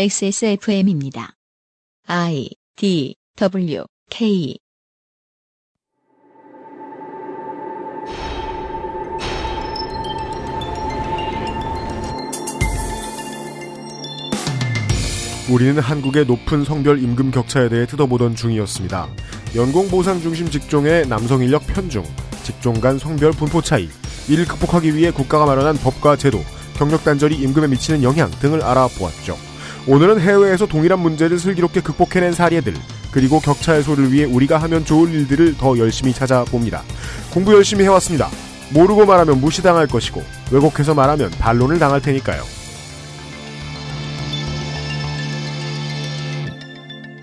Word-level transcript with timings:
XSFM입니다. 0.00 1.34
I 2.06 2.48
D 2.74 3.16
W 3.36 3.84
K 4.08 4.56
우리는 15.50 15.78
한국의 15.78 16.24
높은 16.24 16.64
성별 16.64 17.02
임금 17.02 17.30
격차에 17.30 17.68
대해 17.68 17.84
뜯어보던 17.84 18.36
중이었습니다. 18.36 19.06
연공 19.54 19.88
보상 19.88 20.18
중심 20.22 20.48
직종의 20.48 21.08
남성 21.08 21.42
인력 21.42 21.66
편중, 21.66 22.04
직종 22.42 22.80
간 22.80 22.98
성별 22.98 23.32
분포 23.32 23.60
차이, 23.60 23.86
이를 24.30 24.46
극복하기 24.46 24.96
위해 24.96 25.10
국가가 25.10 25.44
마련한 25.44 25.76
법과 25.76 26.16
제도, 26.16 26.38
경력 26.78 27.04
단절이 27.04 27.36
임금에 27.36 27.66
미치는 27.66 28.02
영향 28.02 28.30
등을 28.30 28.62
알아보았죠. 28.62 29.49
오늘은 29.86 30.20
해외에서 30.20 30.66
동일한 30.66 31.00
문제를 31.00 31.38
슬기롭게 31.38 31.80
극복해낸 31.80 32.32
사례들, 32.32 32.74
그리고 33.10 33.40
격차 33.40 33.72
해소를 33.72 34.12
위해 34.12 34.24
우리가 34.24 34.58
하면 34.58 34.84
좋을 34.84 35.12
일들을 35.12 35.56
더 35.56 35.76
열심히 35.78 36.12
찾아봅니다. 36.12 36.82
공부 37.32 37.54
열심히 37.54 37.84
해왔습니다. 37.84 38.28
모르고 38.72 39.06
말하면 39.06 39.40
무시당할 39.40 39.86
것이고, 39.86 40.22
왜곡해서 40.52 40.94
말하면 40.94 41.30
반론을 41.32 41.78
당할 41.78 42.00
테니까요. 42.00 42.42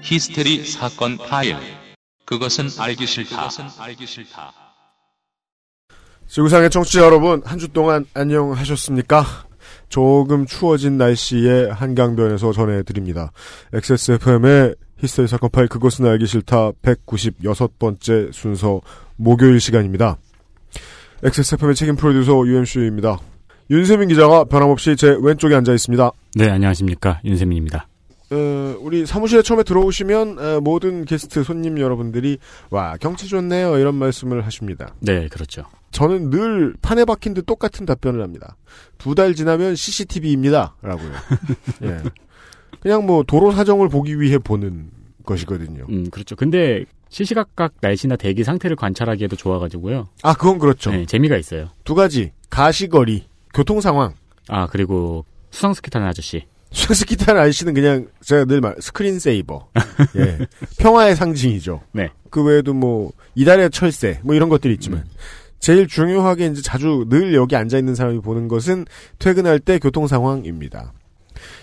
히스테리 0.02 0.66
사건 0.66 1.18
파일. 1.18 1.58
그것은 2.26 2.70
알기 2.80 3.06
싫다. 3.08 3.50
지구상의 6.28 6.70
청취자 6.70 7.02
여러분, 7.02 7.42
한 7.46 7.58
주 7.58 7.70
동안 7.70 8.06
안녕하셨습니까? 8.14 9.47
조금 9.90 10.46
추워진 10.46 10.98
날씨에 10.98 11.70
한강변에서 11.70 12.52
전해드립니다. 12.52 13.32
XSFM의 13.74 14.76
히스테리 14.98 15.28
사건 15.28 15.50
파일 15.52 15.68
그것은 15.68 16.06
알기 16.06 16.26
싫다 16.26 16.72
196번째 16.82 18.34
순서 18.34 18.82
목요일 19.16 19.60
시간입니다. 19.60 20.18
XSFM의 21.24 21.76
책임 21.76 21.96
프로듀서 21.96 22.46
UMC입니다. 22.46 23.20
윤세민 23.70 24.08
기자가 24.10 24.46
변함없이 24.46 24.96
제 24.96 25.18
왼쪽에 25.20 25.56
앉아 25.56 25.74
있습니다. 25.74 26.12
네, 26.36 26.50
안녕하십니까. 26.50 27.20
윤세민입니다. 27.26 27.88
어, 28.30 28.78
우리 28.82 29.06
사무실에 29.06 29.42
처음에 29.42 29.64
들어오시면 29.64 30.40
어, 30.40 30.60
모든 30.62 31.06
게스트 31.06 31.44
손님 31.44 31.80
여러분들이 31.80 32.38
와 32.70 32.98
경치 32.98 33.28
좋네요 33.28 33.78
이런 33.78 33.96
말씀을 33.96 34.46
하십니다. 34.46 34.94
네, 35.00 35.28
그렇죠. 35.30 35.64
저는 35.92 36.30
늘 36.30 36.74
판에 36.82 37.06
박힌 37.06 37.34
듯 37.34 37.46
똑같은 37.46 37.86
답변을 37.86 38.22
합니다. 38.22 38.58
두 38.98 39.16
달 39.16 39.34
지나면 39.34 39.76
CCTV입니다. 39.76 40.76
라고요. 40.82 41.12
예. 41.84 41.98
그냥 42.82 43.06
뭐 43.06 43.24
도로 43.24 43.52
사정을 43.52 43.88
보기 43.90 44.20
위해 44.20 44.38
보는 44.38 44.90
것이거든요. 45.26 45.86
음, 45.90 46.10
그렇죠. 46.10 46.36
근데 46.36 46.84
시시각각 47.10 47.76
날씨나 47.80 48.18
대기 48.18 48.44
상태를 48.44 48.76
관찰하기에도 48.76 49.38
좋아가지고요. 49.38 50.10
아, 50.24 50.34
그건 50.34 50.60
그렇죠. 50.60 50.92
네, 50.92 51.06
재미가 51.06 51.38
있어요. 51.38 51.70
두 51.86 51.96
가지. 51.96 52.34
가시거리, 52.50 53.26
교통 53.54 53.80
상황. 53.82 54.14
아, 54.50 54.68
그리고 54.68 55.26
수상 55.50 55.74
스키 55.74 55.90
타는 55.90 56.06
아저씨. 56.06 56.46
수상스키 56.72 57.18
타는 57.18 57.42
아저씨는 57.42 57.74
그냥 57.74 58.08
제가 58.22 58.46
늘 58.46 58.62
말, 58.62 58.76
스크린 58.80 59.20
세이버. 59.20 59.70
예. 60.18 60.38
평화의 60.80 61.16
상징이죠. 61.16 61.82
네. 61.94 62.10
그 62.30 62.44
외에도 62.44 62.74
뭐, 62.74 63.12
이달의 63.36 63.72
철새, 63.72 64.20
뭐 64.24 64.36
이런 64.36 64.50
것들이 64.50 64.74
있지만. 64.74 65.04
제일 65.60 65.88
중요하게 65.88 66.48
이제 66.48 66.62
자주 66.62 67.06
늘 67.10 67.34
여기 67.34 67.56
앉아 67.56 67.78
있는 67.80 67.96
사람이 67.96 68.22
보는 68.22 68.48
것은 68.48 68.86
퇴근할 69.18 69.60
때 69.60 69.80
교통 69.80 70.08
상황입니다. 70.08 70.94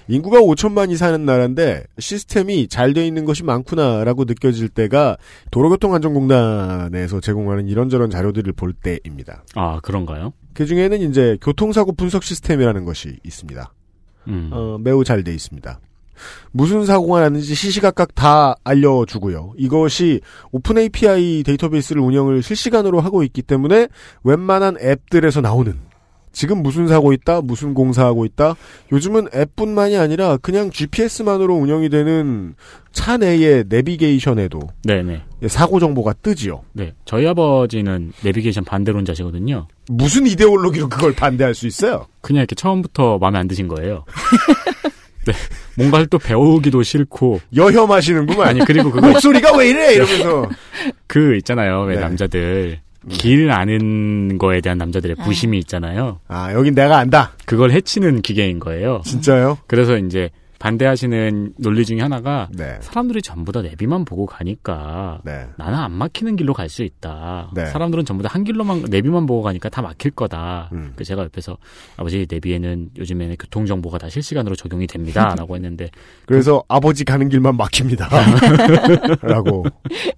인구가 0.09 0.41
5천만이 0.41 0.97
사는 0.97 1.25
나라인데 1.25 1.85
시스템이 1.99 2.69
잘 2.69 2.93
돼 2.95 3.07
있는 3.07 3.25
것이 3.25 3.43
많구나라고 3.45 4.25
느껴질 4.25 4.69
때가 4.69 5.17
도로교통안전공단에서 5.51 7.21
제공하는 7.21 7.69
이런저런 7.69 8.11
자료들을 8.11 8.53
볼 8.53 8.73
때입니다. 8.73 9.45
아, 9.55 9.81
그런가요? 9.83 10.33
그 10.53 10.67
중에는 10.67 11.01
이제 11.11 11.37
교통사고 11.41 11.93
분석 11.93 12.23
시스템이라는 12.23 12.85
것이 12.85 13.19
있습니다. 13.25 13.73
음. 14.29 14.51
어, 14.53 14.79
매우 14.81 15.05
잘 15.05 15.23
돼 15.25 15.33
있습니다. 15.35 15.81
무슨 16.53 16.85
사고가 16.87 17.21
났는지 17.21 17.55
시시각각 17.55 18.15
다 18.15 18.55
알려주고요. 18.65 19.55
이것이 19.59 20.21
오픈 20.53 20.79
API 20.79 21.43
데이터베이스를 21.45 22.01
운영을 22.01 22.43
실시간으로 22.43 23.01
하고 23.01 23.23
있기 23.25 23.43
때문에 23.43 23.89
웬만한 24.23 24.77
앱들에서 24.81 25.41
나오는 25.41 25.75
지금 26.35 26.63
무슨 26.63 26.87
사고 26.89 27.13
있다, 27.15 27.41
무슨 27.41 27.73
공사하고 27.73 28.27
있다. 28.27 28.57
요즘은 28.93 29.29
앱뿐만이 29.35 29.97
아니라 29.97 30.37
그냥 30.37 30.71
GPS만으로 30.71 31.55
운영이 31.55 31.89
되는 31.89 32.55
차 32.93 33.17
내의 33.17 33.65
내비게이션에도 33.69 34.61
네네. 34.85 35.23
사고 35.47 35.81
정보가 35.81 36.15
뜨지요. 36.23 36.63
네. 36.73 36.93
저희 37.05 37.27
아버지는 37.27 38.13
내비게이션 38.23 38.65
반대론자시거든요. 38.65 39.69
무슨 39.89 40.27
이데올로기로 40.27 40.89
그걸 40.89 41.15
반대할 41.15 41.55
수 41.55 41.67
있어요? 41.67 42.07
그냥 42.21 42.41
이렇게 42.41 42.55
처음부터 42.55 43.19
마음에 43.19 43.39
안 43.39 43.49
드신 43.49 43.69
거예요. 43.69 44.05
네. 45.27 45.33
뭔가를 45.79 46.07
또 46.09 46.19
배우기도 46.19 46.83
싫고. 46.83 47.41
여혐하시는구만. 47.57 48.47
아니, 48.49 48.61
그리고 48.61 48.91
그거. 48.91 49.07
목소리가 49.09 49.57
왜 49.57 49.71
이래? 49.71 49.95
이러면서. 49.95 50.49
그 51.07 51.37
있잖아요. 51.37 51.83
왜 51.83 51.95
네. 51.95 52.01
남자들. 52.03 52.81
길 53.09 53.51
아는 53.51 54.39
거에 54.39 54.61
대한 54.61 54.79
남자들의 54.79 55.17
부심이 55.17 55.59
있잖아요. 55.59 56.21
아, 56.29 56.53
여긴 56.53 56.75
내가 56.75 56.99
안다. 56.99 57.33
그걸 57.45 57.71
해치는 57.71 58.23
기계인 58.23 58.59
거예요. 58.59 59.03
진짜요? 59.05 59.59
그래서 59.67 59.97
이제 59.99 60.31
반대하시는 60.65 61.53
논리 61.59 61.85
중에 61.85 62.01
하나가 62.01 62.49
네. 62.57 62.79
사람들이 62.81 63.21
전부 63.21 63.53
다 63.53 63.61
내비만 63.61 64.07
보고 64.07 64.25
가니까 64.25 65.21
네. 65.23 65.47
나는 65.59 65.79
안 65.79 65.93
막히는 65.93 66.37
길로 66.37 66.55
갈 66.55 66.65
수 66.71 66.83
있다. 66.83 67.51
네. 67.55 67.67
사람들은 67.67 68.05
전부 68.07 68.23
다 68.23 68.35
한 68.35 68.43
길로만 68.43 68.87
내비만 68.91 69.27
보고 69.27 69.43
가니까 69.43 69.69
다 69.69 69.81
막힐 69.83 70.11
거다. 70.11 70.71
음. 70.73 70.93
그 70.97 71.05
제가 71.05 71.23
옆에서 71.25 71.57
아버지 71.99 72.27
내비에는 72.29 72.91
요즘에는 72.97 73.37
교통 73.39 73.65
정보가 73.67 73.99
다 73.99 74.09
실시간으로 74.09 74.57
적용이 74.57 74.87
됩니다라고 74.89 75.55
했는데 75.55 75.91
그래서 76.27 76.65
아버지 76.67 77.05
가는 77.05 77.29
길만 77.29 77.57
막힙니다. 77.57 78.09
라고. 79.23 79.65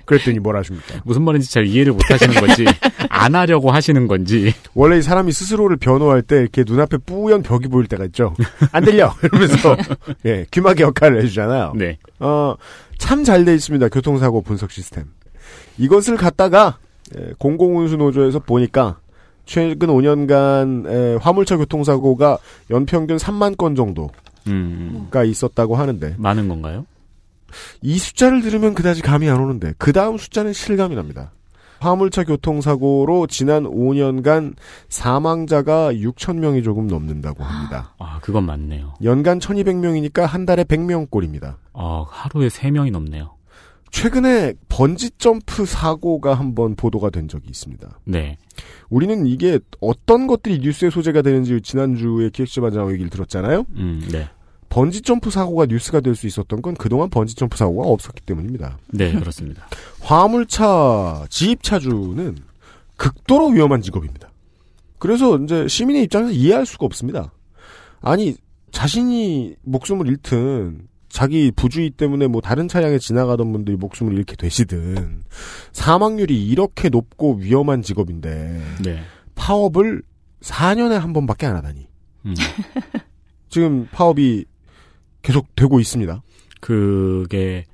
그랬더니 0.07 0.39
뭐라 0.39 0.61
하십니까? 0.61 1.01
무슨 1.05 1.23
말인지 1.25 1.53
잘 1.53 1.67
이해를 1.67 1.93
못 1.93 2.01
하시는 2.09 2.33
건지 2.37 2.65
안 3.17 3.35
하려고 3.35 3.71
하시는 3.71 4.07
건지 4.07 4.53
원래 4.75 4.99
이 4.99 5.03
사람이 5.03 5.33
스스로를 5.33 5.77
변호할 5.77 6.23
때 6.23 6.37
이렇게 6.41 6.65
눈앞에 6.67 6.99
뿌연 6.99 7.43
벽이 7.43 7.69
보일 7.69 7.87
때가 7.87 8.05
있죠. 8.07 8.35
안 8.73 8.85
들려! 8.85 9.13
이러면서, 9.23 9.77
예, 10.25 10.47
귀마개 10.51 10.83
역할을 10.85 11.23
해주잖아요. 11.23 11.73
네. 11.77 11.99
어, 12.21 12.55
참 12.99 13.25
잘 13.25 13.45
돼 13.45 13.55
있습니다. 13.55 13.89
교통사고 13.89 14.43
분석 14.43 14.71
시스템. 14.71 15.05
이것을 15.79 16.17
갖다가, 16.17 16.79
예, 17.19 17.33
공공운수노조에서 17.39 18.41
보니까, 18.41 18.99
최근 19.45 19.89
5년간 19.89 20.87
에, 20.91 21.17
화물차 21.21 21.57
교통사고가 21.57 22.39
연평균 22.71 23.17
3만 23.17 23.57
건 23.57 23.75
정도가 23.77 24.13
음, 24.49 25.09
있었다고 25.25 25.77
하는데, 25.77 26.15
많은 26.19 26.49
건가요? 26.49 26.85
이 27.81 27.97
숫자를 27.97 28.43
들으면 28.43 28.75
그다지 28.75 29.03
감이 29.03 29.31
안 29.31 29.39
오는데 29.41 29.73
그 29.79 29.93
다음 29.93 30.19
숫자는 30.19 30.53
실감이 30.53 30.97
납니다. 30.97 31.31
화물차 31.81 32.25
교통사고로 32.25 33.27
지난 33.27 33.65
5년간 33.65 34.55
사망자가 34.89 35.93
6천 35.93 36.39
명이 36.39 36.63
조금 36.63 36.87
넘는다고 36.87 37.45
합니다. 37.45 37.95
아 37.99 38.19
그건 38.21 38.45
맞네요. 38.45 38.95
연간 39.03 39.39
1,200명이니까 39.39 40.23
한 40.27 40.47
달에 40.47 40.65
100명 40.65 41.11
꼴입니다. 41.11 41.59
아 41.73 42.05
하루에 42.09 42.49
세 42.49 42.71
명이 42.71 42.91
넘네요. 42.91 43.37
최근에 43.91 44.55
번지 44.69 45.11
점프 45.17 45.65
사고가 45.65 46.35
한번 46.35 46.75
보도가 46.75 47.11
된 47.11 47.29
적이 47.29 47.49
있습니다. 47.49 48.01
네. 48.05 48.37
우리는 48.91 49.27
이게 49.27 49.59
어떤 49.81 50.27
것들이 50.27 50.59
뉴스의 50.59 50.91
소재가 50.91 51.23
되는지 51.23 51.61
지난주에 51.63 52.31
기획재반장 52.31 52.91
얘기를 52.91 53.09
들었잖아요. 53.09 53.65
음, 53.77 54.07
네. 54.13 54.29
번지 54.77 55.01
점프 55.01 55.31
사고가 55.31 55.65
뉴스가 55.65 56.01
될 56.01 56.15
수 56.15 56.27
있었던 56.27 56.61
건 56.61 56.75
그동안 56.75 57.09
번지 57.09 57.35
점프 57.35 57.57
사고가 57.57 57.89
없었기 57.89 58.21
때문입니다. 58.27 58.77
네, 58.89 59.11
그렇습니다. 59.19 59.67
화물차 60.03 61.25
지입차주는 61.31 62.37
극도로 62.99 63.49
위험한 63.49 63.81
직업입니다. 63.81 64.31
그래서 64.99 65.39
이제 65.39 65.67
시민의 65.67 66.03
입장에서 66.05 66.31
이해할 66.31 66.67
수가 66.67 66.85
없습니다. 66.85 67.33
아니 68.03 68.37
자신이 68.71 69.55
목숨을 69.63 70.09
잃든 70.09 70.83
자기 71.09 71.51
부주의 71.57 71.89
때문에 71.89 72.27
뭐 72.27 72.43
다른 72.43 72.69
차량에 72.69 72.99
지나가던 72.99 73.51
분들이 73.51 73.79
목숨을 73.79 74.13
잃게 74.13 74.37
되시든 74.37 75.25
사망률이 75.73 76.47
이렇게 76.49 76.91
높고 76.91 77.37
위험한 77.37 77.81
직업인데 77.81 78.63
네. 78.85 79.01
파업을 79.37 80.03
4년에 80.43 80.99
한 80.99 81.15
번밖에 81.15 81.47
안 81.47 81.57
하다니. 81.57 81.87
음. 82.27 82.35
지금 83.49 83.89
파업이 83.91 84.45
계속 85.27 85.57
되고 85.57 85.81
있습니다. 85.81 86.23
그게 86.61 87.65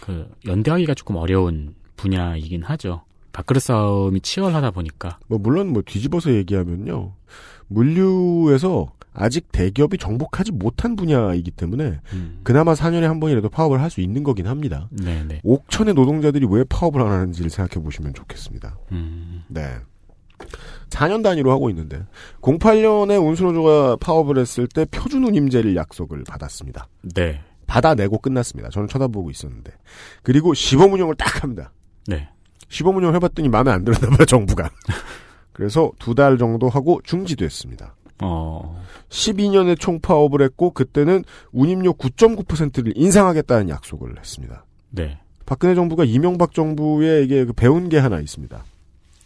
그 0.00 0.30
연대하기가 0.46 0.94
조금 0.94 1.16
어려운 1.16 1.74
분야이긴 1.96 2.62
하죠. 2.62 3.02
밥그릇 3.32 3.60
싸움이 3.62 4.20
치열하다 4.20 4.70
보니까 4.70 5.18
뭐 5.26 5.38
물론 5.38 5.72
뭐 5.72 5.82
뒤집어서 5.84 6.32
얘기하면요. 6.32 7.12
물류에서 7.66 8.92
아직 9.14 9.50
대기업이 9.52 9.98
정복하지 9.98 10.52
못한 10.52 10.94
분야이기 10.96 11.50
때문에 11.50 11.98
음. 12.12 12.40
그나마 12.44 12.72
4년에 12.74 13.02
한 13.02 13.18
번이라도 13.20 13.48
파업을 13.48 13.80
할 13.82 13.90
수 13.90 14.00
있는 14.00 14.22
거긴 14.22 14.46
합니다. 14.46 14.88
네, 14.90 15.24
네. 15.26 15.40
옥천의 15.42 15.94
노동자들이 15.94 16.46
왜 16.48 16.64
파업을 16.64 17.02
안 17.02 17.10
하는지를 17.10 17.50
생각해 17.50 17.82
보시면 17.84 18.14
좋겠습니다. 18.14 18.78
음. 18.92 19.42
네. 19.48 19.74
4년 20.90 21.22
단위로 21.22 21.50
하고 21.50 21.70
있는데 21.70 22.04
08년에 22.42 23.24
운수노조가 23.24 23.96
파업을 23.96 24.38
했을 24.38 24.66
때 24.66 24.84
표준 24.84 25.24
운임제를 25.24 25.74
약속을 25.76 26.24
받았습니다. 26.24 26.88
네. 27.14 27.40
받아내고 27.66 28.18
끝났습니다. 28.18 28.68
저는 28.70 28.88
쳐다보고 28.88 29.30
있었는데 29.30 29.72
그리고 30.22 30.52
시범 30.52 30.92
운영을 30.92 31.14
딱 31.14 31.42
합니다. 31.42 31.72
네. 32.06 32.28
시범 32.68 32.96
운영 32.96 33.14
해봤더니 33.14 33.48
마음에 33.48 33.70
안 33.70 33.84
들었나 33.84 34.08
봐요 34.10 34.26
정부가. 34.26 34.70
그래서 35.52 35.90
두 35.98 36.14
달 36.14 36.36
정도 36.38 36.68
하고 36.68 37.00
중지됐습니다. 37.04 37.94
어. 38.22 38.82
12년에 39.08 39.78
총 39.78 40.00
파업을 40.00 40.42
했고 40.42 40.70
그때는 40.70 41.24
운임료 41.52 41.94
9.9%를 41.94 42.92
인상하겠다는 42.96 43.68
약속을 43.68 44.18
했습니다. 44.18 44.64
네. 44.90 45.18
박근혜 45.46 45.74
정부가 45.74 46.04
이명박 46.04 46.52
정부에 46.54 47.22
이게 47.22 47.44
그 47.44 47.52
배운 47.52 47.88
게 47.88 47.98
하나 47.98 48.20
있습니다. 48.20 48.64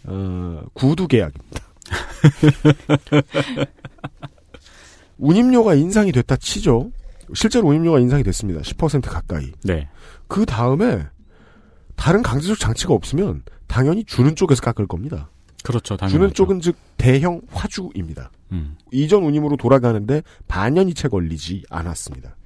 어, 0.07 0.63
구두 0.73 1.07
계약입니다. 1.09 1.61
운임료가 5.19 5.75
인상이 5.75 6.13
됐다 6.13 6.37
치죠. 6.37 6.91
실제로 7.35 7.69
운임료가 7.69 8.01
인상이 8.01 8.23
됐습니다. 8.23 8.61
10% 8.61 9.09
가까이. 9.09 9.53
네. 9.65 9.89
그 10.29 10.47
다음에 10.47 11.07
다른 11.97 12.23
강제적 12.23 12.59
장치가 12.59 12.95
없으면 12.95 13.43
당연히 13.67 14.05
주는 14.05 14.37
쪽에서 14.37 14.61
깎을 14.63 14.87
겁니다. 14.87 15.31
그렇죠. 15.65 15.97
당연히. 15.97 16.13
주는 16.13 16.33
쪽은 16.33 16.61
즉 16.61 16.77
대형 16.97 17.41
화주입니다. 17.51 18.31
음. 18.53 18.77
이전 18.93 19.25
운임으로 19.25 19.57
돌아가는데 19.57 20.23
반년이 20.47 20.95
채 20.95 21.09
걸리지 21.09 21.65
않았습니다. 21.71 22.37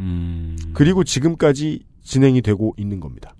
음. 0.00 0.56
그리고 0.74 1.04
지금까지 1.04 1.84
진행이 2.02 2.42
되고 2.42 2.74
있는 2.76 3.00
겁니다. 3.00 3.34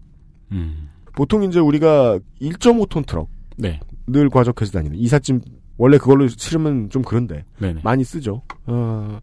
음. 0.53 0.89
보통 1.15 1.43
이제 1.45 1.59
우리가 1.59 2.19
1.5톤 2.41 3.07
트럭 3.07 3.29
네. 3.59 3.81
늘 4.07 4.31
과적해서 4.31 4.73
다니는 4.73 4.97
이삿짐 4.97 5.41
원래 5.77 5.99
그걸로 5.99 6.27
실으면 6.29 6.91
좀 6.91 7.03
그런데 7.03 7.45
네네. 7.59 7.83
많이 7.85 8.05
쓰죠. 8.05 8.43
어, 8.67 9.19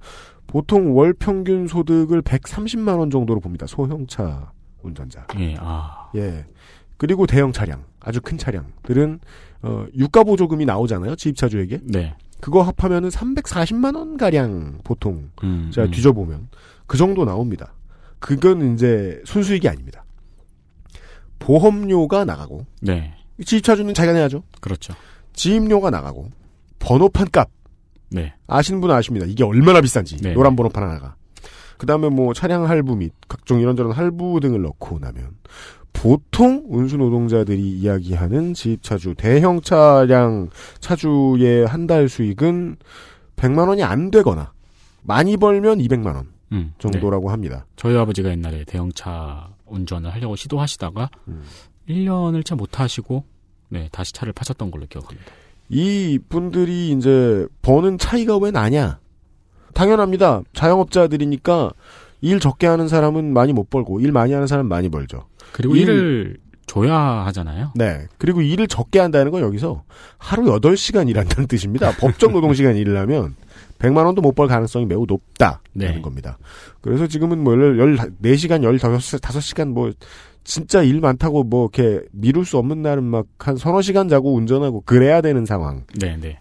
보통 0.47 0.95
월 0.95 1.13
평균 1.13 1.67
소득을 1.67 2.21
130만 2.21 2.99
원 2.99 3.09
정도로 3.09 3.39
봅니다. 3.39 3.65
소형차 3.65 4.51
운전자. 4.81 5.25
예, 5.39 5.55
아. 5.59 6.09
예. 6.15 6.45
그리고 6.97 7.25
대형 7.25 7.51
차량, 7.51 7.83
아주 7.99 8.21
큰 8.21 8.37
차량들은 8.37 9.19
어, 9.63 9.85
유가 9.97 10.23
보조금이 10.23 10.65
나오잖아요. 10.65 11.15
지입차주에게. 11.15 11.79
네. 11.83 12.15
그거 12.39 12.61
합하면은 12.61 13.09
340만 13.09 13.95
원 13.95 14.17
가량 14.17 14.79
보통 14.83 15.29
음. 15.43 15.69
제가 15.73 15.87
음. 15.87 15.91
뒤져보면 15.91 16.49
그 16.85 16.97
정도 16.97 17.25
나옵니다. 17.25 17.73
그건 18.19 18.73
이제 18.73 19.21
순수익이 19.25 19.67
아닙니다. 19.67 20.05
보험료가 21.39 22.25
나가고 22.25 22.65
네. 22.81 23.14
지입차주는 23.43 23.93
자기가 23.93 24.13
내야죠. 24.13 24.43
그렇죠. 24.61 24.93
지입료가 25.33 25.89
나가고 25.89 26.29
번호판 26.79 27.27
값 27.31 27.49
네. 28.09 28.33
아시는 28.47 28.79
분은 28.81 28.95
아십니다. 28.95 29.25
이게 29.25 29.43
얼마나 29.43 29.81
비싼지 29.81 30.17
네. 30.17 30.33
노란 30.33 30.55
번호판 30.55 30.83
하나가. 30.83 31.15
그 31.77 31.85
다음에 31.85 32.07
뭐 32.09 32.33
차량 32.33 32.69
할부 32.69 32.95
및 32.95 33.11
각종 33.27 33.59
이런저런 33.59 33.91
할부 33.91 34.39
등을 34.39 34.61
넣고 34.61 34.99
나면 34.99 35.31
보통 35.91 36.63
운수 36.69 36.95
노동자들이 36.97 37.61
이야기하는 37.79 38.53
지입차주 38.53 39.15
대형 39.17 39.59
차량 39.61 40.49
차주의 40.79 41.65
한 41.65 41.87
달 41.87 42.07
수익은 42.07 42.77
100만 43.35 43.67
원이 43.67 43.83
안 43.83 44.11
되거나 44.11 44.53
많이 45.03 45.35
벌면 45.37 45.79
200만 45.79 46.15
원 46.15 46.27
음. 46.51 46.73
네. 46.73 46.73
정도라고 46.79 47.29
합니다. 47.31 47.65
저희 47.75 47.97
아버지가 47.97 48.29
옛날에 48.29 48.63
대형차 48.65 49.49
운전을 49.65 50.13
하려고 50.13 50.35
시도하시다가 50.35 51.09
음. 51.27 51.43
1년을 51.89 52.45
채 52.45 52.55
못하시고 52.55 53.23
네 53.69 53.89
다시 53.91 54.13
차를 54.13 54.33
파셨던 54.33 54.71
걸로 54.71 54.85
기억합니다. 54.87 55.25
이 55.69 56.19
분들이 56.29 56.91
이제 56.91 57.47
버는 57.61 57.97
차이가 57.97 58.37
왜 58.37 58.51
나냐? 58.51 58.99
당연합니다. 59.73 60.41
자영업자들이니까 60.53 61.71
일 62.21 62.39
적게 62.39 62.67
하는 62.67 62.87
사람은 62.87 63.33
많이 63.33 63.51
못 63.53 63.69
벌고 63.69 63.99
일 63.99 64.11
많이 64.11 64.33
하는 64.33 64.47
사람은 64.47 64.69
많이 64.69 64.89
벌죠. 64.89 65.25
그리고 65.51 65.75
일- 65.75 65.81
일을 65.83 66.37
줘야 66.67 66.95
하잖아요. 67.27 67.71
네. 67.75 68.07
그리고 68.17 68.41
일을 68.41 68.67
적게 68.67 68.99
한다는 68.99 69.31
건 69.31 69.41
여기서 69.41 69.83
하루 70.17 70.45
8시간 70.59 71.09
일한다는 71.09 71.47
뜻입니다. 71.47 71.91
법정 71.99 72.31
노동시간 72.33 72.75
일을 72.75 72.97
하면 73.01 73.35
100만 73.79 74.05
원도 74.05 74.21
못 74.21 74.33
벌 74.35 74.47
가능성이 74.47 74.85
매우 74.85 75.05
높다는 75.07 75.57
네. 75.73 76.01
겁니다. 76.01 76.37
그래서 76.81 77.05
지금은 77.07 77.43
뭐 77.43 77.53
14시간, 77.55 78.61
15시간 78.63 79.67
뭐 79.69 79.91
진짜 80.45 80.81
일 80.81 81.01
많다고 81.01 81.43
뭐 81.43 81.69
이렇게 81.73 82.05
미룰 82.13 82.45
수 82.45 82.57
없는 82.57 82.81
날은 82.81 83.03
막 83.03 83.25
한 83.39 83.57
서너 83.57 83.81
시간 83.81 84.07
자고 84.07 84.33
운전하고 84.33 84.83
그래야 84.85 85.21
되는 85.21 85.45
상황이죠. 85.45 85.85
네, 85.99 86.17
네. 86.17 86.39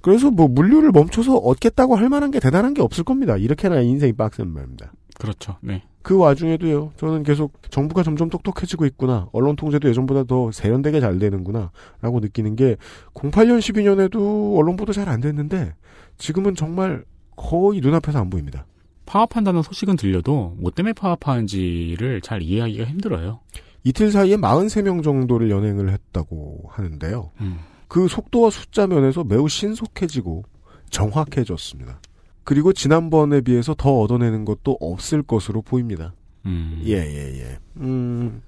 그래서 0.00 0.30
뭐 0.30 0.46
물류를 0.46 0.92
멈춰서 0.92 1.36
얻겠다고 1.36 1.96
할 1.96 2.08
만한 2.08 2.30
게 2.30 2.38
대단한 2.38 2.72
게 2.74 2.82
없을 2.82 3.02
겁니다. 3.04 3.36
이렇게나 3.36 3.80
인생이 3.80 4.12
빡센 4.12 4.48
말입니다. 4.48 4.92
그렇죠. 5.18 5.56
네. 5.60 5.82
그 6.02 6.16
와중에도요, 6.16 6.92
저는 6.96 7.24
계속 7.24 7.52
정부가 7.70 8.02
점점 8.02 8.30
똑똑해지고 8.30 8.86
있구나. 8.86 9.28
언론 9.32 9.56
통제도 9.56 9.88
예전보다 9.88 10.24
더 10.24 10.50
세련되게 10.52 11.00
잘 11.00 11.18
되는구나. 11.18 11.70
라고 12.00 12.20
느끼는 12.20 12.56
게, 12.56 12.76
08년, 13.14 13.58
12년에도 13.58 14.56
언론 14.56 14.76
보도 14.76 14.92
잘 14.92 15.08
안 15.08 15.20
됐는데, 15.20 15.74
지금은 16.16 16.54
정말 16.54 17.04
거의 17.36 17.80
눈앞에서 17.80 18.20
안 18.20 18.30
보입니다. 18.30 18.64
파업한다는 19.08 19.62
소식은 19.62 19.96
들려도 19.96 20.54
뭐 20.58 20.70
때문에 20.70 20.92
파업하는지를 20.92 22.20
잘 22.20 22.42
이해하기가 22.42 22.84
힘들어요. 22.84 23.40
이틀 23.82 24.12
사이에 24.12 24.36
43명 24.36 25.02
정도를 25.02 25.50
연행을 25.50 25.90
했다고 25.90 26.64
하는데요. 26.68 27.30
음. 27.40 27.58
그 27.88 28.06
속도와 28.06 28.50
숫자 28.50 28.86
면에서 28.86 29.24
매우 29.24 29.48
신속해지고 29.48 30.44
정확해졌습니다. 30.90 32.00
그리고 32.44 32.74
지난번에 32.74 33.40
비해서 33.40 33.74
더 33.74 33.98
얻어내는 33.98 34.44
것도 34.44 34.76
없을 34.78 35.22
것으로 35.22 35.62
보입니다. 35.62 36.12
음. 36.44 36.82
예, 36.84 36.96
예, 36.96 37.40
예. 37.40 37.58
음, 37.78 38.42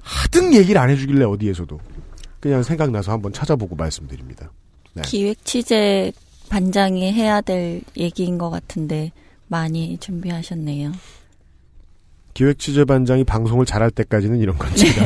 하등 0.00 0.54
얘기를 0.54 0.80
안 0.80 0.88
해주길래 0.88 1.24
어디에서도. 1.24 1.78
그냥 2.40 2.62
생각나서 2.62 3.12
한번 3.12 3.32
찾아보고 3.32 3.76
말씀드립니다. 3.76 4.50
네. 4.94 5.02
기획 5.04 5.44
취재 5.44 6.12
반장이 6.48 7.12
해야 7.12 7.40
될 7.42 7.82
얘기인 7.96 8.38
것 8.38 8.50
같은데 8.50 9.12
많이 9.56 9.98
준비하셨네요. 9.98 10.92
기획 12.32 12.58
취재반장이 12.58 13.24
방송을 13.24 13.66
잘할 13.66 13.90
때까지는 13.90 14.38
이런 14.40 14.56
건 14.56 14.70
제가. 14.74 15.04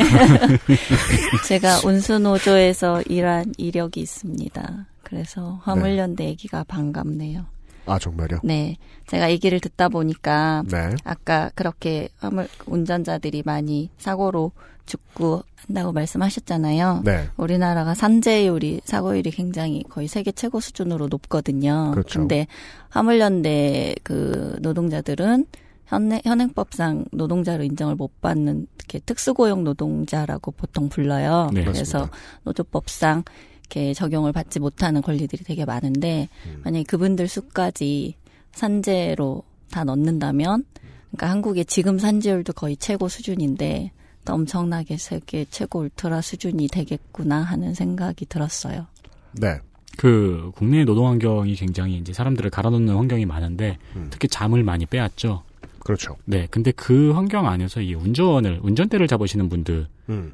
제가 1.48 1.80
운수노조에서 1.84 3.02
일한 3.08 3.52
이력이 3.58 3.98
있습니다. 4.00 4.86
그래서 5.02 5.60
화물연대 5.64 6.24
얘기가 6.26 6.62
반갑네요. 6.68 7.44
아, 7.86 7.98
정말요? 7.98 8.38
네. 8.44 8.76
제가 9.08 9.30
얘기를 9.32 9.58
듣다 9.58 9.88
보니까 9.88 10.62
네. 10.70 10.94
아까 11.02 11.50
그렇게 11.56 12.08
화물 12.18 12.46
운전자들이 12.66 13.42
많이 13.44 13.90
사고로 13.98 14.52
죽고 14.86 15.42
한다고 15.56 15.92
말씀하셨잖아요. 15.92 17.02
네. 17.04 17.28
우리나라가 17.36 17.94
산재율이 17.94 18.82
사고율이 18.84 19.30
굉장히 19.32 19.82
거의 19.88 20.08
세계 20.08 20.32
최고 20.32 20.60
수준으로 20.60 21.08
높거든요. 21.08 21.90
그렇죠. 21.92 22.20
근데 22.20 22.46
화물연대 22.88 23.96
그 24.02 24.56
노동자들은 24.62 25.46
현행, 25.86 26.20
현행법상 26.24 27.06
노동자로 27.12 27.64
인정을 27.64 27.94
못 27.94 28.20
받는 28.20 28.66
특히 28.78 29.00
특수고용 29.04 29.64
노동자라고 29.64 30.52
보통 30.52 30.88
불러요. 30.88 31.50
네, 31.52 31.64
그래서 31.64 31.98
맞습니다. 31.98 32.18
노조법상 32.44 33.24
이렇게 33.60 33.94
적용을 33.94 34.32
받지 34.32 34.60
못하는 34.60 35.02
권리들이 35.02 35.44
되게 35.44 35.64
많은데 35.64 36.28
음. 36.46 36.60
만약에 36.64 36.84
그분들 36.84 37.28
수까지 37.28 38.14
산재로 38.52 39.42
다 39.70 39.84
넣는다면 39.84 40.64
그러니까 41.10 41.30
한국의 41.30 41.64
지금 41.64 41.98
산재율도 41.98 42.52
거의 42.52 42.76
최고 42.76 43.08
수준인데 43.08 43.90
또 43.90 43.95
엄청나게 44.34 44.96
세계 44.96 45.44
최고 45.50 45.80
울트라 45.80 46.20
수준이 46.20 46.68
되겠구나 46.68 47.42
하는 47.42 47.74
생각이 47.74 48.26
들었어요. 48.26 48.86
네. 49.32 49.58
그 49.96 50.52
국내 50.54 50.84
노동 50.84 51.08
환경이 51.08 51.54
굉장히 51.54 51.96
이제 51.96 52.12
사람들을 52.12 52.50
갈아놓는 52.50 52.94
환경이 52.94 53.24
많은데 53.26 53.78
음. 53.96 54.08
특히 54.10 54.28
잠을 54.28 54.62
많이 54.62 54.84
빼앗죠. 54.86 55.42
그렇죠. 55.80 56.16
네. 56.24 56.48
근데 56.50 56.72
그 56.72 57.12
환경 57.12 57.46
안에서 57.46 57.80
이 57.80 57.94
운전을 57.94 58.60
운전대를 58.62 59.06
잡으시는 59.06 59.48
분들의 59.48 59.86
음. 60.08 60.32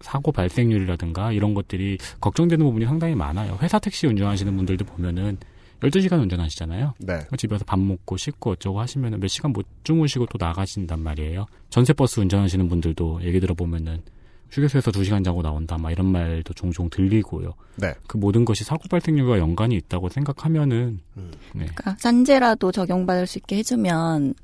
사고 0.00 0.32
발생률이라든가 0.32 1.32
이런 1.32 1.54
것들이 1.54 1.98
걱정되는 2.20 2.64
부분이 2.64 2.84
상당히 2.84 3.14
많아요. 3.14 3.58
회사 3.62 3.78
택시 3.78 4.06
운전하시는 4.08 4.56
분들도 4.56 4.84
보면은 4.84 5.38
12시간 5.80 6.20
운전하시잖아요. 6.20 6.94
네. 6.98 7.20
집에서 7.36 7.64
밥 7.64 7.78
먹고 7.78 8.16
씻고 8.16 8.52
어쩌고 8.52 8.80
하시면은 8.80 9.20
몇 9.20 9.28
시간 9.28 9.52
못 9.52 9.66
주무시고 9.84 10.26
또 10.26 10.38
나가신단 10.38 11.00
말이에요. 11.00 11.46
전세버스 11.70 12.20
운전하시는 12.20 12.68
분들도 12.68 13.20
얘기 13.22 13.40
들어보면은 13.40 14.02
휴게소에서 14.50 14.90
두 14.90 15.04
시간 15.04 15.22
자고 15.22 15.42
나온다. 15.42 15.76
막 15.76 15.90
이런 15.90 16.06
말도 16.06 16.54
종종 16.54 16.88
들리고요. 16.88 17.52
네. 17.76 17.94
그 18.06 18.16
모든 18.16 18.44
것이 18.44 18.64
사고 18.64 18.88
발생률과 18.88 19.38
연관이 19.38 19.76
있다고 19.76 20.08
생각하면은 20.08 21.00
음. 21.16 21.30
네. 21.54 21.66
그러니까 21.66 21.96
산재라도 21.98 22.72
적용받을 22.72 23.26
수 23.26 23.38
있게 23.38 23.56
해주면 23.58 24.34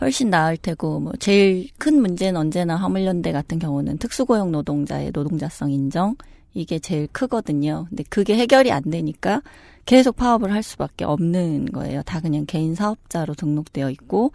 훨씬 0.00 0.28
나을 0.28 0.56
테고 0.56 1.00
뭐 1.00 1.12
제일 1.18 1.68
큰 1.78 2.00
문제는 2.00 2.38
언제나 2.38 2.76
화물연대 2.76 3.32
같은 3.32 3.58
경우는 3.58 3.98
특수고용 3.98 4.52
노동자의 4.52 5.12
노동자성 5.14 5.70
인정 5.70 6.16
이게 6.52 6.78
제일 6.78 7.08
크거든요. 7.08 7.86
근데 7.88 8.04
그게 8.08 8.36
해결이 8.36 8.70
안 8.70 8.82
되니까 8.82 9.42
계속 9.86 10.16
파업을 10.16 10.52
할 10.52 10.62
수밖에 10.62 11.04
없는 11.04 11.66
거예요. 11.66 12.02
다 12.02 12.20
그냥 12.20 12.46
개인 12.46 12.74
사업자로 12.74 13.34
등록되어 13.34 13.90
있고 13.90 14.32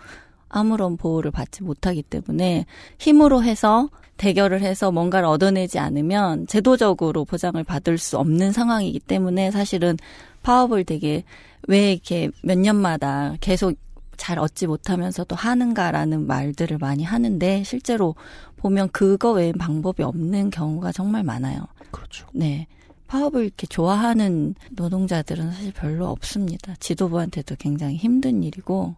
아무런 0.47 0.97
보호를 0.97 1.31
받지 1.31 1.63
못하기 1.63 2.03
때문에 2.03 2.65
힘으로 2.97 3.43
해서 3.43 3.89
대결을 4.17 4.61
해서 4.61 4.91
뭔가를 4.91 5.27
얻어내지 5.27 5.79
않으면 5.79 6.47
제도적으로 6.47 7.23
보장을 7.23 7.63
받을 7.63 7.97
수 7.97 8.17
없는 8.17 8.51
상황이기 8.51 8.99
때문에 8.99 9.51
사실은 9.51 9.95
파업을 10.43 10.83
되게 10.83 11.23
왜 11.67 11.93
이렇게 11.93 12.29
몇 12.43 12.57
년마다 12.57 13.35
계속 13.39 13.75
잘 14.17 14.37
얻지 14.37 14.67
못하면서도 14.67 15.35
하는가라는 15.35 16.27
말들을 16.27 16.77
많이 16.77 17.03
하는데 17.05 17.63
실제로 17.63 18.15
보면 18.57 18.89
그거 18.89 19.31
외엔 19.31 19.53
방법이 19.53 20.03
없는 20.03 20.49
경우가 20.49 20.91
정말 20.91 21.23
많아요. 21.23 21.61
그렇죠. 21.91 22.27
네. 22.33 22.67
파업을 23.09 23.43
이렇게 23.43 23.65
좋아하는 23.65 24.53
노동자들은 24.71 25.51
사실 25.51 25.73
별로 25.73 26.07
없습니다. 26.07 26.75
지도부한테도 26.79 27.55
굉장히 27.57 27.95
힘든 27.97 28.43
일이고, 28.43 28.95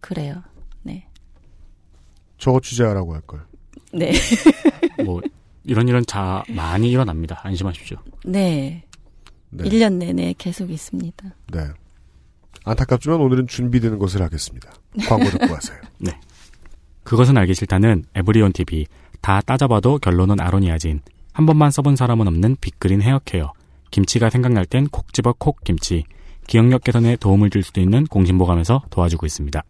그래요. 0.00 0.42
네. 0.82 1.08
저거 2.36 2.60
취재하라고 2.60 3.14
할 3.14 3.22
걸. 3.22 3.40
네. 3.92 4.12
뭐 5.04 5.22
이런 5.64 5.88
일은 5.88 6.04
자 6.06 6.44
많이 6.48 6.90
일어납니다. 6.90 7.40
안심하십시오. 7.42 7.96
네. 8.26 8.84
네. 9.48 9.64
1년 9.64 9.94
내내 9.94 10.34
계속 10.36 10.70
있습니다. 10.70 11.34
네. 11.52 11.60
안타깝지만 12.64 13.20
오늘은 13.20 13.46
준비되는 13.46 13.98
것을 13.98 14.20
하겠습니다. 14.20 14.70
광고 15.08 15.30
듣고 15.30 15.50
와서요. 15.50 15.78
그것은 17.04 17.38
알기 17.38 17.54
싫다는 17.54 18.04
에브리온 18.14 18.52
TV. 18.52 18.86
다 19.22 19.40
따져봐도 19.40 19.98
결론은 19.98 20.40
아로니아진. 20.40 21.00
한 21.34 21.46
번만 21.46 21.72
써본 21.72 21.96
사람은 21.96 22.28
없는 22.28 22.56
빅그린 22.60 23.02
헤어케어. 23.02 23.52
김치가 23.90 24.30
생각날 24.30 24.64
땐 24.64 24.86
콕 24.88 25.12
집어 25.12 25.34
콕 25.36 25.62
김치. 25.64 26.04
기억력 26.46 26.84
개선에 26.84 27.16
도움을 27.16 27.50
줄 27.50 27.64
수도 27.64 27.80
있는 27.80 28.04
공신보감에서 28.06 28.84
도와주고 28.90 29.26
있습니다. 29.26 29.62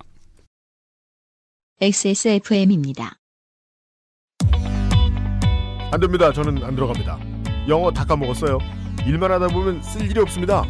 XSFM입니다. 1.81 3.17
안 5.91 6.01
됩니다. 6.01 6.33
저는 6.33 6.63
안 6.63 6.75
들어갑니다. 6.75 7.19
영어 7.69 7.91
다 7.91 8.05
까먹었어요. 8.05 8.59
일만 9.07 9.31
하다 9.33 9.49
보면 9.49 9.83
쓸 9.83 10.03
일이 10.11 10.21
없습니다. 10.21 10.65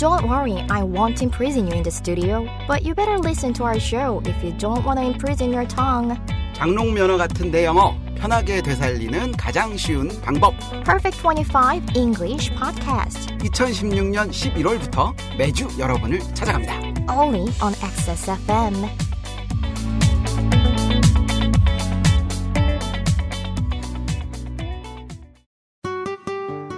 Don't 0.00 0.26
worry, 0.26 0.64
I 0.70 0.82
won't 0.82 1.20
imprison 1.20 1.66
you 1.66 1.74
in 1.74 1.82
the 1.82 1.90
studio, 1.90 2.48
but 2.66 2.82
you 2.86 2.94
better 2.94 3.18
listen 3.18 3.52
to 3.52 3.64
our 3.64 3.78
show 3.78 4.22
if 4.24 4.42
you 4.42 4.52
don't 4.52 4.82
want 4.82 4.98
to 4.98 5.04
imprison 5.04 5.52
your 5.52 5.66
tongue. 5.66 6.16
장롱 6.54 6.94
면허 6.94 7.18
같은 7.18 7.50
내 7.50 7.66
영어 7.66 7.94
편하게 8.16 8.62
되살리는 8.62 9.32
가장 9.32 9.76
쉬운 9.76 10.08
방법. 10.22 10.54
Perfect 10.86 11.18
25 11.18 11.82
English 11.94 12.50
Podcast, 12.54 13.28
2016년 13.40 14.30
11월부터 14.30 15.12
매주 15.36 15.68
여러분을 15.78 16.20
찾아갑니다. 16.32 16.78
only 17.12 17.52
on 17.62 17.74
XSFM. 17.74 18.88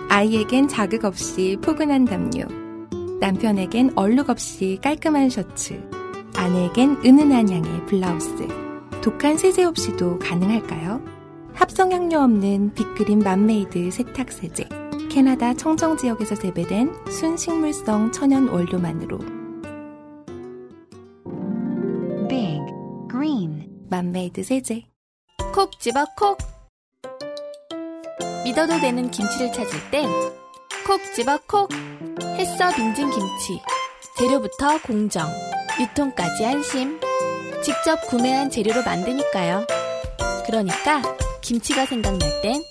아이에겐 0.08 0.66
자극 0.66 1.04
없이 1.04 1.56
포근한 1.62 2.04
담요. 2.04 2.61
남편에겐 3.22 3.92
얼룩 3.94 4.30
없이 4.30 4.80
깔끔한 4.82 5.30
셔츠. 5.30 5.80
아내에겐 6.34 6.96
은은한 7.04 7.50
향의 7.50 7.86
블라우스. 7.86 8.48
독한 9.00 9.36
세제 9.36 9.62
없이도 9.62 10.18
가능할까요? 10.18 11.00
합성향료 11.54 12.18
없는 12.18 12.74
빅그린 12.74 13.20
맘메이드 13.20 13.92
세탁세제. 13.92 14.68
캐나다 15.08 15.54
청정 15.54 15.98
지역에서 15.98 16.34
재배된 16.34 16.92
순식물성 17.08 18.10
천연 18.10 18.48
원료만으로 18.48 19.18
Big 22.28 22.60
Green 23.08 23.68
맘메이드 23.88 24.42
세제. 24.42 24.82
콕 25.54 25.78
집어 25.78 26.04
콕 26.18 26.38
믿어도 28.44 28.80
되는 28.80 29.08
김치를 29.12 29.52
찾을 29.52 29.78
땐 29.92 30.10
콕 30.84 31.00
집어 31.14 31.38
콕 31.46 31.68
햇서 32.20 32.74
빙진 32.74 33.10
김치 33.10 33.60
재료부터 34.18 34.80
공정 34.82 35.28
유통까지 35.80 36.44
안심 36.44 37.00
직접 37.62 38.00
구매한 38.08 38.50
재료로 38.50 38.82
만드니까요 38.82 39.66
그러니까 40.46 41.02
김치가 41.40 41.86
생각날 41.86 42.20
땐 42.42 42.62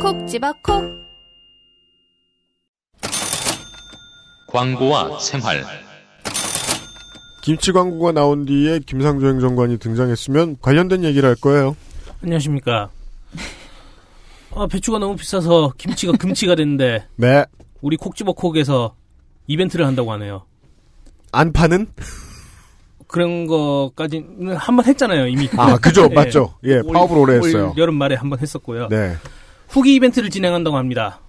콕 0.00 0.26
집어 0.28 0.52
콕 0.62 0.84
광고와 4.48 5.18
생활 5.18 5.64
김치 7.42 7.72
광고가 7.72 8.12
나온 8.12 8.44
뒤에 8.44 8.80
김상조 8.80 9.28
행정관이 9.28 9.78
등장했으면 9.78 10.56
관련된 10.60 11.04
얘기를 11.04 11.28
할 11.28 11.36
거예요. 11.36 11.76
안녕하십니까. 12.22 12.90
아, 14.54 14.66
배추가 14.66 14.98
너무 14.98 15.14
비싸서 15.16 15.74
김치가 15.78 16.12
금치가 16.12 16.54
됐는데 16.56 17.06
네. 17.16 17.44
우리 17.86 17.96
콕지버콕에서 17.96 18.96
이벤트를 19.46 19.86
한다고 19.86 20.10
하네요. 20.10 20.42
안 21.30 21.52
파는? 21.52 21.86
그런 23.06 23.46
거까지는 23.46 24.56
한 24.56 24.74
번 24.76 24.84
했잖아요, 24.86 25.28
이미. 25.28 25.48
아, 25.56 25.76
그죠. 25.78 26.08
예. 26.10 26.14
맞죠. 26.14 26.54
예, 26.64 26.78
올- 26.80 26.92
파업을 26.92 27.16
오래 27.16 27.34
올 27.38 27.44
했어요. 27.44 27.72
여름 27.76 27.94
말에 27.94 28.16
한 28.16 28.28
번 28.28 28.40
했었고요. 28.40 28.88
네. 28.88 29.14
후기 29.68 29.94
이벤트를 29.94 30.30
진행한다고 30.30 30.76
합니다. 30.76 31.20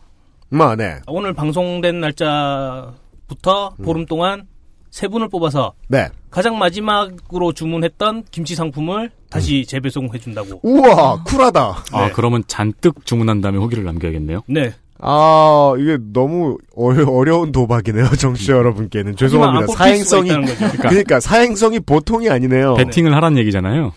마, 0.49 0.75
네. 0.75 0.99
오늘 1.05 1.33
방송된 1.33 1.99
날짜부터 1.99 3.75
보름 3.83 4.07
동안 4.07 4.47
세 4.89 5.07
분을 5.07 5.27
뽑아서 5.29 5.73
네. 5.89 6.09
가장 6.31 6.57
마지막으로 6.57 7.53
주문했던 7.53 8.23
김치 8.31 8.55
상품을 8.55 9.11
다시 9.29 9.63
재배송해 9.67 10.17
준다고. 10.17 10.59
우와, 10.63 11.23
쿨하다. 11.23 11.83
아 11.91 12.07
네. 12.07 12.11
그러면 12.15 12.43
잔뜩 12.47 13.05
주문한 13.05 13.41
다음에 13.41 13.59
후기를 13.59 13.83
남겨야겠네요. 13.83 14.41
네. 14.47 14.73
아, 14.99 15.73
이게 15.79 15.97
너무 16.11 16.57
어려, 16.75 17.39
운 17.39 17.51
도박이네요, 17.51 18.09
정치 18.17 18.51
여러분께는. 18.51 19.15
죄송합니다. 19.15 19.73
사행성이, 19.73 20.29
거죠. 20.29 20.71
그러니까 20.79 21.19
사행성이 21.19 21.79
보통이 21.79 22.29
아니네요. 22.29 22.75
배팅을 22.75 23.13
하란 23.13 23.37
얘기잖아요. 23.37 23.93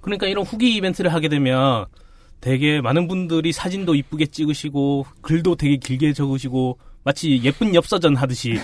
그러니까 0.00 0.26
이런 0.26 0.44
후기 0.44 0.74
이벤트를 0.74 1.12
하게 1.12 1.28
되면 1.28 1.86
되게 2.40 2.80
많은 2.80 3.06
분들이 3.06 3.52
사진도 3.52 3.94
이쁘게 3.94 4.26
찍으시고 4.26 5.06
글도 5.22 5.54
되게 5.54 5.76
길게 5.76 6.12
적으시고 6.12 6.78
마치 7.04 7.40
예쁜 7.42 7.74
엽서전 7.74 8.16
하듯이 8.16 8.58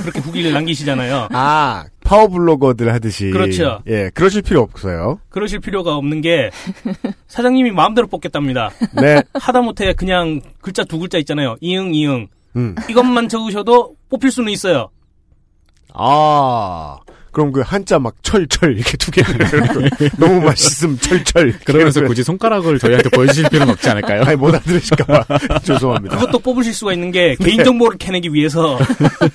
그렇게 0.00 0.20
후기를 0.20 0.52
남기시잖아요. 0.52 1.28
아, 1.32 1.84
파워 2.02 2.28
블로거들 2.28 2.92
하듯이. 2.92 3.30
그렇죠. 3.30 3.82
예, 3.86 4.10
그러실 4.14 4.42
필요 4.42 4.60
없어요. 4.62 5.20
그러실 5.28 5.60
필요가 5.60 5.96
없는 5.96 6.20
게 6.20 6.50
사장님이 7.28 7.70
마음대로 7.70 8.06
뽑겠답니다. 8.06 8.70
네. 9.00 9.22
하다못해 9.34 9.92
그냥 9.94 10.40
글자 10.60 10.84
두 10.84 10.98
글자 10.98 11.18
있잖아요. 11.18 11.56
이응 11.60 11.94
이응 11.94 12.28
음. 12.56 12.74
이것만 12.88 13.28
적으셔도 13.28 13.94
뽑힐 14.08 14.30
수는 14.30 14.52
있어요. 14.52 14.90
아, 15.94 16.98
그럼 17.32 17.50
그 17.50 17.60
한자 17.62 17.98
막 17.98 18.14
철철 18.22 18.76
이렇게 18.76 18.96
두 18.98 19.10
개를 19.10 19.34
너무 20.18 20.40
맛있음 20.42 20.98
철철. 20.98 21.52
그러면서 21.64 22.02
굳이 22.02 22.22
손가락을 22.22 22.78
저희한테 22.78 23.08
보여주실 23.08 23.48
필요는 23.48 23.72
없지 23.72 23.88
않을까요? 23.90 24.22
아니, 24.22 24.36
못 24.36 24.48
알아들으실까봐. 24.54 25.38
죄송합니다. 25.64 26.16
그것도 26.18 26.38
뽑으실 26.40 26.74
수가 26.74 26.92
있는 26.92 27.10
게 27.10 27.34
개인 27.36 27.64
정보를 27.64 27.96
캐내기 27.98 28.32
위해서 28.34 28.78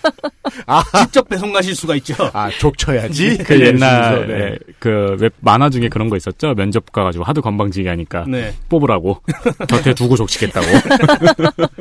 아, 0.67 0.83
직접 1.03 1.27
배송 1.27 1.51
가실 1.51 1.75
수가 1.75 1.95
있죠. 1.95 2.13
아, 2.33 2.49
족쳐야지? 2.59 3.39
그 3.39 3.59
옛날에 3.59 4.25
네. 4.27 4.57
그웹 4.79 5.33
만화 5.39 5.69
중에 5.69 5.89
그런 5.89 6.09
거 6.09 6.15
있었죠. 6.17 6.53
면접 6.55 6.91
가가지고 6.91 7.23
하도 7.23 7.41
건방지게 7.41 7.89
하니까 7.89 8.25
네. 8.27 8.53
뽑으라고 8.69 9.21
곁에 9.67 9.93
두고 9.93 10.15
족치겠다고. 10.15 10.67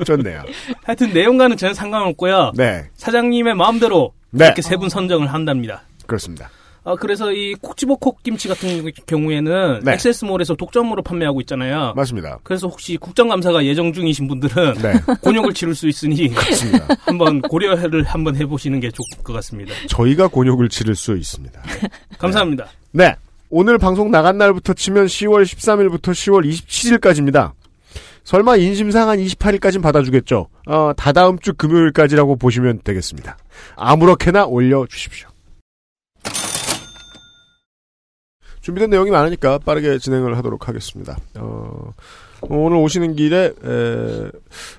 좋네요. 0.04 0.42
하여튼 0.84 1.12
내용과는 1.12 1.56
전혀 1.56 1.74
상관없고요. 1.74 2.52
네. 2.56 2.84
사장님의 2.96 3.54
마음대로 3.54 4.12
네. 4.30 4.46
이렇게 4.46 4.62
세 4.62 4.76
분 4.76 4.88
선정을 4.88 5.32
한답니다. 5.32 5.82
그렇습니다. 6.06 6.50
아, 6.86 6.94
그래서 6.94 7.32
이 7.32 7.52
콕지버콕 7.54 8.22
김치 8.22 8.46
같은 8.46 8.88
경우에는 9.06 9.80
네. 9.84 9.94
액세스몰에서 9.94 10.54
독점으로 10.54 11.02
판매하고 11.02 11.40
있잖아요. 11.40 11.92
맞습니다. 11.96 12.38
그래서 12.44 12.68
혹시 12.68 12.96
국정감사가 12.96 13.64
예정 13.64 13.92
중이신 13.92 14.28
분들은 14.28 14.74
네. 14.74 14.92
곤욕을 15.20 15.52
치를 15.52 15.74
수 15.74 15.88
있으니 15.88 16.28
그렇습니다. 16.28 16.86
한번 17.02 17.42
고려를 17.42 18.04
한번 18.04 18.36
해보시는 18.36 18.78
게 18.78 18.88
좋을 18.92 19.24
것 19.24 19.32
같습니다. 19.32 19.74
저희가 19.88 20.28
곤욕을 20.28 20.68
치를 20.68 20.94
수 20.94 21.16
있습니다. 21.16 21.60
감사합니다. 22.18 22.68
네. 22.92 23.16
오늘 23.50 23.78
방송 23.78 24.12
나간 24.12 24.38
날부터 24.38 24.74
치면 24.74 25.06
10월 25.06 25.42
13일부터 25.42 26.12
10월 26.12 26.48
27일까지입니다. 26.48 27.52
설마 28.22 28.56
인심상 28.56 29.08
한 29.08 29.18
28일까진 29.18 29.82
받아주겠죠. 29.82 30.48
어, 30.66 30.92
다다음 30.96 31.38
주 31.40 31.54
금요일까지라고 31.54 32.36
보시면 32.36 32.80
되겠습니다. 32.84 33.36
아무렇게나 33.76 34.46
올려주십시오. 34.46 35.28
준비된 38.66 38.90
내용이 38.90 39.12
많으니까 39.12 39.58
빠르게 39.58 39.96
진행을 39.98 40.36
하도록 40.38 40.66
하겠습니다. 40.66 41.16
어, 41.38 41.92
오늘 42.40 42.78
오시는 42.78 43.14
길에 43.14 43.52
에, 43.64 44.30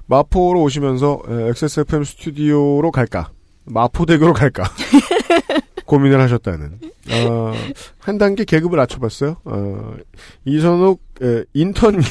마포로 0.07 0.61
오시면서 0.63 1.21
에, 1.29 1.47
XSFM 1.51 2.03
스튜디오로 2.03 2.91
갈까? 2.91 3.29
마포대교로 3.63 4.33
갈까? 4.33 4.65
고민을 5.87 6.19
하셨다는. 6.19 6.81
어, 7.11 7.53
한 7.97 8.17
단계 8.17 8.43
계급을 8.43 8.75
낮춰봤어요. 8.77 9.37
어, 9.45 9.93
이선욱 10.43 11.01
에, 11.21 11.45
인턴 11.53 12.01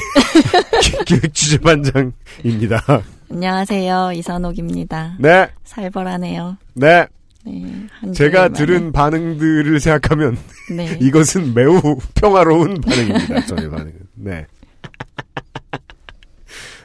기획취재반장입니다. 1.05 3.03
안녕하세요. 3.29 4.13
이선옥입니다. 4.13 5.17
네. 5.19 5.47
살벌하네요. 5.63 6.57
네. 6.73 7.05
네. 7.47 7.87
한 7.91 8.13
제가 8.13 8.49
들은 8.49 8.91
반응들을 8.91 9.79
생각하면 9.79 10.37
네. 10.75 10.97
이것은 11.01 11.53
매우 11.53 11.79
평화로운 12.15 12.81
반응입니다. 12.81 13.45
저의 13.45 13.69
반응은. 13.69 13.93
네. 14.15 14.45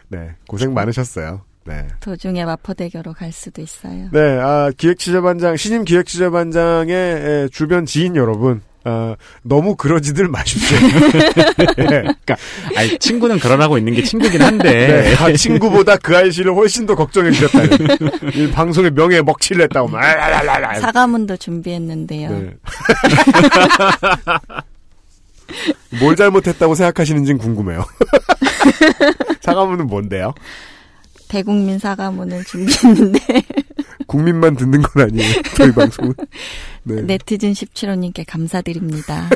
네. 0.08 0.34
고생 0.46 0.74
많으셨어요. 0.74 1.42
네. 1.64 1.86
도중에 2.00 2.44
마포대교로 2.44 3.12
갈 3.12 3.32
수도 3.32 3.62
있어요. 3.62 4.08
네, 4.12 4.38
아, 4.40 4.70
기획 4.76 4.98
취재반장, 4.98 5.56
신임 5.56 5.84
기획 5.84 6.06
취재반장의 6.06 6.94
에, 6.94 7.48
주변 7.52 7.86
지인 7.86 8.16
여러분, 8.16 8.60
아, 8.84 9.14
너무 9.42 9.76
그러지들 9.76 10.28
마십시오. 10.28 10.78
네. 10.78 11.74
그러니까 11.76 12.36
아니, 12.76 12.98
친구는 12.98 13.38
그러라고 13.38 13.78
있는 13.78 13.94
게 13.94 14.02
친구긴 14.02 14.42
한데 14.42 14.70
네, 14.72 15.14
아, 15.16 15.32
친구보다 15.32 15.96
그 15.96 16.16
아이씨를 16.16 16.54
훨씬 16.54 16.86
더 16.86 16.94
걱정해 16.94 17.30
주셨다는. 17.30 17.78
이 18.34 18.50
방송의 18.50 18.90
명예에 18.92 19.22
먹칠을 19.22 19.62
했다고. 19.64 19.88
말랄랄랄. 19.88 20.80
사과문도 20.80 21.36
준비했는데요. 21.36 22.30
네. 22.30 22.50
뭘 26.00 26.16
잘못했다고 26.16 26.74
생각하시는지는 26.74 27.38
궁금해요. 27.38 27.84
사과문은 29.42 29.86
뭔데요? 29.86 30.32
대국민 31.28 31.78
사과문을 31.78 32.44
준비했는데 32.44 33.18
국민만 34.12 34.54
듣는 34.56 34.82
건 34.82 35.04
아니에요. 35.04 35.42
저희 35.56 35.72
방송은. 35.74 36.12
네. 36.82 37.00
네티즌 37.02 37.52
17호님께 37.52 38.24
감사드립니다. 38.28 39.30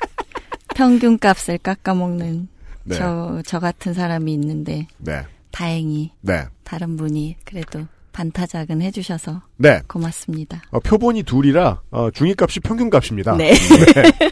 평균값을 0.76 1.56
깎아먹는 1.58 2.48
네. 2.84 2.96
저, 2.96 3.42
저 3.46 3.58
같은 3.58 3.94
사람이 3.94 4.30
있는데 4.34 4.86
네. 4.98 5.24
다행히 5.50 6.12
네. 6.20 6.44
다른 6.64 6.96
분이 6.96 7.36
그래도 7.44 7.86
반타작은 8.12 8.82
해주셔서 8.82 9.42
네. 9.56 9.80
고맙습니다. 9.88 10.62
어, 10.70 10.80
표본이 10.80 11.22
둘이라 11.22 11.80
어, 11.90 12.10
중위값이 12.10 12.60
평균값입니다. 12.60 13.36
네. 13.36 13.54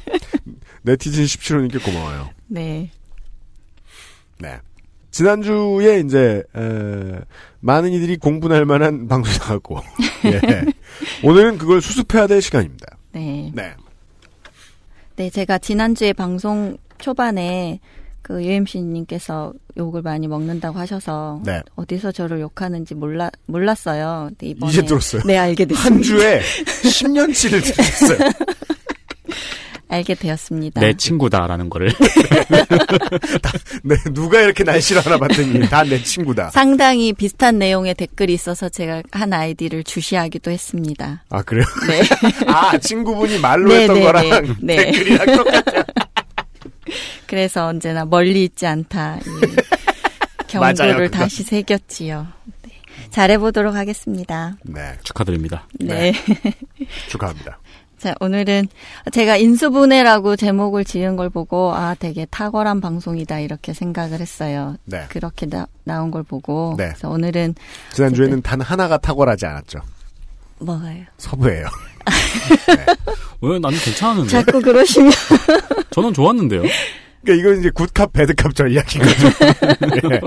네티즌 0.82 1.24
17호님께 1.24 1.82
고마워요. 1.82 2.28
네. 2.46 2.90
네. 4.38 4.58
지난주에 5.10 6.00
이제 6.00 6.42
에, 6.56 7.20
많은 7.60 7.92
이들이 7.92 8.16
공분할 8.18 8.64
만한 8.64 9.06
방송이 9.08 9.36
나갔고 9.38 9.80
예. 10.26 10.64
오늘은 11.26 11.58
그걸 11.58 11.80
수습해야 11.80 12.26
될 12.26 12.42
시간입니다. 12.42 12.96
네. 13.12 13.50
네. 13.54 13.74
네, 15.16 15.30
제가 15.30 15.58
지난주에 15.58 16.12
방송 16.12 16.76
초반에 16.98 17.80
그 18.22 18.44
UMC님께서 18.44 19.54
욕을 19.78 20.02
많이 20.02 20.28
먹는다고 20.28 20.78
하셔서 20.78 21.40
네. 21.44 21.62
어디서 21.76 22.12
저를 22.12 22.40
욕하는지 22.40 22.94
몰라 22.94 23.30
몰랐어요. 23.46 24.30
이번에 24.42 24.70
이제 24.70 24.82
들었어요. 24.82 25.22
네, 25.24 25.38
알게 25.38 25.64
됐습니다. 25.64 25.94
한 25.94 26.02
주에 26.02 26.40
10년치를 26.40 27.64
들었어요. 27.64 28.18
알게 29.88 30.14
되었습니다. 30.14 30.80
내 30.80 30.92
친구다라는 30.94 31.70
거를 31.70 31.90
네, 33.82 33.96
누가 34.12 34.40
이렇게 34.40 34.62
날 34.64 34.80
싫어하나 34.82 35.18
봤더니 35.18 35.68
다 35.68 35.82
내 35.88 36.02
친구다. 36.02 36.50
상당히 36.50 37.12
비슷한 37.14 37.58
내용의 37.58 37.94
댓글이 37.94 38.34
있어서 38.34 38.68
제가 38.68 39.02
한 39.10 39.32
아이디를 39.32 39.84
주시하기도 39.84 40.50
했습니다. 40.50 41.24
아 41.30 41.40
그래요? 41.42 41.64
네. 41.88 42.02
아 42.46 42.76
친구분이 42.76 43.38
말로 43.38 43.68
네, 43.70 43.80
했던 43.82 43.96
네, 43.96 44.02
거랑 44.02 44.28
네, 44.60 44.76
네. 44.76 44.76
댓글이랑 44.92 45.36
똑같아요. 45.36 45.82
그래서 47.26 47.66
언제나 47.66 48.04
멀리 48.04 48.44
있지 48.44 48.66
않다. 48.66 49.18
이 49.18 50.56
맞아요, 50.58 50.74
경고를 50.74 51.10
그거. 51.10 51.18
다시 51.18 51.42
새겼지요. 51.42 52.26
네. 52.62 52.72
잘해보도록 53.10 53.74
하겠습니다. 53.74 54.56
네, 54.64 54.94
축하드립니다. 55.02 55.66
네. 55.80 56.12
축하합니다. 57.08 57.58
자, 57.98 58.14
오늘은 58.20 58.68
제가 59.12 59.36
인수분해라고 59.36 60.36
제목을 60.36 60.84
지은 60.84 61.16
걸 61.16 61.28
보고, 61.28 61.72
아, 61.74 61.96
되게 61.98 62.26
탁월한 62.26 62.80
방송이다, 62.80 63.40
이렇게 63.40 63.72
생각을 63.72 64.20
했어요. 64.20 64.76
네. 64.84 65.04
그렇게 65.08 65.46
나, 65.46 65.66
나온 65.82 66.12
걸 66.12 66.22
보고. 66.22 66.74
네. 66.78 66.88
그래서 66.88 67.10
오늘은 67.10 67.56
지난주에는 67.92 68.42
단 68.42 68.60
하나가 68.60 68.98
탁월하지 68.98 69.46
않았죠. 69.46 69.80
뭐가요? 70.60 71.04
서부예요. 71.18 71.66
왜 73.42 73.58
나는 73.58 73.78
괜찮았는데 73.78 74.30
자꾸 74.30 74.60
그러시면. 74.60 75.12
저는 75.90 76.14
좋았는데요. 76.14 76.62
그러니까 77.22 77.48
이건 77.48 77.60
이제 77.60 77.70
굿캅 77.70 78.12
배드캅 78.12 78.54
전략인 78.54 79.02
거죠. 79.02 79.28
예. 80.12 80.20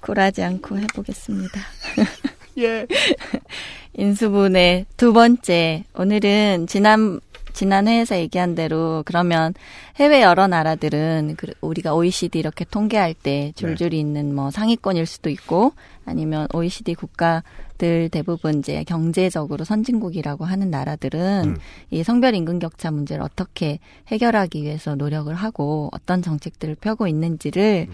굴하지 0.00 0.42
않고 0.42 0.78
해보겠습니다. 0.78 1.60
예. 2.58 2.86
인수분해 3.98 4.86
두 4.96 5.12
번째. 5.12 5.82
오늘은 5.92 6.68
지난 6.68 7.20
지난 7.52 7.88
회에서 7.88 8.16
얘기한 8.16 8.54
대로 8.54 9.02
그러면 9.04 9.54
해외 9.96 10.22
여러 10.22 10.46
나라들은 10.46 11.34
그 11.36 11.48
우리가 11.60 11.96
OECD 11.96 12.38
이렇게 12.38 12.64
통계할 12.64 13.12
때 13.12 13.52
줄줄이 13.56 13.98
있는 13.98 14.32
뭐 14.32 14.52
상위권일 14.52 15.04
수도 15.04 15.30
있고 15.30 15.72
아니면 16.06 16.46
OECD 16.54 16.94
국가 16.94 17.42
들 17.78 18.08
대부분 18.08 18.58
이제 18.58 18.82
경제적으로 18.84 19.64
선진국이라고 19.64 20.44
하는 20.44 20.68
나라들은 20.70 21.44
음. 21.46 21.56
이 21.90 22.02
성별 22.02 22.34
임금 22.34 22.58
격차 22.58 22.90
문제를 22.90 23.22
어떻게 23.22 23.78
해결하기 24.08 24.62
위해서 24.62 24.96
노력을 24.96 25.32
하고 25.32 25.88
어떤 25.92 26.20
정책들을 26.20 26.74
펴고 26.80 27.06
있는지를 27.06 27.86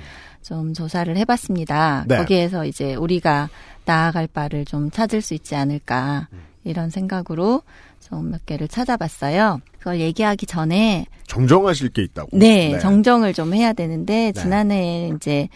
좀 0.42 0.72
조사를 0.72 1.14
해봤습니다. 1.18 2.06
네. 2.08 2.16
거기에서 2.16 2.64
이제 2.64 2.94
우리가 2.94 3.50
나아갈 3.84 4.26
바를 4.26 4.64
좀 4.64 4.90
찾을 4.90 5.20
수 5.20 5.34
있지 5.34 5.54
않을까 5.54 6.28
이런 6.64 6.88
생각으로 6.88 7.62
좀 8.08 8.30
몇 8.30 8.44
개를 8.46 8.68
찾아봤어요. 8.68 9.60
그걸 9.78 10.00
얘기하기 10.00 10.46
전에 10.46 11.06
정정하실 11.26 11.90
게 11.90 12.02
있다고. 12.02 12.36
네, 12.36 12.78
정정을 12.78 13.34
좀 13.34 13.54
해야 13.54 13.72
되는데 13.72 14.32
네. 14.32 14.40
지난해 14.40 15.10
이제 15.14 15.48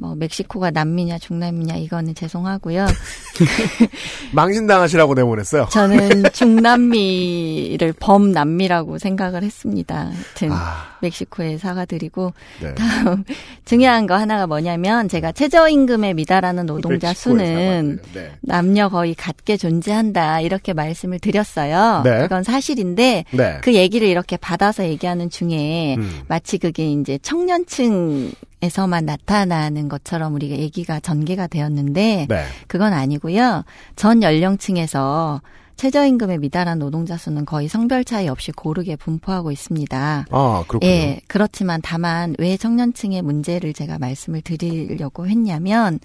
뭐 0.00 0.14
멕시코가 0.14 0.70
남미냐 0.70 1.18
중남미냐 1.18 1.74
이거는 1.74 2.14
죄송하고요. 2.14 2.86
망신당하시라고 4.32 5.14
내보냈어요. 5.14 5.66
저는 5.72 6.22
중남미를 6.32 7.94
범남미라고 7.98 8.98
생각을 8.98 9.42
했습니다. 9.42 10.12
하여튼 10.12 10.52
아, 10.52 10.96
멕시코에 11.02 11.58
사과드리고 11.58 12.32
네. 12.62 12.74
다음 12.76 13.24
중요한 13.64 14.06
거 14.06 14.14
하나가 14.14 14.46
뭐냐면 14.46 15.08
제가 15.08 15.32
최저임금에 15.32 16.14
미달하는 16.14 16.66
노동자 16.66 17.12
수는. 17.12 17.98
네. 18.14 18.32
남녀 18.40 18.88
거의 18.88 19.16
같게 19.16 19.56
존재한다 19.56 20.40
이렇게 20.42 20.74
말씀을 20.74 21.18
드렸어요. 21.18 22.02
네. 22.04 22.22
그건 22.22 22.44
사실인데 22.44 23.24
네. 23.32 23.58
그 23.62 23.74
얘기를 23.74 24.06
이렇게 24.06 24.36
받아서 24.36 24.84
얘기하는 24.84 25.28
중에 25.28 25.96
음. 25.96 26.20
마치 26.28 26.58
그게 26.58 26.88
이제 26.88 27.18
청년층 27.20 28.30
에서만 28.60 29.06
나타나는 29.06 29.88
것처럼 29.88 30.34
우리가 30.34 30.56
얘기가 30.56 31.00
전개가 31.00 31.46
되었는데 31.46 32.26
네. 32.28 32.44
그건 32.66 32.92
아니고요. 32.92 33.64
전 33.94 34.22
연령층에서 34.22 35.40
최저임금에 35.76 36.38
미달한 36.38 36.80
노동자 36.80 37.16
수는 37.16 37.44
거의 37.44 37.68
성별 37.68 38.04
차이 38.04 38.26
없이 38.28 38.50
고르게 38.50 38.96
분포하고 38.96 39.52
있습니다. 39.52 40.26
아, 40.28 40.64
그렇군요. 40.66 40.90
예, 40.90 41.20
그렇지만 41.28 41.80
다만 41.80 42.34
왜 42.38 42.56
청년층의 42.56 43.22
문제를 43.22 43.72
제가 43.72 43.98
말씀을 44.00 44.40
드리려고 44.40 45.28
했냐면 45.28 46.00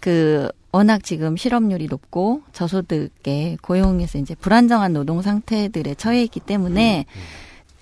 그 0.00 0.48
워낙 0.72 1.04
지금 1.04 1.36
실업률이 1.36 1.88
높고 1.88 2.40
저소득의 2.52 3.58
고용에서 3.60 4.16
이제 4.16 4.34
불안정한 4.34 4.94
노동 4.94 5.20
상태들에 5.20 5.94
처해 5.96 6.22
있기 6.22 6.40
때문에 6.40 7.04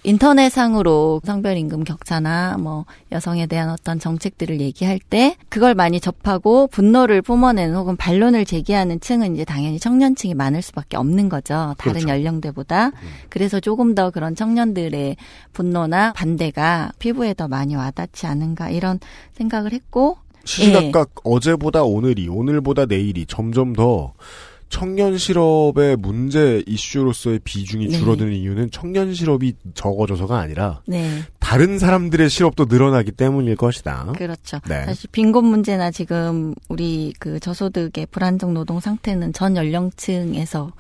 인터넷상으로 0.03 1.21
성별 1.25 1.57
임금 1.57 1.85
격차나 1.85 2.57
뭐 2.59 2.87
여성에 3.13 3.47
대한 3.47 3.71
어떤 3.71 3.99
정책들을 3.99 4.61
얘기할 4.61 4.99
때 4.99 5.37
그걸 5.49 5.75
많이 5.75 6.01
접하고 6.01 6.67
분노를 6.69 7.23
뿜어내는 7.23 7.75
혹은 7.75 7.97
반론을 7.97 8.45
제기하는 8.45 9.01
층은 9.01 9.35
이제 9.35 9.45
당연히 9.45 9.79
청년층이 9.79 10.35
많을 10.35 10.63
수밖에 10.63 10.97
없는 10.97 11.29
거죠. 11.29 11.75
다른 11.79 12.01
그렇죠. 12.01 12.09
연령대보다. 12.09 12.93
그래서 13.29 13.61
조금 13.61 13.95
더 13.95 14.11
그런 14.11 14.35
청년들의 14.35 15.17
분노나 15.53 16.13
반대가 16.15 16.93
피부에 16.99 17.35
더 17.35 17.49
많이 17.49 17.75
와닿지 17.75 18.27
않은가 18.27 18.71
이런 18.71 19.01
생각을 19.35 19.73
했고 19.73 20.17
시시각각 20.45 21.11
어제보다 21.25 21.83
오늘이, 21.83 22.29
오늘보다 22.29 22.87
내일이 22.87 23.27
점점 23.27 23.75
더 23.75 24.15
청년 24.71 25.19
실업의 25.19 25.97
문제 25.97 26.63
이슈로서의 26.67 27.41
비중이 27.41 27.89
네. 27.89 27.99
줄어드는 27.99 28.33
이유는 28.33 28.71
청년 28.71 29.13
실업이 29.13 29.55
적어져서가 29.75 30.39
아니라 30.39 30.81
네. 30.87 31.23
다른 31.41 31.79
사람들의 31.79 32.31
실업도 32.31 32.67
늘어나기 32.67 33.11
때문일 33.11 33.57
것이다. 33.57 34.13
그렇죠. 34.17 34.61
네. 34.69 34.85
사실 34.87 35.11
빈곤 35.11 35.45
문제나 35.47 35.91
지금 35.91 36.55
우리 36.69 37.13
그 37.19 37.41
저소득의 37.41 38.07
불안정 38.11 38.55
노동 38.55 38.81
상태는 38.81 39.33
전 39.33 39.57
연령층에서 39.57 40.71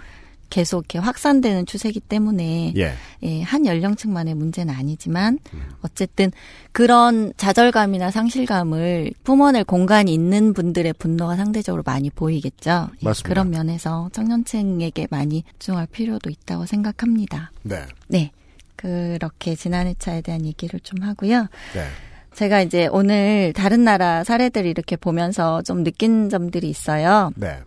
계속 0.50 0.80
이렇게 0.80 0.98
확산되는 0.98 1.64
추세이기 1.64 2.00
때문에 2.00 2.74
예. 2.76 2.92
예, 3.22 3.42
한 3.42 3.64
연령층만의 3.64 4.34
문제는 4.34 4.74
아니지만 4.74 5.38
어쨌든 5.82 6.30
그런 6.72 7.32
좌절감이나 7.36 8.10
상실감을 8.10 9.12
품어낼 9.24 9.64
공간이 9.64 10.12
있는 10.12 10.52
분들의 10.52 10.92
분노가 10.94 11.36
상대적으로 11.36 11.82
많이 11.86 12.10
보이겠죠. 12.10 12.88
예, 13.00 13.04
맞습니다. 13.04 13.28
그런 13.28 13.50
면에서 13.50 14.10
청년층에게 14.12 15.06
많이 15.10 15.44
집중할 15.52 15.86
필요도 15.86 16.28
있다고 16.30 16.66
생각합니다. 16.66 17.52
네. 17.62 17.86
네. 18.08 18.32
그렇게 18.76 19.54
지난 19.54 19.86
회차에 19.86 20.22
대한 20.22 20.44
얘기를 20.44 20.80
좀 20.80 21.02
하고요. 21.02 21.42
네. 21.74 21.86
제가 22.34 22.62
이제 22.62 22.88
오늘 22.90 23.52
다른 23.54 23.84
나라 23.84 24.24
사례들 24.24 24.64
이렇게 24.64 24.96
보면서 24.96 25.62
좀 25.62 25.84
느낀 25.84 26.28
점들이 26.30 26.68
있어요. 26.70 27.30
네. 27.36 27.58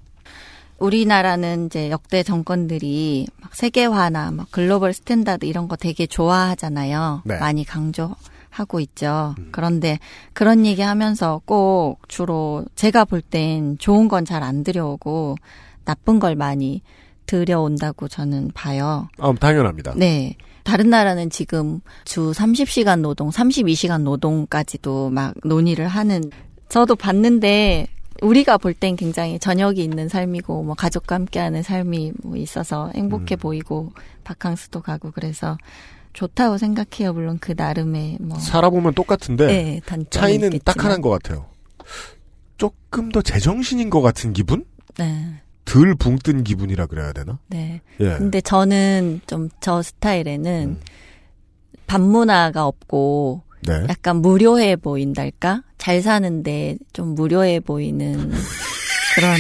우리나라는 0.83 1.67
이제 1.67 1.89
역대 1.89 2.23
정권들이 2.23 3.27
막 3.41 3.55
세계화나 3.55 4.31
막 4.31 4.47
global 4.51 4.91
standard 4.93 5.45
이런 5.45 5.67
거 5.69 5.77
되게 5.77 6.05
좋아하잖아요. 6.05 7.21
네. 7.23 7.37
많이 7.39 7.63
강조 7.63 8.15
하고 8.49 8.79
있죠. 8.81 9.33
그런데 9.51 9.97
그런 10.33 10.65
얘기 10.65 10.81
하면서 10.81 11.41
꼭 11.45 11.99
주로 12.09 12.65
제가 12.75 13.05
볼 13.05 13.21
땐 13.21 13.77
좋은 13.79 14.07
건 14.09 14.25
잘 14.25 14.43
안 14.43 14.63
들여오고 14.63 15.35
나쁜 15.85 16.19
걸 16.19 16.35
많이 16.35 16.81
들여온다고 17.25 18.09
저는 18.09 18.51
봐요. 18.53 19.07
아, 19.19 19.33
당연합니다. 19.39 19.93
네. 19.95 20.35
다른 20.65 20.89
나라는 20.89 21.29
지금 21.29 21.79
주 22.03 22.31
30시간 22.31 22.99
노동, 22.99 23.29
32시간 23.29 24.01
노동까지도 24.03 25.09
막 25.09 25.33
논의를 25.45 25.87
하는 25.87 26.29
저도 26.69 26.95
봤는데 26.95 27.87
우리가 28.23 28.57
볼 28.57 28.73
땐 28.73 28.95
굉장히 28.95 29.37
저녁이 29.39 29.83
있는 29.83 30.07
삶이고 30.09 30.63
뭐 30.63 30.75
가족과 30.75 31.15
함께하는 31.15 31.61
삶이 31.63 32.13
뭐 32.23 32.35
있어서 32.37 32.91
행복해 32.95 33.35
보이고 33.35 33.91
바캉스도 34.23 34.81
가고 34.81 35.11
그래서 35.11 35.57
좋다고 36.13 36.57
생각해요. 36.57 37.13
물론 37.13 37.37
그 37.39 37.53
나름의 37.55 38.17
뭐 38.21 38.39
살아보면 38.39 38.93
똑같은데 38.93 39.47
네, 39.47 39.81
차이는 40.09 40.49
딱 40.49 40.55
있겠지만. 40.55 40.85
하나인 40.85 41.01
것 41.01 41.09
같아요. 41.09 41.45
조금 42.57 43.09
더 43.09 43.21
제정신인 43.21 43.89
것 43.89 44.01
같은 44.01 44.31
기분? 44.33 44.65
네. 44.97 45.41
덜 45.65 45.95
붕뜬 45.95 46.43
기분이라 46.43 46.85
그래야 46.87 47.13
되나? 47.13 47.39
네. 47.47 47.81
예. 47.99 48.09
근데 48.17 48.41
저는 48.41 49.21
좀 49.27 49.49
저 49.59 49.81
스타일에는 49.81 50.79
반문화가 51.87 52.65
없고 52.67 53.41
네. 53.65 53.85
약간 53.89 54.17
무료해 54.17 54.75
보인달까? 54.75 55.61
잘 55.77 56.01
사는데 56.01 56.77
좀 56.91 57.15
무료해 57.15 57.59
보이는 57.59 58.31
그런 59.15 59.37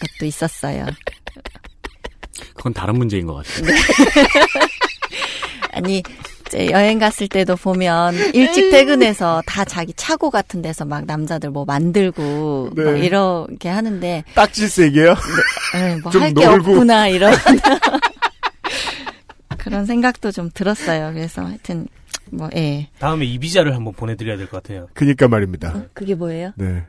것도 0.00 0.26
있었어요. 0.26 0.86
그건 2.54 2.74
다른 2.74 2.96
문제인 2.96 3.26
것 3.26 3.34
같아요. 3.34 3.66
네. 3.66 3.72
아니, 5.72 6.02
이제 6.46 6.68
여행 6.70 6.98
갔을 6.98 7.28
때도 7.28 7.56
보면 7.56 8.14
일찍 8.34 8.70
퇴근해서 8.70 9.42
다 9.46 9.64
자기 9.64 9.92
차고 9.94 10.30
같은 10.30 10.62
데서 10.62 10.84
막 10.84 11.04
남자들 11.06 11.50
뭐 11.50 11.64
만들고 11.64 12.70
네. 12.74 12.84
막 12.84 12.96
이렇게 12.96 13.68
하는데 13.68 14.24
딱질색이에요? 14.34 15.14
네, 15.74 16.00
좀 16.10 16.12
뭐할 16.12 16.34
게. 16.34 16.46
없구나 16.46 17.08
이런 17.08 17.32
그런 19.58 19.86
생각도 19.86 20.32
좀 20.32 20.50
들었어요. 20.52 21.12
그래서 21.14 21.44
하여튼 21.44 21.86
뭐 22.32 22.48
예. 22.54 22.88
다음에 22.98 23.24
이 23.24 23.38
비자를 23.38 23.74
한번 23.74 23.92
보내드려야 23.94 24.36
될 24.36 24.46
것 24.48 24.62
같아요. 24.62 24.88
그니까 24.94 25.28
말입니다. 25.28 25.84
그게 25.92 26.14
뭐예요? 26.14 26.52
네. 26.56 26.84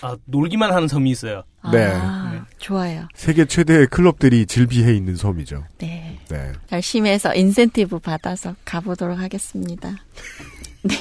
아, 0.00 0.16
놀기만 0.24 0.72
하는 0.72 0.88
섬이 0.88 1.10
있어요. 1.10 1.42
네. 1.70 1.90
아, 1.92 2.46
좋아요. 2.58 3.06
세계 3.14 3.44
최대의 3.44 3.88
클럽들이 3.88 4.46
질비해 4.46 4.94
있는 4.94 5.16
섬이죠. 5.16 5.64
네. 5.78 6.18
네. 6.30 6.52
열심히 6.72 7.10
해서 7.10 7.34
인센티브 7.34 7.98
받아서 7.98 8.54
가보도록 8.64 9.18
하겠습니다. 9.18 9.90
네. 10.82 10.94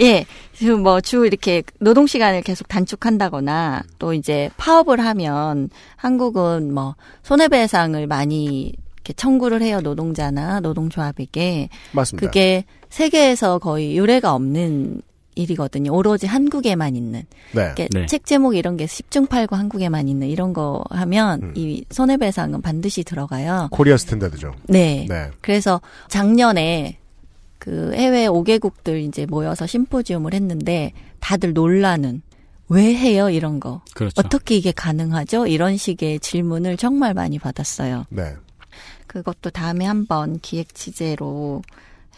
예, 0.00 0.26
지금 0.52 0.82
뭐주 0.82 1.24
이렇게 1.26 1.62
노동 1.80 2.06
시간을 2.06 2.42
계속 2.42 2.68
단축한다거나 2.68 3.82
또 3.98 4.12
이제 4.12 4.50
파업을 4.58 5.00
하면 5.00 5.70
한국은 5.96 6.74
뭐 6.74 6.96
손해배상을 7.22 8.06
많이 8.06 8.74
이렇게 8.96 9.12
청구를 9.14 9.62
해요 9.62 9.80
노동자나 9.80 10.60
노동조합에게. 10.60 11.68
맞습니다. 11.92 12.26
그게 12.26 12.64
세계에서 12.96 13.58
거의 13.58 13.94
유례가 13.94 14.34
없는 14.34 15.02
일이거든요. 15.34 15.92
오로지 15.92 16.26
한국에만 16.26 16.96
있는. 16.96 17.24
네. 17.52 17.74
네. 17.74 18.06
책 18.06 18.24
제목 18.24 18.56
이런 18.56 18.78
게 18.78 18.86
10중 18.86 19.28
8구 19.28 19.50
한국에만 19.52 20.08
있는 20.08 20.28
이런 20.28 20.54
거 20.54 20.82
하면 20.88 21.42
음. 21.42 21.52
이 21.54 21.84
손해배상은 21.90 22.62
반드시 22.62 23.04
들어가요. 23.04 23.68
코리아 23.70 23.98
스탠다드죠. 23.98 24.54
네. 24.64 25.04
네. 25.10 25.30
그래서 25.42 25.82
작년에 26.08 26.96
그 27.58 27.92
해외 27.92 28.28
5개국들 28.28 29.02
이제 29.02 29.26
모여서 29.26 29.66
심포지움을 29.66 30.32
했는데 30.32 30.94
다들 31.20 31.52
놀라는 31.52 32.22
왜 32.70 32.94
해요 32.94 33.28
이런 33.28 33.60
거. 33.60 33.82
그렇죠. 33.94 34.14
어떻게 34.24 34.56
이게 34.56 34.72
가능하죠? 34.72 35.46
이런 35.48 35.76
식의 35.76 36.20
질문을 36.20 36.78
정말 36.78 37.12
많이 37.12 37.38
받았어요. 37.38 38.06
네. 38.08 38.34
그것도 39.06 39.50
다음에 39.50 39.84
한번 39.84 40.38
기획 40.40 40.74
취재로 40.74 41.60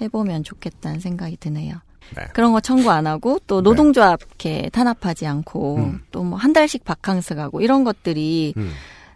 해보면 0.00 0.44
좋겠다는 0.44 1.00
생각이 1.00 1.36
드네요. 1.38 1.76
네. 2.16 2.22
그런 2.32 2.52
거 2.52 2.60
청구 2.60 2.90
안 2.90 3.06
하고 3.06 3.38
또 3.46 3.60
노동조합 3.60 4.20
이렇게 4.22 4.70
탄압하지 4.70 5.26
않고 5.26 5.76
음. 5.76 6.00
또뭐 6.10 6.36
한 6.36 6.52
달씩 6.52 6.84
바캉스 6.84 7.34
가고 7.34 7.60
이런 7.60 7.84
것들이 7.84 8.54
음. 8.56 8.70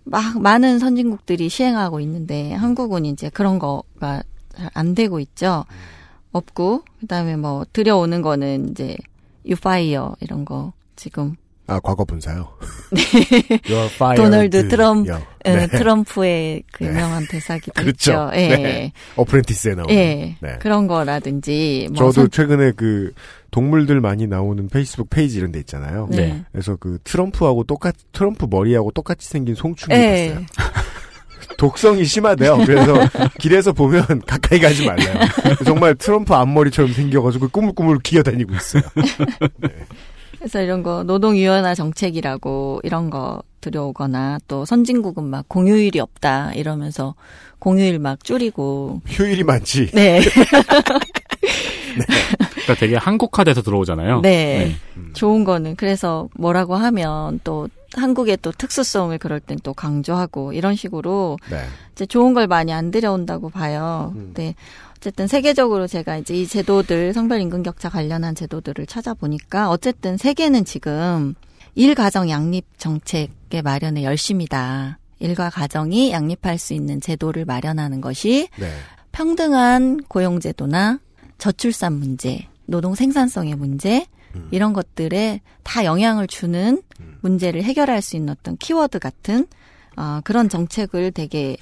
막 0.05 0.41
많은 0.41 0.79
선진국들이 0.79 1.49
시행하고 1.49 2.01
있는데 2.01 2.53
한국은 2.53 3.07
이제 3.07 3.31
그런 3.31 3.59
거가 3.59 4.23
잘 4.55 4.71
안 4.75 4.95
되고 4.95 5.21
있죠. 5.21 5.65
없고 6.33 6.85
그다음에 7.01 7.37
뭐 7.37 7.65
들여오는 7.73 8.23
거는 8.23 8.71
이제 8.71 8.97
you 9.47 9.77
fire 9.77 10.17
이런 10.21 10.45
거 10.45 10.73
지금 10.97 11.37
아, 11.73 11.81
과거 11.81 12.05
분사요. 12.05 12.49
네. 12.91 13.01
You're 13.65 13.87
fired. 13.95 14.23
도널드 14.23 14.69
트럼프 14.69 15.09
요. 15.11 15.23
예, 15.47 15.55
네. 15.57 15.67
트럼프의 15.67 16.63
그 16.73 16.85
네. 16.85 16.91
유명한 16.91 17.27
대사기도 17.29 17.73
그렇죠. 17.73 18.13
있죠. 18.13 18.31
예. 18.35 18.49
네. 18.49 18.93
어프렌티스에 19.17 19.75
나오는. 19.75 19.95
예. 19.95 20.37
네. 20.41 20.59
그런 20.61 20.87
거라든지 20.87 21.89
뭐 21.91 21.99
저도 21.99 22.13
선- 22.13 22.31
최근에 22.31 22.73
그 22.77 23.13
동물들 23.51 24.01
많이 24.01 24.27
나오는 24.27 24.69
페이스북 24.69 25.11
페이지 25.11 25.39
이런 25.39 25.53
데 25.53 25.59
있잖아요. 25.61 26.09
네. 26.11 26.45
그래서 26.53 26.77
그 26.77 26.99
트럼프하고 27.05 27.65
똑같 27.65 27.95
트럼프 28.13 28.47
머리하고 28.49 28.91
똑같이 28.93 29.29
생긴 29.29 29.55
송충이 29.55 29.95
예. 29.95 30.35
봤어요. 30.35 30.47
독성이 31.59 32.05
심하대요. 32.05 32.59
그래서 32.65 32.95
길에서 33.39 33.73
보면 33.73 34.05
가까이 34.27 34.59
가지 34.59 34.87
말래요. 34.87 35.15
정말 35.65 35.95
트럼프 35.95 36.35
앞머리처럼 36.35 36.93
생겨가지고 36.93 37.49
꾸물꾸물 37.49 37.99
기어다니고 38.01 38.55
있어요. 38.55 38.83
그래서 40.43 40.61
이런 40.61 40.83
거 40.83 41.05
노동 41.05 41.37
유연화 41.37 41.77
정책이라고 41.77 42.81
이런 42.83 43.11
거 43.11 43.45
들여오거나 43.61 44.41
또 44.49 44.65
선진국은 44.65 45.23
막 45.23 45.49
공휴일이 45.49 46.01
없다 46.01 46.53
이러면서 46.55 47.15
공휴일 47.61 48.01
막 48.01 48.25
줄이고 48.25 49.03
휴일이 49.07 49.45
많지. 49.45 49.91
네. 49.95 50.21
그러니까 52.55 52.75
되게 52.77 52.97
한국화돼서 52.97 53.63
들어오잖아요. 53.63 54.23
네. 54.23 54.75
좋은 55.13 55.45
거는 55.45 55.77
그래서 55.77 56.29
뭐라고 56.35 56.75
하면 56.75 57.39
또 57.45 57.69
한국의 57.95 58.39
또 58.43 58.51
특수성을 58.51 59.17
그럴 59.19 59.39
땐 59.39 59.59
또 59.63 59.73
강조하고 59.75 60.55
이런 60.55 60.75
식으로 60.75 61.39
네. 61.53 61.59
이제 61.93 62.05
좋은 62.05 62.35
걸 62.35 62.49
많이 62.49 62.73
안 62.73 62.91
들여온다고 62.91 63.49
봐요. 63.49 64.11
근데 64.13 64.57
어쨌든 65.03 65.27
세계적으로 65.27 65.89
제가 65.89 66.17
이제 66.19 66.37
이 66.37 66.47
제도들 66.47 67.13
성별 67.13 67.41
임금 67.41 67.65
격차 67.65 67.89
관련한 67.89 68.37
제도들을 68.37 68.87
찾아보니까 68.87 69.69
어쨌든 69.69 70.17
세계는 70.17 70.65
지금 70.65 71.35
일 71.75 71.97
가정 71.97 72.31
양립 72.31 72.65
정책의 72.79 73.63
마련에 73.65 74.05
열심이다. 74.05 75.01
일과 75.19 75.51
가정이 75.51 76.13
양립할 76.13 76.57
수 76.57 76.73
있는 76.73 77.01
제도를 77.01 77.45
마련하는 77.47 78.01
것이 78.01 78.49
네. 78.61 78.71
평등한 79.11 80.05
고용제도나 80.07 81.01
저출산 81.37 81.95
문제, 81.95 82.47
노동 82.67 82.95
생산성의 82.95 83.57
문제, 83.57 84.07
이런 84.53 84.73
것들에 84.73 85.41
다 85.65 85.85
영향을 85.85 86.29
주는 86.29 86.81
문제를 87.23 87.65
해결할 87.65 88.03
수 88.03 88.15
있는 88.15 88.35
어떤 88.39 88.57
키워드 88.57 89.01
같은 89.01 89.49
어, 89.97 90.21
그런 90.23 90.49
정책을 90.49 91.11
되게 91.11 91.57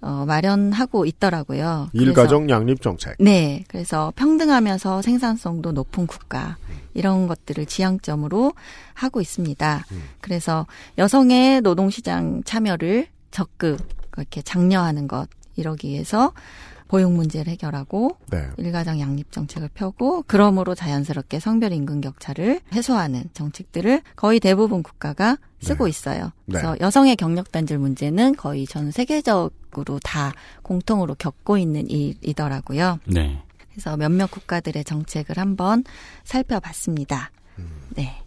어, 0.00 0.24
마련하고 0.26 1.06
있더라고요. 1.06 1.88
일가정 1.92 2.48
양립 2.50 2.82
정책. 2.82 3.16
네. 3.18 3.64
그래서 3.68 4.12
평등하면서 4.16 5.02
생산성도 5.02 5.72
높은 5.72 6.06
국가 6.06 6.56
이런 6.94 7.26
것들을 7.26 7.66
지향점으로 7.66 8.52
하고 8.94 9.20
있습니다. 9.20 9.84
그래서 10.20 10.66
여성의 10.98 11.62
노동시장 11.62 12.42
참여를 12.44 13.08
적극 13.30 13.78
이렇게 14.16 14.42
장려하는 14.42 15.08
것 15.08 15.28
이러기 15.56 15.88
위해서 15.88 16.32
보육 16.88 17.12
문제를 17.12 17.52
해결하고 17.52 18.16
네. 18.30 18.48
일가정 18.56 19.00
양립 19.00 19.32
정책을 19.32 19.70
펴고 19.74 20.24
그러므로 20.26 20.74
자연스럽게 20.74 21.40
성별 21.40 21.72
임금 21.72 22.00
격차를 22.00 22.60
해소하는 22.72 23.24
정책들을 23.32 24.02
거의 24.14 24.40
대부분 24.40 24.82
국가가 24.82 25.38
쓰고 25.60 25.88
있어요. 25.88 26.32
그래서 26.46 26.72
네. 26.74 26.78
여성의 26.80 27.16
경력 27.16 27.50
단절 27.50 27.78
문제는 27.78 28.36
거의 28.36 28.66
전 28.66 28.90
세계적으로 28.90 29.98
다 30.02 30.32
공통으로 30.62 31.14
겪고 31.14 31.58
있는 31.58 31.88
일이더라고요. 31.90 33.00
네. 33.06 33.42
그래서 33.70 33.96
몇몇 33.96 34.30
국가들의 34.30 34.84
정책을 34.84 35.38
한번 35.38 35.84
살펴봤습니다. 36.24 37.30
네. 37.90 38.22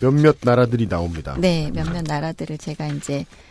몇몇 0.00 0.38
나라들이 0.42 0.88
나옵니다. 0.88 1.36
네, 1.38 1.70
몇몇 1.72 2.02
나라들을 2.02 2.58
제가 2.58 2.88
이제 2.88 3.24
그 3.24 3.49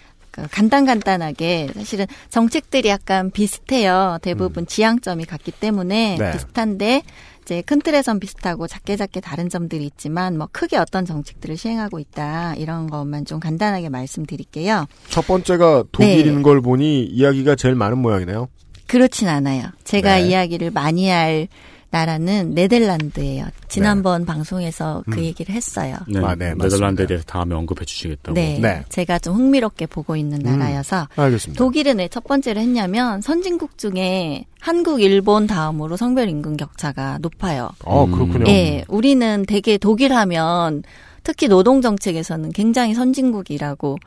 간단간단하게 0.51 1.69
사실은 1.73 2.05
정책들이 2.29 2.89
약간 2.89 3.31
비슷해요. 3.31 4.17
대부분 4.21 4.65
지향점이 4.65 5.25
같기 5.25 5.51
때문에 5.51 6.17
네. 6.17 6.31
비슷한데 6.31 7.03
이제 7.41 7.63
큰 7.63 7.81
틀에선 7.81 8.19
비슷하고 8.19 8.67
작게 8.67 8.95
작게 8.95 9.21
다른 9.21 9.49
점들이 9.49 9.83
있지만 9.85 10.37
뭐 10.37 10.47
크게 10.51 10.77
어떤 10.77 11.05
정책들을 11.05 11.57
시행하고 11.57 11.97
있다 11.97 12.53
이런 12.55 12.87
것만 12.87 13.25
좀 13.25 13.39
간단하게 13.39 13.89
말씀드릴게요. 13.89 14.85
첫 15.09 15.25
번째가 15.25 15.85
독일인 15.91 16.43
걸 16.43 16.61
보니 16.61 17.05
이야기가 17.05 17.55
제일 17.55 17.73
많은 17.73 17.97
모양이네요. 17.97 18.49
그렇진 18.85 19.27
않아요. 19.27 19.63
제가 19.83 20.17
네. 20.17 20.27
이야기를 20.27 20.71
많이 20.71 21.09
할 21.09 21.47
나라는 21.91 22.53
네덜란드예요. 22.53 23.47
지난번 23.67 24.25
방송에서 24.25 25.03
그 25.09 25.19
음. 25.19 25.23
얘기를 25.23 25.55
했어요. 25.55 25.95
네. 26.07 26.19
아, 26.23 26.35
네, 26.35 26.53
네덜란드에 26.53 27.07
대해서 27.07 27.23
다음에 27.25 27.55
언급해 27.55 27.85
주시겠다고. 27.85 28.33
네, 28.35 28.59
네. 28.61 28.83
제가 28.89 29.17
좀 29.17 29.35
흥미롭게 29.35 29.87
보고 29.87 30.15
있는 30.15 30.39
나라여서 30.39 31.07
알겠습니다. 31.15 31.57
독일은 31.57 31.97
왜 31.97 32.09
첫 32.09 32.23
번째로 32.25 32.59
했냐면 32.59 33.21
선진국 33.21 33.77
중에 33.77 34.45
한국, 34.59 35.01
일본 35.01 35.47
다음으로 35.47 35.95
성별 35.95 36.27
임금 36.27 36.57
격차가 36.57 37.19
높아요. 37.21 37.69
어, 37.85 38.05
그렇군요. 38.07 38.45
예, 38.47 38.83
우리는 38.87 39.45
되게 39.47 39.77
독일 39.77 40.13
하면 40.13 40.83
특히 41.23 41.47
노동 41.47 41.81
정책에서는 41.81 42.51
굉장히 42.51 42.93
선진국이라고 42.93 43.97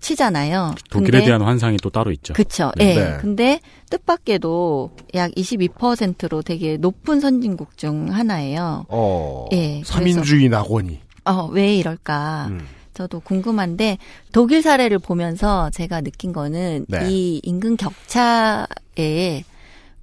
치잖아요. 0.00 0.74
독일에 0.90 1.18
근데 1.18 1.24
대한 1.26 1.42
환상이 1.42 1.78
또 1.82 1.90
따로 1.90 2.12
있죠. 2.12 2.34
그쵸. 2.34 2.72
네. 2.76 2.90
예. 2.90 2.94
네. 2.94 3.16
근데 3.20 3.60
뜻밖에도 3.90 4.90
약 5.14 5.32
22%로 5.32 6.42
되게 6.42 6.76
높은 6.76 7.20
선진국 7.20 7.76
중 7.76 8.12
하나예요. 8.12 8.86
어, 8.88 9.46
예, 9.52 9.82
삼인주의 9.84 10.48
낙원이. 10.48 11.00
어, 11.24 11.48
왜 11.50 11.76
이럴까? 11.76 12.46
음. 12.50 12.66
저도 12.94 13.20
궁금한데 13.20 13.98
독일 14.32 14.62
사례를 14.62 14.98
보면서 14.98 15.70
제가 15.70 16.00
느낀 16.00 16.32
거는 16.32 16.86
네. 16.88 17.10
이 17.10 17.40
임금 17.44 17.76
격차에 17.76 19.44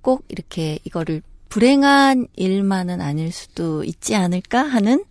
꼭 0.01 0.25
이렇게 0.29 0.77
이거를 0.83 1.23
불행한 1.49 2.27
일만은 2.35 3.01
아닐 3.01 3.31
수도 3.31 3.83
있지 3.83 4.15
않을까 4.15 4.61
하는 4.63 5.03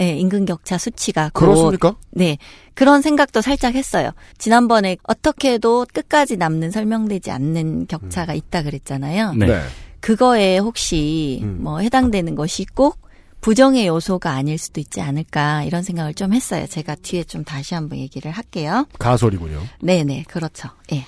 예, 0.00 0.16
임금 0.16 0.44
격차 0.44 0.78
수치가 0.78 1.30
곧 1.32 1.46
그렇습니까? 1.46 1.96
네. 2.10 2.38
그런 2.74 3.02
생각도 3.02 3.40
살짝 3.40 3.74
했어요. 3.74 4.10
지난번에 4.38 4.96
어떻게 5.04 5.52
해도 5.52 5.86
끝까지 5.92 6.36
남는 6.36 6.70
설명되지 6.70 7.30
않는 7.30 7.86
격차가 7.86 8.34
있다 8.34 8.62
그랬잖아요. 8.62 9.34
네. 9.34 9.60
그거에 10.00 10.58
혹시 10.58 11.40
음. 11.42 11.58
뭐 11.62 11.78
해당되는 11.78 12.34
것이 12.34 12.66
꼭 12.74 12.98
부정의 13.40 13.86
요소가 13.86 14.30
아닐 14.32 14.56
수도 14.56 14.80
있지 14.80 15.00
않을까 15.02 15.64
이런 15.64 15.82
생각을 15.82 16.14
좀 16.14 16.32
했어요. 16.32 16.66
제가 16.66 16.94
뒤에 16.96 17.24
좀 17.24 17.44
다시 17.44 17.74
한번 17.74 17.98
얘기를 17.98 18.30
할게요. 18.30 18.86
가설이군요. 18.98 19.60
네네, 19.82 20.24
그렇죠. 20.28 20.70
예. 20.92 21.04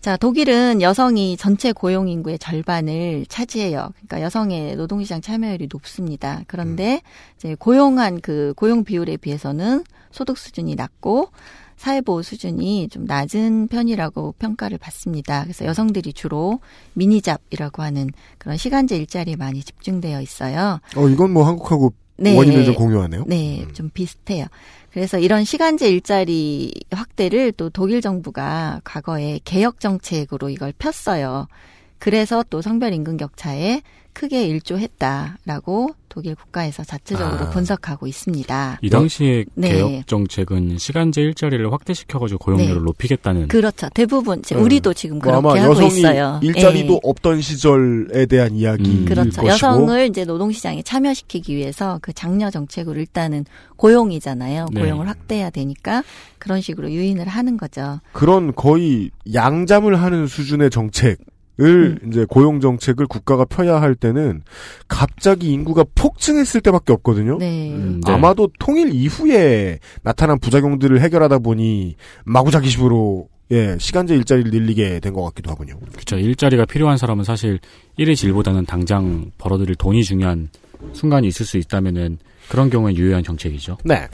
자, 0.00 0.16
독일은 0.16 0.80
여성이 0.80 1.36
전체 1.36 1.72
고용 1.72 2.08
인구의 2.08 2.38
절반을 2.38 3.26
차지해요. 3.28 3.90
그러니까 3.96 4.22
여성의 4.22 4.76
노동시장 4.76 5.20
참여율이 5.20 5.68
높습니다. 5.70 6.42
그런데 6.46 7.02
이제 7.36 7.54
고용한 7.58 8.22
그 8.22 8.54
고용 8.56 8.82
비율에 8.82 9.18
비해서는 9.18 9.84
소득 10.10 10.38
수준이 10.38 10.74
낮고 10.74 11.28
사회보호 11.76 12.22
수준이 12.22 12.88
좀 12.88 13.04
낮은 13.04 13.68
편이라고 13.68 14.36
평가를 14.38 14.78
받습니다. 14.78 15.42
그래서 15.42 15.66
여성들이 15.66 16.14
주로 16.14 16.60
미니잡이라고 16.94 17.82
하는 17.82 18.08
그런 18.38 18.56
시간제 18.56 18.96
일자리에 18.96 19.36
많이 19.36 19.62
집중되어 19.62 20.22
있어요. 20.22 20.80
어, 20.96 21.08
이건 21.08 21.30
뭐 21.32 21.44
한국하고 21.44 21.92
네. 22.16 22.36
원인을 22.36 22.66
좀 22.66 22.74
공유하네요. 22.74 23.24
네, 23.26 23.66
좀 23.72 23.90
비슷해요. 23.92 24.46
그래서 24.92 25.18
이런 25.18 25.44
시간제 25.44 25.88
일자리 25.88 26.72
확대를 26.90 27.52
또 27.52 27.70
독일 27.70 28.00
정부가 28.00 28.80
과거에 28.84 29.40
개혁 29.44 29.80
정책으로 29.80 30.50
이걸 30.50 30.72
폈어요. 30.78 31.46
그래서 31.98 32.44
또 32.50 32.60
성별 32.62 32.92
임금 32.92 33.16
격차에 33.16 33.82
크게 34.12 34.46
일조했다라고 34.46 35.94
독일 36.10 36.34
국가에서 36.34 36.82
자체적으로 36.82 37.46
아. 37.46 37.50
분석하고 37.50 38.06
있습니다. 38.06 38.80
이 38.82 38.90
당시에 38.90 39.44
네. 39.54 39.72
개혁 39.72 40.06
정책은 40.06 40.76
시간제 40.76 41.22
일자리를 41.22 41.72
확대시켜가지고 41.72 42.38
고용률을 42.38 42.74
네. 42.74 42.80
높이겠다는 42.80 43.48
그렇죠. 43.48 43.88
대부분 43.94 44.42
네. 44.42 44.56
우리도 44.56 44.92
지금 44.92 45.18
뭐 45.18 45.40
그렇게 45.40 45.60
아마 45.60 45.62
하고 45.62 45.82
있어요. 45.86 46.40
일자리도 46.42 46.94
예. 46.94 47.00
없던 47.02 47.40
시절에 47.40 48.26
대한 48.26 48.54
이야기일 48.54 49.02
음. 49.02 49.04
그렇죠. 49.04 49.42
것이고 49.42 49.46
여성을 49.46 50.06
이제 50.06 50.24
노동시장에 50.24 50.82
참여시키기 50.82 51.54
위해서 51.54 51.98
그 52.02 52.12
장려 52.12 52.50
정책으로 52.50 52.98
일단은 52.98 53.44
고용이잖아요. 53.76 54.66
네. 54.72 54.80
고용을 54.80 55.08
확대해야 55.08 55.50
되니까 55.50 56.02
그런 56.38 56.60
식으로 56.60 56.90
유인을 56.90 57.28
하는 57.28 57.56
거죠. 57.56 58.00
그런 58.12 58.52
거의 58.54 59.10
양잠을 59.32 60.02
하는 60.02 60.26
수준의 60.26 60.70
정책을 60.70 61.16
음. 61.66 61.98
이제 62.08 62.24
고용 62.28 62.60
정책을 62.60 63.06
국가가 63.06 63.44
펴야 63.44 63.80
할 63.80 63.94
때는 63.94 64.42
갑자기 64.88 65.52
인구가 65.52 65.84
폭증했을 65.94 66.60
때밖에 66.60 66.92
없거든요. 66.94 67.38
네. 67.38 67.72
음, 67.72 68.00
네. 68.04 68.12
아마도 68.12 68.48
통일 68.58 68.94
이후에 68.94 69.78
나타난 70.02 70.38
부작용들을 70.38 71.00
해결하다 71.00 71.38
보니 71.40 71.96
마구자기식으로 72.24 73.28
예 73.52 73.76
시간제 73.78 74.14
일자리를 74.14 74.50
늘리게 74.52 75.00
된 75.00 75.12
것 75.12 75.24
같기도 75.24 75.50
하군요. 75.50 75.78
그렇죠. 75.92 76.16
일자리가 76.16 76.64
필요한 76.66 76.96
사람은 76.96 77.24
사실 77.24 77.58
일의 77.96 78.14
질보다는 78.16 78.64
당장 78.66 79.30
벌어들일 79.38 79.74
돈이 79.74 80.04
중요한 80.04 80.48
순간이 80.92 81.26
있을 81.28 81.44
수 81.44 81.58
있다면은 81.58 82.18
그런 82.48 82.70
경우에 82.70 82.94
유효한 82.94 83.22
정책이죠. 83.24 83.78
네. 83.84 84.06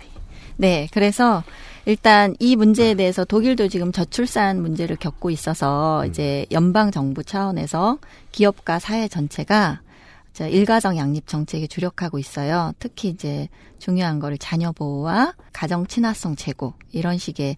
네, 0.57 0.89
그래서 0.93 1.45
일단 1.87 2.35
이 2.41 2.57
문제에 2.57 2.95
대해서 2.95 3.25
독일도 3.25 3.69
지금 3.69 3.93
저출산 3.93 4.61
문제를 4.61 4.97
겪고 4.97 5.31
있어서 5.31 6.05
이제 6.07 6.45
연방 6.51 6.91
정부 6.91 7.23
차원에서 7.23 7.99
기업과 8.33 8.81
사회 8.81 9.07
전체가 9.07 9.81
일가정 10.41 10.97
양립 10.99 11.29
정책에 11.29 11.69
주력하고 11.69 12.19
있어요. 12.19 12.73
특히 12.81 13.09
이제 13.09 13.49
중요한 13.79 14.19
거를 14.19 14.37
자녀 14.37 14.73
보호와 14.73 15.35
가정 15.53 15.87
친화성 15.87 16.35
제고 16.35 16.75
이런 16.91 17.19
식의 17.19 17.55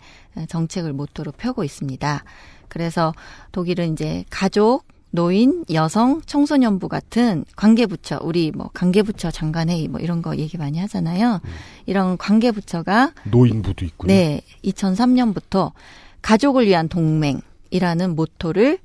정책을 0.46 0.92
모토로 0.92 1.32
펴고 1.32 1.64
있습니다. 1.64 2.22
그래서 2.68 3.14
독일은 3.50 3.94
이제 3.94 4.24
가족 4.28 4.84
노인, 5.10 5.64
여성, 5.72 6.20
청소년부 6.22 6.88
같은 6.88 7.44
관계부처, 7.56 8.20
우리 8.22 8.50
뭐 8.50 8.70
관계부처 8.74 9.30
장관회의 9.30 9.88
뭐 9.88 10.00
이런 10.00 10.20
거 10.22 10.36
얘기 10.36 10.58
많이 10.58 10.78
하잖아요. 10.80 11.40
이런 11.86 12.18
관계부처가 12.18 13.12
노인부도 13.30 13.84
있군요. 13.84 14.12
네, 14.12 14.42
2003년부터 14.64 15.72
가족을 16.20 16.66
위한 16.66 16.88
동맹이라는 16.88 18.14
모토를 18.14 18.78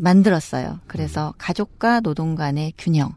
만들었어요. 0.00 0.80
그래서 0.86 1.34
가족과 1.36 2.00
노동 2.00 2.36
간의 2.36 2.72
균형 2.78 3.14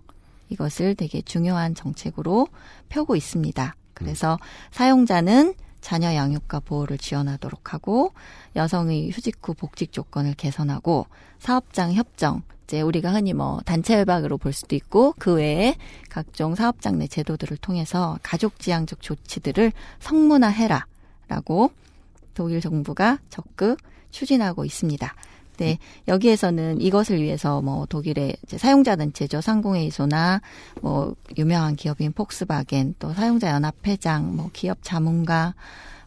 이것을 0.49 0.95
되게 0.95 1.21
중요한 1.21 1.75
정책으로 1.75 2.47
펴고 2.89 3.15
있습니다. 3.15 3.75
그래서 3.93 4.38
사용자는 4.71 5.53
자녀 5.84 6.15
양육과 6.15 6.62
보호를 6.62 6.98
지원하도록 6.98 7.74
하고 7.74 8.13
여성의 8.56 9.12
휴직 9.12 9.38
후 9.43 9.54
복직 9.54 9.91
조건을 9.91 10.34
개선하고 10.34 11.08
사업장 11.39 11.93
협정 11.93 12.41
이제 12.63 12.82
우리가 12.82 13.12
흔히 13.12 13.34
뭐 13.34 13.60
단체 13.65 14.00
협약으로 14.00 14.38
볼 14.38 14.54
수도 14.54 14.76
있고 14.76 15.13
그 15.19 15.36
외에 15.36 15.76
각종 16.10 16.56
사업장 16.56 16.98
내 16.98 17.08
제도들을 17.08 17.58
통해서 17.58 18.17
가족 18.24 18.60
지향적 18.60 19.02
조치들을 19.02 19.74
성문화해라라고 20.00 21.72
독일 22.34 22.62
정부가 22.62 23.19
적극 23.30 23.78
추진하고 24.10 24.63
있습니다. 24.63 25.13
네, 25.58 25.78
여기에서는 26.08 26.82
이것을 26.82 27.22
위해서 27.22 27.62
뭐 27.62 27.86
독일의 27.86 28.36
이제 28.44 28.58
사용자 28.58 28.96
단체죠. 28.96 29.42
상공회의소나 29.42 30.42
뭐 30.82 31.16
유명한 31.38 31.76
기업인 31.76 32.12
폭스바겐 32.12 32.96
또 33.00 33.13
사용자 33.13 33.52
연합회장 33.52 34.36
뭐 34.36 34.50
기업 34.54 34.80
자문가 34.82 35.54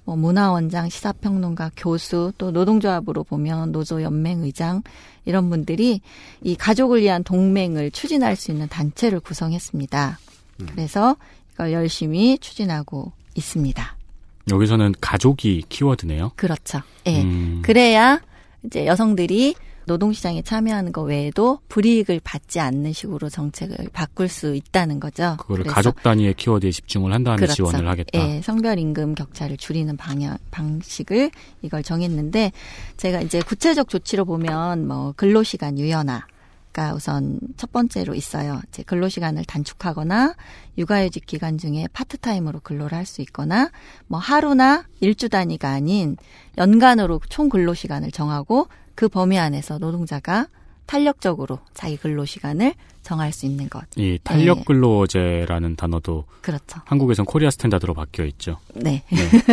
뭐 0.04 0.14
문화원장, 0.14 0.88
시사평론가, 0.88 1.72
교수, 1.76 2.32
또 2.38 2.52
노동조합으로 2.52 3.24
보면 3.24 3.72
노조 3.72 4.02
연맹의장 4.02 4.82
이런 5.24 5.50
분들이 5.50 6.00
이 6.42 6.54
가족을 6.54 7.02
위한 7.02 7.24
동맹을 7.24 7.90
추진할 7.90 8.36
수 8.36 8.52
있는 8.52 8.68
단체를 8.68 9.18
구성했습니다. 9.18 10.18
그래서 10.70 11.16
이걸 11.52 11.72
열심히 11.72 12.38
추진하고 12.38 13.12
있습니다. 13.34 13.96
여기서는 14.50 14.94
가족이 15.00 15.64
키워드네요. 15.68 16.32
그렇죠. 16.36 16.80
예. 17.06 17.22
음. 17.22 17.62
그래야 17.62 18.20
이제 18.66 18.86
여성들이 18.86 19.54
노동시장에 19.86 20.42
참여하는 20.42 20.92
것 20.92 21.02
외에도 21.02 21.60
불이익을 21.68 22.20
받지 22.22 22.58
않는 22.58 22.92
식으로 22.92 23.28
정책을 23.28 23.90
바꿀 23.92 24.28
수 24.28 24.54
있다는 24.54 24.98
거죠. 24.98 25.36
그거를 25.38 25.64
가족 25.64 26.02
단위의 26.02 26.34
키워드에 26.34 26.72
집중을 26.72 27.12
한 27.12 27.22
다음에 27.22 27.36
그렇죠. 27.36 27.54
지원을 27.54 27.88
하겠다. 27.88 28.18
예, 28.18 28.42
성별 28.42 28.78
임금 28.78 29.14
격차를 29.14 29.56
줄이는 29.56 29.96
방향 29.96 30.36
방식을 30.50 31.30
이걸 31.62 31.84
정했는데 31.84 32.50
제가 32.96 33.20
이제 33.20 33.40
구체적 33.40 33.88
조치로 33.88 34.24
보면 34.24 34.88
뭐 34.88 35.12
근로시간 35.16 35.78
유연화 35.78 36.26
가 36.76 36.92
우선 36.92 37.40
첫 37.56 37.72
번째로 37.72 38.14
있어요. 38.14 38.60
이제 38.68 38.82
근로 38.82 39.08
시간을 39.08 39.46
단축하거나 39.46 40.34
육아휴직 40.76 41.24
기간 41.24 41.56
중에 41.56 41.88
파트타임으로 41.94 42.60
근로를 42.60 42.98
할 42.98 43.06
수 43.06 43.22
있거나 43.22 43.70
뭐 44.08 44.18
하루나 44.18 44.84
일주 45.00 45.30
단위가 45.30 45.70
아닌 45.70 46.18
연간으로 46.58 47.20
총 47.30 47.48
근로 47.48 47.72
시간을 47.72 48.10
정하고 48.10 48.68
그 48.94 49.08
범위 49.08 49.38
안에서 49.38 49.78
노동자가 49.78 50.48
탄력적으로 50.86 51.58
자기 51.74 51.96
근로 51.96 52.24
시간을 52.24 52.74
정할 53.02 53.32
수 53.32 53.46
있는 53.46 53.68
것. 53.68 53.84
이 53.96 54.18
탄력 54.24 54.58
네. 54.58 54.64
근로제라는 54.66 55.76
단어도 55.76 56.24
그렇죠. 56.40 56.80
한국에선 56.86 57.24
Korea 57.24 57.50
standard로 57.50 57.94
바뀌어 57.94 58.24
있죠. 58.26 58.58
네. 58.74 59.04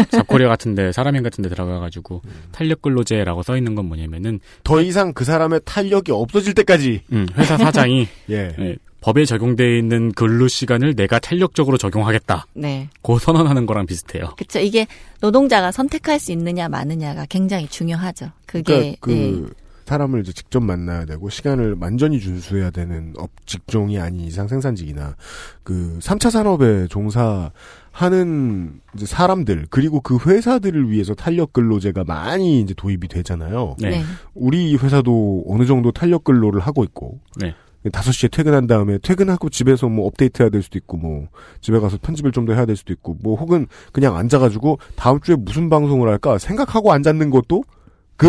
잡코리아 0.09 0.47
같은데 0.47 0.91
사람인 0.91 1.21
같은데 1.21 1.49
들어가가지고 1.49 2.21
탄력 2.51 2.81
근로제라고 2.81 3.43
써 3.43 3.55
있는 3.55 3.75
건 3.75 3.85
뭐냐면은 3.85 4.39
더 4.63 4.81
이상 4.81 5.13
그 5.13 5.23
사람의 5.23 5.61
탄력이 5.65 6.11
없어질 6.11 6.55
때까지 6.55 7.01
음, 7.11 7.27
회사 7.35 7.55
사장이 7.57 8.07
예. 8.31 8.55
예, 8.57 8.75
법에 9.01 9.25
적용돼 9.25 9.77
있는 9.77 10.13
근로 10.13 10.47
시간을 10.47 10.95
내가 10.95 11.19
탄력적으로 11.19 11.77
적용하겠다. 11.77 12.47
네. 12.53 12.89
고 13.01 13.19
선언하는 13.19 13.65
거랑 13.65 13.85
비슷해요. 13.85 14.33
그렇죠. 14.37 14.59
이게 14.59 14.87
노동자가 15.19 15.71
선택할 15.71 16.19
수 16.19 16.31
있느냐 16.31 16.69
마느냐가 16.69 17.25
굉장히 17.27 17.67
중요하죠. 17.67 18.31
그게 18.47 18.63
그러니까 18.63 18.97
그 19.01 19.11
네. 19.11 19.62
사람을 19.85 20.21
이제 20.21 20.31
직접 20.33 20.61
만나야 20.61 21.05
되고 21.05 21.29
시간을 21.29 21.77
완전히 21.79 22.19
준수해야 22.19 22.69
되는 22.71 23.13
업 23.17 23.29
직종이 23.45 23.99
아닌 23.99 24.21
이상 24.21 24.47
생산직이나 24.47 25.15
그 25.63 25.99
3차 26.01 26.31
산업에 26.31 26.87
종사하는 26.87 28.79
이제 28.95 29.05
사람들 29.05 29.67
그리고 29.69 29.99
그 30.01 30.17
회사들을 30.17 30.89
위해서 30.89 31.13
탄력 31.13 31.53
근로제가 31.53 32.03
많이 32.05 32.61
이제 32.61 32.73
도입이 32.75 33.07
되잖아요. 33.07 33.75
네. 33.79 33.89
네. 33.89 34.03
우리 34.33 34.75
회사도 34.75 35.45
어느 35.47 35.65
정도 35.65 35.91
탄력 35.91 36.23
근로를 36.23 36.61
하고 36.61 36.83
있고 36.83 37.19
네. 37.37 37.53
5시에 37.85 38.31
퇴근한 38.31 38.65
다음에 38.67 38.97
퇴근하고 38.97 39.49
집에서 39.49 39.89
뭐 39.89 40.07
업데이트 40.07 40.41
해야 40.41 40.49
될 40.49 40.61
수도 40.63 40.77
있고 40.77 40.95
뭐 40.95 41.27
집에 41.59 41.79
가서 41.79 41.97
편집을 42.01 42.31
좀 42.31 42.45
더 42.45 42.53
해야 42.53 42.65
될 42.65 42.75
수도 42.77 42.93
있고 42.93 43.17
뭐 43.21 43.35
혹은 43.35 43.67
그냥 43.91 44.15
앉아가지고 44.15 44.79
다음 44.95 45.19
주에 45.19 45.35
무슨 45.35 45.69
방송을 45.69 46.07
할까 46.09 46.37
생각하고 46.37 46.93
앉았는 46.93 47.29
것도 47.29 47.63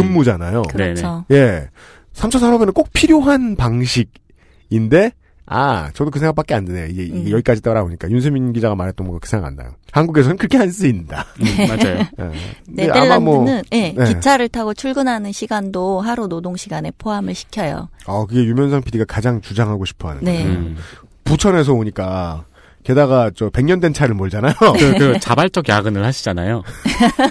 근무잖아요. 0.02 0.62
그렇죠. 0.62 1.24
예. 1.30 1.68
3차 2.14 2.38
산업에는 2.38 2.72
꼭 2.72 2.88
필요한 2.92 3.56
방식인데 3.56 5.12
아, 5.46 5.90
저도 5.92 6.10
그 6.10 6.18
생각밖에 6.18 6.54
안 6.54 6.64
드네요. 6.64 6.86
이게, 6.86 7.02
이게 7.04 7.14
음. 7.14 7.30
여기까지 7.30 7.60
따라오니까. 7.60 8.10
윤세민 8.10 8.54
기자가 8.54 8.74
말했던 8.76 9.06
거그 9.06 9.28
생각 9.28 9.48
안 9.48 9.56
나요. 9.56 9.74
한국에서는 9.92 10.38
그렇게 10.38 10.56
안 10.56 10.70
쓰인다. 10.70 11.26
맞아요. 11.68 11.98
예. 12.18 12.30
근데 12.64 12.90
아마 12.90 13.18
뭐- 13.18 13.44
네덜란드는 13.44 13.62
예, 13.72 13.92
네. 13.92 14.04
기차를 14.14 14.48
타고 14.48 14.72
출근하는 14.72 15.32
시간도 15.32 16.00
하루 16.00 16.28
노동 16.28 16.56
시간에 16.56 16.90
포함을 16.96 17.34
시켜요. 17.34 17.90
아, 18.06 18.24
그게 18.26 18.42
유면상 18.44 18.80
PD가 18.82 19.04
가장 19.06 19.42
주장하고 19.42 19.84
싶어 19.84 20.08
하는 20.08 20.24
네. 20.24 20.44
거예요. 20.44 20.58
음. 20.60 20.76
부천에서 21.24 21.74
오니까 21.74 22.46
게다가 22.82 23.30
저 23.34 23.50
100년 23.50 23.82
된 23.82 23.92
차를 23.92 24.14
몰잖아요. 24.14 24.54
그, 24.78 24.98
그 24.98 25.20
자발적 25.20 25.68
야근을 25.68 26.04
하시잖아요. 26.06 26.62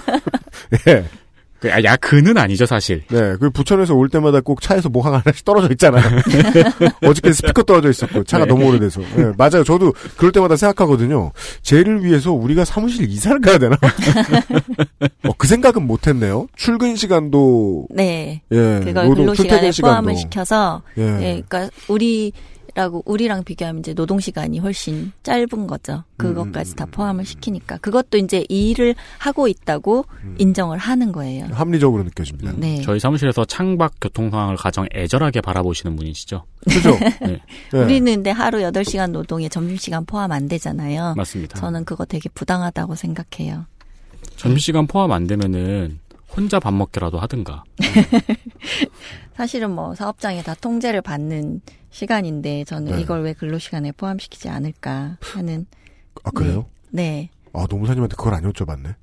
예. 0.86 1.04
그, 1.64 1.72
아, 1.72 1.82
야근은 1.82 2.36
아니죠, 2.36 2.66
사실. 2.66 3.02
네, 3.08 3.36
그 3.40 3.48
부천에서 3.48 3.94
올 3.94 4.10
때마다 4.10 4.42
꼭 4.42 4.60
차에서 4.60 4.90
뭐 4.90 5.02
하나씩 5.02 5.44
떨어져 5.46 5.68
있잖아요. 5.70 6.04
어저께 7.02 7.32
스피커 7.32 7.62
떨어져 7.62 7.88
있었고 7.88 8.24
차가 8.24 8.44
네. 8.44 8.50
너무 8.50 8.68
오래돼서. 8.68 9.00
네, 9.16 9.32
맞아요. 9.38 9.64
저도 9.64 9.94
그럴 10.18 10.30
때마다 10.30 10.56
생각하거든요. 10.56 11.32
쟤를 11.62 12.04
위해서 12.04 12.32
우리가 12.32 12.66
사무실 12.66 13.08
이사를 13.08 13.40
가야 13.40 13.56
되나? 13.56 13.76
어, 15.26 15.32
그 15.38 15.46
생각은 15.46 15.86
못했네요. 15.86 16.48
출근 16.54 16.96
시간도 16.96 17.86
네. 17.90 18.42
예, 18.52 18.80
그걸 18.84 19.06
노동 19.06 19.14
근로 19.24 19.34
출퇴근 19.34 19.56
시간에 19.58 19.72
시간도. 19.72 19.92
포함을 19.94 20.16
시켜서 20.16 20.82
예. 20.98 21.02
예, 21.02 21.42
그러니까 21.48 21.70
우리 21.88 22.32
라고 22.74 23.02
우리랑 23.06 23.44
비교하면 23.44 23.80
이제 23.80 23.94
노동 23.94 24.18
시간이 24.18 24.58
훨씬 24.58 25.12
짧은 25.22 25.68
거죠. 25.68 26.02
그것까지 26.16 26.72
음, 26.72 26.76
다 26.76 26.86
포함을 26.86 27.24
시키니까 27.24 27.78
그것도 27.78 28.18
이제 28.18 28.44
이 28.48 28.70
일을 28.70 28.96
하고 29.18 29.46
있다고 29.46 30.04
음. 30.24 30.34
인정을 30.38 30.78
하는 30.78 31.12
거예요. 31.12 31.46
합리적으로 31.52 32.02
느껴집니다. 32.02 32.52
네. 32.56 32.82
저희 32.82 32.98
사무실에서 32.98 33.44
창밖 33.44 33.94
교통 34.00 34.30
상황을 34.30 34.56
가장 34.56 34.88
애절하게 34.92 35.40
바라보시는 35.40 35.94
분이시죠. 35.94 36.44
그죠? 36.64 36.90
네, 37.22 37.40
예. 37.74 37.78
우리는 37.78 38.12
근데 38.12 38.30
하루 38.30 38.58
8시간 38.58 39.12
노동에 39.12 39.48
점심 39.48 39.76
시간 39.76 40.04
포함 40.04 40.32
안 40.32 40.48
되잖아요. 40.48 41.14
맞습니다. 41.16 41.58
저는 41.60 41.84
그거 41.84 42.04
되게 42.04 42.28
부당하다고 42.30 42.96
생각해요. 42.96 43.66
점심 44.36 44.58
시간 44.58 44.86
포함 44.88 45.12
안 45.12 45.28
되면은 45.28 46.00
혼자 46.36 46.58
밥 46.58 46.74
먹기라도 46.74 47.18
하든가. 47.20 47.62
사실은 49.36 49.70
뭐 49.70 49.94
사업장에 49.94 50.42
다 50.42 50.54
통제를 50.54 51.02
받는 51.02 51.60
시간인데 51.94 52.64
저는 52.64 52.96
네. 52.96 53.00
이걸 53.00 53.22
왜 53.22 53.32
근로 53.32 53.58
시간에 53.58 53.92
포함시키지 53.92 54.48
않을까 54.48 55.16
하는 55.20 55.66
아, 56.24 56.30
그래요? 56.32 56.66
네. 56.90 57.30
아, 57.52 57.66
노무사님한테 57.70 58.16
그걸 58.16 58.34
안 58.34 58.42
여쭤봤네. 58.50 58.94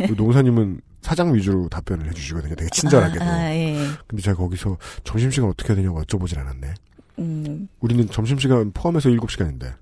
우리 0.00 0.16
노무사님은 0.16 0.80
사장 1.00 1.32
위주로 1.32 1.68
답변을 1.68 2.08
해주시거든요. 2.10 2.56
되게 2.56 2.68
친절하게도. 2.72 3.24
아, 3.24 3.28
아, 3.28 3.54
예. 3.54 3.76
근데 4.08 4.20
제가 4.20 4.36
거기서 4.36 4.76
점심시간 5.04 5.48
어떻게 5.48 5.68
해야 5.68 5.76
되냐고 5.76 6.02
여쭤보질 6.02 6.38
않았네. 6.38 6.74
음, 7.20 7.68
우리는 7.78 8.08
점심시간 8.08 8.72
포함해서 8.72 9.10
7시간인데. 9.10 9.74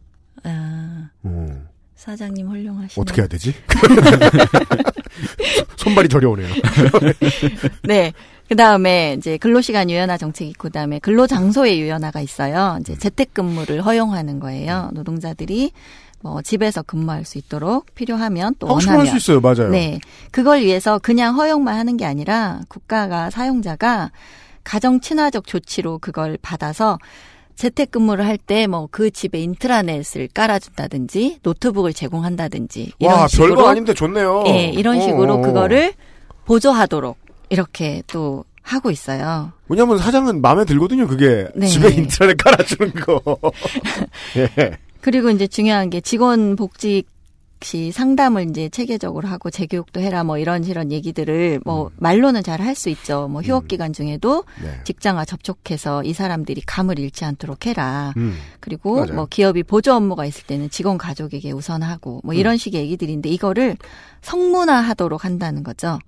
아, 0.44 1.08
어, 1.22 1.64
사장님 1.94 2.48
훌륭하시네. 2.48 3.00
어떻게 3.00 3.22
해야 3.22 3.28
되지? 3.28 3.54
손발이 5.78 6.08
저려오네요. 6.08 6.48
네. 7.84 8.12
그 8.48 8.54
다음에 8.54 9.14
이제 9.18 9.36
근로시간 9.38 9.90
유연화 9.90 10.16
정책이 10.18 10.50
있고, 10.50 10.68
그 10.68 10.70
다음에 10.70 10.98
근로장소의 11.00 11.80
유연화가 11.80 12.20
있어요. 12.20 12.78
이제 12.80 12.96
재택근무를 12.96 13.84
허용하는 13.84 14.38
거예요. 14.38 14.90
노동자들이 14.92 15.72
뭐 16.22 16.42
집에서 16.42 16.82
근무할 16.82 17.24
수 17.24 17.38
있도록 17.38 17.86
필요하면 17.94 18.54
또 18.58 18.68
원하면. 18.68 19.00
할수 19.00 19.16
있어요. 19.16 19.40
맞아요. 19.40 19.70
네. 19.70 19.98
그걸 20.30 20.60
위해서 20.62 20.98
그냥 20.98 21.36
허용만 21.36 21.76
하는 21.76 21.96
게 21.96 22.04
아니라 22.04 22.60
국가가 22.68 23.30
사용자가 23.30 24.12
가정 24.64 25.00
친화적 25.00 25.46
조치로 25.46 25.98
그걸 25.98 26.38
받아서 26.40 26.98
재택근무를 27.56 28.26
할 28.26 28.36
때 28.38 28.66
뭐 28.66 28.88
그 28.90 29.10
집에 29.10 29.40
인트라넷을 29.40 30.28
깔아준다든지 30.34 31.38
노트북을 31.42 31.92
제공한다든지 31.94 32.92
이런 32.98 33.14
와, 33.20 33.28
식으로 33.28 33.54
별거 33.54 33.68
아닌데 33.70 33.94
좋네요. 33.94 34.44
예, 34.48 34.66
이런 34.74 35.00
식으로 35.00 35.34
어, 35.34 35.38
어. 35.38 35.40
그거를 35.40 35.92
보조하도록 36.44 37.16
이렇게 37.48 38.02
또 38.06 38.44
하고 38.62 38.90
있어요. 38.90 39.52
왜냐면 39.68 39.98
사장은 39.98 40.40
마음에 40.40 40.64
들거든요, 40.64 41.06
그게. 41.06 41.46
네. 41.54 41.66
집에 41.66 41.88
인터넷 41.90 42.36
깔아주는 42.36 42.92
거. 42.94 43.20
예. 44.36 44.76
그리고 45.00 45.30
이제 45.30 45.46
중요한 45.46 45.88
게 45.88 46.00
직원 46.00 46.56
복직 46.56 47.06
시 47.62 47.90
상담을 47.90 48.50
이제 48.50 48.68
체계적으로 48.68 49.28
하고 49.28 49.50
재교육도 49.50 49.98
해라 50.00 50.24
뭐 50.24 50.36
이런 50.36 50.62
이런 50.64 50.92
얘기들을 50.92 51.60
뭐 51.64 51.90
말로는 51.96 52.42
잘 52.42 52.60
할 52.60 52.74
수 52.74 52.90
있죠. 52.90 53.28
뭐 53.28 53.40
휴업 53.40 53.66
기간 53.66 53.94
중에도 53.94 54.44
네. 54.62 54.78
직장과 54.84 55.24
접촉해서 55.24 56.04
이 56.04 56.12
사람들이 56.12 56.60
감을 56.66 56.98
잃지 56.98 57.24
않도록 57.24 57.64
해라. 57.64 58.12
음. 58.18 58.36
그리고 58.60 58.96
맞아요. 58.96 59.14
뭐 59.14 59.26
기업이 59.30 59.62
보조 59.62 59.94
업무가 59.94 60.26
있을 60.26 60.44
때는 60.44 60.68
직원 60.68 60.98
가족에게 60.98 61.50
우선하고 61.52 62.20
뭐 62.24 62.34
이런 62.34 62.58
식의 62.58 62.82
얘기들인데 62.82 63.30
이거를 63.30 63.78
성문화하도록 64.20 65.24
한다는 65.24 65.62
거죠. 65.62 65.98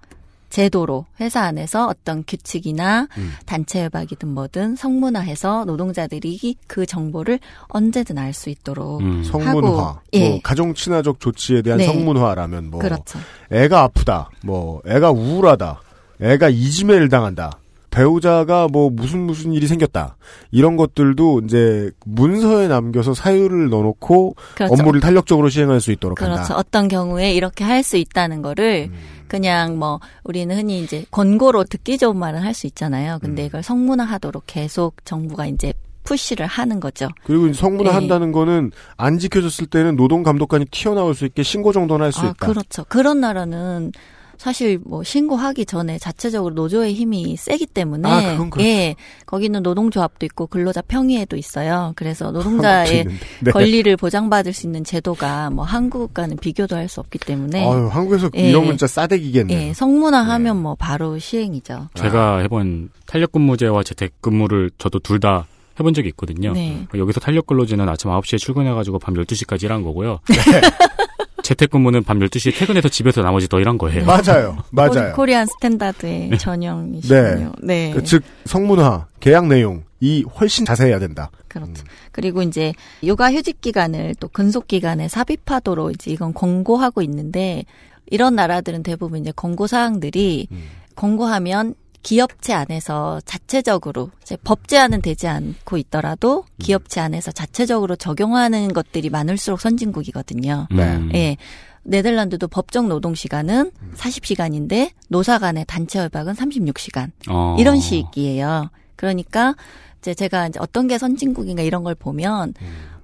제도로 0.51 1.07
회사 1.21 1.43
안에서 1.43 1.87
어떤 1.89 2.25
규칙이나 2.27 3.07
음. 3.19 3.33
단체 3.47 3.85
협약이든 3.85 4.29
뭐든 4.29 4.77
성문화해서 4.77 5.65
노동자들이 5.67 6.57
그 6.67 6.87
정보를 6.87 7.39
언제든 7.69 8.17
알 8.19 8.33
수 8.33 8.51
있도록 8.51 9.01
음. 9.01 9.23
성문화. 9.25 9.69
하고, 9.69 9.99
예. 10.13 10.29
뭐 10.31 10.41
가정 10.43 10.75
친화적 10.75 11.19
조치에 11.21 11.63
대한 11.63 11.79
네. 11.79 11.87
성문화라면 11.87 12.71
뭐 12.71 12.81
그렇죠. 12.81 13.19
애가 13.51 13.83
아프다. 13.83 14.31
뭐 14.45 14.81
애가 14.87 15.11
우울하다. 15.11 15.81
애가 16.21 16.49
이지매를 16.51 17.09
당한다. 17.09 17.53
배우자가 17.91 18.69
뭐 18.71 18.91
무슨 18.91 19.21
무슨 19.21 19.53
일이 19.53 19.67
생겼다. 19.67 20.17
이런 20.51 20.77
것들도 20.77 21.41
이제 21.47 21.91
문서에 22.05 22.69
남겨서 22.69 23.15
사유를 23.15 23.71
넣어놓고 23.71 24.37
그렇죠. 24.57 24.75
업무를 24.75 25.01
탄력적으로 25.01 25.49
시행할 25.49 25.81
수 25.81 25.91
있도록 25.91 26.19
그렇죠. 26.19 26.41
한다. 26.41 26.57
어떤 26.57 26.87
경우에 26.89 27.33
이렇게 27.33 27.65
할 27.65 27.83
수 27.83 27.97
있다는 27.97 28.43
거를 28.43 28.91
그냥 29.29 29.79
뭐 29.79 30.01
우리는 30.25 30.55
흔히 30.57 30.83
이제 30.83 31.05
권고로 31.11 31.65
듣기 31.65 31.99
좋은 31.99 32.17
말은 32.17 32.41
할 32.41 32.55
수 32.55 32.67
있잖아요. 32.67 33.19
근데 33.21 33.45
이걸 33.47 33.63
성문화하도록 33.63 34.43
계속 34.47 35.05
정부가 35.05 35.47
이제 35.47 35.73
푸시를 36.03 36.47
하는 36.47 36.81
거죠. 36.81 37.09
그리고 37.25 37.53
성문화 37.53 37.91
네. 37.91 37.95
한다는 37.95 38.33
거는 38.33 38.73
안 38.97 39.19
지켜졌을 39.19 39.67
때는 39.67 39.95
노동 39.97 40.23
감독관이 40.23 40.65
튀어나올 40.71 41.15
수 41.15 41.27
있게 41.27 41.43
신고 41.43 41.71
정도는 41.73 42.07
할수 42.07 42.21
아, 42.23 42.31
있다. 42.31 42.47
그렇죠. 42.47 42.85
그런 42.89 43.21
나라는 43.21 43.93
사실 44.39 44.79
뭐 44.85 45.03
신고하기 45.03 45.67
전에 45.67 45.99
자체적으로 45.99 46.55
노조의 46.55 46.95
힘이 46.95 47.37
세기 47.37 47.67
때문에 47.67 48.09
아, 48.09 48.33
그건 48.33 48.51
그렇죠. 48.51 48.69
예 48.69 48.95
거기는 49.27 49.61
노동조합도 49.63 50.25
있고 50.27 50.47
근로자 50.47 50.81
평의회도 50.81 51.37
있어요. 51.37 51.93
그래서 51.97 52.31
노동자의 52.31 53.01
있는데. 53.01 53.21
네. 53.41 53.51
권리를 53.51 53.97
보장받을 53.97 54.53
수 54.53 54.67
있는 54.67 54.85
제도가 54.85 55.51
뭐 55.51 55.65
한국과는 55.65 56.37
비교도 56.39 56.77
할 56.77 56.89
수 56.89 57.01
없기 57.01 57.19
때문에 57.19 57.67
아유, 57.69 57.89
한국에서 57.89 58.31
예. 58.37 58.49
이런 58.49 58.65
문자 58.65 58.87
싸대기겠네요. 58.87 59.59
예 59.59 59.75
성문화하면 59.75 60.57
뭐 60.57 60.75
바로 60.77 61.19
시행이죠. 61.19 61.89
제가 61.95 62.39
해본 62.39 62.89
탄력근무제와 63.07 63.83
재택근무를 63.83 64.71
저도 64.79 65.01
둘 65.01 65.19
다 65.21 65.47
해본 65.81 65.95
적이 65.95 66.09
있거든요. 66.11 66.53
네. 66.53 66.87
여기서 66.95 67.21
탄력근로제는 67.21 67.89
아침 67.89 68.11
9시에 68.11 68.39
출근해가지고 68.39 68.99
밤 69.01 69.15
12시까지 69.15 69.65
일한 69.65 69.83
거고요. 69.83 70.21
네. 71.49 71.55
재택근무는 71.55 72.05
밤 72.05 72.19
12시에 72.19 72.55
퇴근해서 72.59 72.89
집에서 72.89 73.23
나머지 73.23 73.49
더 73.49 73.59
일한 73.59 73.79
거예요. 73.79 74.05
맞아요. 74.05 74.59
맞아요. 74.71 75.13
Korean 75.15 75.47
standard의 75.47 76.39
전형이시군요. 76.39 77.53
네. 77.63 77.93
그, 77.95 78.03
즉 78.03 78.23
성문화, 78.45 79.07
계약 79.21 79.47
내용 79.47 79.85
이 80.01 80.25
훨씬 80.39 80.65
자세해야 80.65 80.99
된다. 80.99 81.31
그렇죠. 81.49 81.85
그리고 82.13 82.43
이제 82.43 82.75
육아 83.03 83.33
휴직 83.33 83.61
기간을 83.61 84.15
또 84.21 84.29
근속 84.29 84.69
기간에 84.69 85.09
삽입하도록 85.09 85.93
이제 85.93 86.11
이건 86.11 86.35
권고하고 86.35 87.03
있는데 87.03 87.65
이런 88.07 88.37
나라들은 88.37 88.83
대부분 88.83 89.21
이제 89.21 89.33
권고 89.35 89.67
사항들이 89.67 90.49
권고하면 90.95 91.75
기업체 92.09 92.55
안에서 92.55 93.21
자체적으로 93.27 94.11
이제 94.23 94.39
법 94.43 94.67
제한은 94.67 95.03
되지 95.03 95.29
않고 95.29 95.77
있더라도 95.77 96.47
기업체 96.59 97.03
안에서 97.03 97.33
자체적으로 97.33 97.97
적용하는 97.97 98.73
것들이 98.73 99.11
많을수록 99.11 99.61
선진국이거든요. 99.61 100.69
네. 100.71 101.09
예. 101.13 101.37
네덜란드도 101.83 102.49
법정 102.49 102.89
노동 102.89 103.15
시간은 103.15 103.73
40시간인데 103.95 104.93
노사 105.09 105.39
간의 105.39 105.67
단체 105.69 105.99
협약은 105.99 106.33
36시간. 106.33 107.11
어. 107.29 107.57
이런 107.59 107.79
식이에요. 107.79 108.71
그러니까 108.97 109.55
이제 109.99 110.15
제가 110.15 110.49
이제 110.49 110.59
어떤 110.63 110.89
게 110.89 110.97
선진국인가 110.97 111.63
이런 111.63 111.85
걸 111.85 111.95
보면 111.95 112.55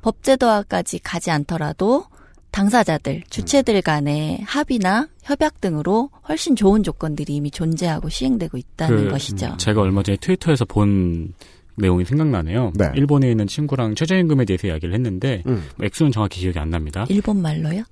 법제도화까지 0.01 1.01
가지 1.01 1.31
않더라도 1.31 2.07
당사자들, 2.55 3.25
주체들 3.31 3.83
간의 3.83 4.39
합의나 4.45 5.09
협약 5.25 5.61
등으로 5.61 6.11
훨씬 6.29 6.55
좋은 6.55 6.85
조건들이 6.85 7.35
이미 7.35 7.51
존재하고 7.51 8.09
시행되고 8.09 8.57
있다는 8.57 9.07
그, 9.07 9.11
것이죠. 9.11 9.57
제가 9.57 9.81
얼마 9.81 10.05
전에 10.05 10.17
트위터에서 10.21 10.65
본 10.65 11.35
내용이 11.75 12.05
생각나네요. 12.05 12.73
네. 12.77 12.93
일본에 12.95 13.29
있는 13.29 13.49
친구랑 13.49 13.97
최저임금에 13.97 14.45
대해서 14.45 14.69
이야기를 14.69 14.95
했는데 14.95 15.43
음. 15.49 15.65
액수는 15.83 16.13
정확히 16.13 16.43
기억이 16.43 16.57
안 16.61 16.71
납니다. 16.71 17.07
일본 17.09 17.43
말로요? 17.43 17.83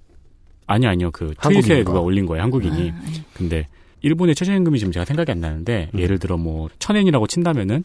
아니 0.66 0.86
아니요 0.86 1.10
그? 1.10 1.34
트윗에 1.42 1.82
누가 1.82 1.98
올린 1.98 2.24
거예요 2.24 2.44
한국인이. 2.44 2.90
아, 2.92 3.02
예. 3.08 3.24
근데 3.34 3.66
일본의 4.02 4.36
최저임금이 4.36 4.78
지금 4.78 4.92
제가 4.92 5.04
생각이 5.04 5.32
안 5.32 5.40
나는데 5.40 5.90
음. 5.92 5.98
예를 5.98 6.20
들어 6.20 6.36
뭐 6.36 6.68
천엔이라고 6.78 7.26
친다면은 7.26 7.82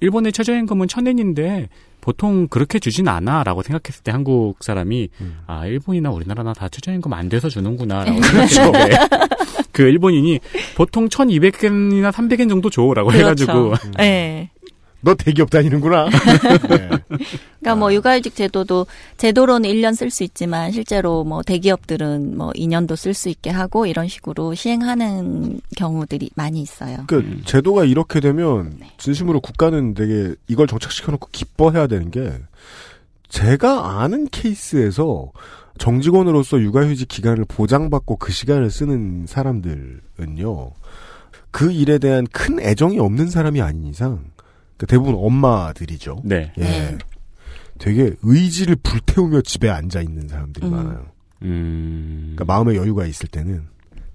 일본의 0.00 0.32
최저임금은 0.32 0.88
천엔인데 0.88 1.68
보통 2.00 2.48
그렇게 2.48 2.78
주진 2.78 3.06
않아라고 3.08 3.62
생각했을 3.62 4.02
때 4.02 4.10
한국 4.10 4.56
사람이 4.60 5.08
음. 5.20 5.38
아 5.46 5.66
일본이나 5.66 6.10
우리나라나 6.10 6.52
다 6.52 6.68
최저임금 6.68 7.12
안 7.12 7.28
돼서 7.28 7.48
주는구나라고 7.48 8.20
그렇죠. 8.20 8.54
생각했는데 8.54 8.96
그 9.72 9.82
일본인이 9.82 10.40
보통 10.74 11.08
1,200엔이나 11.08 12.10
300엔 12.10 12.48
정도 12.48 12.68
줘라고 12.70 13.12
해가지고 13.12 13.70
그렇죠. 13.70 13.90
예. 14.00 14.50
너 15.02 15.14
대기업 15.14 15.50
다니는구나. 15.50 16.08
네. 16.70 16.88
그러니까 17.60 17.74
뭐 17.76 17.92
육아휴직 17.92 18.34
제도도 18.34 18.86
제도로는 19.16 19.68
1년 19.68 19.94
쓸 19.96 20.10
수 20.10 20.22
있지만 20.22 20.70
실제로 20.70 21.24
뭐 21.24 21.42
대기업들은 21.42 22.36
뭐 22.36 22.52
2년도 22.52 22.96
쓸 22.96 23.12
수 23.12 23.28
있게 23.28 23.50
하고 23.50 23.86
이런 23.86 24.06
식으로 24.08 24.54
시행하는 24.54 25.60
경우들이 25.76 26.30
많이 26.36 26.62
있어요. 26.62 27.04
그 27.08 27.42
제도가 27.44 27.84
이렇게 27.84 28.20
되면 28.20 28.78
진심으로 28.98 29.40
국가는 29.40 29.94
되게 29.94 30.34
이걸 30.46 30.68
정착시켜 30.68 31.10
놓고 31.12 31.28
기뻐해야 31.32 31.88
되는 31.88 32.10
게 32.10 32.32
제가 33.28 34.02
아는 34.02 34.28
케이스에서 34.30 35.32
정직원으로서 35.78 36.60
육아휴직 36.60 37.08
기간을 37.08 37.44
보장받고 37.46 38.16
그 38.16 38.30
시간을 38.30 38.70
쓰는 38.70 39.26
사람들은요 39.26 40.70
그 41.50 41.72
일에 41.72 41.98
대한 41.98 42.26
큰 42.30 42.60
애정이 42.60 42.98
없는 42.98 43.30
사람이 43.30 43.60
아닌 43.60 43.86
이상 43.86 44.24
그 44.82 44.86
대부분 44.86 45.14
엄마들이죠. 45.16 46.22
네. 46.24 46.52
예. 46.58 46.60
네. 46.60 46.98
되게 47.78 48.14
의지를 48.22 48.74
불태우며 48.82 49.42
집에 49.42 49.70
앉아 49.70 50.00
있는 50.00 50.26
사람들이 50.26 50.66
음. 50.66 50.72
많아요. 50.72 51.06
음. 51.42 52.32
그러니까 52.34 52.52
마음의 52.52 52.76
여유가 52.76 53.06
있을 53.06 53.28
때는 53.28 53.62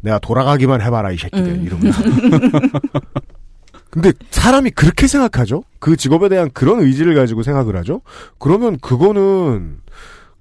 내가 0.02 0.20
돌아가기만 0.20 0.82
해봐라 0.82 1.12
이 1.12 1.18
새끼들 1.18 1.48
음. 1.48 1.64
이러면서. 1.64 2.04
근데 3.90 4.12
사람이 4.30 4.72
그렇게 4.72 5.08
생각하죠? 5.08 5.64
그 5.80 5.96
직업에 5.96 6.28
대한 6.28 6.52
그런 6.52 6.82
의지를 6.82 7.16
가지고 7.16 7.44
생각을 7.44 7.78
하죠? 7.78 8.02
그러면 8.38 8.78
그거는 8.80 9.78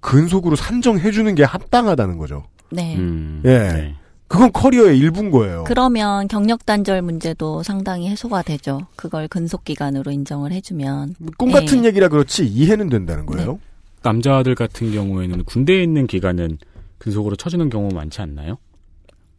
근속으로 0.01 0.57
산정해주는 0.57 1.37
게 1.37 1.45
합당하다는 1.45 2.19
거죠. 2.19 2.43
네. 2.73 2.97
음. 2.97 3.43
예. 3.45 3.59
네. 3.59 3.95
그건 4.29 4.53
커리어의 4.53 4.99
일부인 4.99 5.31
거예요. 5.31 5.65
그러면 5.65 6.27
경력 6.29 6.67
단절 6.67 7.01
문제도 7.03 7.63
상당히 7.63 8.09
해소가 8.09 8.43
되죠. 8.43 8.81
그걸 8.97 9.29
근속 9.29 9.65
기간으로 9.65 10.11
인정을 10.11 10.53
해주면 10.53 11.15
꿈 11.39 11.53
같은 11.53 11.85
예. 11.85 11.89
얘기라 11.89 12.09
그렇지 12.09 12.45
이해는 12.45 12.89
된다는 12.89 13.25
거예요. 13.27 13.53
네. 13.53 13.59
남자들 14.03 14.55
같은 14.55 14.93
경우에는 14.93 15.45
군대에 15.45 15.83
있는 15.83 16.07
기간은 16.07 16.59
근속으로 16.99 17.37
쳐주는 17.37 17.69
경우 17.71 17.89
많지 17.93 18.21
않나요? 18.21 18.59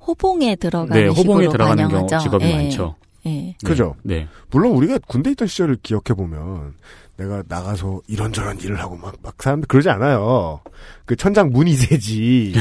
호봉에 0.06 0.56
들어가는 0.56 0.94
네, 1.02 1.08
호봉에 1.10 1.44
식으로 1.44 1.52
들어가는 1.52 1.84
반영하죠. 1.84 2.08
경우 2.08 2.24
직업이 2.24 2.46
예. 2.46 2.54
많죠. 2.56 2.96
예. 3.28 3.32
네. 3.32 3.56
그죠? 3.64 3.96
네. 4.04 4.28
물론 4.50 4.74
우리가 4.74 5.00
군대 5.08 5.32
있던 5.32 5.48
시절을 5.48 5.78
기억해 5.84 6.14
보면 6.16 6.74
내가 7.18 7.44
나가서 7.48 8.02
이런저런 8.08 8.60
일을 8.60 8.80
하고 8.80 8.96
막, 8.96 9.16
막 9.24 9.42
사람들 9.42 9.68
그러지 9.68 9.90
않아요. 9.90 10.62
그 11.06 11.16
천장 11.16 11.50
문이 11.50 11.74
새지. 11.74 12.54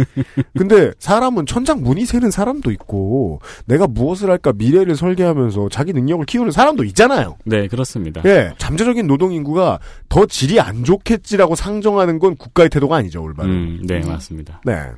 근데 0.56 0.92
사람은 0.98 1.44
천장 1.44 1.82
문이 1.82 2.06
새는 2.06 2.30
사람도 2.30 2.70
있고 2.72 3.40
내가 3.66 3.86
무엇을 3.86 4.30
할까 4.30 4.52
미래를 4.56 4.96
설계하면서 4.96 5.68
자기 5.68 5.92
능력을 5.92 6.24
키우는 6.24 6.52
사람도 6.52 6.84
있잖아요. 6.84 7.36
네, 7.44 7.68
그렇습니다. 7.68 8.22
예, 8.24 8.54
잠재적인 8.56 9.06
노동 9.06 9.32
인구가 9.32 9.78
더 10.08 10.24
질이 10.24 10.58
안 10.58 10.84
좋겠지라고 10.84 11.54
상정하는 11.54 12.18
건 12.18 12.36
국가의 12.36 12.70
태도가 12.70 12.96
아니죠, 12.96 13.22
올바른. 13.22 13.50
음, 13.50 13.80
네, 13.84 14.00
네. 14.00 14.08
맞습니다. 14.08 14.62
네. 14.64 14.90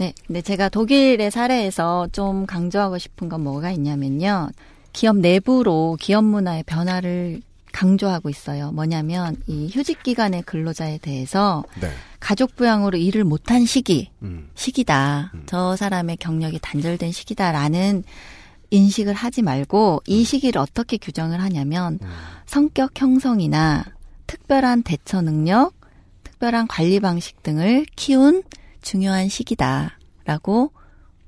네. 0.00 0.14
근데 0.26 0.40
제가 0.40 0.70
독일의 0.70 1.30
사례에서 1.30 2.08
좀 2.10 2.46
강조하고 2.46 2.96
싶은 2.96 3.28
건 3.28 3.42
뭐가 3.42 3.70
있냐면요. 3.70 4.48
기업 4.94 5.18
내부로 5.18 5.98
기업 6.00 6.24
문화의 6.24 6.62
변화를 6.62 7.42
강조하고 7.70 8.30
있어요. 8.30 8.72
뭐냐면 8.72 9.36
이 9.46 9.68
휴직 9.70 10.02
기간의 10.02 10.44
근로자에 10.44 10.98
대해서 10.98 11.64
네. 11.82 11.90
가족 12.18 12.56
부양으로 12.56 12.96
일을 12.96 13.24
못한 13.24 13.66
시기, 13.66 14.10
음. 14.22 14.48
시기다. 14.54 15.32
저 15.44 15.76
사람의 15.76 16.16
경력이 16.16 16.60
단절된 16.62 17.12
시기다라는 17.12 18.02
인식을 18.70 19.12
하지 19.12 19.42
말고 19.42 20.00
이 20.06 20.24
시기를 20.24 20.62
어떻게 20.62 20.96
규정을 20.96 21.42
하냐면 21.42 21.98
성격 22.46 22.98
형성이나 22.98 23.84
특별한 24.26 24.82
대처 24.82 25.20
능력, 25.20 25.74
특별한 26.24 26.68
관리 26.68 27.00
방식 27.00 27.42
등을 27.42 27.84
키운 27.96 28.42
중요한 28.82 29.28
시기다라고 29.28 30.72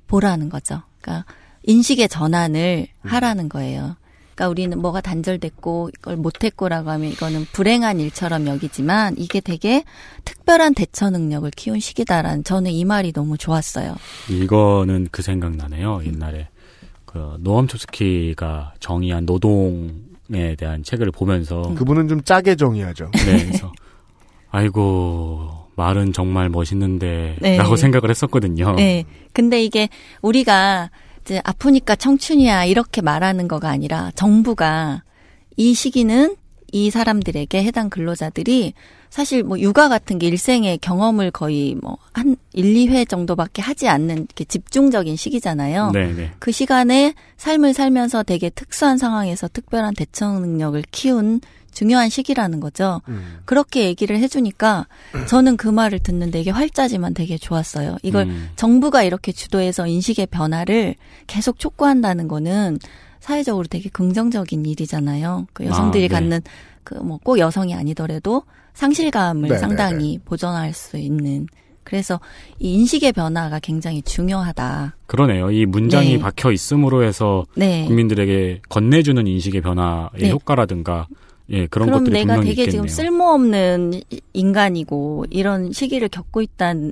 보라는 0.07 0.49
거죠. 0.49 0.81
그러니까 1.01 1.25
인식의 1.63 2.09
전환을 2.09 2.87
하라는 3.01 3.49
거예요. 3.49 3.95
그러니까 4.35 4.49
우리는 4.49 4.81
뭐가 4.81 5.01
단절됐고 5.01 5.91
이걸 5.97 6.17
못했고라고 6.17 6.89
하면 6.89 7.11
이거는 7.11 7.45
불행한 7.51 7.99
일처럼 7.99 8.47
여기지만 8.47 9.15
이게 9.17 9.39
되게 9.39 9.83
특별한 10.25 10.73
대처 10.73 11.11
능력을 11.11 11.49
키운 11.51 11.79
시기다라는 11.79 12.43
저는 12.43 12.71
이 12.71 12.83
말이 12.83 13.13
너무 13.13 13.37
좋았어요. 13.37 13.95
이거는 14.29 15.09
그 15.11 15.21
생각 15.21 15.55
나네요. 15.55 16.03
옛날에 16.05 16.47
그 17.05 17.37
노암 17.41 17.67
촘스키가 17.67 18.73
정의한 18.79 19.27
노동에 19.27 20.55
대한 20.57 20.81
책을 20.83 21.11
보면서 21.11 21.61
그분은 21.75 22.07
좀 22.07 22.23
짜게 22.23 22.55
정의하죠. 22.55 23.11
네, 23.11 23.45
그래서 23.45 23.71
아이고 24.49 25.62
말은 25.75 26.13
정말 26.13 26.49
멋있는데라고 26.49 27.75
네. 27.75 27.77
생각을 27.77 28.09
했었거든요. 28.09 28.73
네. 28.75 29.05
근데 29.33 29.63
이게 29.63 29.89
우리가 30.21 30.91
이제 31.21 31.41
아프니까 31.43 31.95
청춘이야 31.95 32.65
이렇게 32.65 33.01
말하는 33.01 33.47
거가 33.47 33.69
아니라 33.69 34.11
정부가 34.15 35.03
이 35.55 35.73
시기는 35.73 36.35
이 36.71 36.89
사람들에게 36.89 37.63
해당 37.63 37.89
근로자들이 37.89 38.73
사실 39.09 39.43
뭐 39.43 39.59
육아 39.59 39.89
같은 39.89 40.17
게 40.17 40.27
일생의 40.27 40.79
경험을 40.79 41.31
거의 41.31 41.75
뭐 41.75 41.97
한 42.13 42.35
1, 42.53 42.73
2회 42.75 43.07
정도밖에 43.07 43.61
하지 43.61 43.87
않는 43.89 44.15
이렇게 44.17 44.45
집중적인 44.45 45.15
시기잖아요. 45.15 45.91
네, 45.91 46.13
네. 46.13 46.31
그 46.39 46.51
시간에 46.51 47.13
삶을 47.37 47.73
살면서 47.73 48.23
되게 48.23 48.49
특수한 48.49 48.97
상황에서 48.97 49.47
특별한 49.47 49.95
대처 49.95 50.31
능력을 50.31 50.81
키운 50.91 51.41
중요한 51.73 52.09
시기라는 52.09 52.59
거죠. 52.59 53.01
음. 53.07 53.39
그렇게 53.45 53.85
얘기를 53.85 54.17
해주니까 54.19 54.87
저는 55.27 55.57
그 55.57 55.67
말을 55.67 55.99
듣는 55.99 56.31
되게 56.31 56.51
활자지만 56.51 57.13
되게 57.13 57.37
좋았어요. 57.37 57.97
이걸 58.03 58.27
음. 58.27 58.49
정부가 58.55 59.03
이렇게 59.03 59.31
주도해서 59.31 59.87
인식의 59.87 60.27
변화를 60.27 60.95
계속 61.27 61.59
촉구한다는 61.59 62.27
거는 62.27 62.79
사회적으로 63.19 63.65
되게 63.67 63.89
긍정적인 63.89 64.65
일이잖아요. 64.65 65.47
그 65.53 65.65
여성들이 65.65 66.05
아, 66.05 66.07
네. 66.07 66.13
갖는 66.13 66.41
그 66.83 66.95
뭐 66.95 67.17
꼭 67.23 67.39
여성이 67.39 67.73
아니더라도 67.75 68.43
상실감을 68.73 69.49
네, 69.49 69.57
상당히 69.57 70.19
보전할 70.25 70.73
수 70.73 70.97
있는 70.97 71.47
그래서 71.85 72.19
이 72.59 72.73
인식의 72.75 73.11
변화가 73.13 73.59
굉장히 73.59 74.01
중요하다. 74.01 74.95
그러네요. 75.05 75.51
이 75.51 75.65
문장이 75.65 76.13
네. 76.13 76.19
박혀 76.19 76.51
있음으로 76.51 77.03
해서 77.03 77.45
네. 77.55 77.85
국민들에게 77.85 78.61
건네주는 78.69 79.25
인식의 79.27 79.61
변화의 79.61 80.09
네. 80.17 80.29
효과라든가 80.31 81.07
예 81.53 81.67
그런 81.67 81.87
그럼 81.87 82.03
것들이 82.03 82.25
내가 82.25 82.35
되게 82.41 82.49
있겠네요. 82.63 82.71
지금 82.71 82.87
쓸모없는 82.89 83.93
이- 83.93 84.21
인간이고 84.33 85.25
이런 85.29 85.71
시기를 85.71 86.09
겪고 86.09 86.41
있다는 86.41 86.91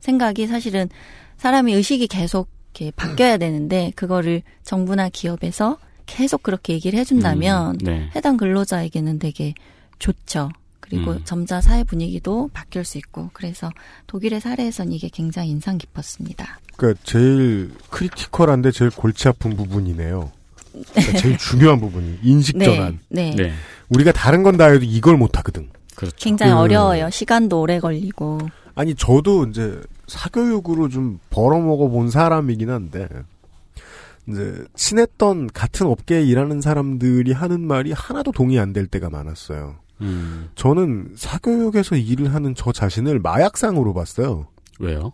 생각이 0.00 0.46
사실은 0.48 0.88
사람의 1.36 1.74
의식이 1.74 2.08
계속 2.08 2.48
이렇게 2.74 2.90
바뀌어야 2.96 3.36
되는데 3.36 3.92
그거를 3.94 4.42
정부나 4.64 5.08
기업에서 5.10 5.78
계속 6.06 6.42
그렇게 6.42 6.72
얘기를 6.72 6.98
해준다면 6.98 7.74
음, 7.76 7.78
네. 7.78 8.10
해당 8.16 8.36
근로자에게는 8.36 9.18
되게 9.20 9.54
좋죠. 10.00 10.50
그리고 10.80 11.12
음. 11.12 11.20
점차 11.24 11.60
사회 11.60 11.82
분위기도 11.84 12.50
바뀔 12.52 12.84
수 12.84 12.98
있고 12.98 13.30
그래서 13.32 13.70
독일의 14.06 14.40
사례에선 14.40 14.92
이게 14.92 15.08
굉장히 15.08 15.48
인상 15.50 15.78
깊었습니다. 15.78 16.58
그러니까 16.76 17.00
제일 17.04 17.70
크리티컬한데 17.90 18.70
제일 18.72 18.90
골치 18.90 19.28
아픈 19.28 19.56
부분이네요. 19.56 20.30
그러니까 20.94 21.18
제일 21.18 21.38
중요한 21.38 21.80
부분이 21.80 22.18
인식 22.22 22.56
네, 22.58 22.64
전환. 22.64 22.98
네. 23.08 23.34
네. 23.36 23.52
우리가 23.88 24.12
다른 24.12 24.42
건 24.42 24.56
다 24.56 24.66
해도 24.66 24.84
이걸 24.84 25.16
못 25.16 25.36
하거든. 25.38 25.68
그렇죠. 25.94 26.16
굉장히 26.18 26.52
그- 26.52 26.58
어려워요. 26.58 27.10
시간도 27.10 27.60
오래 27.60 27.78
걸리고. 27.78 28.38
아니 28.74 28.94
저도 28.94 29.46
이제 29.46 29.80
사교육으로 30.08 30.88
좀 30.88 31.20
벌어먹어 31.30 31.88
본 31.88 32.10
사람이긴 32.10 32.70
한데 32.70 33.06
이제 34.28 34.64
친했던 34.74 35.48
같은 35.52 35.86
업계에 35.86 36.22
일하는 36.24 36.60
사람들이 36.60 37.32
하는 37.32 37.60
말이 37.60 37.92
하나도 37.92 38.32
동의 38.32 38.58
안 38.58 38.72
될 38.72 38.86
때가 38.86 39.10
많았어요. 39.10 39.76
음, 40.00 40.48
저는 40.56 41.12
사교육에서 41.16 41.96
일을 41.96 42.34
하는 42.34 42.54
저 42.56 42.72
자신을 42.72 43.20
마약상으로 43.20 43.94
봤어요. 43.94 44.48
왜요? 44.80 45.12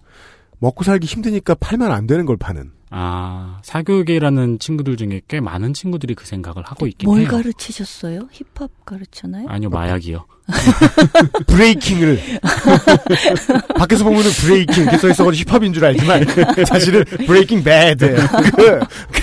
먹고 0.61 0.85
살기 0.85 1.07
힘드니까 1.07 1.55
팔면 1.55 1.91
안 1.91 2.07
되는 2.07 2.25
걸 2.27 2.37
파는. 2.37 2.71
아 2.93 3.61
사교육이라는 3.63 4.59
친구들 4.59 4.97
중에 4.97 5.21
꽤 5.29 5.39
많은 5.41 5.73
친구들이 5.75 6.15
그 6.17 6.27
생각을 6.27 6.65
하고 6.65 6.89
있긴 6.89 7.09
뭘 7.09 7.21
해요. 7.21 7.29
가르치셨어요? 7.29 8.29
힙합 8.33 8.69
가르쳤나요? 8.85 9.47
아니요 9.49 9.71
마약이요. 9.71 10.27
Breaking을 11.47 12.19
밖에서 13.79 14.03
보면은 14.03 14.29
Breaking 14.31 14.83
이렇게 14.83 14.99
써 14.99 15.09
있어가지고 15.09 15.51
힙합인 15.51 15.73
줄 15.73 15.85
알지만 15.85 16.25
사실은 16.67 17.05
Breaking 17.05 17.63
Bad예요. 17.63 18.17
그, 18.57 18.81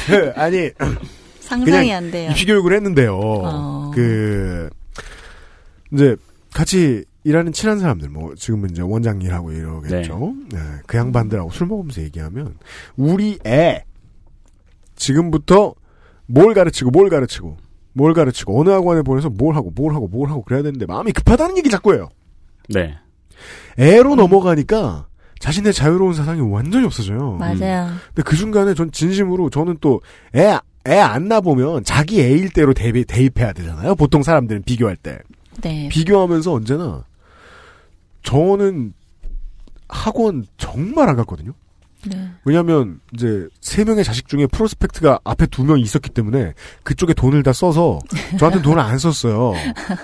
그 0.08 0.32
아니 0.38 0.70
상상이 1.42 1.94
안 1.94 2.10
돼요. 2.10 2.32
입시 2.32 2.46
교육을 2.46 2.74
했는데요. 2.74 3.20
어. 3.22 3.92
그 3.94 4.70
이제 5.92 6.16
같이 6.54 7.04
일하는 7.28 7.52
친한 7.52 7.78
사람들, 7.78 8.08
뭐 8.10 8.34
지금은 8.36 8.70
이제 8.72 8.82
원장 8.82 9.22
일하고 9.22 9.52
이러겠죠. 9.52 10.34
네, 10.50 10.60
그 10.86 10.98
양반들하고 10.98 11.50
술 11.52 11.68
먹으면서 11.68 12.02
얘기하면 12.02 12.56
우리 12.96 13.38
애 13.46 13.84
지금부터 14.96 15.74
뭘 16.26 16.54
가르치고 16.54 16.92
뭘 16.92 17.10
가르치고 17.10 17.58
뭘 17.92 18.14
가르치고 18.14 18.62
어느 18.62 18.70
학원에 18.70 19.02
보내서 19.02 19.30
뭘 19.30 19.56
하고 19.56 19.72
뭘 19.76 19.94
하고 19.94 20.08
뭘 20.08 20.30
하고 20.30 20.42
그래야 20.44 20.62
되는데 20.64 20.86
마음이 20.86 21.12
급하다는 21.12 21.58
얘기 21.58 21.70
자꾸 21.70 21.94
해요. 21.94 22.08
네. 22.70 22.96
애로 23.78 24.16
넘어가니까 24.16 25.08
자신의 25.40 25.74
자유로운 25.74 26.14
사상이 26.14 26.40
완전히 26.40 26.86
없어져요. 26.86 27.34
맞아요. 27.34 27.90
근데 28.08 28.24
그 28.24 28.36
순간에 28.38 28.74
전 28.74 28.90
진심으로 28.92 29.50
저는 29.50 29.78
또 29.82 30.00
애, 30.34 30.58
애 30.88 31.00
안 31.00 31.28
낳아보면 31.28 31.84
자기 31.84 32.22
애일 32.22 32.52
대로 32.54 32.74
대비, 32.74 33.04
대입해야 33.04 33.52
되잖아요. 33.52 33.96
보통 33.96 34.24
사람들은 34.24 34.64
비교할 34.64 34.96
때. 34.96 35.20
네. 35.62 35.90
비교하면서 35.90 36.54
언제나 36.54 37.04
저는 38.28 38.94
학원 39.88 40.46
정말 40.58 41.08
안 41.08 41.16
갔거든요. 41.16 41.54
네. 42.06 42.30
왜냐하면 42.46 43.00
이제 43.14 43.48
세 43.62 43.84
명의 43.86 44.04
자식 44.04 44.28
중에 44.28 44.48
프로스펙트가 44.48 45.20
앞에 45.24 45.46
두 45.48 45.64
명 45.64 45.80
있었기 45.80 46.10
때문에 46.12 46.54
그쪽에 46.84 47.14
돈을 47.14 47.42
다 47.44 47.54
써서 47.54 48.00
저한테 48.38 48.62
돈을 48.62 48.80
안 48.80 48.98
썼어요. 48.98 49.54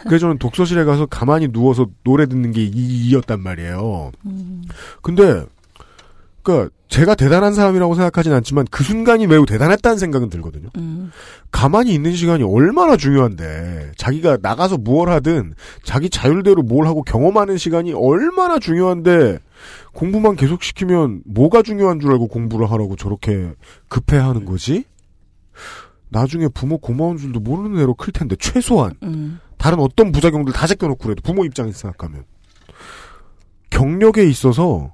그래서 0.04 0.20
저는 0.22 0.38
독서실에 0.40 0.86
가서 0.86 1.06
가만히 1.06 1.50
누워서 1.50 1.86
노래 2.04 2.26
듣는 2.26 2.52
게 2.52 2.64
이- 2.64 2.70
이였단 3.10 3.42
말이에요. 3.42 4.12
음. 4.26 4.64
근데 5.02 5.46
그러니까 6.44 6.70
제가 6.90 7.16
대단한 7.16 7.54
사람이라고 7.54 7.96
생각하진 7.96 8.34
않지만 8.34 8.68
그 8.70 8.84
순간이 8.84 9.26
매우 9.26 9.46
대단했다는 9.46 9.98
생각은 9.98 10.30
들거든요. 10.30 10.70
음. 10.78 11.12
가만히 11.52 11.94
있는 11.94 12.14
시간이 12.14 12.44
얼마나 12.44 12.98
중요한데 12.98 13.94
자기가 13.98 14.38
나가서 14.42 14.78
무얼 14.78 15.10
하든 15.10 15.54
자기 15.84 16.10
자율대로 16.10 16.62
뭘 16.62 16.86
하고 16.86 17.02
경험하는 17.02 17.58
시간이 17.58 17.94
얼마나 17.94 18.60
중요한데 18.60 19.40
공부만 19.94 20.36
계속 20.36 20.62
시키면 20.62 21.24
뭐가 21.26 21.64
중요한 21.64 22.00
줄 22.00 22.12
알고 22.12 22.28
공부를 22.28 22.70
하라고 22.72 22.96
저렇게 22.96 23.54
급해하는 23.88 24.46
거지? 24.46 24.84
나중에 26.10 26.48
부모 26.50 26.78
고마운 26.78 27.18
줄도 27.18 27.40
모르는 27.40 27.82
애로 27.82 27.96
클 27.96 28.14
텐데 28.14 28.36
최소한 28.36 28.94
음. 29.02 29.40
다른 29.58 29.80
어떤 29.80 30.12
부작용들 30.12 30.54
다 30.54 30.68
제껴놓고 30.68 31.04
그래도 31.04 31.22
부모 31.24 31.44
입장에서 31.46 31.80
생각하면 31.80 32.26
경력에 33.72 34.24
있어서 34.26 34.94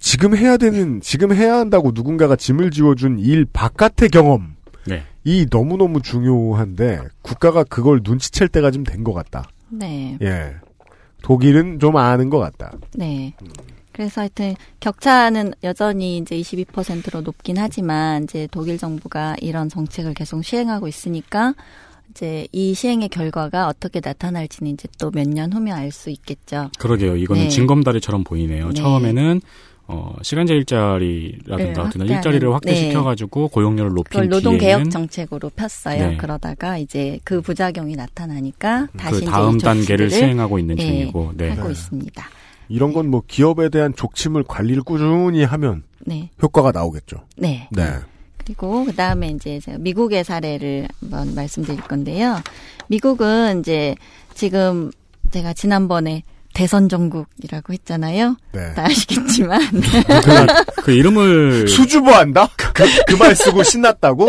지금 0.00 0.34
해야 0.36 0.56
되는 0.56 1.00
지금 1.00 1.32
해야 1.32 1.56
한다고 1.58 1.92
누군가가 1.94 2.34
짐을 2.34 2.70
지워준 2.70 3.18
일 3.20 3.44
바깥의 3.44 4.08
경험 4.08 4.56
네. 4.86 5.04
이 5.24 5.46
너무너무 5.50 6.00
중요한데 6.02 7.00
국가가 7.22 7.62
그걸 7.64 8.00
눈치챌 8.02 8.48
때가 8.48 8.70
좀 8.70 8.82
된 8.84 9.04
것 9.04 9.12
같다. 9.12 9.48
네. 9.68 10.16
예. 10.22 10.54
독일은 11.22 11.78
좀 11.78 11.96
아는 11.98 12.30
것 12.30 12.38
같다. 12.38 12.72
네. 12.94 13.34
그래서 13.92 14.22
하여튼 14.22 14.54
격차는 14.80 15.52
여전히 15.62 16.16
이제 16.16 16.34
22%로 16.40 17.20
높긴 17.20 17.58
하지만 17.58 18.24
이제 18.24 18.48
독일 18.50 18.78
정부가 18.78 19.36
이런 19.40 19.68
정책을 19.68 20.14
계속 20.14 20.42
시행하고 20.42 20.88
있으니까 20.88 21.54
이제 22.10 22.46
이 22.52 22.72
시행의 22.72 23.10
결과가 23.10 23.68
어떻게 23.68 24.00
나타날지는 24.02 24.72
이제 24.72 24.88
또 24.98 25.10
몇 25.10 25.28
년 25.28 25.52
후면 25.52 25.76
알 25.76 25.92
수 25.92 26.08
있겠죠. 26.08 26.70
그러게요. 26.78 27.16
이거는 27.16 27.42
네. 27.44 27.48
징검다리처럼 27.50 28.24
보이네요. 28.24 28.68
네. 28.68 28.74
처음에는 28.74 29.40
어, 29.92 30.14
시간제 30.22 30.54
일자리라든가 30.54 31.56
네, 31.56 31.70
어떤 31.70 31.84
확대하는, 31.84 32.14
일자리를 32.16 32.54
확대시켜가지고 32.54 33.48
고용률을 33.48 33.90
높인 33.90 34.04
그걸 34.04 34.28
노동 34.28 34.56
개혁 34.58 34.88
정책으로 34.90 35.50
폈어요. 35.50 36.10
네. 36.10 36.16
그러다가 36.16 36.78
이제 36.78 37.18
그 37.24 37.40
부작용이 37.40 37.96
나타나니까 37.96 38.88
다시 38.96 39.20
그 39.20 39.26
다음 39.26 39.56
이 39.56 39.58
단계를 39.58 40.10
수행하고 40.10 40.58
있는 40.58 40.78
예, 40.78 40.82
중이고, 40.82 41.32
네. 41.36 41.50
하고 41.50 41.64
네. 41.64 41.72
있습니다. 41.72 42.24
이런 42.68 42.92
건 42.92 43.10
뭐 43.10 43.22
기업에 43.26 43.68
대한 43.68 43.92
족침을 43.94 44.44
관리를 44.44 44.82
꾸준히 44.84 45.42
하면 45.42 45.82
네. 46.06 46.30
효과가 46.40 46.70
나오겠죠. 46.70 47.24
네. 47.36 47.68
네. 47.72 47.82
그리고 48.38 48.84
그 48.84 48.94
다음에 48.94 49.28
이제 49.28 49.58
제가 49.60 49.78
미국의 49.78 50.24
사례를 50.24 50.86
한번 51.00 51.34
말씀드릴 51.34 51.80
건데요. 51.82 52.40
미국은 52.88 53.60
이제 53.60 53.96
지금 54.34 54.90
제가 55.30 55.52
지난번에 55.52 56.22
대선 56.52 56.88
정국이라고 56.88 57.72
했잖아요. 57.72 58.36
네. 58.52 58.74
다 58.74 58.84
아시겠지만 58.86 59.60
그 60.82 60.92
이름을 60.92 61.68
수주보한다? 61.68 62.48
그말 63.06 63.34
쓰고 63.36 63.62
신났다고? 63.62 64.28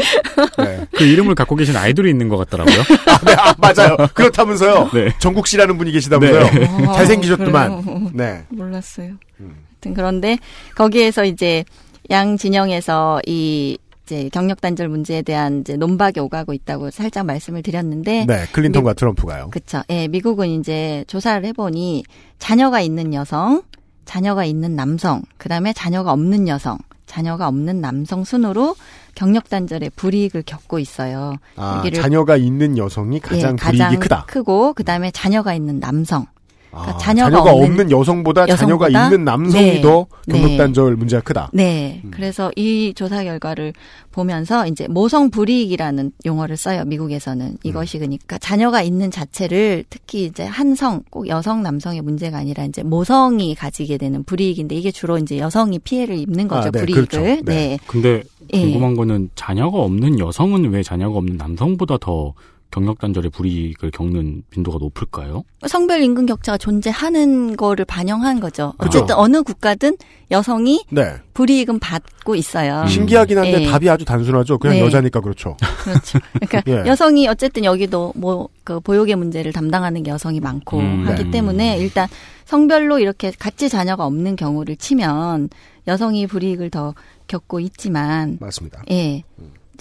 네. 0.59 0.85
그 0.91 1.03
이름을 1.03 1.35
갖고 1.35 1.55
계신 1.55 1.75
아이돌이 1.75 2.09
있는 2.09 2.29
것 2.29 2.37
같더라고요. 2.37 2.81
아, 3.07 3.17
네, 3.25 3.33
아, 3.33 3.55
맞아요. 3.57 3.97
그렇다면서요. 4.13 4.91
네. 4.93 5.09
정국 5.19 5.47
씨라는 5.47 5.77
분이 5.77 5.91
계시다면서요. 5.91 6.43
네. 6.51 6.85
어, 6.87 6.93
잘생기셨더만. 6.93 7.81
그래요? 7.83 8.11
네. 8.13 8.43
몰랐어요. 8.49 9.13
음. 9.39 9.55
하여튼 9.73 9.93
그런데 9.95 10.37
거기에서 10.75 11.25
이제 11.25 11.65
양 12.11 12.37
진영에서 12.37 13.21
이 13.25 13.77
이제 14.11 14.29
경력 14.29 14.59
단절 14.59 14.89
문제에 14.89 15.21
대한 15.21 15.61
이제 15.61 15.77
논박이 15.77 16.19
오가고 16.19 16.51
있다고 16.51 16.91
살짝 16.91 17.25
말씀을 17.25 17.63
드렸는데 17.63 18.25
네, 18.25 18.45
클린턴과 18.51 18.93
트럼프가요. 18.93 19.49
그쵸. 19.51 19.81
예, 19.89 20.09
미국은 20.09 20.49
이제 20.49 21.05
조사를 21.07 21.45
해 21.45 21.53
보니 21.53 22.03
자녀가 22.37 22.81
있는 22.81 23.13
여성, 23.13 23.63
자녀가 24.03 24.43
있는 24.43 24.75
남성, 24.75 25.21
그 25.37 25.47
다음에 25.47 25.71
자녀가 25.71 26.11
없는 26.11 26.49
여성, 26.49 26.77
자녀가 27.05 27.47
없는 27.47 27.79
남성 27.79 28.25
순으로 28.25 28.75
경력 29.15 29.47
단절의 29.47 29.91
불이익을 29.95 30.43
겪고 30.45 30.79
있어요. 30.79 31.35
아, 31.55 31.81
자녀가 31.93 32.35
있는 32.35 32.77
여성이 32.77 33.21
가장 33.21 33.51
예, 33.53 33.55
불이익이 33.55 33.77
가장 33.79 33.99
크다. 33.99 34.25
크고 34.27 34.73
그다음에 34.73 35.11
자녀가 35.11 35.53
있는 35.53 35.79
남성. 35.79 36.25
그러니까 36.71 36.95
아, 36.95 36.97
자녀가, 36.97 37.41
없는, 37.51 37.91
여성보다 37.91 38.45
자녀가 38.47 38.85
여성보다? 38.87 39.05
있는 39.05 39.25
남성이 39.25 39.63
네. 39.63 39.81
더 39.81 40.07
경력 40.29 40.47
네. 40.47 40.57
단절 40.57 40.95
문제가 40.95 41.21
크다. 41.21 41.49
네. 41.53 42.01
음. 42.05 42.11
그래서 42.11 42.49
이 42.55 42.93
조사 42.95 43.23
결과를 43.23 43.73
보면서 44.11 44.65
이제 44.67 44.87
모성 44.87 45.29
불이익이라는 45.29 46.11
용어를 46.25 46.55
써요. 46.55 46.83
미국에서는 46.85 47.45
음. 47.45 47.57
이것이 47.63 47.97
그러니까 47.97 48.37
자녀가 48.37 48.81
있는 48.81 49.11
자체를 49.11 49.83
특히 49.89 50.25
이제 50.25 50.43
한성 50.43 51.03
꼭 51.09 51.27
여성 51.27 51.61
남성의 51.61 52.01
문제가 52.01 52.37
아니라 52.37 52.63
이제 52.63 52.83
모성이 52.83 53.53
가지게 53.53 53.97
되는 53.97 54.23
불이익인데 54.23 54.73
이게 54.73 54.91
주로 54.91 55.17
이제 55.17 55.37
여성이 55.39 55.77
피해를 55.79 56.17
입는 56.17 56.47
거죠. 56.47 56.69
아, 56.69 56.71
네, 56.71 56.79
불이익을. 56.79 57.05
그렇죠. 57.05 57.21
네. 57.21 57.41
네. 57.43 57.79
근데 57.85 58.23
예. 58.53 58.61
궁금한 58.61 58.95
거는 58.95 59.29
자녀가 59.35 59.79
없는 59.79 60.19
여성은 60.19 60.71
왜 60.71 60.83
자녀가 60.83 61.17
없는 61.17 61.35
남성보다 61.37 61.97
더 61.99 62.33
경력 62.71 62.99
단절의 62.99 63.31
불이익을 63.31 63.91
겪는 63.91 64.43
빈도가 64.49 64.77
높을까요? 64.79 65.43
성별 65.67 66.01
임금 66.01 66.25
격차가 66.25 66.57
존재하는 66.57 67.55
거를 67.57 67.85
반영한 67.85 68.39
거죠. 68.39 68.73
어쨌든 68.77 69.15
어느 69.15 69.43
국가든 69.43 69.97
여성이 70.31 70.83
네. 70.89 71.15
불이익은 71.33 71.79
받고 71.79 72.35
있어요. 72.35 72.85
신기하긴 72.87 73.37
한데 73.37 73.63
예. 73.63 73.65
답이 73.67 73.89
아주 73.89 74.05
단순하죠. 74.05 74.57
그냥 74.57 74.77
네. 74.77 74.81
여자니까 74.81 75.19
그렇죠. 75.19 75.57
그렇죠. 75.83 76.19
그러니까 76.33 76.61
예. 76.67 76.89
여성이 76.89 77.27
어쨌든 77.27 77.63
여기도 77.65 78.13
뭐 78.15 78.49
그 78.63 78.79
보육의 78.79 79.15
문제를 79.15 79.51
담당하는 79.51 80.03
게 80.03 80.11
여성이 80.11 80.39
많고 80.39 80.77
음, 80.79 81.07
하기 81.07 81.25
네. 81.25 81.31
때문에 81.31 81.77
일단 81.77 82.07
성별로 82.45 82.99
이렇게 82.99 83.31
같이 83.31 83.69
자녀가 83.69 84.05
없는 84.05 84.35
경우를 84.35 84.75
치면 84.75 85.49
여성이 85.87 86.27
불이익을 86.27 86.69
더 86.69 86.93
겪고 87.27 87.59
있지만 87.59 88.37
맞습니다. 88.39 88.83
예. 88.91 89.23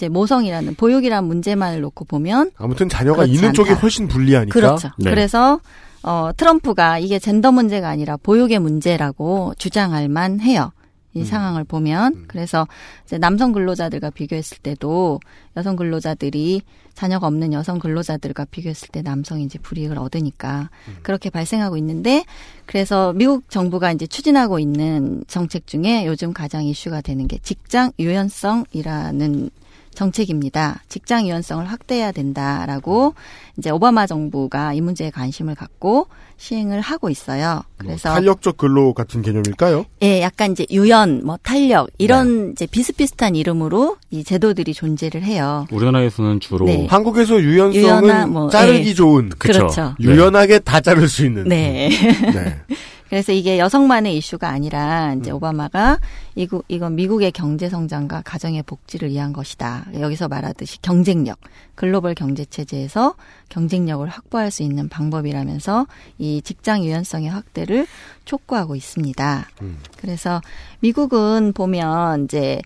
이제 0.01 0.09
모성이라는 0.09 0.75
보육이라는 0.75 1.27
문제만을 1.27 1.81
놓고 1.81 2.05
보면 2.05 2.51
아무튼 2.57 2.89
자녀가 2.89 3.23
있는 3.23 3.53
쪽이. 3.53 3.69
훨씬 3.73 4.07
불리하니까. 4.07 4.51
그렇죠. 4.51 4.89
네. 4.97 5.11
그래서 5.11 5.59
어 6.01 6.31
트럼프가 6.35 6.97
이게 6.97 7.19
젠더 7.19 7.51
문제가 7.51 7.87
아니라 7.89 8.17
보육의 8.17 8.57
문제라고 8.57 9.53
주장할 9.59 10.09
만해요. 10.09 10.71
이 11.13 11.19
음. 11.19 11.25
상황을 11.25 11.65
보면 11.65 12.23
그래서 12.27 12.67
이제 13.05 13.19
남성 13.19 13.51
근로자들과 13.51 14.09
비교했을 14.09 14.57
때도 14.63 15.19
여성 15.55 15.75
근로자들이 15.75 16.61
자녀가 16.95 17.27
없는 17.27 17.53
여성 17.53 17.77
근로자들과 17.77 18.45
비교했을 18.45 18.87
때 18.89 19.01
남성이 19.03 19.43
이제 19.43 19.59
불이익을 19.59 19.99
얻으니까 19.99 20.69
음. 20.87 20.95
그렇게 21.03 21.29
발생하고 21.29 21.77
있는데 21.77 22.23
그래서 22.65 23.13
미국 23.13 23.49
정부가 23.51 23.91
이제 23.91 24.07
추진하고 24.07 24.57
있는 24.57 25.23
정책 25.27 25.67
중에 25.67 26.07
요즘 26.07 26.33
가장 26.33 26.63
이슈가 26.63 27.01
되는 27.01 27.27
게 27.27 27.37
직장 27.43 27.91
유연성이라는 27.99 29.51
정책입니다. 29.93 30.81
직장 30.87 31.27
유연성을 31.27 31.65
확대해야 31.65 32.11
된다라고 32.11 33.13
이제 33.57 33.69
오바마 33.69 34.07
정부가 34.07 34.73
이 34.73 34.81
문제에 34.81 35.09
관심을 35.09 35.55
갖고 35.55 36.07
시행을 36.37 36.81
하고 36.81 37.09
있어요. 37.09 37.61
그래서 37.77 38.09
뭐 38.09 38.15
탄력적 38.15 38.57
근로 38.57 38.93
같은 38.93 39.21
개념일까요? 39.21 39.85
예, 40.01 40.21
약간 40.21 40.53
이제 40.53 40.65
유연, 40.71 41.21
뭐 41.23 41.37
탄력 41.43 41.89
이런 41.99 42.51
이제 42.51 42.65
비슷비슷한 42.65 43.35
이름으로 43.35 43.97
이 44.09 44.23
제도들이 44.23 44.73
존재를 44.73 45.21
해요. 45.21 45.67
우리나라에서는 45.71 46.39
주로 46.39 46.65
네. 46.65 46.87
한국에서 46.89 47.39
유연성은 47.39 48.03
유연하, 48.03 48.27
뭐, 48.27 48.49
자르기 48.49 48.89
예. 48.89 48.93
좋은. 48.93 49.29
그렇죠. 49.37 49.95
네. 49.99 50.05
유연하게 50.05 50.59
다 50.59 50.81
자를 50.81 51.07
수 51.07 51.25
있는. 51.25 51.43
네. 51.43 51.91
네. 53.11 53.17
그래서 53.17 53.33
이게 53.33 53.59
여성만의 53.59 54.15
이슈가 54.17 54.47
아니라 54.47 55.13
이제 55.15 55.31
오바마가 55.31 55.99
이거 56.35 56.63
이건 56.69 56.95
미국의 56.95 57.33
경제 57.33 57.67
성장과 57.67 58.21
가정의 58.23 58.63
복지를 58.63 59.09
위한 59.09 59.33
것이다. 59.33 59.87
여기서 59.99 60.29
말하듯이 60.29 60.81
경쟁력, 60.81 61.37
글로벌 61.75 62.15
경제 62.15 62.45
체제에서 62.45 63.15
경쟁력을 63.49 64.07
확보할 64.07 64.49
수 64.49 64.63
있는 64.63 64.87
방법이라면서 64.87 65.87
이 66.19 66.41
직장 66.41 66.85
유연성의 66.85 67.29
확대를 67.29 67.85
촉구하고 68.23 68.77
있습니다. 68.77 69.49
음. 69.61 69.79
그래서 69.97 70.41
미국은 70.79 71.51
보면 71.51 72.25
이제 72.25 72.61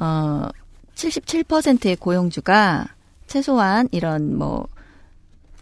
어 0.00 0.48
77%의 0.96 1.94
고용주가 1.96 2.88
최소한 3.28 3.88
이런 3.92 4.36
뭐 4.36 4.66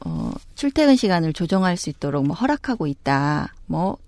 어, 0.04 0.32
출퇴근 0.54 0.96
시간을 0.96 1.32
조정할 1.34 1.76
수 1.76 1.90
있도록 1.90 2.26
뭐 2.26 2.34
허락하고 2.34 2.86
있다. 2.86 3.52
뭐 3.66 3.98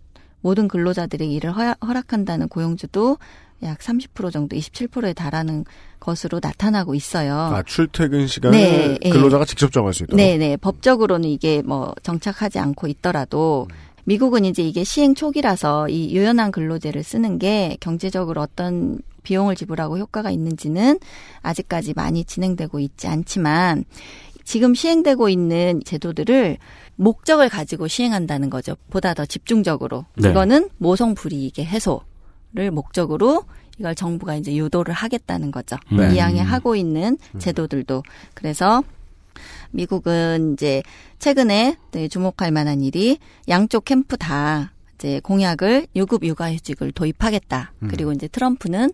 모든 0.45 0.68
근로자들에게 0.68 1.32
일을 1.32 1.57
허, 1.57 1.74
허락한다는 1.84 2.49
고용주도 2.49 3.16
약 3.62 3.78
30% 3.78 4.30
정도, 4.30 4.55
27%에 4.55 5.14
달하는 5.14 5.64
것으로 5.99 6.38
나타나고 6.42 6.95
있어요. 6.95 7.34
아, 7.34 7.62
출퇴근 7.62 8.26
시간을 8.26 8.59
네, 8.59 8.99
예. 9.03 9.09
근로자가 9.09 9.47
직접 9.47 9.72
정할 9.72 9.95
수 9.95 10.03
있도록. 10.03 10.18
네 10.18 10.36
네. 10.36 10.59
법적으로는 10.59 11.30
이게 11.30 11.62
뭐 11.62 11.95
정착하지 12.03 12.59
않고 12.59 12.88
있더라도 12.88 13.68
미국은 14.05 14.45
이제 14.45 14.62
이게 14.62 14.84
시행 14.84 15.14
초기라서 15.14 15.88
이 15.88 16.14
유연한 16.14 16.53
근로제를 16.53 17.03
쓰는 17.03 17.38
게 17.38 17.78
경제적으로 17.80 18.42
어떤 18.42 18.99
비용을 19.22 19.57
지불하고 19.57 19.97
효과가 19.97 20.30
있는지는 20.30 20.99
아직까지 21.40 21.95
많이 21.97 22.26
진행되고 22.26 22.80
있지 22.80 23.07
않지만 23.09 23.84
지금 24.45 24.74
시행되고 24.74 25.30
있는 25.30 25.80
제도들을 25.86 26.59
목적을 26.97 27.49
가지고 27.49 27.88
시행한다는 27.88 28.51
거죠. 28.51 28.76
보다 28.90 29.14
더 29.14 29.24
집중적으로. 29.26 30.07
네. 30.16 30.30
이거는 30.30 30.68
모성 30.78 31.14
불이익의 31.14 31.64
해소를 31.66 32.70
목적으로 32.72 33.45
이걸 33.78 33.95
정부가 33.95 34.36
이제 34.36 34.55
유도를 34.55 34.95
하겠다는 34.95 35.51
거죠. 35.51 35.76
네. 35.90 36.14
이양에 36.14 36.40
하고 36.40 36.76
있는 36.76 37.18
제도들도. 37.38 38.03
그래서 38.34 38.82
미국은 39.72 40.53
이제 40.53 40.82
최근에 41.18 41.76
되게 41.90 42.09
주목할 42.09 42.53
만한 42.53 42.80
일이 42.80 43.18
양쪽 43.49 43.84
캠프 43.84 44.16
다 44.16 44.72
이제 44.95 45.20
공약을 45.20 45.88
유급 45.97 46.24
육아휴직을 46.24 46.92
도입하겠다. 46.92 47.72
음. 47.82 47.88
그리고 47.88 48.12
이제 48.12 48.28
트럼프는 48.28 48.90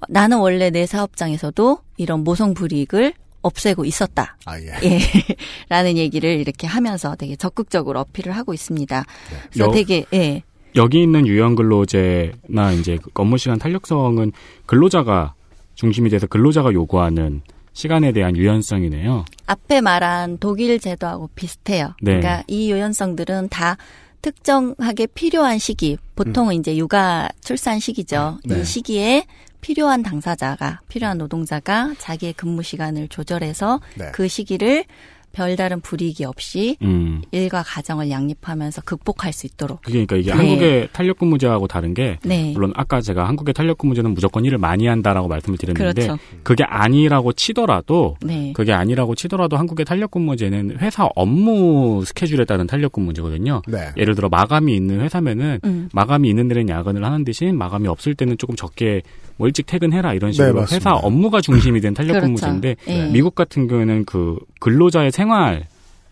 어, 0.00 0.04
나는 0.08 0.38
원래 0.38 0.70
내 0.70 0.84
사업장에서도 0.86 1.78
이런 1.96 2.24
모성 2.24 2.54
불이익을 2.54 3.14
없애고 3.42 3.84
있었다. 3.84 4.36
아, 4.44 4.58
예. 4.60 4.66
예. 4.82 4.98
라는 5.68 5.96
얘기를 5.96 6.28
이렇게 6.38 6.66
하면서 6.66 7.14
되게 7.16 7.36
적극적으로 7.36 8.00
어필을 8.00 8.32
하고 8.36 8.52
있습니다. 8.54 9.04
그래서 9.52 9.68
여- 9.68 9.72
되게, 9.72 10.04
예. 10.12 10.42
여기 10.76 11.02
있는 11.02 11.26
유연 11.26 11.54
근로제나 11.56 12.72
이제 12.78 12.98
그 13.02 13.10
업무 13.14 13.38
시간 13.38 13.58
탄력성은 13.58 14.32
근로자가 14.66 15.34
중심이 15.74 16.10
돼서 16.10 16.26
근로자가 16.26 16.72
요구하는 16.72 17.42
시간에 17.72 18.12
대한 18.12 18.36
유연성이네요. 18.36 19.24
앞에 19.46 19.80
말한 19.80 20.38
독일 20.38 20.78
제도하고 20.80 21.30
비슷해요. 21.34 21.94
네. 22.02 22.18
그러니까 22.18 22.42
이 22.48 22.70
유연성들은 22.72 23.48
다 23.50 23.76
특정하게 24.20 25.06
필요한 25.06 25.58
시기, 25.58 25.96
보통은 26.16 26.56
이제 26.56 26.76
육아 26.76 27.28
출산 27.40 27.78
시기죠. 27.78 28.38
네. 28.44 28.60
이 28.60 28.64
시기에 28.64 29.24
필요한 29.60 30.02
당사자가, 30.02 30.80
필요한 30.88 31.18
노동자가 31.18 31.94
자기의 31.98 32.34
근무 32.34 32.62
시간을 32.62 33.08
조절해서 33.08 33.80
네. 33.96 34.10
그 34.12 34.28
시기를 34.28 34.84
별다른 35.32 35.80
불이익이 35.80 36.24
없이 36.24 36.76
음. 36.82 37.22
일과 37.30 37.62
가정을 37.62 38.10
양립하면서 38.10 38.82
극복할 38.82 39.32
수 39.32 39.46
있도록. 39.46 39.82
그게 39.82 40.04
그러니까 40.04 40.16
이게 40.16 40.32
네. 40.32 40.36
한국의 40.36 40.88
탄력근무제하고 40.92 41.68
다른 41.68 41.94
게 41.94 42.18
네. 42.24 42.52
물론 42.54 42.72
아까 42.74 43.00
제가 43.00 43.28
한국의 43.28 43.54
탄력근무제는 43.54 44.14
무조건 44.14 44.44
일을 44.44 44.58
많이 44.58 44.86
한다라고 44.86 45.28
말씀을 45.28 45.58
드렸는데 45.58 45.92
그렇죠. 45.92 46.18
그게 46.42 46.64
아니라고 46.64 47.32
치더라도 47.34 48.16
네. 48.22 48.52
그게 48.54 48.72
아니라고 48.72 49.14
치더라도 49.14 49.56
한국의 49.56 49.84
탄력근무제는 49.84 50.78
회사 50.80 51.08
업무 51.14 52.02
스케줄에 52.04 52.44
따른 52.44 52.66
탄력근무제거든요. 52.66 53.62
네. 53.68 53.92
예를 53.96 54.14
들어 54.14 54.28
마감이 54.28 54.74
있는 54.74 55.00
회사면은 55.00 55.60
음. 55.64 55.88
마감이 55.92 56.28
있는 56.28 56.48
데는 56.48 56.68
야근을 56.68 57.04
하는 57.04 57.24
대신 57.24 57.56
마감이 57.56 57.86
없을 57.86 58.14
때는 58.14 58.38
조금 58.38 58.56
적게 58.56 59.02
뭐 59.38 59.46
일찍 59.46 59.64
퇴근해라 59.66 60.12
이런 60.12 60.32
식으로 60.32 60.66
네. 60.66 60.76
회사 60.76 60.92
업무가 60.92 61.40
중심이 61.40 61.80
된 61.80 61.94
탄력근무제인데 61.94 62.74
그렇죠. 62.74 63.00
예. 63.00 63.08
미국 63.10 63.34
같은 63.34 63.66
경우에는 63.68 64.04
그 64.04 64.38
근로자의 64.60 65.10
생활 65.12 65.64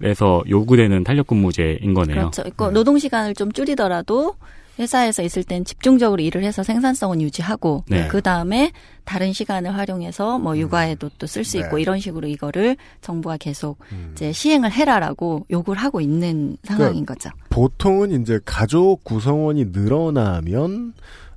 에서 0.02 0.42
요구되는 0.46 1.04
탄력근무제인 1.04 1.94
거네요. 1.94 2.30
그렇죠. 2.30 2.42
그 2.54 2.64
노동 2.64 2.98
시간을 2.98 3.34
좀 3.34 3.50
줄이더라도 3.50 4.34
회사에서 4.78 5.22
있을 5.22 5.42
땐 5.42 5.64
집중적으로 5.64 6.20
일을 6.22 6.44
해서 6.44 6.62
생산성은 6.62 7.22
유지하고 7.22 7.82
네. 7.88 8.06
그 8.08 8.20
다음에 8.20 8.72
다른 9.04 9.32
시간을 9.32 9.74
활용해서 9.74 10.38
뭐 10.38 10.58
육아에도 10.58 11.08
또 11.18 11.26
쓸 11.26 11.44
수 11.44 11.56
있고 11.56 11.76
네. 11.76 11.82
이런 11.82 11.98
식으로 11.98 12.28
이거를 12.28 12.76
정부가 13.00 13.38
계속 13.38 13.78
음. 13.92 14.10
이제 14.12 14.32
시행을 14.32 14.70
해라라고 14.70 15.46
요구를 15.50 15.80
하고 15.80 16.02
있는 16.02 16.58
상황인 16.64 17.06
거죠. 17.06 17.30
보통은 17.48 18.20
이제 18.20 18.38
가족 18.44 19.02
구성원이 19.02 19.66
늘어나면 19.72 20.92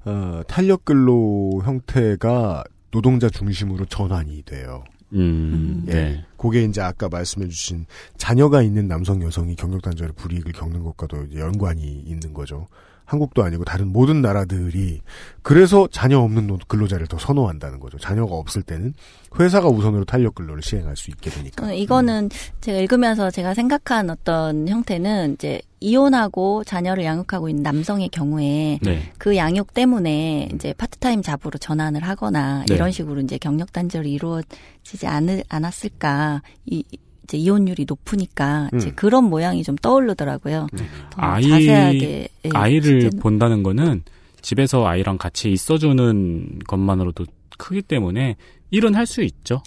어, 0.09 0.43
탄력 0.47 0.85
근로 0.85 1.61
형태가 1.63 2.63
노동자 2.91 3.29
중심으로 3.29 3.85
전환이 3.85 4.41
돼요. 4.43 4.83
음, 5.13 5.85
예. 5.87 5.93
네. 5.93 6.25
그게 6.37 6.63
이제 6.63 6.81
아까 6.81 7.09
말씀해주신 7.09 7.85
자녀가 8.17 8.61
있는 8.61 8.87
남성 8.87 9.21
여성이 9.23 9.55
경력 9.55 9.81
단절의 9.81 10.13
불이익을 10.15 10.51
겪는 10.51 10.83
것과도 10.83 11.35
연관이 11.35 11.83
있는 12.05 12.33
거죠. 12.33 12.67
한국도 13.09 13.43
아니고 13.43 13.65
다른 13.65 13.87
모든 13.91 14.21
나라들이 14.21 15.01
그래서 15.41 15.87
자녀 15.91 16.19
없는 16.19 16.45
노- 16.45 16.59
근로자를 16.67 17.07
더 17.07 17.17
선호한다는 17.17 17.79
거죠. 17.79 17.97
자녀가 17.97 18.35
없을 18.35 18.61
때는 18.61 18.93
회사가 19.39 19.67
우선으로 19.67 20.05
탄력 20.05 20.35
근로를 20.35 20.61
시행할 20.61 20.95
수 20.95 21.09
있게 21.09 21.31
되니까. 21.31 21.65
어, 21.67 21.73
이거는 21.73 22.29
제가 22.61 22.77
읽으면서 22.79 23.31
제가 23.31 23.55
생각한 23.55 24.11
어떤 24.11 24.67
형태는 24.67 25.33
이제 25.33 25.59
이혼하고 25.79 26.63
자녀를 26.65 27.03
양육하고 27.03 27.49
있는 27.49 27.63
남성의 27.63 28.09
경우에 28.09 28.77
네. 28.83 29.11
그 29.17 29.35
양육 29.35 29.73
때문에 29.73 30.49
이제 30.53 30.73
part-time 30.73 31.23
job으로 31.23 31.57
전환을 31.57 32.03
하거나 32.03 32.63
네. 32.67 32.75
이런 32.75 32.91
식으로 32.91 33.21
이제 33.21 33.37
경력 33.39 33.73
단절이 33.73 34.11
이루어지지 34.11 35.07
않을, 35.07 35.43
않았을까. 35.49 36.43
이, 36.67 36.83
이제 37.29 37.37
이혼율이 37.37 37.85
높으니까 37.87 38.69
이제 38.75 38.87
음. 38.89 38.93
그런 38.95 39.25
모양이 39.25 39.63
좀 39.63 39.75
떠오르더라고요. 39.75 40.67
더 41.11 41.21
아이, 41.21 41.47
자세하게 41.47 42.27
예, 42.45 42.49
아이를 42.53 43.01
실제는. 43.01 43.19
본다는 43.19 43.61
거는 43.63 44.01
집에서 44.41 44.85
아이랑 44.87 45.17
같이 45.19 45.51
있어주는 45.51 46.59
것만으로도 46.67 47.25
크기 47.59 47.81
때문에 47.83 48.35
일은 48.71 48.95
할 48.95 49.05
수 49.05 49.21
있죠. 49.23 49.61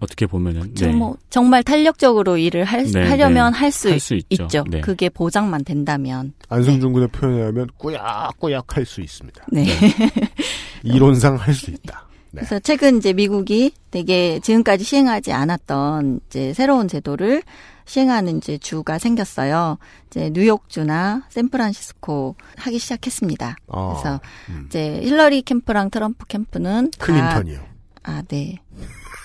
어떻게 0.00 0.26
보면은. 0.26 0.74
저뭐 0.74 1.16
정말 1.30 1.62
탄력적으로 1.62 2.36
일을 2.36 2.64
할, 2.64 2.84
네, 2.90 3.06
하려면 3.06 3.52
네. 3.52 3.58
할수 3.58 3.90
할 3.90 4.00
수 4.00 4.14
있죠. 4.16 4.44
있죠. 4.44 4.64
네. 4.68 4.80
그게 4.80 5.08
보장만 5.08 5.62
된다면. 5.64 6.32
안승준 6.48 6.92
군의 6.92 7.06
표현에 7.08 7.42
하면 7.44 7.68
꾸역꾸역 7.76 8.76
할 8.76 8.84
수 8.84 9.00
있습니다. 9.02 9.46
네. 9.52 9.66
이론상 10.82 11.36
할 11.36 11.54
수 11.54 11.70
있다. 11.70 12.07
네. 12.30 12.40
그래서 12.40 12.58
최근 12.58 12.98
이제 12.98 13.12
미국이 13.12 13.72
되게 13.90 14.38
지금까지 14.40 14.84
시행하지 14.84 15.32
않았던 15.32 16.20
이제 16.26 16.52
새로운 16.54 16.88
제도를 16.88 17.42
시행하는 17.86 18.36
이제 18.36 18.58
주가 18.58 18.98
생겼어요. 18.98 19.78
이제 20.08 20.30
뉴욕주나 20.34 21.22
샌프란시스코 21.30 22.36
하기 22.56 22.78
시작했습니다. 22.78 23.56
아, 23.68 23.88
그래서 23.88 24.20
이제 24.66 25.00
힐러리 25.02 25.40
캠프랑 25.42 25.88
트럼프 25.90 26.26
캠프는 26.26 26.90
다- 26.90 27.04
클린턴이요. 27.06 27.60
아, 28.02 28.22
네. 28.28 28.56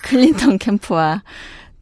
클린턴 0.04 0.58
캠프와 0.58 1.22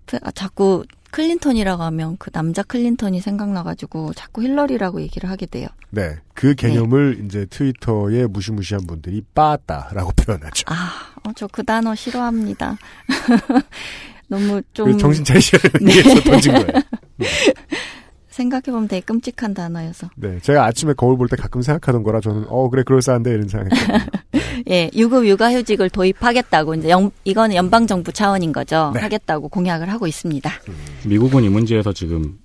트- 0.07 0.19
아, 0.23 0.31
자꾸 0.33 0.85
클린턴이라고 1.13 1.83
하면 1.85 2.17
그 2.19 2.31
남자 2.31 2.63
클린턴이 2.65 3.21
생각나가지고 3.21 4.13
자꾸 4.15 4.43
힐러리라고 4.43 5.01
얘기를 5.03 5.31
하게 5.31 5.47
돼요. 5.47 5.69
네. 5.91 6.17
그 6.35 6.55
개념을 6.55 7.23
이제 7.25 7.47
트위터에 7.49 8.27
무시무시한 8.27 8.87
분들이 8.87 9.23
빠따라고 9.35 10.11
표현하죠. 10.19 10.65
아, 10.67 11.13
어, 11.23 11.33
저 11.37 11.47
그 11.53 11.63
단어 11.63 11.95
싫어합니다. 11.95 12.77
너무 14.29 14.63
좀. 14.73 14.91
그 14.93 14.97
정신 14.99 15.23
차리시라는 15.25 15.71
네. 15.87 16.03
던진 16.25 16.53
거예요. 16.55 16.67
생각해보면 18.31 18.89
되게 18.89 19.05
끔찍한 19.05 19.53
단어여서. 19.53 20.09
네. 20.17 20.39
제가 20.41 20.65
아침에 20.65 20.95
거울 20.95 21.19
볼 21.19 21.29
때 21.29 21.37
가끔 21.37 21.61
생각하던 21.61 22.03
거라 22.03 22.21
저는, 22.21 22.47
어, 22.49 22.71
그래, 22.71 22.83
그럴싸한데, 22.83 23.31
이런 23.31 23.47
생각했거든요. 23.49 24.07
예, 24.71 24.91
유급 24.95 25.27
육아휴직을 25.27 25.91
도입하겠다고, 25.91 26.75
이제 26.75 26.91
영, 26.91 27.11
이거는 27.25 27.57
연방 27.57 27.87
정부 27.87 28.13
차원인 28.13 28.53
거죠. 28.53 28.91
네. 28.95 29.01
하겠다고 29.01 29.49
공약을 29.49 29.91
하고 29.91 30.07
있습니다. 30.07 30.51
미국은 31.07 31.45
이 31.45 31.49
문제에서 31.49 31.93
지금 31.93 32.39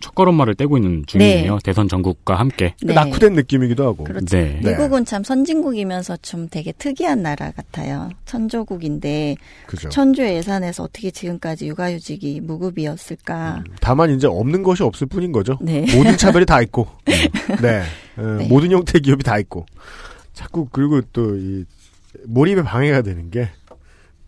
첫 0.00 0.14
걸음마를 0.14 0.54
떼고 0.54 0.76
있는 0.76 1.04
중이에요. 1.06 1.54
네. 1.54 1.58
대선 1.64 1.88
전국과 1.88 2.36
함께. 2.36 2.74
네. 2.82 2.94
낙후된 2.94 3.32
느낌이기도 3.32 3.84
하고. 3.84 4.04
그렇죠. 4.04 4.36
네. 4.36 4.60
미국은 4.64 5.04
참 5.04 5.24
선진국이면서 5.24 6.18
좀 6.18 6.48
되게 6.48 6.70
특이한 6.72 7.22
나라 7.22 7.50
같아요. 7.50 8.08
천조국인데 8.24 9.36
그죠. 9.66 9.88
천주의 9.88 10.36
예산에서 10.36 10.84
어떻게 10.84 11.10
지금까지 11.10 11.66
육아휴직이 11.66 12.40
무급이었을까? 12.42 13.64
다만 13.80 14.14
이제 14.14 14.28
없는 14.28 14.62
것이 14.62 14.84
없을 14.84 15.08
뿐인 15.08 15.32
거죠. 15.32 15.58
네. 15.60 15.84
모든 15.96 16.16
차별이 16.16 16.46
다 16.46 16.62
있고, 16.62 16.86
네, 17.60 17.82
어, 18.16 18.22
네. 18.38 18.46
모든 18.46 18.70
형태의 18.70 19.02
기업이 19.02 19.24
다 19.24 19.38
있고. 19.38 19.66
자꾸 20.38 20.68
그리고 20.70 21.00
또 21.12 21.34
이 21.36 21.64
몰입에 22.26 22.62
방해가 22.62 23.02
되는 23.02 23.30
게 23.30 23.50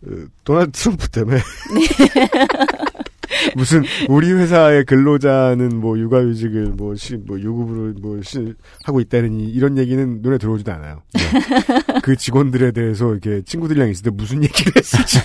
어, 0.03 0.09
도널드 0.43 0.71
트럼프 0.71 1.09
때문에 1.09 1.41
무슨 3.55 3.83
우리 4.09 4.31
회사의 4.31 4.85
근로자는 4.85 5.77
뭐 5.77 5.97
육아휴직을 5.97 6.73
뭐, 6.77 6.95
시, 6.95 7.15
뭐 7.15 7.39
유급으로 7.39 7.93
뭐 8.01 8.21
시, 8.21 8.53
하고 8.83 8.99
있다는 8.99 9.39
이- 9.39 9.49
이런 9.49 9.77
얘기는 9.77 10.19
눈에 10.21 10.37
들어오지도 10.37 10.71
않아요. 10.73 11.01
네. 11.13 11.21
그 12.03 12.15
직원들에 12.15 12.71
대해서 12.71 13.11
이렇게 13.11 13.41
친구들이랑 13.43 13.89
있을 13.89 14.03
때 14.03 14.09
무슨 14.11 14.43
얘기를 14.43 14.71
했을지. 14.75 15.19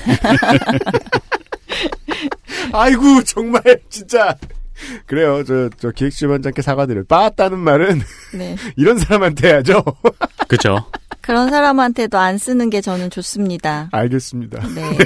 아이고 2.73 3.23
정말 3.25 3.63
진짜 3.89 4.37
그래요. 5.07 5.45
저, 5.45 5.69
저 5.79 5.91
기획지원장께 5.91 6.63
사과드려요. 6.63 7.05
빠았다는 7.07 7.59
말은 7.59 8.01
네. 8.35 8.57
이런 8.77 8.99
사람한테 8.99 9.49
해야죠. 9.49 9.83
그죠. 10.49 10.85
그런 11.21 11.51
사람한테도 11.51 12.19
안 12.19 12.39
쓰는 12.39 12.71
게 12.71 12.81
저는 12.81 13.11
좋습니다. 13.11 13.89
알겠습니다. 13.93 14.61
네. 14.75 14.97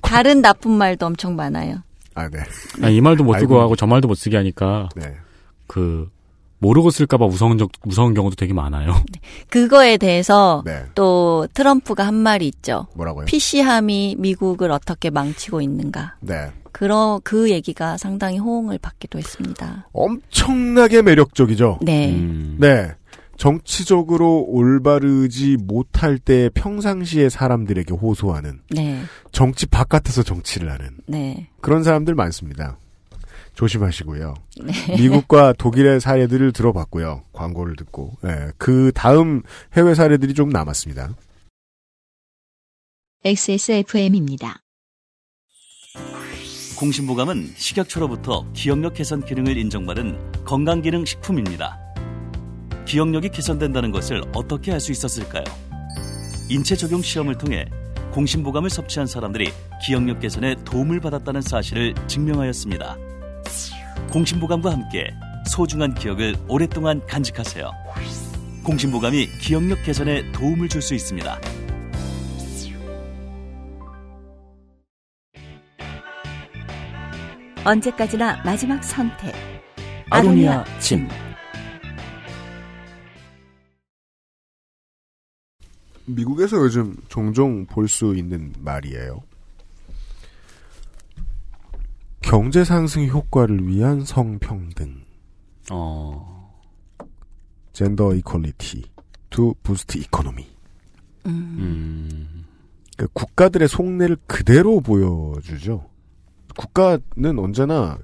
다른 0.00 0.42
나쁜 0.42 0.72
말도 0.72 1.06
엄청 1.06 1.34
많아요. 1.36 1.82
아, 2.14 2.28
네. 2.28 2.38
아, 2.82 2.88
이 2.88 3.00
말도 3.00 3.24
못 3.24 3.32
쓰고 3.38 3.54
아이고. 3.54 3.60
하고 3.60 3.76
저 3.76 3.86
말도 3.86 4.06
못 4.08 4.14
쓰게 4.14 4.36
하니까 4.36 4.88
네. 4.94 5.16
그 5.66 6.08
모르고 6.62 6.90
쓸까봐 6.90 7.26
무서운 7.26 7.58
적 7.58 7.70
무서운 7.82 8.14
경우도 8.14 8.36
되게 8.36 8.54
많아요. 8.54 8.94
그거에 9.50 9.96
대해서 9.96 10.62
네. 10.64 10.84
또 10.94 11.48
트럼프가 11.52 12.06
한 12.06 12.14
말이 12.14 12.46
있죠. 12.46 12.86
뭐라고요? 12.94 13.26
PC함이 13.26 14.16
미국을 14.18 14.70
어떻게 14.70 15.10
망치고 15.10 15.60
있는가. 15.60 16.14
네. 16.20 16.52
그러 16.70 17.20
그 17.24 17.50
얘기가 17.50 17.98
상당히 17.98 18.38
호응을 18.38 18.78
받기도 18.78 19.18
했습니다. 19.18 19.88
엄청나게 19.92 21.02
매력적이죠. 21.02 21.80
네. 21.82 22.10
음. 22.12 22.56
네. 22.60 22.92
정치적으로 23.36 24.44
올바르지 24.46 25.56
못할 25.60 26.16
때 26.16 26.48
평상시에 26.54 27.28
사람들에게 27.28 27.92
호소하는 27.92 28.60
네. 28.70 29.00
정치 29.32 29.66
바깥에서 29.66 30.22
정치를 30.22 30.70
하는 30.70 30.90
네. 31.06 31.48
그런 31.60 31.82
사람들 31.82 32.14
많습니다. 32.14 32.78
조심하시고요. 33.54 34.34
네. 34.64 34.96
미국과 34.96 35.52
독일의 35.54 36.00
사례들을 36.00 36.52
들어봤고요. 36.52 37.24
광고를 37.32 37.76
듣고. 37.76 38.16
예, 38.24 38.50
그 38.58 38.92
다음 38.94 39.42
해외 39.74 39.94
사례들이 39.94 40.34
좀 40.34 40.48
남았습니다. 40.48 41.14
XSFM입니다. 43.24 44.62
공신보감은 46.78 47.52
식약처로부터 47.54 48.50
기억력 48.54 48.94
개선 48.94 49.24
기능을 49.24 49.56
인정받은 49.56 50.44
건강기능 50.44 51.04
식품입니다. 51.04 51.78
기억력이 52.86 53.28
개선된다는 53.28 53.92
것을 53.92 54.22
어떻게 54.34 54.72
알 54.72 54.80
수 54.80 54.90
있었을까요? 54.90 55.44
인체 56.50 56.74
적용 56.74 57.00
시험을 57.00 57.38
통해 57.38 57.66
공신보감을 58.12 58.68
섭취한 58.68 59.06
사람들이 59.06 59.52
기억력 59.86 60.18
개선에 60.18 60.56
도움을 60.64 60.98
받았다는 60.98 61.40
사실을 61.40 61.94
증명하였습니다. 62.08 63.11
공신보감과 64.12 64.70
함께 64.70 65.14
소중한 65.48 65.94
기억을 65.94 66.34
오랫동안 66.46 67.00
간직하세요. 67.06 67.70
공신보감이 68.62 69.26
기억력 69.40 69.82
개선에 69.82 70.30
도움을 70.32 70.68
줄 70.68 70.82
수 70.82 70.94
있습니다. 70.94 71.40
언제까지나 77.64 78.42
마지막 78.44 78.82
선택. 78.82 79.32
아로니아 80.10 80.64
진. 80.78 81.08
미국에서 86.06 86.56
요즘 86.58 86.96
종종 87.08 87.64
볼 87.66 87.88
수 87.88 88.14
있는 88.16 88.52
말이에요. 88.58 89.22
경제 92.32 92.64
상승 92.64 93.06
효과를 93.08 93.68
위한 93.68 94.06
성평등. 94.06 95.04
어. 95.70 96.62
gender 97.74 98.14
equality 98.14 98.84
to 99.28 99.54
boost 99.62 99.98
economy. 99.98 100.46
음. 101.26 102.46
그 102.96 103.06
국가들의 103.12 103.68
속내를 103.68 104.16
그대로 104.26 104.80
보여주죠. 104.80 105.84
국가는 106.56 107.38
언제나 107.38 107.98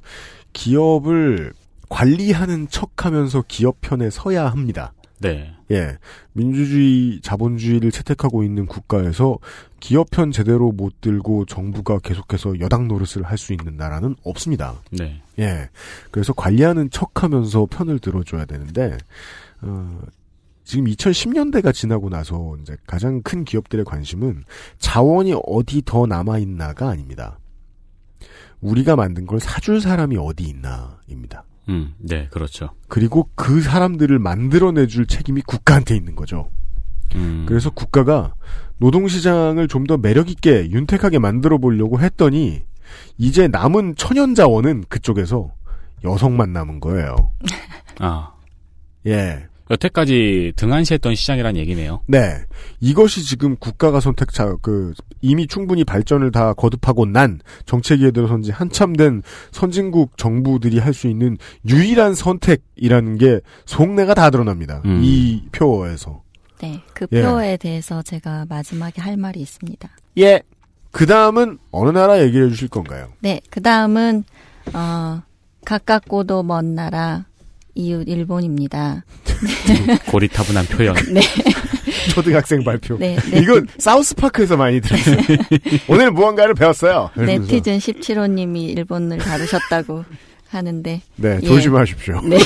기업을 0.52 1.54
관리하는 1.88 2.68
척하면서 2.68 3.44
기업 3.48 3.80
편에 3.80 4.10
서야 4.10 4.48
합니다. 4.48 4.92
네. 5.20 5.52
예, 5.70 5.98
민주주의, 6.32 7.20
자본주의를 7.22 7.90
채택하고 7.90 8.42
있는 8.42 8.66
국가에서 8.66 9.38
기업 9.80 10.10
편 10.10 10.30
제대로 10.30 10.72
못 10.72 11.00
들고 11.00 11.44
정부가 11.44 11.98
계속해서 11.98 12.60
여당 12.60 12.88
노릇을 12.88 13.22
할 13.22 13.38
수 13.38 13.52
있는 13.52 13.76
나라는 13.76 14.16
없습니다. 14.24 14.74
네. 14.90 15.22
예, 15.38 15.68
그래서 16.10 16.32
관리하는 16.32 16.90
척 16.90 17.22
하면서 17.22 17.66
편을 17.66 17.98
들어줘야 17.98 18.44
되는데 18.44 18.96
어, 19.60 20.00
지금 20.64 20.84
2010년대가 20.84 21.72
지나고 21.72 22.10
나서 22.10 22.56
이제 22.60 22.76
가장 22.86 23.22
큰 23.22 23.44
기업들의 23.44 23.84
관심은 23.84 24.44
자원이 24.78 25.34
어디 25.46 25.82
더 25.84 26.06
남아 26.06 26.38
있나가 26.38 26.90
아닙니다. 26.90 27.38
우리가 28.60 28.96
만든 28.96 29.26
걸 29.26 29.40
사줄 29.40 29.80
사람이 29.80 30.16
어디 30.18 30.44
있나입니다. 30.44 31.44
음, 31.68 31.94
네, 31.98 32.28
그렇죠. 32.30 32.70
그리고 32.88 33.28
그 33.34 33.60
사람들을 33.60 34.18
만들어내줄 34.18 35.06
책임이 35.06 35.42
국가한테 35.42 35.94
있는 35.96 36.14
거죠. 36.16 36.50
음, 37.14 37.44
그래서 37.46 37.70
국가가 37.70 38.34
노동시장을 38.78 39.66
좀 39.68 39.86
더 39.86 39.96
매력있게 39.96 40.70
윤택하게 40.70 41.18
만들어 41.18 41.58
보려고 41.58 42.00
했더니 42.00 42.62
이제 43.16 43.48
남은 43.48 43.96
천연 43.96 44.34
자원은 44.34 44.84
그쪽에서 44.88 45.50
여성만 46.04 46.52
남은 46.52 46.80
거예요. 46.80 47.32
아, 47.98 48.32
예. 49.06 49.46
여태까지 49.70 50.52
등한시했던 50.56 51.14
시장이란 51.14 51.56
얘기네요. 51.56 52.00
네. 52.06 52.38
이것이 52.80 53.24
지금 53.24 53.56
국가가 53.56 54.00
선택차, 54.00 54.56
그, 54.62 54.94
이미 55.20 55.46
충분히 55.46 55.84
발전을 55.84 56.30
다 56.32 56.52
거듭하고 56.54 57.06
난 57.06 57.40
정책에 57.66 58.10
들어선 58.10 58.42
지 58.42 58.50
한참 58.50 58.94
된 58.94 59.22
선진국 59.52 60.16
정부들이 60.16 60.78
할 60.78 60.94
수 60.94 61.06
있는 61.06 61.36
유일한 61.68 62.14
선택이라는 62.14 63.18
게 63.18 63.40
속내가 63.66 64.14
다 64.14 64.30
드러납니다. 64.30 64.82
음. 64.84 65.00
이 65.02 65.42
표에서. 65.52 66.22
네, 66.60 66.82
그 66.92 67.06
예. 67.12 67.22
표에 67.22 67.56
대해서 67.56 68.02
제가 68.02 68.46
마지막에 68.48 69.00
할 69.00 69.16
말이 69.16 69.40
있습니다. 69.40 69.88
예. 70.18 70.42
그 70.90 71.06
다음은 71.06 71.58
어느 71.70 71.90
나라 71.90 72.20
얘기를 72.20 72.46
해주실 72.46 72.66
건가요? 72.68 73.12
네, 73.20 73.40
그 73.50 73.62
다음은 73.62 74.24
어, 74.74 75.22
가깝고도 75.64 76.42
먼 76.42 76.74
나라 76.74 77.26
이웃 77.78 78.08
일본입니다. 78.08 79.04
고리타분한 80.08 80.66
표현. 80.66 80.96
네, 81.14 81.20
초등학생 82.12 82.64
발표. 82.64 82.98
네, 82.98 83.16
네. 83.30 83.40
이건 83.40 83.68
사우스파크에서 83.78 84.56
많이 84.56 84.80
들었어요. 84.80 85.16
오늘 85.88 86.10
무언가를 86.10 86.54
배웠어요. 86.54 87.10
이러면서. 87.14 87.42
네티즌 87.42 87.78
17호님이 87.78 88.76
일본을 88.76 89.18
다루셨다고 89.18 90.04
하는데 90.48 91.00
네, 91.16 91.38
예. 91.40 91.46
조심하십시오. 91.46 92.20
네. 92.22 92.38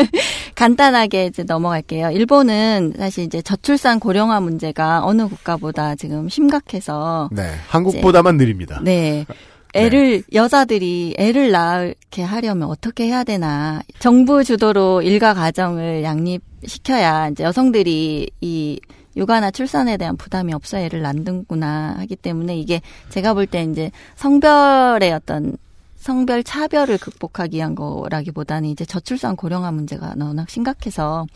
간단하게 0.54 1.26
이제 1.26 1.42
넘어갈게요. 1.42 2.10
일본은 2.12 2.94
사실 2.96 3.24
이제 3.24 3.42
저출산 3.42 4.00
고령화 4.00 4.40
문제가 4.40 5.04
어느 5.04 5.26
국가보다 5.28 5.94
지금 5.96 6.28
심각해서 6.28 7.28
네, 7.32 7.54
한국보다만 7.68 8.36
느립니다. 8.36 8.80
네. 8.82 9.26
애를 9.74 10.22
여자들이 10.32 11.14
애를 11.18 11.50
낳게 11.52 12.22
하려면 12.22 12.68
어떻게 12.68 13.06
해야 13.06 13.24
되나. 13.24 13.82
정부 13.98 14.42
주도로 14.44 15.02
일가 15.02 15.34
가정을 15.34 16.02
양립시켜야 16.02 17.28
이제 17.28 17.44
여성들이 17.44 18.30
이 18.40 18.80
육아나 19.16 19.50
출산에 19.50 19.96
대한 19.96 20.16
부담이 20.16 20.52
없어 20.54 20.78
애를 20.78 21.02
낳는구나 21.02 21.96
하기 21.98 22.16
때문에 22.16 22.56
이게 22.58 22.80
제가 23.10 23.34
볼 23.34 23.46
때 23.46 23.62
이제 23.64 23.90
성별의 24.16 25.12
어떤 25.12 25.56
성별 26.00 26.42
차별을 26.42 26.96
극복하기 26.96 27.58
위한 27.58 27.74
거라기보다는 27.74 28.70
이제 28.70 28.86
저출산 28.86 29.36
고령화 29.36 29.70
문제가 29.70 30.14
워낙 30.18 30.48
심각해서 30.48 31.26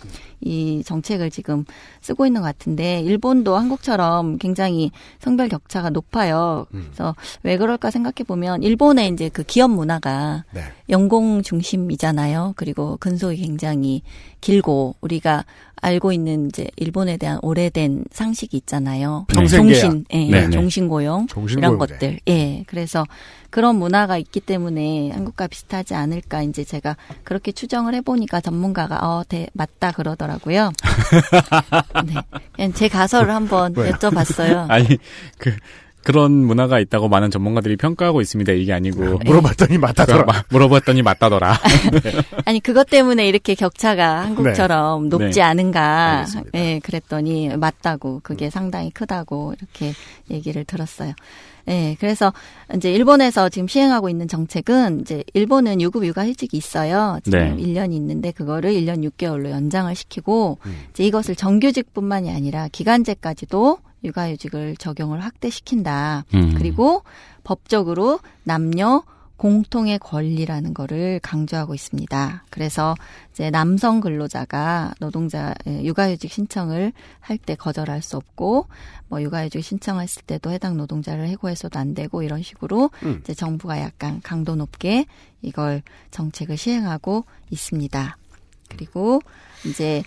이 0.40 0.82
정책을 0.84 1.30
지금 1.30 1.66
쓰고 2.00 2.24
있는 2.24 2.40
것 2.40 2.46
같은데 2.46 3.00
일본도 3.00 3.56
한국처럼 3.56 4.38
굉장히 4.38 4.90
성별 5.20 5.50
격차가 5.50 5.90
높아요. 5.90 6.66
그래서 6.70 7.14
왜 7.42 7.58
그럴까 7.58 7.90
생각해 7.90 8.24
보면 8.26 8.62
일본의 8.62 9.10
이제 9.10 9.28
그 9.28 9.42
기업 9.42 9.70
문화가 9.70 10.44
네. 10.52 10.62
연공 10.88 11.42
중심이잖아요. 11.42 12.54
그리고 12.56 12.96
근속이 12.96 13.36
굉장히 13.36 14.00
길고 14.40 14.94
우리가 15.02 15.44
알고 15.84 16.12
있는 16.12 16.48
이제 16.48 16.66
일본에 16.76 17.18
대한 17.18 17.38
오래된 17.42 18.04
상식이 18.10 18.56
있잖아요. 18.56 19.26
계약. 19.28 19.46
종신, 19.48 20.04
예, 20.12 20.30
네, 20.30 20.46
네. 20.46 20.50
종신고용. 20.50 21.26
이런 21.50 21.76
것들. 21.76 22.20
예. 22.26 22.64
그래서 22.66 23.04
그런 23.50 23.76
문화가 23.76 24.16
있기 24.16 24.40
때문에 24.40 25.10
한국과 25.10 25.46
비슷하지 25.46 25.94
않을까 25.94 26.42
이제 26.42 26.64
제가 26.64 26.96
그렇게 27.22 27.52
추정을 27.52 27.94
해보니까 27.96 28.40
전문가가 28.40 28.96
어, 29.02 29.24
대, 29.28 29.46
맞다 29.52 29.92
그러더라고요. 29.92 30.72
네. 32.06 32.14
그냥 32.52 32.72
제 32.72 32.88
가설을 32.88 33.30
한번? 33.30 33.74
여쭤봤어요. 33.74 34.66
아니, 34.72 34.96
그, 35.38 35.54
그런 36.04 36.32
문화가 36.32 36.78
있다고 36.80 37.08
많은 37.08 37.30
전문가들이 37.30 37.76
평가하고 37.76 38.20
있습니다. 38.20 38.52
이게 38.52 38.72
아니고. 38.72 39.18
물어봤더니 39.24 39.78
맞다더라. 39.78 40.24
마- 40.24 40.42
물어봤더니 40.50 41.02
맞다더라. 41.02 41.58
아니 42.44 42.60
그것 42.60 42.88
때문에 42.90 43.26
이렇게 43.26 43.54
격차가 43.54 44.20
한국처럼 44.24 45.04
네. 45.04 45.08
높지 45.08 45.38
네. 45.38 45.42
않은가? 45.42 46.18
알겠습니다. 46.18 46.50
예, 46.58 46.78
그랬더니 46.80 47.56
맞다고 47.56 48.20
그게 48.22 48.50
상당히 48.50 48.90
크다고 48.90 49.54
이렇게 49.58 49.92
얘기를 50.30 50.64
들었어요. 50.64 51.12
예, 51.68 51.96
그래서 51.98 52.34
이제 52.76 52.92
일본에서 52.92 53.48
지금 53.48 53.66
시행하고 53.66 54.10
있는 54.10 54.28
정책은 54.28 55.00
이제 55.00 55.24
일본은 55.32 55.80
유급 55.80 56.04
육아휴직이 56.04 56.54
있어요. 56.58 57.18
지금 57.24 57.38
네. 57.38 57.56
1년이 57.56 57.94
있는데 57.94 58.32
그거를 58.32 58.72
1년 58.72 59.02
6개월로 59.10 59.48
연장을 59.48 59.94
시키고 59.94 60.58
음. 60.66 60.76
이제 60.90 61.04
이것을 61.04 61.34
정규직뿐만이 61.36 62.30
아니라 62.30 62.68
기간제까지도 62.70 63.78
육아휴직을 64.04 64.76
적용을 64.76 65.24
확대시킨다. 65.24 66.24
음. 66.34 66.54
그리고 66.56 67.02
법적으로 67.42 68.20
남녀 68.44 69.02
공통의 69.36 69.98
권리라는 69.98 70.74
거를 70.74 71.18
강조하고 71.20 71.74
있습니다. 71.74 72.44
그래서 72.50 72.94
이제 73.32 73.50
남성 73.50 74.00
근로자가 74.00 74.94
노동자 75.00 75.54
예, 75.66 75.82
육아휴직 75.82 76.30
신청을 76.30 76.92
할 77.20 77.38
때 77.38 77.56
거절할 77.56 78.00
수 78.00 78.16
없고 78.16 78.68
뭐 79.08 79.20
육아휴직 79.20 79.62
신청했을 79.62 80.22
때도 80.22 80.50
해당 80.50 80.76
노동자를 80.76 81.26
해고해서도 81.28 81.78
안 81.78 81.94
되고 81.94 82.22
이런 82.22 82.42
식으로 82.42 82.90
음. 83.02 83.18
이제 83.22 83.34
정부가 83.34 83.80
약간 83.80 84.20
강도 84.22 84.54
높게 84.54 85.04
이걸 85.42 85.82
정책을 86.12 86.56
시행하고 86.56 87.24
있습니다. 87.50 88.16
그리고 88.68 89.20
이제 89.66 90.04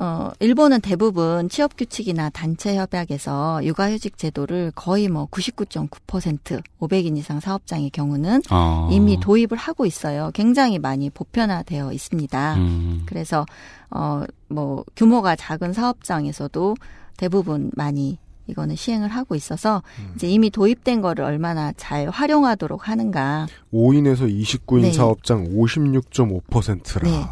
어, 0.00 0.30
일본은 0.38 0.80
대부분 0.80 1.48
취업 1.48 1.76
규칙이나 1.76 2.30
단체 2.30 2.76
협약에서 2.76 3.64
육아휴직 3.64 4.16
제도를 4.16 4.70
거의 4.74 5.08
뭐 5.08 5.26
99.9% 5.26 6.62
500인 6.80 7.16
이상 7.16 7.40
사업장의 7.40 7.90
경우는 7.90 8.42
아. 8.50 8.88
이미 8.92 9.18
도입을 9.18 9.56
하고 9.56 9.86
있어요. 9.86 10.30
굉장히 10.34 10.78
많이 10.78 11.10
보편화되어 11.10 11.92
있습니다. 11.92 12.54
음. 12.54 13.02
그래서 13.06 13.44
어, 13.90 14.22
뭐 14.48 14.84
규모가 14.94 15.34
작은 15.34 15.72
사업장에서도 15.72 16.76
대부분 17.16 17.72
많이 17.74 18.18
이거는 18.46 18.76
시행을 18.76 19.08
하고 19.08 19.34
있어서 19.34 19.82
이제 20.14 20.26
이미 20.26 20.48
도입된 20.48 21.02
거를 21.02 21.24
얼마나 21.24 21.72
잘 21.76 22.08
활용하도록 22.08 22.88
하는가. 22.88 23.46
5인에서 23.72 24.20
29인 24.20 24.82
네. 24.82 24.92
사업장 24.92 25.44
56.5%라. 25.44 27.10
네. 27.10 27.26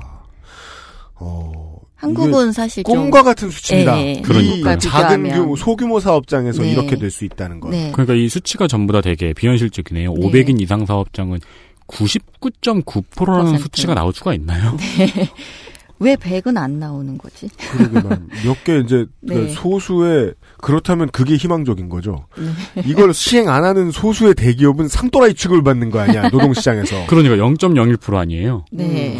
어, 1.14 1.75
한국은 2.06 2.52
사실 2.52 2.84
좀- 2.84 2.96
꿈과 3.02 3.22
같은 3.22 3.50
수치입니다. 3.50 3.98
예, 4.00 4.06
예. 4.06 4.12
이 4.12 4.22
한국과 4.22 4.78
작은. 4.78 5.28
규모, 5.30 5.56
소규모 5.56 6.00
사업장에서 6.00 6.62
네. 6.62 6.72
이렇게 6.72 6.96
될 6.96 7.10
수 7.10 7.24
있다는 7.24 7.60
건. 7.60 7.70
네. 7.70 7.90
그러니까 7.92 8.14
이 8.14 8.28
수치가 8.28 8.66
전부 8.66 8.92
다 8.92 9.00
되게 9.00 9.32
비현실적이네요. 9.32 10.12
네. 10.14 10.20
500인 10.20 10.60
이상 10.60 10.84
사업장은 10.86 11.38
99.9%라는 11.86 13.52
9%. 13.54 13.58
수치가 13.60 13.94
나올 13.94 14.12
수가 14.12 14.34
있나요? 14.34 14.76
네. 14.98 15.30
왜 15.98 16.14
100은 16.14 16.58
안 16.58 16.78
나오는 16.78 17.16
거지? 17.16 17.48
몇개 18.44 18.80
이제 18.80 19.06
그 19.26 19.32
네. 19.32 19.48
소수의 19.48 20.34
그렇다면 20.58 21.08
그게 21.10 21.36
희망적인 21.36 21.88
거죠. 21.88 22.26
네. 22.36 22.82
이걸 22.84 23.14
시행 23.14 23.48
안 23.48 23.64
하는 23.64 23.90
소수의 23.90 24.34
대기업은 24.34 24.88
상또라이 24.88 25.32
취급을 25.32 25.62
받는 25.62 25.90
거 25.90 26.00
아니야 26.00 26.28
노동시장에서. 26.28 27.06
그러니까 27.08 27.36
0.01% 27.36 28.14
아니에요. 28.14 28.66
네. 28.72 29.18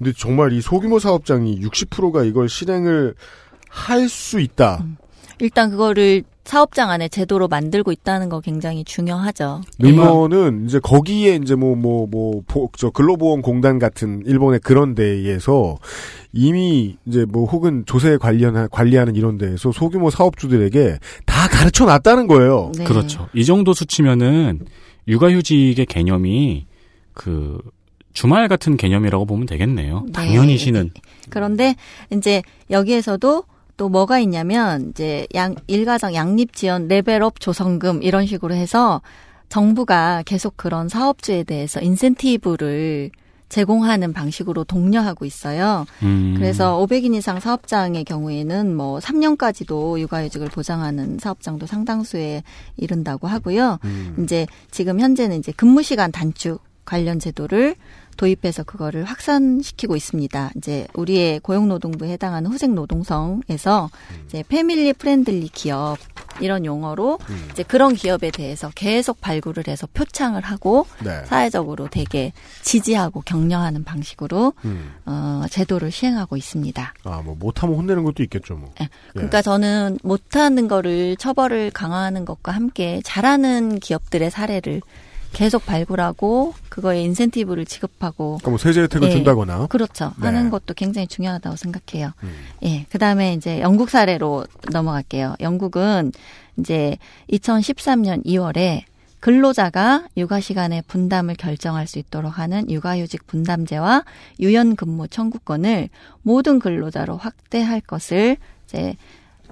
근데 0.00 0.12
정말 0.16 0.52
이 0.52 0.62
소규모 0.62 0.98
사업장이 0.98 1.60
60%가 1.60 2.24
이걸 2.24 2.48
실행을 2.48 3.14
할 3.68 4.08
수 4.08 4.40
있다. 4.40 4.84
일단 5.38 5.70
그거를 5.70 6.24
사업장 6.44 6.90
안에 6.90 7.08
제도로 7.08 7.46
만들고 7.48 7.92
있다는 7.92 8.28
거 8.30 8.40
굉장히 8.40 8.82
중요하죠. 8.82 9.60
이거는 9.78 10.64
이제 10.66 10.80
거기에 10.80 11.36
이제 11.36 11.54
뭐 11.54 11.76
뭐 11.76 12.06
뭐 12.10 12.42
저 12.76 12.90
근로보험공단 12.90 13.78
같은 13.78 14.22
일본의 14.26 14.60
그런 14.60 14.94
데에서 14.94 15.76
이미 16.32 16.96
이제 17.06 17.24
뭐 17.26 17.44
혹은 17.46 17.84
조세 17.86 18.16
관련 18.16 18.68
관리하는 18.70 19.14
이런 19.16 19.38
데에서 19.38 19.70
소규모 19.70 20.10
사업주들에게 20.10 20.98
다 21.26 21.48
가르쳐 21.48 21.84
놨다는 21.84 22.26
거예요. 22.26 22.72
네. 22.76 22.84
그렇죠. 22.84 23.28
이 23.34 23.44
정도 23.44 23.72
수치면은 23.74 24.60
육아휴직의 25.08 25.86
개념이 25.86 26.66
그 27.12 27.58
주말 28.12 28.48
같은 28.48 28.76
개념이라고 28.76 29.24
보면 29.24 29.46
되겠네요. 29.46 30.02
네. 30.06 30.12
당연히 30.12 30.58
쉬는. 30.58 30.90
그런데 31.28 31.76
이제 32.10 32.42
여기에서도 32.70 33.44
또 33.76 33.88
뭐가 33.88 34.18
있냐면 34.20 34.90
이제 34.90 35.26
양 35.34 35.54
일가정 35.66 36.14
양립 36.14 36.52
지원 36.54 36.88
레벨업 36.88 37.40
조성금 37.40 38.02
이런 38.02 38.26
식으로 38.26 38.54
해서 38.54 39.00
정부가 39.48 40.22
계속 40.26 40.56
그런 40.56 40.88
사업주에 40.88 41.44
대해서 41.44 41.80
인센티브를 41.80 43.10
제공하는 43.48 44.12
방식으로 44.12 44.64
독려하고 44.64 45.24
있어요. 45.24 45.84
음. 46.02 46.34
그래서 46.36 46.78
500인 46.78 47.14
이상 47.16 47.40
사업장의 47.40 48.04
경우에는 48.04 48.76
뭐 48.76 49.00
3년까지도 49.00 49.98
육아휴직을 49.98 50.48
보장하는 50.48 51.18
사업장도 51.18 51.66
상당수에 51.66 52.42
이른다고 52.76 53.26
하고요. 53.26 53.78
음. 53.84 54.16
이제 54.22 54.46
지금 54.70 55.00
현재는 55.00 55.38
이제 55.38 55.52
근무 55.52 55.82
시간 55.82 56.12
단축 56.12 56.62
관련 56.84 57.18
제도를 57.18 57.74
도입해서 58.20 58.64
그거를 58.64 59.04
확산시키고 59.04 59.96
있습니다. 59.96 60.50
이제 60.56 60.86
우리의 60.92 61.40
고용노동부에 61.40 62.10
해당하는 62.10 62.50
후생노동성에서 62.50 63.88
이제 64.26 64.44
family 64.46 64.92
friendly 64.92 65.48
기업 65.48 65.96
이런 66.38 66.66
용어로 66.66 67.18
이제 67.50 67.62
그런 67.62 67.94
기업에 67.94 68.30
대해서 68.30 68.70
계속 68.74 69.22
발굴을 69.22 69.64
해서 69.68 69.88
표창을 69.94 70.42
하고 70.42 70.86
네. 71.02 71.24
사회적으로 71.24 71.88
되게 71.88 72.34
지지하고 72.60 73.22
격려하는 73.22 73.84
방식으로 73.84 74.52
음. 74.66 74.92
어, 75.06 75.44
제도를 75.50 75.90
시행하고 75.90 76.36
있습니다. 76.36 76.94
아, 77.04 77.22
뭐 77.24 77.34
못하면 77.38 77.76
혼내는 77.76 78.04
것도 78.04 78.22
있겠죠, 78.24 78.54
뭐. 78.54 78.70
예. 78.82 78.88
그러니까 79.12 79.40
저는 79.40 79.98
못하는 80.02 80.68
거를 80.68 81.16
처벌을 81.16 81.70
강화하는 81.70 82.26
것과 82.26 82.52
함께 82.52 83.00
잘하는 83.02 83.78
기업들의 83.78 84.30
사례를 84.30 84.82
계속 85.32 85.64
발굴하고 85.64 86.54
그거에 86.68 87.02
인센티브를 87.02 87.64
지급하고 87.64 88.38
그러니까 88.38 88.50
뭐 88.50 88.58
세제 88.58 88.82
혜택을 88.82 89.08
예, 89.08 89.12
준다거나. 89.12 89.66
그렇죠 89.66 90.12
네. 90.18 90.26
하는 90.26 90.50
것도 90.50 90.74
굉장히 90.74 91.06
중요하다고 91.06 91.56
생각해요. 91.56 92.12
음. 92.22 92.32
예, 92.62 92.84
그다음에 92.90 93.34
이제 93.34 93.60
영국 93.60 93.90
사례로 93.90 94.46
넘어갈게요. 94.72 95.36
영국은 95.40 96.12
이제 96.58 96.98
2013년 97.32 98.24
2월에 98.26 98.82
근로자가 99.20 100.08
육아 100.16 100.40
시간의 100.40 100.82
분담을 100.86 101.34
결정할 101.34 101.86
수 101.86 101.98
있도록 101.98 102.38
하는 102.38 102.68
육아휴직 102.70 103.26
분담제와 103.26 104.04
유연 104.40 104.76
근무 104.76 105.08
청구권을 105.08 105.90
모든 106.22 106.58
근로자로 106.58 107.18
확대할 107.18 107.82
것을 107.82 108.38
이제 108.64 108.96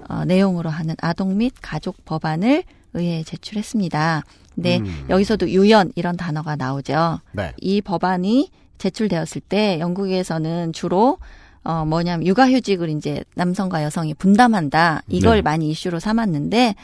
어, 0.07 0.25
내용으로 0.25 0.69
하는 0.69 0.95
아동 1.01 1.37
및 1.37 1.53
가족 1.61 2.03
법안을 2.05 2.63
의회에 2.93 3.23
제출했습니다. 3.23 4.23
근데 4.61 4.79
음. 4.79 5.05
여기서도 5.09 5.49
유연 5.49 5.93
이런 5.95 6.17
단어가 6.17 6.55
나오죠. 6.55 7.19
네. 7.31 7.53
이 7.59 7.81
법안이 7.81 8.51
제출되었을 8.77 9.41
때 9.47 9.79
영국에서는 9.79 10.73
주로 10.73 11.17
어 11.63 11.85
뭐냐면 11.85 12.25
육아휴직을 12.25 12.89
이제 12.89 13.23
남성과 13.35 13.83
여성이 13.83 14.13
분담한다 14.13 15.03
이걸 15.09 15.37
네. 15.37 15.41
많이 15.41 15.69
이슈로 15.69 15.99
삼았는데 15.99 16.75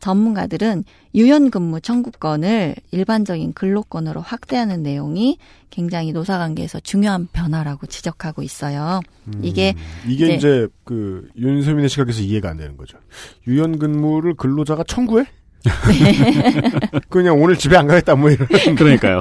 전문가들은 0.00 0.84
유연근무 1.14 1.80
청구권을 1.80 2.74
일반적인 2.90 3.52
근로권으로 3.52 4.20
확대하는 4.20 4.82
내용이 4.82 5.38
굉장히 5.70 6.12
노사관계에서 6.12 6.80
중요한 6.80 7.28
변화라고 7.32 7.86
지적하고 7.86 8.42
있어요. 8.42 9.00
이게 9.42 9.74
음. 9.76 10.10
이게 10.10 10.34
이제 10.34 10.66
그 10.84 11.28
윤세민의 11.36 11.88
시각에서 11.88 12.20
이해가 12.20 12.50
안 12.50 12.56
되는 12.56 12.76
거죠. 12.76 12.98
유연 13.46 13.78
근무를 13.78 14.34
근로자가 14.34 14.82
청구해? 14.82 15.24
그냥 17.08 17.40
오늘 17.40 17.56
집에 17.56 17.76
안 17.76 17.86
가겠다 17.86 18.14
뭐 18.14 18.30
이런. 18.30 18.48
그러니까요. 18.76 19.20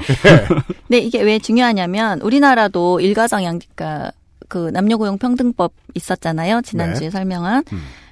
네, 0.87 0.97
이게 0.97 1.21
왜 1.21 1.39
중요하냐면 1.39 2.21
우리나라도 2.21 2.99
일가정 2.99 3.43
양직가 3.43 4.11
그 4.47 4.69
남녀고용 4.69 5.17
평등법 5.17 5.73
있었잖아요. 5.93 6.61
지난주에 6.61 7.07
네. 7.07 7.11
설명한 7.11 7.63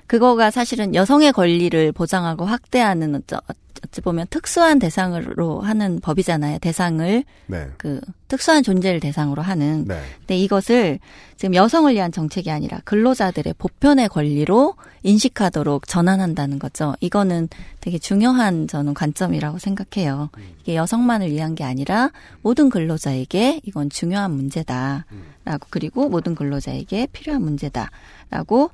그거가 0.07 0.51
사실은 0.51 0.95
여성의 0.95 1.33
권리를 1.33 1.91
보장하고 1.91 2.45
확대하는 2.45 3.15
어쩌, 3.15 3.41
어찌 3.83 4.01
보면 4.01 4.27
특수한 4.29 4.79
대상으로 4.79 5.61
하는 5.61 5.99
법이잖아요. 5.99 6.59
대상을 6.59 7.23
네. 7.47 7.67
그 7.77 7.99
특수한 8.29 8.63
존재를 8.63 9.01
대상으로 9.01 9.41
하는. 9.41 9.85
네. 9.85 10.01
근데 10.19 10.37
이것을 10.37 10.99
지금 11.35 11.55
여성을 11.55 11.93
위한 11.93 12.11
정책이 12.11 12.51
아니라 12.51 12.79
근로자들의 12.85 13.55
보편의 13.57 14.07
권리로 14.09 14.75
인식하도록 15.03 15.87
전환한다는 15.87 16.59
거죠. 16.59 16.95
이거는 17.01 17.49
되게 17.81 17.97
중요한 17.97 18.67
저는 18.67 18.93
관점이라고 18.93 19.57
생각해요. 19.57 20.29
이게 20.61 20.75
여성만을 20.75 21.31
위한 21.31 21.55
게 21.55 21.63
아니라 21.63 22.11
모든 22.41 22.69
근로자에게 22.69 23.61
이건 23.63 23.89
중요한 23.89 24.31
문제다라고 24.31 25.67
그리고 25.69 26.07
모든 26.07 26.35
근로자에게 26.35 27.07
필요한 27.11 27.41
문제다라고 27.41 28.71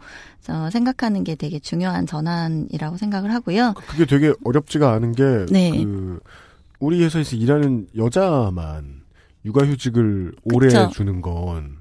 어, 0.50 0.70
생각하는 0.72 1.24
게 1.24 1.36
되게 1.36 1.60
중요한 1.60 2.06
전환이라고 2.06 2.98
생각을 2.98 3.34
하고요. 3.34 3.74
그게 3.88 4.06
되게 4.06 4.34
어렵지가 4.44 4.92
않은 4.94 5.14
게, 5.14 5.46
네. 5.50 5.72
그, 5.72 6.20
우리 6.80 7.04
회사에서 7.04 7.36
일하는 7.36 7.88
여자만 7.96 9.05
육아휴직을 9.46 10.34
오래 10.54 10.68
그쵸. 10.68 10.90
주는 10.92 11.22
건 11.22 11.78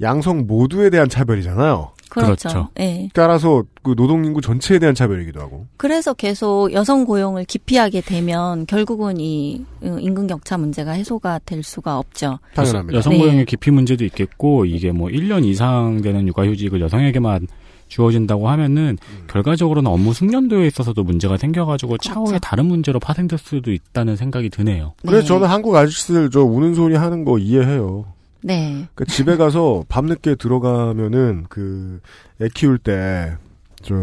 양성 0.00 0.46
모두에 0.46 0.90
대한 0.90 1.08
차별이잖아요. 1.08 1.92
그렇죠. 2.08 2.68
예. 2.78 3.08
따라서 3.14 3.64
그 3.82 3.94
노동인구 3.96 4.40
전체에 4.40 4.78
대한 4.78 4.94
차별이기도 4.94 5.40
하고. 5.40 5.66
그래서 5.76 6.14
계속 6.14 6.72
여성 6.72 7.04
고용을 7.04 7.44
기피하게 7.44 8.00
되면 8.00 8.66
결국은 8.66 9.18
이 9.18 9.64
어, 9.82 9.96
임금 9.98 10.26
격차 10.26 10.56
문제가 10.56 10.92
해소가 10.92 11.40
될 11.44 11.62
수가 11.62 11.98
없죠. 11.98 12.38
당연합니다. 12.54 12.96
여성 12.96 13.12
네. 13.12 13.18
고용의 13.18 13.44
기피 13.46 13.70
문제도 13.70 14.04
있겠고 14.04 14.66
이게 14.66 14.92
뭐 14.92 15.08
1년 15.08 15.44
이상 15.44 16.00
되는 16.00 16.26
육아휴직을 16.28 16.80
여성에게만 16.80 17.48
주어진다고 17.88 18.48
하면은 18.48 18.98
결과적으로는 19.28 19.90
업무 19.90 20.12
숙련도에 20.12 20.66
있어서도 20.66 21.04
문제가 21.04 21.36
생겨가지고 21.36 21.98
차후에 21.98 22.38
다른 22.40 22.66
문제로 22.66 22.98
파생될 22.98 23.38
수도 23.38 23.72
있다는 23.72 24.16
생각이 24.16 24.50
드네요. 24.50 24.94
그래서 25.06 25.26
저는 25.26 25.48
한국 25.48 25.74
아저씨들 25.76 26.30
저 26.30 26.42
우는 26.42 26.74
소리 26.74 26.96
하는 26.96 27.24
거 27.24 27.38
이해해요. 27.38 28.06
네. 28.42 28.86
그 28.94 29.04
집에 29.06 29.36
가서 29.36 29.84
밤늦게 29.88 30.36
들어가면은 30.36 31.46
그 31.48 32.00
애 32.40 32.48
키울 32.54 32.78
때 32.78 33.36
저 33.82 33.94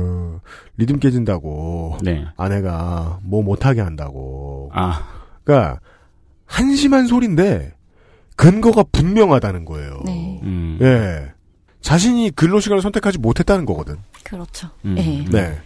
리듬 0.77 0.99
깨진다고 0.99 1.97
네. 2.01 2.25
아내가 2.37 3.19
뭐 3.23 3.43
못하게 3.43 3.81
한다고. 3.81 4.71
아. 4.73 5.03
그러니까 5.43 5.79
한심한 6.45 7.07
소리인데 7.07 7.73
근거가 8.35 8.83
분명하다는 8.91 9.65
거예요. 9.65 10.01
네. 10.05 10.39
음. 10.43 10.77
예. 10.81 11.31
자신이 11.83 12.31
근로 12.31 12.59
시간을 12.59 12.81
선택하지 12.81 13.19
못했다는 13.19 13.65
거거든. 13.65 13.97
그렇죠. 14.23 14.69
음. 14.85 14.95
예. 14.97 15.25
네. 15.29 15.59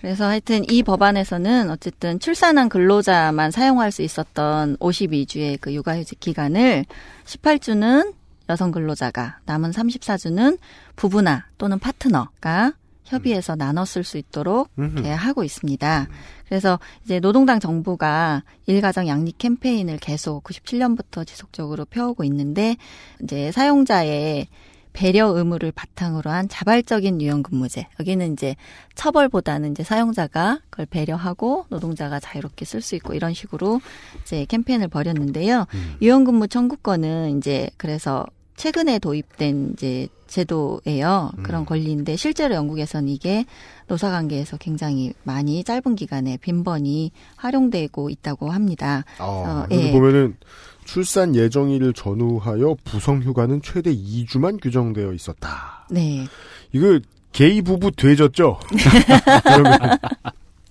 그래서 0.00 0.26
하여튼 0.26 0.68
이 0.68 0.82
법안에서는 0.82 1.70
어쨌든 1.70 2.20
출산한 2.20 2.68
근로자만 2.68 3.50
사용할 3.50 3.90
수 3.90 4.02
있었던 4.02 4.76
52주의 4.76 5.58
그 5.60 5.72
육아휴직 5.72 6.20
기간을 6.20 6.84
18주는 7.24 8.12
여성 8.48 8.70
근로자가 8.70 9.38
남은 9.46 9.70
34주는 9.70 10.58
부부나 10.96 11.46
또는 11.56 11.78
파트너가 11.78 12.72
협의해서 13.04 13.56
나눠 13.56 13.84
쓸수 13.84 14.18
있도록 14.18 14.70
이렇게 14.76 15.10
하고 15.10 15.44
있습니다. 15.44 16.08
그래서 16.48 16.78
이제 17.04 17.20
노동당 17.20 17.60
정부가 17.60 18.42
일가정 18.66 19.06
양립 19.06 19.38
캠페인을 19.38 19.98
계속 19.98 20.42
97년부터 20.44 21.26
지속적으로 21.26 21.84
펴오고 21.84 22.24
있는데 22.24 22.76
이제 23.22 23.52
사용자의 23.52 24.48
배려 24.92 25.28
의무를 25.28 25.72
바탕으로 25.72 26.30
한 26.30 26.48
자발적인 26.48 27.20
유연근무제. 27.20 27.86
여기는 28.00 28.32
이제 28.32 28.56
처벌보다는 28.94 29.72
이제 29.72 29.82
사용자가 29.82 30.60
그걸 30.70 30.86
배려하고 30.86 31.66
노동자가 31.68 32.20
자유롭게 32.20 32.64
쓸 32.64 32.80
수 32.80 32.94
있고 32.96 33.14
이런 33.14 33.34
식으로 33.34 33.80
이제 34.22 34.44
캠페인을 34.46 34.88
벌였는데요. 34.88 35.66
유연근무 36.00 36.48
청구권은 36.48 37.38
이제 37.38 37.70
그래서 37.76 38.26
최근에 38.56 38.98
도입된 38.98 39.70
이제 39.72 40.08
제도예요. 40.26 41.30
그런 41.42 41.66
권리인데 41.66 42.16
실제로 42.16 42.54
영국에서는 42.54 43.08
이게 43.08 43.44
노사 43.86 44.10
관계에서 44.10 44.56
굉장히 44.56 45.12
많이 45.24 45.62
짧은 45.64 45.94
기간에 45.96 46.38
빈번히 46.38 47.10
활용되고 47.36 48.08
있다고 48.08 48.50
합니다. 48.50 49.04
아, 49.18 49.24
어, 49.24 49.66
예. 49.72 49.92
보면은 49.92 50.36
출산 50.96 51.34
예정일을 51.34 51.94
전후하여 51.94 52.76
부성 52.84 53.22
휴가는 53.22 53.62
최대 53.62 53.90
2주만 53.94 54.60
규정되어 54.62 55.14
있었다. 55.14 55.86
네. 55.90 56.26
이거 56.72 57.00
게이 57.32 57.62
부부 57.62 57.92
되졌죠? 57.92 58.60
그러면 59.42 59.78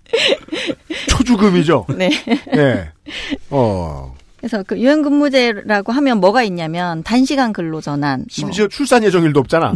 초주금이죠? 1.10 1.88
네. 1.98 2.12
예. 2.56 2.92
어. 3.50 4.16
그래서 4.38 4.62
그 4.68 4.78
유연 4.78 5.02
근무제라고 5.02 5.92
하면 5.92 6.20
뭐가 6.20 6.44
있냐면 6.44 7.02
단시간 7.02 7.52
근로 7.52 7.82
전환. 7.82 8.20
뭐. 8.20 8.26
심지어 8.30 8.68
출산 8.68 9.04
예정일도 9.04 9.40
없잖아. 9.40 9.74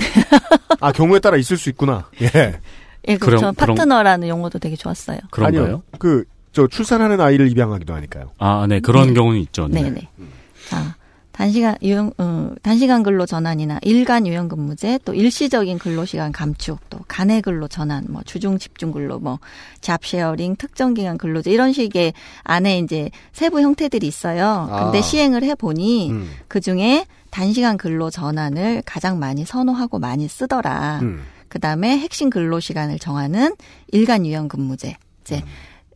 아, 0.79 0.91
경우에 0.91 1.17
따라 1.17 1.37
있을 1.37 1.57
수 1.57 1.69
있구나. 1.69 2.07
예. 2.21 2.59
예, 3.07 3.17
그렇죠. 3.17 3.51
그럼- 3.51 3.55
그럼- 3.55 3.75
파트너라는 3.77 4.27
용어도 4.27 4.59
되게 4.59 4.75
좋았어요. 4.75 5.17
그런가요? 5.31 5.63
아니요. 5.63 5.83
그, 5.97 6.23
저, 6.55 6.67
출산하는 6.67 7.19
아이를 7.19 7.51
입양하기도 7.51 7.93
하니까요. 7.93 8.31
아, 8.37 8.65
네. 8.67 8.79
그런 8.79 9.07
네. 9.07 9.13
경우는 9.13 9.39
있죠. 9.41 9.67
네. 9.67 9.81
네네. 9.83 10.07
자, 10.69 10.95
단시간 11.33 11.75
유연, 11.83 12.13
어, 12.17 12.51
단시간 12.61 13.03
근로 13.03 13.25
전환이나 13.25 13.79
일간 13.81 14.25
유연 14.25 14.47
근무제, 14.47 14.99
또 15.03 15.13
일시적인 15.13 15.79
근로 15.79 16.05
시간 16.05 16.31
감축, 16.31 16.79
또 16.89 16.99
간의 17.09 17.41
근로 17.41 17.67
전환, 17.67 18.05
뭐 18.07 18.21
주중 18.23 18.57
집중 18.57 18.93
근로, 18.93 19.19
뭐 19.19 19.39
잡쉐어링, 19.81 20.55
특정 20.55 20.93
기간 20.93 21.17
근로제 21.17 21.51
이런 21.51 21.73
식의 21.73 22.13
안에 22.43 22.79
이제 22.79 23.09
세부 23.33 23.59
형태들이 23.59 24.07
있어요. 24.07 24.69
근데 24.71 24.99
아. 24.99 25.01
시행을 25.01 25.43
해 25.43 25.55
보니 25.55 26.09
음. 26.09 26.29
그 26.47 26.61
중에 26.61 27.05
단시간 27.31 27.75
근로 27.77 28.09
전환을 28.09 28.83
가장 28.85 29.19
많이 29.19 29.43
선호하고 29.43 29.99
많이 29.99 30.29
쓰더라. 30.29 30.99
음. 31.01 31.21
그 31.49 31.59
다음에 31.59 31.97
핵심 31.97 32.29
근로 32.29 32.61
시간을 32.61 32.97
정하는 32.97 33.55
일간 33.91 34.25
유연 34.25 34.47
근무제. 34.47 34.95
이제 35.25 35.43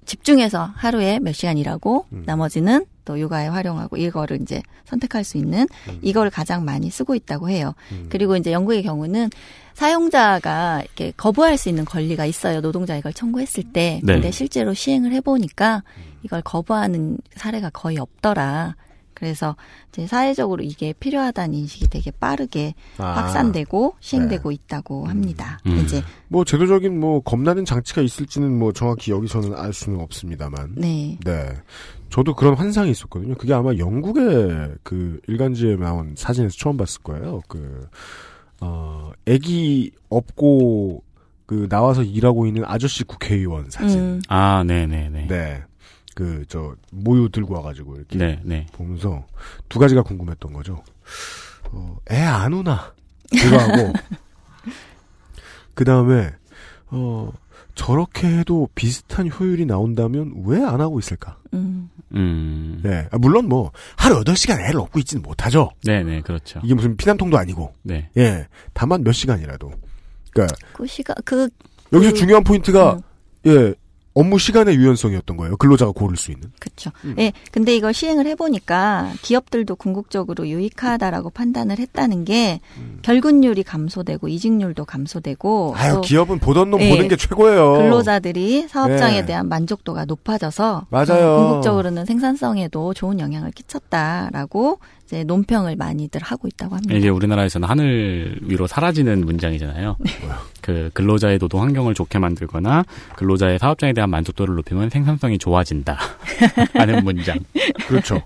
집중해서 0.09 0.71
하루에 0.75 1.19
몇 1.19 1.33
시간 1.33 1.59
일하고 1.59 2.07
나머지는 2.25 2.83
또 3.05 3.19
육아에 3.19 3.47
활용하고 3.47 3.97
이거를 3.97 4.41
이제 4.41 4.63
선택할 4.85 5.23
수 5.23 5.37
있는 5.37 5.67
이거를 6.01 6.31
가장 6.31 6.65
많이 6.65 6.89
쓰고 6.89 7.13
있다고 7.13 7.49
해요. 7.51 7.75
그리고 8.09 8.35
이제 8.35 8.51
영국의 8.51 8.81
경우는 8.81 9.29
사용자가 9.75 10.81
이렇게 10.81 11.13
거부할 11.15 11.57
수 11.57 11.69
있는 11.69 11.85
권리가 11.85 12.25
있어요. 12.25 12.59
노동자 12.59 12.97
이걸 12.97 13.13
청구했을 13.13 13.65
때. 13.71 14.01
네. 14.03 14.13
근데 14.13 14.31
실제로 14.31 14.73
시행을 14.73 15.11
해보니까 15.13 15.83
이걸 16.23 16.41
거부하는 16.41 17.17
사례가 17.35 17.69
거의 17.69 17.99
없더라. 17.99 18.75
그래서 19.19 19.55
이제 19.89 20.07
사회적으로 20.07 20.63
이게 20.63 20.93
필요하다는 20.93 21.53
인식이 21.53 21.89
되게 21.89 22.09
빠르게 22.11 22.73
아. 22.97 23.11
확산되고 23.11 23.95
시행되고 23.99 24.51
있다고 24.51 25.07
합니다. 25.07 25.59
음. 25.65 25.77
이제 25.79 26.01
뭐 26.29 26.45
제도적인 26.45 26.97
뭐 26.99 27.19
겁나는 27.21 27.65
장치가 27.65 28.01
있을지는 28.01 28.57
뭐 28.57 28.71
정확히 28.71 29.11
여기서는 29.11 29.53
알 29.55 29.73
수는 29.73 29.99
없습니다만. 29.99 30.73
네. 30.75 31.17
네. 31.25 31.49
저도 32.09 32.33
그런 32.33 32.55
환상이 32.55 32.89
있었거든요. 32.91 33.35
그게 33.35 33.53
아마 33.53 33.75
영국의 33.75 34.75
그 34.83 35.19
일간지에 35.27 35.75
나온 35.75 36.15
사진에서 36.17 36.55
처음 36.57 36.77
봤을 36.77 37.01
거예요. 37.03 37.41
그, 37.47 37.87
어, 38.61 39.11
애기 39.27 39.91
업고 40.09 41.03
그 41.45 41.67
나와서 41.69 42.03
일하고 42.03 42.47
있는 42.47 42.63
아저씨 42.65 43.03
국회의원 43.03 43.69
사진. 43.69 43.99
음. 43.99 44.21
아, 44.27 44.63
네네네. 44.63 45.27
네. 45.27 45.63
그, 46.19 46.43
저, 46.49 46.75
모유 46.91 47.29
들고 47.29 47.53
와가지고 47.55 47.95
이렇게 47.95 48.17
네, 48.17 48.41
네. 48.43 48.65
보면서 48.73 49.25
두 49.69 49.79
가지가 49.79 50.03
궁금했던 50.03 50.51
거죠. 50.51 50.83
어, 51.71 51.95
애 52.11 52.17
안 52.21 52.53
오나? 52.53 52.93
그거 53.31 53.57
하고, 53.57 53.93
그 55.75 55.85
다음에, 55.85 56.31
어, 56.87 57.31
저렇게 57.75 58.27
해도 58.27 58.67
비슷한 58.75 59.29
효율이 59.31 59.65
나온다면 59.65 60.43
왜 60.45 60.61
안 60.61 60.81
하고 60.81 60.99
있을까? 60.99 61.37
음. 61.53 61.89
음. 62.13 62.81
네. 62.83 63.07
아, 63.11 63.17
물론 63.17 63.47
뭐, 63.47 63.71
하루 63.95 64.21
8시간 64.25 64.59
애를 64.59 64.81
업고 64.81 64.99
있지는 64.99 65.21
못하죠. 65.21 65.69
네네, 65.85 66.21
그렇죠. 66.23 66.59
이게 66.65 66.73
무슨 66.73 66.97
피난통도 66.97 67.37
아니고. 67.37 67.73
네. 67.83 68.09
예. 68.17 68.45
다만 68.73 69.05
몇 69.05 69.13
시간이라도. 69.13 69.71
그니까, 70.33 70.53
그 70.73 70.85
시간 70.85 71.15
그 71.23 71.47
여기서 71.93 72.11
그- 72.11 72.17
중요한 72.17 72.43
포인트가, 72.43 72.95
음. 72.95 73.01
예, 73.45 73.73
업무 74.13 74.39
시간의 74.39 74.75
유연성이었던 74.75 75.37
거예요. 75.37 75.57
근로자가 75.57 75.91
고를 75.91 76.17
수 76.17 76.31
있는. 76.31 76.51
그렇죠. 76.59 76.91
음. 77.05 77.15
예. 77.19 77.31
근데 77.51 77.75
이걸 77.75 77.93
시행을 77.93 78.25
해보니까 78.27 79.13
기업들도 79.21 79.75
궁극적으로 79.75 80.47
유익하다라고 80.47 81.29
판단을 81.29 81.79
했다는 81.79 82.25
게 82.25 82.59
결근율이 83.03 83.63
감소되고 83.63 84.27
이직률도 84.27 84.85
감소되고 84.85 85.71
음. 85.71 85.75
아유, 85.75 85.93
또 85.95 86.01
기업은 86.01 86.39
보던 86.39 86.71
놈 86.71 86.81
예. 86.81 86.89
보는 86.89 87.07
게 87.07 87.15
최고예요. 87.15 87.73
근로자들이 87.73 88.67
사업장에 88.67 89.21
네. 89.21 89.25
대한 89.25 89.47
만족도가 89.47 90.05
높아져서 90.05 90.87
맞아요. 90.89 91.29
어, 91.29 91.37
궁극적으로는 91.37 92.05
생산성에도 92.05 92.93
좋은 92.93 93.19
영향을 93.19 93.51
끼쳤다라고 93.51 94.79
이제 95.09 95.23
논평을 95.23 95.75
많이들 95.75 96.21
하고 96.21 96.47
있다고 96.47 96.75
합니다. 96.75 96.93
이게 96.93 97.09
우리나라에서는 97.09 97.67
하늘 97.67 98.37
위로 98.43 98.67
사라지는 98.67 99.25
문장이잖아요. 99.25 99.97
그 100.61 100.91
근로자의 100.93 101.39
노동 101.39 101.63
환경을 101.63 101.95
좋게 101.95 102.19
만들거나 102.19 102.83
근로자의 103.15 103.57
사업장에 103.57 103.93
대한 103.93 104.11
만족도를 104.11 104.53
높이면 104.57 104.91
생산성이 104.91 105.39
좋아진다. 105.39 105.97
하는 106.77 107.03
문장. 107.03 107.39
그렇죠. 107.87 108.21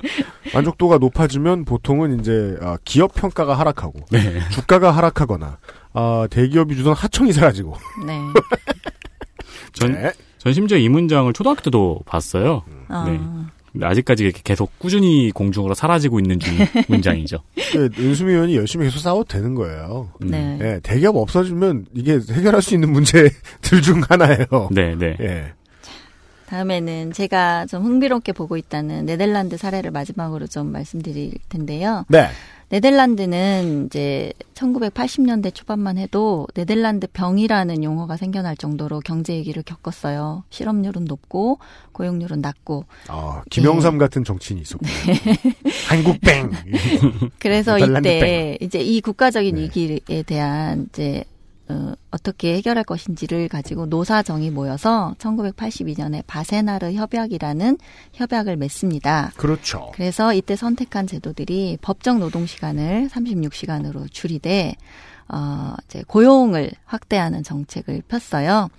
만족도가 0.54 0.98
높아지면 0.98 1.64
보통은 1.64 2.20
이제 2.20 2.58
아, 2.62 2.78
기업 2.84 3.14
평가가 3.16 3.58
하락하고 3.58 4.02
네. 4.12 4.42
주가가 4.52 4.92
하락하거나 4.92 5.60
아, 5.94 6.28
대기업이 6.30 6.76
주던 6.76 6.96
하청이 6.96 7.32
사라지고. 7.32 7.78
네. 8.06 8.20
전, 9.72 9.94
네. 9.94 10.12
전 10.38 10.52
심지어 10.52 10.78
이 10.78 10.90
문장을 10.90 11.32
초등학교 11.32 11.62
때도 11.62 12.02
봤어요. 12.06 12.64
아. 12.90 13.06
네. 13.08 13.22
아직까지 13.82 14.24
이렇게 14.24 14.42
계속 14.44 14.78
꾸준히 14.80 15.32
공중으로 15.32 15.74
사라지고 15.74 16.20
있는 16.20 16.40
중 16.40 16.54
문장이죠. 16.88 17.38
예, 17.76 18.02
윤수미 18.02 18.34
의원이 18.34 18.56
열심히 18.56 18.86
계속 18.86 19.00
싸워도 19.00 19.26
되는 19.26 19.56
거예요. 19.56 20.10
네. 20.20 20.58
예, 20.62 20.80
대기업 20.84 21.16
없어지면 21.16 21.88
이게 21.94 22.20
해결할 22.32 22.62
수 22.62 22.74
있는 22.74 22.92
문제들 22.92 23.82
중 23.84 24.02
하나예요. 24.08 24.70
네, 24.72 24.96
네. 24.96 25.16
예. 25.20 25.54
다음에는 26.48 27.14
제가 27.14 27.66
좀 27.66 27.84
흥미롭게 27.84 28.32
보고 28.32 28.58
있다는 28.58 29.08
네덜란드 29.08 29.58
사례를 29.58 29.90
마지막으로 29.90 30.46
좀 30.46 30.72
말씀드릴 30.72 31.34
텐데요. 31.50 32.06
네. 32.10 32.30
네덜란드는 32.74 33.86
이제 33.86 34.34
1980년대 34.56 35.54
초반만 35.54 36.00
해도 36.00 36.48
네덜란드 36.56 37.06
병이라는 37.06 37.84
용어가 37.84 38.18
생겨날 38.18 38.58
정도로 38.58 39.00
경제 39.02 39.36
위기를 39.36 39.62
겪었어요. 39.62 40.44
실업률은 40.50 41.06
높고 41.06 41.60
고용률은 41.92 42.42
낮고. 42.42 42.86
아, 43.10 43.44
김영삼 43.52 44.00
같은 44.00 44.24
정치인이 44.24 44.64
있었고. 44.64 44.84
한국뱅. 45.88 46.50
그래서 47.38 47.78
이때 47.78 48.58
이제 48.60 48.80
이 48.80 49.02
국가적인 49.02 49.54
네. 49.54 49.62
위기에 49.62 50.24
대한 50.26 50.88
이제 50.90 51.26
어, 51.70 51.94
어떻게 52.12 52.56
해결할 52.56 52.84
것인지를 52.84 53.48
가지고 53.48 53.86
노사정이 53.86 54.52
모여서 54.52 55.16
1982년에 55.18 56.24
바세나르 56.28 56.92
협약이라는 56.94 57.78
협약을 58.14 58.58
맺습니다. 58.58 59.32
그렇죠. 59.38 59.92
그래서 59.94 60.34
이때 60.34 60.56
선택한 60.56 61.08
제도들이 61.08 61.78
법정 61.82 62.20
노동 62.20 62.46
시간을 62.46 63.08
36시간으로 63.10 64.12
줄이되 64.12 64.76
어 65.30 65.74
이제 65.86 66.04
고용을 66.06 66.72
확대하는 66.86 67.44
정책을 67.44 68.04
폈어요. 68.10 68.70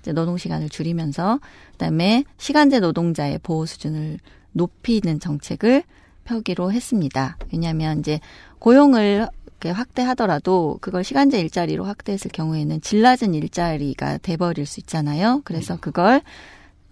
이제 0.00 0.12
노동 0.12 0.36
시간을 0.36 0.68
줄이면서 0.68 1.38
그다음에 1.72 2.24
시간제 2.36 2.80
노동자의 2.80 3.38
보호 3.42 3.64
수준을 3.64 4.18
높이는 4.52 5.20
정책을 5.20 5.84
펴기로 6.24 6.72
했습니다. 6.72 7.36
왜냐하면 7.52 8.00
이제 8.00 8.18
고용을 8.58 9.28
이렇게 9.64 9.70
확대하더라도 9.70 10.76
그걸 10.82 11.02
시간제 11.02 11.40
일자리로 11.40 11.84
확대했을 11.84 12.30
경우에는 12.30 12.82
질 12.82 13.00
낮은 13.00 13.32
일자리가 13.32 14.18
돼버릴 14.18 14.66
수 14.66 14.78
있잖아요. 14.80 15.40
그래서 15.44 15.78
그걸 15.80 16.20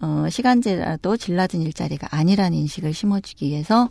어, 0.01 0.25
시간제라도 0.27 1.15
질 1.17 1.35
낮은 1.35 1.61
일자리가 1.61 2.07
아니라는 2.09 2.57
인식을 2.57 2.93
심어주기 2.93 3.45
위해서 3.45 3.89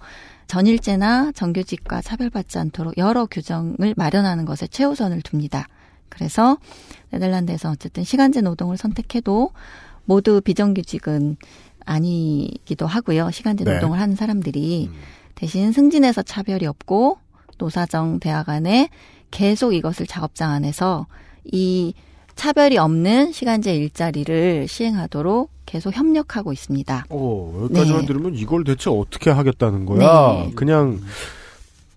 전일제나 0.49 1.31
정규직과 1.33 2.03
차별받지 2.03 2.59
않도록 2.59 2.99
여러 2.99 3.27
규정을 3.27 3.95
마련하는 3.97 4.45
것에 4.45 4.67
최우선을 4.67 5.23
둡니다. 5.23 5.69
그래서 6.09 6.59
네덜란드에서 7.11 7.71
어쨌든 7.71 8.03
시간제 8.03 8.41
노동을 8.41 8.77
선택해도 8.77 9.53
모두 10.05 10.41
비정규직은 10.41 11.37
아니기도 11.87 12.87
하고요. 12.87 13.31
시간제 13.31 13.65
네. 13.65 13.75
노동을 13.75 14.01
하는 14.01 14.17
사람들이 14.17 14.91
대신 15.37 15.71
승진에서 15.71 16.23
차별이 16.23 16.67
없고 16.67 17.19
노사정 17.63 18.19
대학 18.19 18.49
안에 18.49 18.89
계속 19.31 19.73
이것을 19.73 20.07
작업장 20.07 20.51
안에서 20.51 21.07
이 21.45 21.95
차별이 22.35 22.77
없는 22.77 23.33
시간제 23.33 23.75
일자리를 23.77 24.67
시행하도록 24.67 25.51
계속 25.65 25.97
협력하고 25.97 26.53
있습니다. 26.53 27.07
어, 27.09 27.61
여기까지만 27.65 28.01
네. 28.01 28.07
들으면 28.07 28.35
이걸 28.35 28.65
대체 28.65 28.91
어떻게 28.91 29.31
하겠다는 29.31 29.87
거야? 29.87 30.45
네. 30.45 30.53
그냥 30.57 31.01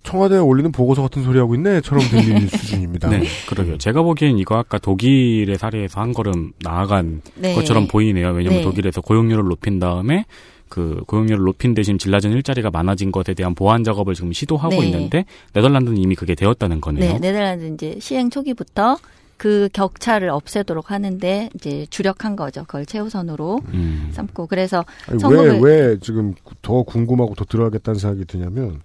청와대에 0.03 0.37
올리는 0.37 0.71
보고서 0.71 1.01
같은 1.01 1.23
소리 1.23 1.39
하고 1.39 1.55
있네처럼 1.55 2.03
들리는 2.09 2.47
수준입니다. 2.47 3.09
네, 3.09 3.23
그러게요. 3.49 3.79
제가 3.79 4.03
보기엔 4.03 4.37
이거 4.37 4.55
아까 4.57 4.77
독일의 4.77 5.57
사례에서 5.57 5.99
한 5.99 6.13
걸음 6.13 6.51
나아간 6.59 7.21
네. 7.33 7.55
것처럼 7.55 7.87
보이네요. 7.87 8.27
왜냐하면 8.27 8.59
네. 8.59 8.61
독일에서 8.61 9.01
고용률을 9.01 9.45
높인 9.45 9.79
다음에 9.79 10.25
그 10.69 11.01
고용률을 11.07 11.43
높인 11.43 11.73
대신 11.73 11.97
질 11.97 12.11
낮은 12.11 12.31
일자리가 12.31 12.71
많아진 12.71 13.11
것에 13.11 13.33
대한 13.33 13.55
보완 13.55 13.83
작업을 13.83 14.13
지금 14.15 14.33
시도하고 14.33 14.81
네. 14.81 14.85
있는데 14.85 15.25
네덜란드는 15.53 15.97
이미 15.97 16.15
그게 16.15 16.35
되었다는 16.35 16.81
거네요. 16.81 17.13
네, 17.13 17.19
네덜란드 17.19 17.65
이제 17.73 17.97
시행 17.99 18.29
초기부터 18.29 18.97
그 19.37 19.69
격차를 19.73 20.29
없애도록 20.29 20.91
하는데 20.91 21.49
이제 21.55 21.85
주력한 21.89 22.35
거죠. 22.35 22.63
그걸 22.63 22.85
최우선으로 22.85 23.59
음. 23.73 24.09
삼고 24.13 24.47
그래서 24.47 24.85
1900 25.07 25.61
왜, 25.61 25.87
왜 25.89 25.99
지금 25.99 26.33
더 26.61 26.83
궁금하고 26.83 27.35
더 27.35 27.43
들어가겠다는 27.45 27.99
생각이 27.99 28.25
드냐면, 28.25 28.81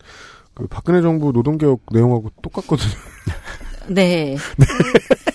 그 0.54 0.66
박근혜 0.66 1.02
정부 1.02 1.32
노동개혁 1.32 1.80
내용하고 1.92 2.30
똑같거든요. 2.42 2.90
네. 3.88 4.36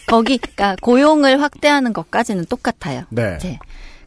거기, 0.07 0.37
그러니까 0.37 0.75
고용을 0.81 1.41
확대하는 1.41 1.93
것까지는 1.93 2.45
똑같아요. 2.45 3.03
네. 3.09 3.37
네. 3.39 3.59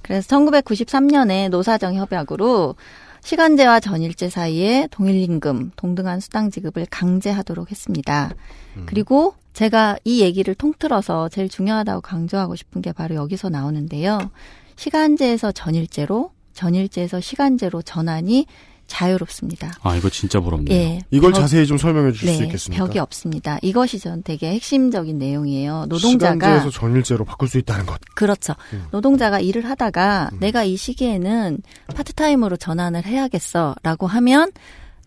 그래서 0.08 0.26
1993년에 0.28 1.50
노사정 1.50 1.94
협약으로 1.94 2.76
시간제와 3.20 3.80
전일제 3.80 4.30
사이에 4.30 4.88
동일임금, 4.90 5.72
동등한 5.76 6.20
수당 6.20 6.50
지급을 6.50 6.86
강제하도록 6.90 7.70
했습니다. 7.70 8.30
그리고 8.86 9.34
제가 9.52 9.98
이 10.04 10.22
얘기를 10.22 10.54
통틀어서 10.54 11.28
제일 11.28 11.50
중요하다고 11.50 12.00
강조하고 12.00 12.56
싶은 12.56 12.80
게 12.80 12.92
바로 12.92 13.16
여기서 13.16 13.50
나오는데요. 13.50 14.30
시간제에서 14.76 15.52
전일제로, 15.52 16.30
전일제에서 16.54 17.20
시간제로 17.20 17.82
전환이 17.82 18.46
자유롭습니다. 18.88 19.72
아, 19.82 19.94
이거 19.94 20.08
진짜 20.10 20.40
부럽네요. 20.40 20.76
예. 20.76 20.98
이걸 21.10 21.30
벽- 21.32 21.40
자세히 21.42 21.66
좀 21.66 21.78
설명해 21.78 22.10
주실 22.12 22.28
수 22.34 22.38
네, 22.40 22.46
있겠습니까? 22.46 22.84
벽이 22.84 22.98
없습니다. 22.98 23.58
이것이 23.62 23.98
전 24.00 24.22
되게 24.24 24.50
핵심적인 24.52 25.18
내용이에요. 25.18 25.86
노동자가 25.88 26.32
시간제에서 26.34 26.70
전일제로 26.70 27.24
바꿀 27.24 27.48
수 27.48 27.58
있다는 27.58 27.86
것. 27.86 28.00
그렇죠. 28.16 28.54
음. 28.72 28.86
노동자가 28.90 29.38
일을 29.38 29.64
하다가 29.68 30.30
내가 30.40 30.64
이 30.64 30.76
시기에는 30.76 31.58
파트타임으로 31.94 32.56
전환을 32.56 33.04
해야겠어라고 33.06 34.06
하면 34.08 34.50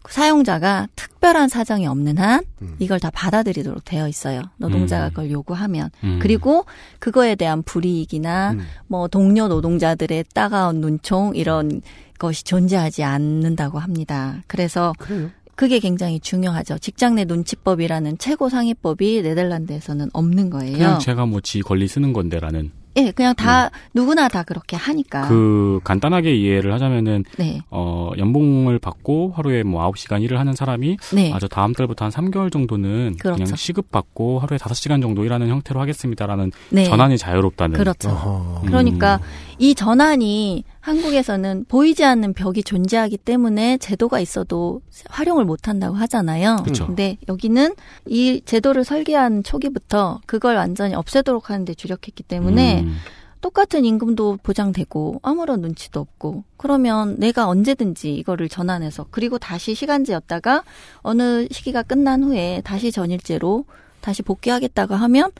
사용자가 0.10 0.88
특별한 0.95 1.48
사정이 1.48 1.86
없는 1.86 2.18
한 2.18 2.44
음. 2.64 2.76
이걸 2.80 2.99
다 2.99 3.12
받아들이도록 3.14 3.86
되어 3.86 4.08
있어요. 4.08 4.41
노동자가 4.58 5.06
음. 5.06 5.10
그걸 5.10 5.32
요구하면. 5.32 5.91
음. 6.03 6.18
그리고 6.22 6.66
그거에 6.99 7.36
대한 7.36 7.62
불이익이나 7.62 8.52
음. 8.53 8.66
뭐 8.88 9.08
동료 9.08 9.48
노동자들의 9.48 10.26
따가운 10.34 10.82
눈총 10.82 11.36
이런 11.36 11.82
것이 12.22 12.43
존재하지 12.43 13.03
않는다고 13.03 13.80
합니다. 13.80 14.43
그래서 14.45 14.93
그래요. 14.99 15.30
그게 15.56 15.80
굉장히 15.80 16.19
중요하죠. 16.19 16.77
직장 16.77 17.15
내 17.15 17.26
눈치법이라는 17.26 18.19
최고 18.19 18.48
상위법이 18.49 19.22
네덜란드에서는 19.23 20.10
없는 20.14 20.49
거예요. 20.52 20.73
그냥 20.77 20.99
제가 20.99 21.26
뭐 21.26 21.41
지 21.41 21.61
권리 21.61 21.88
쓰는 21.88 22.14
건데라는 22.14 22.72
예, 22.98 23.10
그냥 23.11 23.34
다 23.35 23.69
누구나 23.93 24.27
다 24.27 24.43
그렇게 24.43 24.76
하니까. 24.76 25.27
그 25.30 25.80
간단하게 25.85 26.35
이해를 26.35 26.73
하자면은 26.73 27.23
네. 27.38 27.61
어 27.69 28.11
연봉을 28.18 28.80
받고 28.80 29.31
하루에 29.34 29.64
뭐 29.64 29.89
9시간 29.91 30.22
일을 30.23 30.38
하는 30.39 30.53
사람이 30.53 30.98
네. 31.14 31.31
아저 31.34 31.48
다음 31.48 31.72
달부터 31.73 32.06
한 32.06 32.11
3개월 32.11 32.52
정도는 32.52 33.14
그 33.18 33.23
그렇죠. 33.30 33.43
냥 33.43 33.56
시급 33.56 33.91
받고 33.91 34.39
하루에 34.39 34.57
5시간 34.57 35.02
정도 35.02 35.23
일하는 35.23 35.48
형태로 35.48 35.80
하겠습니다라는 35.80 36.52
네. 36.69 36.84
전환이 36.84 37.18
자유롭다는 37.18 37.77
그렇죠. 37.77 38.10
어허. 38.10 38.61
그러니까 38.65 39.19
이 39.62 39.76
전환이 39.76 40.64
한국에서는 40.80 41.66
보이지 41.68 42.04
않는 42.04 42.34
벽이 42.34 42.64
존재하기 42.64 43.18
때문에 43.18 43.78
제도가 43.78 44.20
있어도 44.20 44.82
활용을 45.08 45.46
못 45.46 45.68
한다고 45.68 45.96
하잖아요. 45.98 46.58
그렇죠. 46.64 46.88
근데 46.88 47.20
여기는 47.30 47.76
이 48.08 48.42
제도를 48.44 48.84
설계한 48.84 49.44
초기부터 49.44 50.20
그걸 50.26 50.56
완전히 50.56 50.96
없애도록 50.96 51.52
하는데 51.52 51.72
주력했기 51.76 52.24
때문에 52.24 52.82
음. 52.82 52.96
똑같은 53.42 53.86
임금도 53.86 54.40
보장되고 54.42 55.20
아무런 55.22 55.62
눈치도 55.62 56.00
없고 56.00 56.44
그러면 56.58 57.18
내가 57.20 57.48
언제든지 57.48 58.16
이거를 58.16 58.50
전환해서 58.50 59.06
그리고 59.12 59.38
다시 59.38 59.76
시간제였다가 59.76 60.64
어느 61.02 61.48
시기가 61.52 61.84
끝난 61.84 62.24
후에 62.24 62.62
다시 62.64 62.92
전일제로 62.92 63.66
다시 64.00 64.24
복귀하겠다고 64.24 64.96
하면 64.96 65.32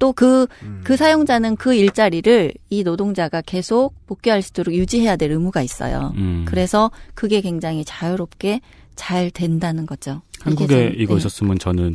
또그그 0.00 0.46
음. 0.62 0.82
사용자는 0.96 1.54
그 1.56 1.74
일자리를 1.74 2.52
이 2.70 2.82
노동자가 2.82 3.40
계속 3.42 3.94
복귀할 4.06 4.42
수 4.42 4.50
있도록 4.50 4.74
유지해야 4.74 5.14
될 5.16 5.30
의무가 5.30 5.62
있어요. 5.62 6.12
음. 6.16 6.44
그래서 6.48 6.90
그게 7.14 7.40
굉장히 7.40 7.84
자유롭게 7.84 8.60
잘 8.96 9.30
된다는 9.30 9.86
거죠. 9.86 10.22
한국에 10.40 10.90
좀- 10.90 11.00
이거 11.00 11.14
네. 11.14 11.18
있었으면 11.18 11.58
저는 11.58 11.92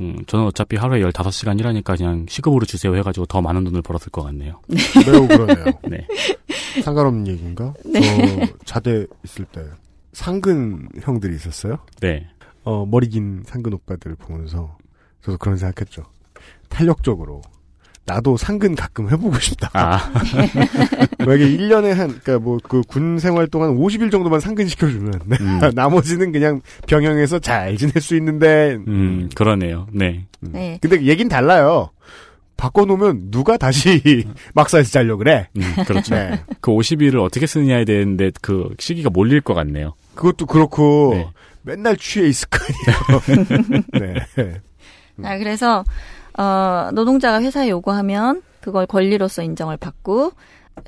음, 0.00 0.16
저는 0.26 0.46
어차피 0.46 0.76
하루에 0.76 1.00
15시간 1.02 1.58
일하니까 1.60 1.94
그냥 1.96 2.26
시급으로 2.28 2.64
주세요 2.66 2.94
해가지고 2.96 3.26
더 3.26 3.40
많은 3.40 3.64
돈을 3.64 3.82
벌었을 3.82 4.10
것 4.10 4.22
같네요. 4.24 4.60
매우 5.06 5.26
그러네요. 5.28 5.64
네. 5.88 6.06
상관없는 6.82 7.26
얘기인가? 7.28 7.72
네. 7.84 8.00
저 8.00 8.52
자대 8.64 9.06
있을 9.24 9.44
때 9.46 9.62
상근 10.12 10.88
형들이 11.02 11.34
있었어요. 11.36 11.78
네. 12.00 12.26
어, 12.64 12.84
머리 12.86 13.08
긴 13.08 13.42
상근 13.46 13.72
오빠들을 13.74 14.16
보면서 14.16 14.76
저도 15.22 15.38
그런 15.38 15.56
생각했죠. 15.56 16.02
탄력적으로 16.72 17.42
나도 18.04 18.36
상근 18.36 18.74
가끔 18.74 19.08
해보고 19.10 19.38
싶다. 19.38 19.70
아, 19.74 20.10
만약에 21.18 21.56
1년에 21.56 21.92
한, 21.94 22.08
그니까 22.08 22.38
뭐, 22.40 22.58
그 22.60 22.82
군 22.82 23.18
생활 23.20 23.46
동안 23.46 23.76
50일 23.76 24.10
정도만 24.10 24.40
상근 24.40 24.66
시켜주면, 24.66 25.12
음. 25.40 25.60
나머지는 25.72 26.32
그냥 26.32 26.60
병영에서 26.88 27.38
잘 27.38 27.76
지낼 27.76 28.00
수 28.02 28.16
있는데, 28.16 28.76
음, 28.88 29.30
그러네요. 29.36 29.86
네. 29.92 30.26
네. 30.40 30.78
근데 30.82 31.04
얘긴 31.04 31.28
달라요. 31.28 31.90
바꿔놓으면 32.56 33.30
누가 33.30 33.56
다시 33.56 34.24
막사에서 34.54 34.90
자려 34.90 35.16
그래? 35.16 35.48
음, 35.56 35.62
그렇죠. 35.86 36.14
네. 36.16 36.40
그 36.60 36.70
50일을 36.72 37.22
어떻게 37.24 37.46
쓰느냐에 37.46 37.84
되는데 37.84 38.30
그 38.40 38.68
시기가 38.80 39.10
몰릴 39.10 39.40
것 39.40 39.54
같네요. 39.54 39.94
그것도 40.16 40.46
그렇고, 40.46 41.12
네. 41.14 41.28
맨날 41.62 41.96
취해 41.96 42.26
있을 42.28 42.48
거 42.48 42.58
아니에요. 43.22 43.92
네. 44.36 44.60
아, 45.22 45.38
그래서 45.38 45.84
어, 46.38 46.90
노동자가 46.92 47.40
회사에 47.42 47.68
요구하면 47.70 48.42
그걸 48.60 48.86
권리로서 48.86 49.42
인정을 49.42 49.76
받고 49.76 50.32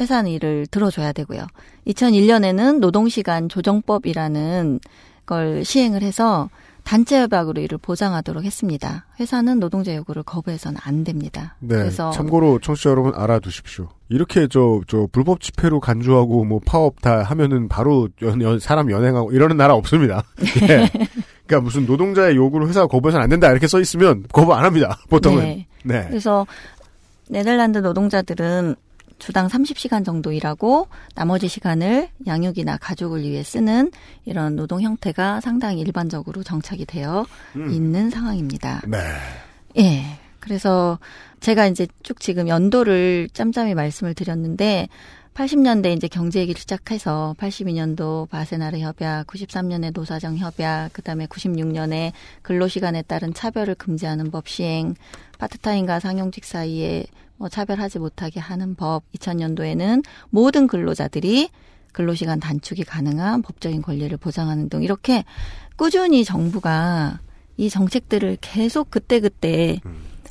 회사는 0.00 0.30
이를 0.30 0.66
들어줘야 0.70 1.12
되고요. 1.12 1.46
2001년에는 1.86 2.78
노동시간 2.78 3.48
조정법이라는 3.48 4.80
걸 5.26 5.64
시행을 5.64 6.02
해서 6.02 6.48
단체 6.84 7.18
협약으로 7.18 7.62
이를 7.62 7.78
보장하도록 7.78 8.44
했습니다. 8.44 9.06
회사는 9.18 9.58
노동자 9.58 9.94
요구를 9.96 10.22
거부해서는 10.22 10.78
안 10.84 11.02
됩니다. 11.02 11.56
네. 11.60 11.76
그래서 11.76 12.10
참고로 12.10 12.58
청취자 12.60 12.90
여러분 12.90 13.14
알아두십시오. 13.14 13.88
이렇게 14.10 14.46
저, 14.48 14.82
저, 14.86 15.08
불법 15.10 15.40
집회로 15.40 15.80
간주하고 15.80 16.44
뭐 16.44 16.60
파업 16.64 17.00
다 17.00 17.22
하면은 17.22 17.68
바로 17.68 18.10
연, 18.20 18.40
연- 18.42 18.58
사람 18.58 18.90
연행하고 18.90 19.32
이러는 19.32 19.56
나라 19.56 19.74
없습니다. 19.74 20.24
예. 20.68 20.90
그러니까 21.46 21.64
무슨 21.64 21.86
노동자의 21.86 22.36
요구를 22.36 22.68
회사가 22.68 22.86
거부해서는 22.86 23.24
안 23.24 23.30
된다 23.30 23.50
이렇게 23.50 23.66
써 23.66 23.80
있으면 23.80 24.24
거부 24.32 24.54
안 24.54 24.64
합니다. 24.64 24.98
보통은. 25.10 25.42
네. 25.42 25.66
네. 25.84 26.04
그래서 26.08 26.46
네덜란드 27.28 27.78
노동자들은 27.78 28.76
주당 29.18 29.46
30시간 29.46 30.04
정도 30.04 30.32
일하고 30.32 30.88
나머지 31.14 31.48
시간을 31.48 32.08
양육이나 32.26 32.78
가족을 32.78 33.22
위해 33.22 33.42
쓰는 33.42 33.90
이런 34.24 34.56
노동 34.56 34.82
형태가 34.82 35.40
상당히 35.40 35.80
일반적으로 35.80 36.42
정착이 36.42 36.84
되어 36.84 37.24
음. 37.56 37.70
있는 37.70 38.10
상황입니다. 38.10 38.82
네. 38.86 38.98
예. 39.78 40.18
그래서 40.40 40.98
제가 41.40 41.66
이제 41.66 41.86
쭉 42.02 42.20
지금 42.20 42.48
연도를 42.48 43.28
짬짬이 43.32 43.74
말씀을 43.74 44.14
드렸는데 44.14 44.88
80년대 45.34 45.96
이제 45.96 46.06
경제 46.06 46.38
얘기를 46.38 46.60
시작해서 46.60 47.34
82년도 47.38 48.28
바세나르 48.28 48.78
협약, 48.78 49.26
93년에 49.26 49.92
노사정 49.92 50.36
협약, 50.36 50.92
그다음에 50.92 51.26
96년에 51.26 52.12
근로시간에 52.42 53.02
따른 53.02 53.34
차별을 53.34 53.74
금지하는 53.74 54.30
법 54.30 54.48
시행, 54.48 54.94
파트타임과 55.38 55.98
상용직 55.98 56.44
사이에 56.44 57.04
뭐 57.36 57.48
차별하지 57.48 57.98
못하게 57.98 58.38
하는 58.38 58.76
법, 58.76 59.02
2000년도에는 59.12 60.04
모든 60.30 60.68
근로자들이 60.68 61.50
근로시간 61.92 62.38
단축이 62.38 62.84
가능한 62.84 63.42
법적인 63.42 63.82
권리를 63.82 64.16
보장하는 64.16 64.68
등 64.68 64.84
이렇게 64.84 65.24
꾸준히 65.76 66.24
정부가 66.24 67.18
이 67.56 67.70
정책들을 67.70 68.38
계속 68.40 68.90
그때그때 68.90 69.80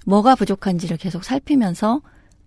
뭐가 0.05 0.35
부족한지를 0.35 0.95
계속 0.97 1.25
살피면서 1.25 2.01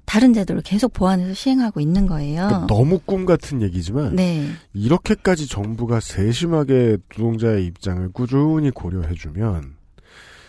다른 0.07 0.33
제도를 0.33 0.63
계속 0.63 0.93
보완해서 0.93 1.35
시행하고 1.35 1.81
있는 1.81 2.07
거예요. 2.07 2.47
그러니까 2.47 2.67
너무 2.69 3.01
꿈 3.05 3.27
같은 3.27 3.61
얘기지만 3.61 4.15
네. 4.15 4.49
이렇게까지 4.73 5.49
정부가 5.49 6.01
세심하게 6.01 6.99
노동자의 7.17 7.67
입장을 7.67 8.09
꾸준히 8.13 8.71
고려해주면 8.71 9.75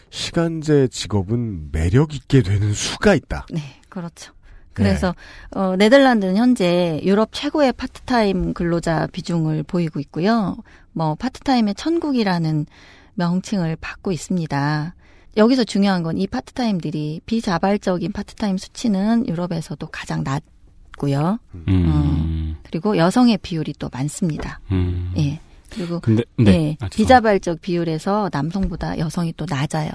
시간제 0.09 0.87
직업은 0.89 1.69
매력 1.71 2.15
있게 2.15 2.43
되는 2.43 2.71
수가 2.73 3.15
있다. 3.15 3.47
네, 3.51 3.61
그렇죠. 3.89 4.31
그래서 4.73 5.15
어, 5.49 5.75
네덜란드는 5.75 6.37
현재 6.37 7.01
유럽 7.03 7.29
최고의 7.31 7.73
파트타임 7.73 8.53
근로자 8.53 9.07
비중을 9.11 9.63
보이고 9.63 9.99
있고요. 9.99 10.55
뭐 10.93 11.15
파트타임의 11.15 11.73
천국이라는 11.73 12.67
명칭을 13.15 13.77
받고 13.81 14.11
있습니다. 14.11 14.95
여기서 15.37 15.63
중요한 15.63 16.03
건 16.03 16.17
이 16.17 16.25
파트타임들이 16.25 17.21
비자발적인 17.25 18.11
파트타임 18.11 18.57
수치는 18.57 19.27
유럽에서도 19.27 19.85
가장 19.87 20.23
낮고요. 20.23 21.37
음. 21.67 22.55
그리고 22.63 22.97
여성의 22.97 23.37
비율이 23.37 23.73
또 23.77 23.89
많습니다. 23.93 24.59
음. 24.71 25.13
예. 25.17 25.39
그리고 25.69 25.99
근데 25.99 26.23
네. 26.37 26.51
예, 26.51 26.77
아. 26.79 26.89
비자발적 26.89 27.61
비율에서 27.61 28.29
남성보다 28.31 28.97
여성이 28.97 29.33
또 29.37 29.45
낮아요. 29.47 29.89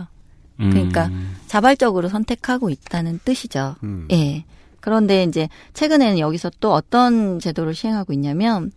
음. 0.61 0.71
그러니까 0.71 1.11
자발적으로 1.47 2.09
선택하고 2.09 2.71
있다는 2.71 3.19
뜻이죠. 3.25 3.75
음. 3.83 4.07
예. 4.13 4.45
그런데 4.81 5.25
이제 5.25 5.49
최근에는 5.75 6.19
여기서 6.19 6.51
또 6.61 6.73
어떤 6.73 7.41
제도를 7.41 7.75
시행하고 7.75 8.13
있냐면 8.13 8.71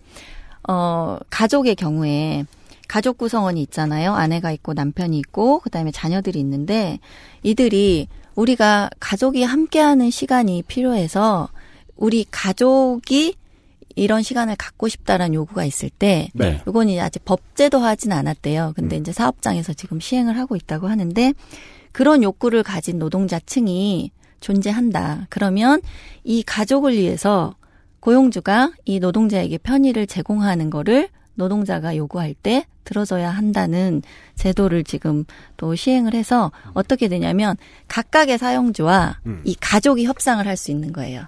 어 0.67 1.17
가족의 1.29 1.75
경우에 1.75 2.45
가족 2.87 3.17
구성원이 3.17 3.61
있잖아요. 3.63 4.13
아내가 4.13 4.51
있고 4.51 4.73
남편이 4.73 5.17
있고 5.19 5.59
그다음에 5.59 5.91
자녀들이 5.91 6.39
있는데 6.39 6.99
이들이 7.43 8.07
우리가 8.35 8.89
가족이 8.99 9.43
함께하는 9.43 10.09
시간이 10.11 10.63
필요해서 10.63 11.49
우리 11.95 12.25
가족이 12.29 13.35
이런 13.95 14.21
시간을 14.21 14.57
갖고 14.57 14.87
싶다라는 14.87 15.33
요구가 15.33 15.63
있을 15.63 15.89
때 15.89 16.29
네. 16.33 16.61
이건 16.67 16.89
아직 16.99 17.23
법제도 17.23 17.79
하진 17.79 18.11
않았대요. 18.11 18.73
근데 18.75 18.97
이제 18.97 19.11
사업장에서 19.13 19.73
지금 19.73 19.99
시행을 19.99 20.37
하고 20.37 20.55
있다고 20.55 20.87
하는데 20.87 21.33
그런 21.93 22.23
욕구를 22.23 22.61
가진 22.63 22.99
노동자층이 22.99 24.11
존재한다. 24.41 25.27
그러면 25.29 25.81
이 26.25 26.43
가족을 26.43 26.93
위해서 26.93 27.55
고용주가 28.01 28.73
이 28.83 28.99
노동자에게 28.99 29.57
편의를 29.57 30.05
제공하는 30.05 30.69
거를 30.69 31.09
노동자가 31.35 31.95
요구할 31.95 32.33
때 32.33 32.65
들어줘야 32.83 33.29
한다는 33.29 34.01
제도를 34.35 34.83
지금 34.83 35.25
또 35.57 35.75
시행을 35.75 36.13
해서 36.13 36.51
어떻게 36.73 37.07
되냐면 37.07 37.57
각각의 37.87 38.37
사용주와 38.37 39.19
음. 39.25 39.41
이 39.43 39.55
가족이 39.59 40.05
협상을 40.05 40.45
할 40.45 40.55
수 40.55 40.71
있는 40.71 40.93
거예요. 40.93 41.25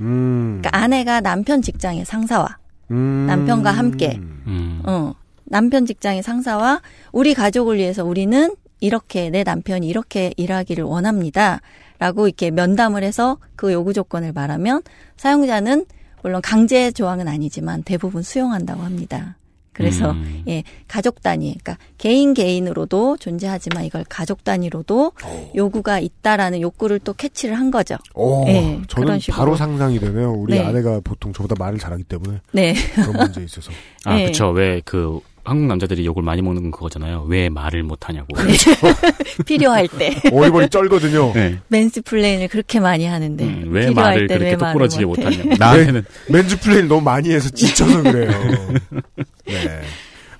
음. 0.00 0.58
그러니까 0.60 0.82
아내가 0.82 1.20
남편 1.20 1.62
직장의 1.62 2.04
상사와 2.04 2.58
음. 2.90 3.26
남편과 3.26 3.70
함께 3.70 4.16
음. 4.18 4.82
어, 4.84 5.14
남편 5.44 5.86
직장의 5.86 6.22
상사와 6.22 6.82
우리 7.12 7.34
가족을 7.34 7.78
위해서 7.78 8.04
우리는 8.04 8.54
이렇게 8.80 9.30
내 9.30 9.42
남편이 9.42 9.88
이렇게 9.88 10.34
일하기를 10.36 10.84
원합니다. 10.84 11.60
라고 11.98 12.28
이렇게 12.28 12.50
면담을 12.50 13.02
해서 13.02 13.38
그 13.56 13.72
요구 13.72 13.94
조건을 13.94 14.32
말하면 14.32 14.82
사용자는 15.16 15.86
물론 16.22 16.42
강제 16.42 16.90
조항은 16.90 17.26
아니지만 17.26 17.82
대부분 17.84 18.22
수용한다고 18.22 18.82
합니다. 18.82 19.36
그래서 19.76 20.12
음. 20.12 20.42
예, 20.48 20.62
가족 20.88 21.20
단위, 21.22 21.54
그러니까 21.62 21.76
개인 21.98 22.32
개인으로도 22.32 23.18
존재하지만 23.18 23.84
이걸 23.84 24.04
가족 24.08 24.42
단위로도 24.42 25.12
요구가 25.54 26.00
있다라는 26.00 26.62
욕구를 26.62 26.98
또 27.00 27.12
캐치를 27.12 27.58
한 27.58 27.70
거죠. 27.70 27.96
오, 28.14 28.46
예, 28.48 28.80
저는. 28.88 29.18
바로 29.32 29.54
상상이 29.54 29.98
되네요. 29.98 30.32
우리 30.32 30.54
네. 30.54 30.64
아내가 30.64 31.00
보통 31.04 31.34
저보다 31.34 31.56
말을 31.58 31.78
잘하기 31.78 32.04
때문에 32.04 32.40
네. 32.52 32.74
그런 32.94 33.12
문제에 33.12 33.44
있어서. 33.44 33.70
아, 34.06 34.16
네. 34.16 34.26
그쵸. 34.26 34.48
왜그 34.48 35.20
한국 35.46 35.66
남자들이 35.66 36.04
욕을 36.04 36.22
많이 36.24 36.42
먹는 36.42 36.62
건 36.62 36.70
그거잖아요. 36.72 37.24
왜 37.28 37.48
말을 37.48 37.84
못 37.84 38.08
하냐고. 38.08 38.26
필요할 39.46 39.86
때 39.88 40.12
어리버리 40.32 40.68
쩔거든요. 40.68 41.32
네. 41.34 41.58
mansplain을 41.68 42.48
그렇게 42.48 42.80
많이 42.80 43.06
하는데 43.06 43.44
음, 43.44 43.68
왜 43.70 43.86
필요할 43.86 43.94
말을 44.14 44.26
때 44.26 44.38
그렇게 44.38 44.50
왜 44.52 44.56
똑부러지게. 44.58 45.04
못하냐고. 45.04 45.50
나한테는 45.58 46.04
mansplain 46.30 46.88
너무 46.88 47.00
많이 47.02 47.32
해서 47.32 47.48
지쳐서 47.48 48.02
그래요. 48.02 48.30
네. 49.46 49.82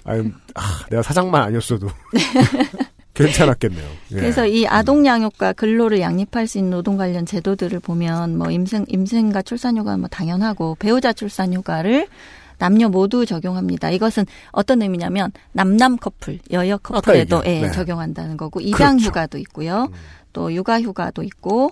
아유, 0.05 0.31
아, 0.55 0.85
내가 0.91 1.03
사장만 1.03 1.41
아니었어도 1.43 1.89
괜찮았겠네요. 3.15 3.85
예. 4.13 4.17
그래서 4.17 4.47
이 4.47 4.67
아동 4.67 5.07
양육과 5.07 5.55
근로를 5.55 6.01
양립할 6.01 6.47
수 6.47 6.59
있는 6.59 6.71
노동 6.73 6.97
관련 6.97 7.25
제도들을 7.27 7.81
보면 7.81 8.37
뭐 8.37 8.51
임생 8.51 8.85
임생과 8.89 9.43
출산휴가 9.43 9.97
뭐 9.97 10.09
당연하고 10.09 10.77
배우자 10.79 11.13
출산휴가를 11.13 12.09
남녀 12.59 12.89
모두 12.89 13.27
적용합니다. 13.27 13.91
이것은 13.91 14.25
어떤 14.53 14.83
의미냐면 14.83 15.33
남남 15.53 15.97
커플, 15.99 16.39
여여 16.51 16.79
커플에도 16.79 17.39
얘기한, 17.39 17.47
예, 17.47 17.67
네. 17.67 17.71
적용한다는 17.73 18.37
거고 18.37 18.61
입양 18.61 18.97
그렇죠. 18.97 19.09
휴가도 19.11 19.39
있고요. 19.39 19.89
또 20.33 20.53
육아 20.53 20.81
휴가도 20.81 21.23
있고 21.23 21.71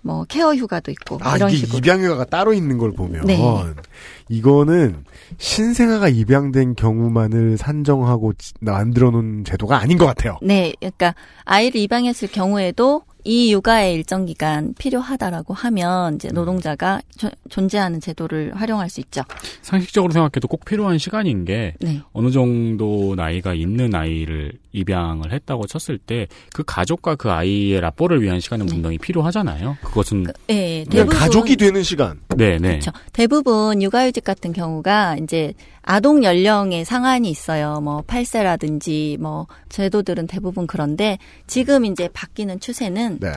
뭐 0.00 0.24
케어 0.24 0.54
휴가도 0.54 0.90
있고 0.92 1.18
아, 1.22 1.36
이런 1.36 1.50
이게 1.50 1.58
식으로 1.58 1.78
입양 1.78 2.00
휴가가 2.02 2.24
따로 2.24 2.52
있는 2.54 2.78
걸 2.78 2.92
보면 2.92 3.26
네. 3.26 3.38
이거는 4.28 5.04
신생아가 5.38 6.08
입양된 6.08 6.74
경우만을 6.76 7.56
산정하고 7.58 8.32
지- 8.34 8.54
만들어 8.60 9.10
놓은 9.10 9.44
제도가 9.44 9.78
아닌 9.78 9.98
것 9.98 10.06
같아요. 10.06 10.38
네, 10.42 10.72
그러니까 10.78 11.14
아이를 11.44 11.80
입양했을 11.80 12.28
경우에도 12.28 13.02
이 13.24 13.52
육아의 13.52 13.94
일정 13.94 14.24
기간 14.26 14.74
필요하다라고 14.78 15.52
하면 15.52 16.14
이제 16.14 16.28
노동자가 16.28 17.00
조- 17.16 17.30
존재하는 17.50 18.00
제도를 18.00 18.52
활용할 18.54 18.88
수 18.88 19.00
있죠. 19.00 19.22
상식적으로 19.62 20.12
생각해도 20.12 20.48
꼭 20.48 20.64
필요한 20.64 20.98
시간인 20.98 21.44
게 21.44 21.74
네. 21.80 22.00
어느 22.12 22.30
정도 22.30 23.14
나이가 23.16 23.54
있는 23.54 23.94
아이를 23.94 24.52
입양을 24.72 25.32
했다고 25.32 25.66
쳤을 25.66 25.98
때 25.98 26.26
그 26.52 26.62
가족과 26.64 27.16
그 27.16 27.30
아이의 27.30 27.80
라뽀를 27.80 28.22
위한 28.22 28.40
시간은 28.40 28.66
분명히 28.66 28.98
필요하잖아요. 28.98 29.76
그것은 29.82 30.24
네, 30.46 30.84
그러니까 30.88 30.90
대부분 30.90 31.18
가족이 31.18 31.56
되는 31.56 31.82
시간. 31.82 32.20
네, 32.36 32.58
네. 32.58 32.68
그렇죠. 32.78 32.90
대부분 33.12 33.82
육아휴직 33.82 34.24
같은 34.24 34.52
경우가 34.52 35.16
이제 35.22 35.52
아동 35.90 36.22
연령의 36.22 36.84
상한이 36.84 37.30
있어요. 37.30 37.80
뭐 37.80 38.02
8세라든지 38.02 39.18
뭐 39.18 39.46
제도들은 39.70 40.26
대부분 40.26 40.66
그런데 40.66 41.16
지금 41.46 41.86
이제 41.86 42.10
바뀌는 42.12 42.60
추세는 42.60 43.20
네. 43.20 43.32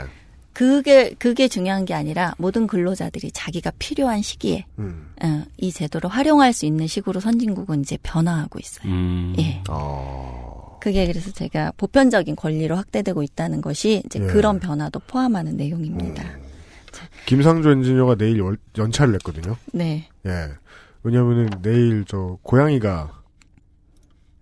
그게 0.52 1.12
그게 1.18 1.48
중요한 1.48 1.86
게 1.86 1.94
아니라 1.94 2.36
모든 2.38 2.68
근로자들이 2.68 3.32
자기가 3.32 3.72
필요한 3.80 4.22
시기에 4.22 4.66
음. 4.80 5.08
어, 5.24 5.46
이 5.60 5.72
제도를 5.72 6.10
활용할 6.10 6.52
수 6.52 6.66
있는 6.66 6.88
식으로 6.88 7.22
선진국은 7.22 7.80
이제 7.84 7.98
변화하고 8.04 8.60
있어요. 8.60 8.92
음. 8.92 9.34
예. 9.40 9.64
어. 9.70 10.78
그게 10.82 11.08
그래서 11.08 11.32
제가 11.32 11.72
보편적인 11.78 12.36
권리로 12.36 12.76
확대되고 12.76 13.24
있다는 13.24 13.62
것이 13.62 14.04
이제 14.06 14.20
예. 14.22 14.26
그런 14.26 14.60
변화도 14.60 15.00
포함하는 15.08 15.56
내용입니다. 15.56 16.22
김상조 17.28 17.72
엔지니어가 17.72 18.16
내일 18.16 18.40
연- 18.40 18.58
연차를 18.78 19.14
냈거든요. 19.14 19.56
네. 19.72 20.10
예. 20.26 20.50
왜냐면은 21.04 21.50
내일 21.62 22.06
저 22.08 22.38
고양이가 22.44 23.22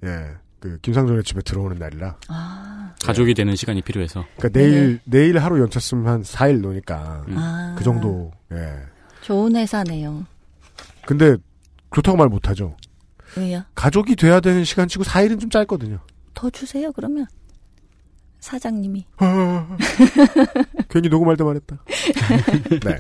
예. 0.06 0.36
그 0.60 0.78
김상조네 0.82 1.22
집에 1.24 1.42
들어오는 1.42 1.78
날이라. 1.78 2.18
아. 2.28 2.94
가족이 3.02 3.34
되는 3.34 3.56
시간이 3.56 3.82
필요해서. 3.82 4.26
그러니까 4.38 4.60
내일 4.60 5.00
내일 5.06 5.38
하루 5.38 5.60
연차 5.62 5.80
쓰면 5.80 6.08
한 6.08 6.22
4일 6.22 6.60
노니까 6.60 7.24
아. 7.30 7.76
그 7.78 7.84
정도. 7.84 8.32
예. 8.52 8.58
좋은 9.22 9.56
회사네요. 9.56 10.26
근데 11.06 11.38
그렇다고 11.90 12.18
말 12.18 12.28
못하죠. 12.28 12.76
왜요? 13.38 13.64
가족이 13.76 14.16
돼야 14.16 14.40
되는 14.40 14.64
시간치고 14.64 15.04
4일은 15.04 15.40
좀 15.40 15.50
짧거든요. 15.50 16.00
더 16.34 16.50
주세요, 16.50 16.92
그러면. 16.92 17.26
사장님이. 18.40 19.06
괜히 20.90 21.10
녹음할 21.10 21.36
때 21.38 21.44
말했다. 21.44 21.78
네. 22.84 22.98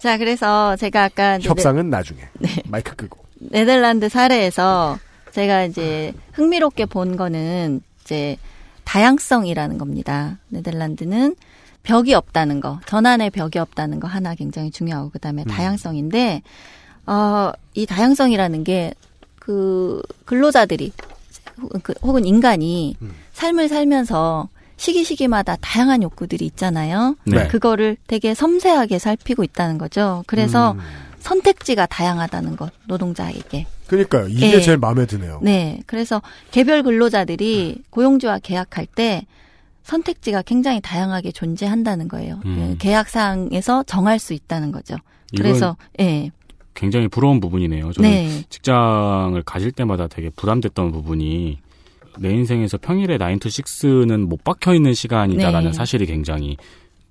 자, 0.00 0.16
그래서 0.18 0.76
제가 0.76 1.04
아까 1.04 1.36
이제 1.36 1.48
협상은 1.48 1.90
나중에. 1.90 2.20
네. 2.38 2.48
마이크 2.68 2.94
끄고. 2.96 3.18
네, 3.38 3.60
네덜란드 3.64 4.08
사례에서 4.08 4.98
제가 5.32 5.64
이제 5.64 6.12
흥미롭게 6.32 6.86
본 6.86 7.16
거는 7.16 7.82
이제 8.02 8.36
다양성이라는 8.84 9.78
겁니다. 9.78 10.38
네덜란드는 10.48 11.36
벽이 11.82 12.14
없다는 12.14 12.60
거, 12.60 12.80
전환의 12.86 13.30
벽이 13.30 13.58
없다는 13.58 14.00
거 14.00 14.08
하나 14.08 14.34
굉장히 14.34 14.70
중요하고 14.70 15.10
그다음에 15.10 15.44
다양성인데 15.44 16.42
어, 17.06 17.52
이 17.74 17.86
다양성이라는 17.86 18.64
게 18.64 18.92
그 19.40 20.00
근로자들이 20.26 20.92
혹은 21.62 21.80
그- 21.80 21.94
혹은 22.02 22.24
인간이 22.26 22.94
삶을 23.32 23.68
살면서 23.70 24.48
시기 24.80 25.04
시기마다 25.04 25.56
다양한 25.60 26.02
욕구들이 26.02 26.46
있잖아요. 26.46 27.14
네. 27.24 27.48
그거를 27.48 27.98
되게 28.06 28.32
섬세하게 28.32 28.98
살피고 28.98 29.44
있다는 29.44 29.76
거죠. 29.76 30.24
그래서 30.26 30.72
음. 30.72 30.78
선택지가 31.18 31.84
다양하다는 31.84 32.56
것 32.56 32.72
노동자에게. 32.86 33.66
그러니까요. 33.88 34.28
이게 34.28 34.54
예. 34.54 34.60
제일 34.62 34.78
마음에 34.78 35.04
드네요. 35.04 35.40
네. 35.42 35.82
그래서 35.84 36.22
개별 36.50 36.82
근로자들이 36.82 37.82
고용주와 37.90 38.38
계약할 38.38 38.86
때 38.86 39.26
선택지가 39.82 40.40
굉장히 40.40 40.80
다양하게 40.80 41.32
존재한다는 41.32 42.08
거예요. 42.08 42.40
음. 42.46 42.70
그 42.70 42.78
계약상에서 42.78 43.82
정할 43.82 44.18
수 44.18 44.32
있다는 44.32 44.72
거죠. 44.72 44.96
그래서 45.36 45.76
예. 46.00 46.30
굉장히 46.72 47.06
부러운 47.08 47.38
부분이네요. 47.40 47.92
저는 47.92 48.10
네. 48.10 48.44
직장을 48.48 49.42
가질 49.42 49.72
때마다 49.72 50.06
되게 50.06 50.30
부담됐던 50.30 50.90
부분이 50.90 51.58
내 52.18 52.30
인생에서 52.30 52.78
평일에 52.78 53.18
9 53.18 53.38
to 53.38 53.50
6는 53.50 54.26
못 54.26 54.42
박혀 54.44 54.74
있는 54.74 54.94
시간이다라는 54.94 55.70
네. 55.70 55.72
사실이 55.72 56.06
굉장히 56.06 56.56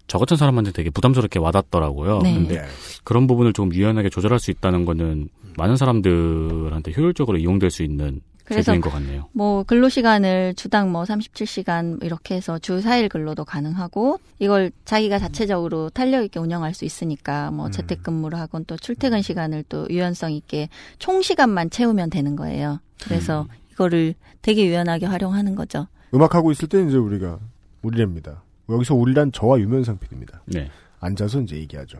저 0.08 0.18
같은 0.18 0.38
사람한테 0.38 0.72
되게 0.72 0.90
부담스럽게 0.90 1.40
와닿더라고요. 1.40 2.20
네. 2.24 2.34
근데 2.34 2.66
그런 3.04 3.28
부분을 3.28 3.54
좀 3.54 3.74
유연하게 3.74 4.10
조절할 4.10 4.40
수 4.40 4.52
있다는 4.52 4.86
거는 4.86 5.30
많은 5.58 5.78
사람들한테 5.78 6.94
효율적으로 6.98 7.38
이용될 7.38 7.70
수 7.70 7.84
있는 7.84 8.22
그래서 8.50 8.64
제도인 8.64 8.82
것 8.82 8.90
같네요. 8.92 9.30
뭐 9.32 9.64
근로 9.64 9.90
시간을 9.90 10.56
주당 10.56 10.92
뭐 10.92 11.04
37시간 11.04 12.04
이렇게 12.04 12.36
해서 12.36 12.58
주 12.58 12.80
4일 12.80 13.08
근로도 13.08 13.46
가능하고 13.46 14.20
이걸 14.40 14.72
자기가 14.86 15.20
자체적으로 15.20 15.92
탄력 15.92 16.24
있게 16.26 16.40
운영할 16.40 16.74
수 16.74 16.84
있으니까 16.84 17.52
뭐 17.52 17.70
재택 17.70 18.02
근무를 18.02 18.40
하건 18.40 18.66
또 18.66 18.76
출퇴근 18.76 19.22
시간을 19.22 19.66
또 19.70 19.86
유연성 19.92 20.32
있게 20.32 20.70
총 20.98 21.22
시간만 21.22 21.70
채우면 21.70 22.10
되는 22.10 22.36
거예요. 22.36 22.80
그래서 23.04 23.46
이거를 23.80 24.14
되게 24.42 24.66
유연하게 24.68 25.06
활용하는 25.06 25.56
거죠. 25.56 25.88
음악하고 26.14 26.52
있을 26.52 26.68
때 26.68 26.84
이제 26.84 26.98
우리가 26.98 27.40
우리랍니다. 27.82 28.44
여기서 28.68 28.94
우리란 28.94 29.32
저와 29.32 29.60
유면상 29.60 29.98
PD입니다. 30.00 30.42
네. 30.46 30.70
앉아서 31.00 31.42
이제 31.42 31.56
얘기하죠. 31.56 32.00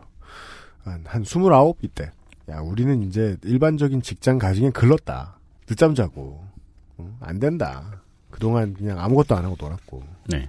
한, 0.84 1.02
한 1.06 1.22
29 1.22 1.74
이때. 1.82 2.12
야, 2.50 2.60
우리는 2.60 3.02
이제 3.02 3.36
일반적인 3.44 4.02
직장 4.02 4.38
가정에 4.38 4.70
글렀다. 4.70 5.38
늦잠 5.66 5.94
자고. 5.94 6.44
어, 6.98 7.16
안 7.20 7.38
된다. 7.38 8.02
그동안 8.30 8.74
그냥 8.74 9.00
아무것도 9.00 9.34
안 9.34 9.44
하고 9.44 9.56
놀았고. 9.58 10.02
네. 10.28 10.48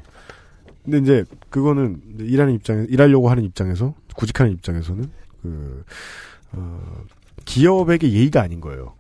근데 0.84 0.98
이제 0.98 1.26
그거는 1.50 2.02
이제 2.16 2.26
일하는 2.26 2.56
입장에 2.56 2.86
일하려고 2.90 3.30
하는 3.30 3.44
입장에서 3.44 3.94
구직하는 4.16 4.52
입장에서는 4.54 5.10
그 5.42 5.86
어, 6.54 7.04
기업에게 7.46 8.12
예의가 8.12 8.42
아닌 8.42 8.60
거예요. 8.60 8.96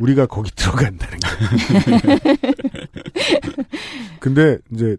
우리가 0.00 0.26
거기 0.26 0.50
들어간다는 0.56 1.18
거. 1.20 1.28
근데 4.18 4.58
이제 4.72 4.96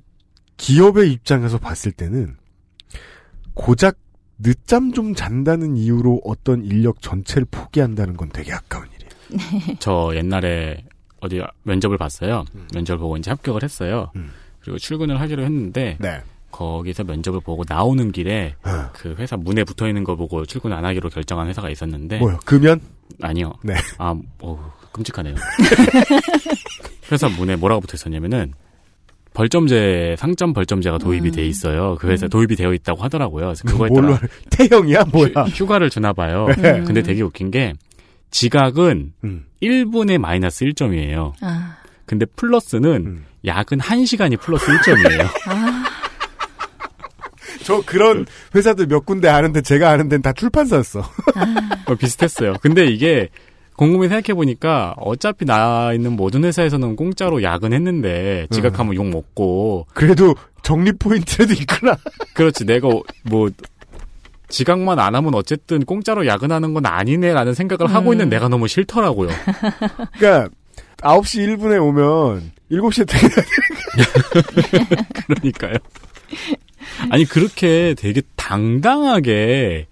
기업의 0.57 1.11
입장에서 1.11 1.57
봤을 1.57 1.91
때는 1.91 2.37
고작 3.53 3.97
늦잠 4.37 4.93
좀 4.93 5.13
잔다는 5.13 5.75
이유로 5.75 6.21
어떤 6.23 6.63
인력 6.63 7.01
전체를 7.01 7.45
포기한다는 7.51 8.15
건 8.15 8.29
되게 8.29 8.53
아까운 8.53 8.87
일이에요. 8.95 9.75
저 9.79 10.11
옛날에 10.15 10.85
어디 11.19 11.41
면접을 11.63 11.97
봤어요. 11.97 12.45
면접을 12.73 12.99
보고 12.99 13.17
이제 13.17 13.29
합격을 13.29 13.63
했어요. 13.63 14.09
그리고 14.61 14.79
출근을 14.79 15.19
하기로 15.21 15.43
했는데 15.43 15.97
네. 15.99 16.21
거기서 16.51 17.03
면접을 17.03 17.41
보고 17.41 17.63
나오는 17.67 18.11
길에 18.11 18.55
그 18.93 19.15
회사 19.19 19.37
문에 19.37 19.63
붙어 19.63 19.87
있는 19.87 20.03
거 20.03 20.15
보고 20.15 20.43
출근 20.45 20.73
안 20.73 20.85
하기로 20.85 21.09
결정한 21.09 21.47
회사가 21.47 21.69
있었는데 21.69 22.17
뭐요? 22.17 22.39
금연? 22.45 22.81
아니요. 23.21 23.53
네. 23.63 23.75
아, 23.99 24.15
어, 24.39 24.73
끔찍하네요. 24.91 25.35
회사 27.11 27.27
문에 27.29 27.55
뭐라고 27.55 27.81
붙어 27.81 27.95
있었냐면은 27.95 28.53
벌점제 29.33 30.15
상점 30.17 30.53
벌점제가 30.53 30.97
도입이 30.97 31.31
돼 31.31 31.45
있어요. 31.45 31.95
그 31.99 32.09
회사 32.09 32.25
에 32.25 32.29
도입이 32.29 32.55
되어 32.55 32.73
있다고 32.73 33.01
하더라고요. 33.03 33.45
그래서 33.45 33.63
그거에 33.65 33.89
따라 33.93 34.15
할- 34.15 34.29
태형이야 34.49 35.05
뭐야? 35.05 35.45
휴, 35.53 35.65
가를 35.65 35.89
주나 35.89 36.11
봐요. 36.13 36.47
네. 36.57 36.81
근데 36.83 37.01
되게 37.01 37.21
웃긴 37.21 37.49
게 37.51 37.73
지각은 38.31 39.13
음. 39.23 39.45
1분에 39.61 40.17
마이너스 40.17 40.65
1점이에요. 40.65 41.33
아, 41.41 41.77
근데 42.05 42.25
플러스는 42.25 42.91
음. 43.05 43.25
야근 43.45 43.79
1시간이 43.79 44.39
플러스 44.39 44.65
1점이에요. 44.67 45.23
아, 45.47 45.83
저 47.63 47.81
그런 47.85 48.25
회사들 48.55 48.87
몇 48.87 49.05
군데 49.05 49.29
아는데 49.29 49.61
제가 49.61 49.89
아는 49.91 50.09
데는 50.09 50.21
다 50.21 50.33
출판사였어. 50.33 50.99
어, 51.85 51.95
비슷했어요. 51.95 52.53
근데 52.61 52.85
이게 52.85 53.29
곰곰이 53.81 54.09
생각해보니까 54.09 54.93
어차피 54.99 55.43
나 55.43 55.91
있는 55.91 56.15
모든 56.15 56.43
회사에서는 56.43 56.95
공짜로 56.95 57.41
야근했는데 57.41 58.45
지각하면 58.51 58.93
욕 58.93 59.07
먹고 59.07 59.87
그래도 59.95 60.35
적립 60.61 60.99
포인트라도 60.99 61.53
있구나. 61.53 61.97
그렇지 62.35 62.65
내가 62.65 62.89
뭐 63.23 63.49
지각만 64.49 64.99
안 64.99 65.15
하면 65.15 65.33
어쨌든 65.33 65.83
공짜로 65.83 66.27
야근하는 66.27 66.75
건 66.75 66.85
아니네라는 66.85 67.55
생각을 67.55 67.91
하고 67.91 68.13
있는 68.13 68.29
내가 68.29 68.49
너무 68.49 68.67
싫더라고요. 68.67 69.29
그러니까 70.19 70.49
9시 70.97 71.57
1분에 71.57 71.83
오면 71.83 72.51
7시에 72.71 73.07
퇴근해야 73.07 73.45
그러니까요. 75.25 75.73
아니 77.09 77.25
그렇게 77.25 77.95
되게 77.97 78.21
당당하게 78.35 79.87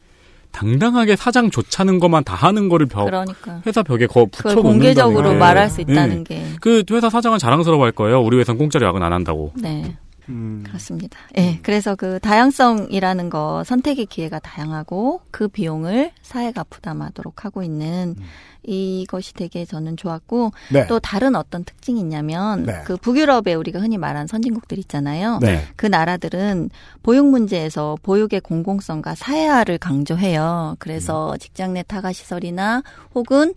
당당하게 0.51 1.15
사장 1.15 1.49
좋자는 1.51 1.99
것만 1.99 2.23
다 2.23 2.35
하는 2.35 2.69
거를 2.69 2.85
벽 2.85 3.05
그러니까. 3.05 3.61
회사 3.65 3.83
벽에 3.83 4.07
거 4.07 4.25
붙여 4.25 4.55
공개적으로 4.61 5.21
놓는다는 5.33 5.33
게. 5.33 5.39
말할 5.39 5.69
수 5.69 5.81
있다는 5.81 6.23
네. 6.23 6.35
게. 6.35 6.45
그 6.59 6.83
회사 6.91 7.09
사장은 7.09 7.37
자랑스러워할 7.37 7.91
거예요. 7.91 8.21
우리 8.21 8.37
회사는 8.37 8.57
공짜로 8.57 8.85
야근 8.87 9.03
안 9.03 9.13
한다고. 9.13 9.51
네. 9.55 9.95
음. 10.29 10.63
그렇습니다. 10.65 11.19
예, 11.37 11.59
그래서 11.63 11.95
그 11.95 12.19
다양성이라는 12.19 13.29
거 13.29 13.63
선택의 13.65 14.05
기회가 14.05 14.39
다양하고 14.39 15.21
그 15.31 15.47
비용을 15.47 16.11
사회가 16.21 16.63
부담하도록 16.69 17.45
하고 17.45 17.63
있는 17.63 18.15
이것이 18.63 19.33
되게 19.33 19.65
저는 19.65 19.97
좋았고 19.97 20.51
네. 20.71 20.85
또 20.87 20.99
다른 20.99 21.35
어떤 21.35 21.63
특징이 21.63 21.99
있냐면 21.99 22.63
네. 22.63 22.81
그 22.85 22.97
북유럽에 22.97 23.53
우리가 23.55 23.79
흔히 23.79 23.97
말하는 23.97 24.27
선진국들 24.27 24.77
있잖아요. 24.79 25.39
네. 25.41 25.63
그 25.75 25.85
나라들은 25.85 26.69
보육 27.01 27.25
문제에서 27.27 27.97
보육의 28.03 28.41
공공성과 28.41 29.15
사회화를 29.15 29.77
강조해요. 29.79 30.75
그래서 30.79 31.35
직장 31.37 31.73
내 31.73 31.83
타가 31.83 32.11
시설이나 32.11 32.83
혹은 33.15 33.53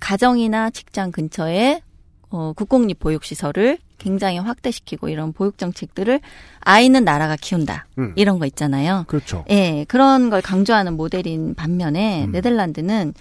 가정이나 0.00 0.70
직장 0.70 1.10
근처에 1.10 1.82
어, 2.30 2.52
국공립 2.54 2.98
보육 2.98 3.24
시설을 3.24 3.78
굉장히 3.98 4.38
확대시키고 4.38 5.08
이런 5.08 5.32
보육 5.32 5.58
정책들을 5.58 6.20
아이는 6.60 7.04
나라가 7.04 7.36
키운다. 7.36 7.86
음. 7.98 8.12
이런 8.16 8.38
거 8.38 8.46
있잖아요. 8.46 9.04
그렇죠. 9.08 9.44
예, 9.50 9.84
그런 9.88 10.30
걸 10.30 10.40
강조하는 10.40 10.96
모델인 10.96 11.54
반면에 11.54 12.24
음. 12.24 12.32
네덜란드는 12.32 13.14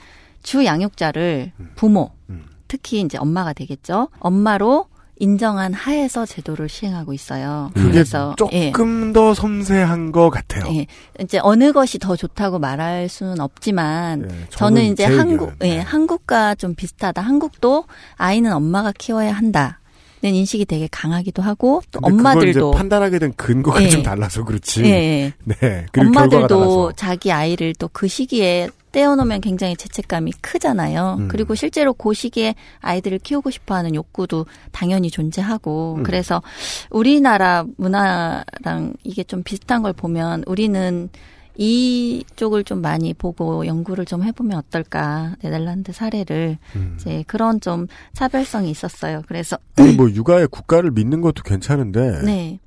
주 0.44 0.64
양육자를 0.64 1.52
부모, 1.76 2.12
음. 2.30 2.45
특히 2.68 3.02
이제 3.02 3.18
엄마가 3.18 3.54
되겠죠. 3.54 4.10
엄마로 4.20 4.88
인정한 5.20 5.74
하에서 5.74 6.26
제도를 6.26 6.70
시행하고 6.70 7.12
있어요. 7.12 7.72
그래서 7.74 8.36
예. 8.52 8.72
조금 8.72 9.14
더 9.14 9.34
섬세한 9.34 10.12
것 10.12 10.30
같아요. 10.30 10.72
예. 10.76 10.86
이제 11.20 11.40
어느 11.41 11.72
것이 11.72 11.98
더 11.98 12.16
좋다고 12.16 12.60
말할 12.60 13.10
수는 13.10 13.40
없지만 13.40 14.24
예, 14.24 14.28
저는, 14.28 14.45
저는 14.52 14.84
이제 14.84 15.08
제 15.08 15.16
한국. 15.18 15.56
예, 15.64 15.80
한국과 15.80 16.56
좀 16.56 16.76
비슷하다. 16.76 17.20
한국도 17.22 17.86
아이는 18.16 18.54
엄마가 18.54 18.94
키워야 18.95 19.34
한다. 19.34 19.80
는 20.23 20.34
인식이 20.34 20.65
되게 20.65 20.88
강하기도 20.91 21.44
하고 21.44 21.81
또 21.91 21.99
엄마들도 22.02 22.72
판단하게 22.72 23.19
된 23.19 23.34
근거가 23.35 23.84
예. 23.84 23.89
좀 23.89 24.02
달라서 24.02 24.45
그렇지. 24.45 24.84
예, 24.85 24.89
예. 24.89 25.34
네. 25.44 25.85
결과가 25.94 26.26
엄마들도. 26.26 26.94
자기 26.95 27.31
아이를 27.31 27.73
또 27.76 27.88
그 27.94 28.07
시기에 28.07 28.69
떼어놓으면 28.91 29.41
굉장히 29.41 29.76
죄책감이 29.76 30.34
크잖아요. 30.41 31.18
음. 31.19 31.27
그리고 31.27 31.56
실제로 31.56 31.94
그 31.94 32.14
시기에 32.14 32.56
아이들을 32.80 33.19
키우고 33.19 33.49
싶어하는 33.52 33.95
욕구도 33.95 34.45
당연히 34.72 35.10
존재하고 35.11 35.95
음. 35.99 36.03
그래서 36.03 36.41
우리나라 36.89 37.65
문화랑 37.77 38.94
이게 39.03 39.23
좀 39.23 39.44
비슷한 39.44 39.81
걸 39.84 39.94
보면 39.94 40.44
우리는 40.48 41.10
이쪽을 41.57 42.63
좀 42.63 42.81
많이 42.81 43.13
보고 43.13 43.65
연구를 43.65 44.05
좀 44.05 44.23
해보면 44.23 44.57
어떨까 44.59 45.35
네덜란드 45.41 45.91
사례를 45.91 46.57
음. 46.75 46.95
이제 46.99 47.23
그런 47.27 47.59
좀 47.59 47.88
차별성이 48.13 48.69
있었어요. 48.69 49.23
그래서 49.27 49.57
아니 49.77 49.93
뭐 49.93 50.09
육아에 50.09 50.45
국가를 50.45 50.91
믿는 50.91 51.21
것도 51.21 51.43
괜찮은데 51.43 52.21
네 52.23 52.59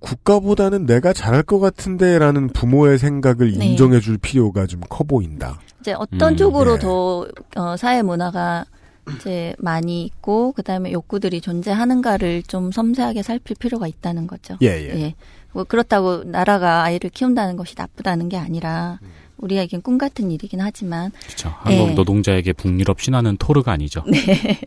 국가보다는 0.00 0.84
내가 0.86 1.12
잘할 1.12 1.42
것 1.42 1.60
같은데라는 1.60 2.48
부모의 2.48 2.98
생각을 2.98 3.52
네. 3.56 3.66
인정해줄 3.66 4.18
필요가 4.18 4.66
좀 4.66 4.80
커 4.88 5.04
보인다. 5.04 5.60
이제 5.80 5.92
어떤 5.94 6.32
음, 6.32 6.36
쪽으로 6.36 6.74
네. 6.74 6.80
더 6.80 7.26
어, 7.56 7.76
사회 7.76 8.02
문화가 8.02 8.64
이제 9.16 9.54
많이 9.58 10.04
있고 10.04 10.52
그다음에 10.52 10.92
욕구들이 10.92 11.40
존재하는가를 11.40 12.42
좀 12.44 12.72
섬세하게 12.72 13.22
살필 13.22 13.56
필요가 13.58 13.86
있다는 13.86 14.26
거죠. 14.26 14.56
예, 14.62 14.68
예. 14.68 15.14
뭐 15.54 15.64
그렇다고 15.64 16.24
나라가 16.24 16.82
아이를 16.82 17.10
키운다는 17.10 17.56
것이 17.56 17.74
나쁘다는 17.78 18.28
게 18.28 18.36
아니라 18.36 18.98
우리에겐 19.38 19.82
꿈 19.82 19.98
같은 19.98 20.30
일이긴 20.30 20.60
하지만 20.60 21.12
그렇죠. 21.24 21.54
한국 21.58 21.90
예. 21.90 21.94
노동자에게 21.94 22.52
북유럽 22.52 23.00
신화는 23.00 23.36
토르가 23.38 23.72
아니죠. 23.72 24.02
네. 24.10 24.60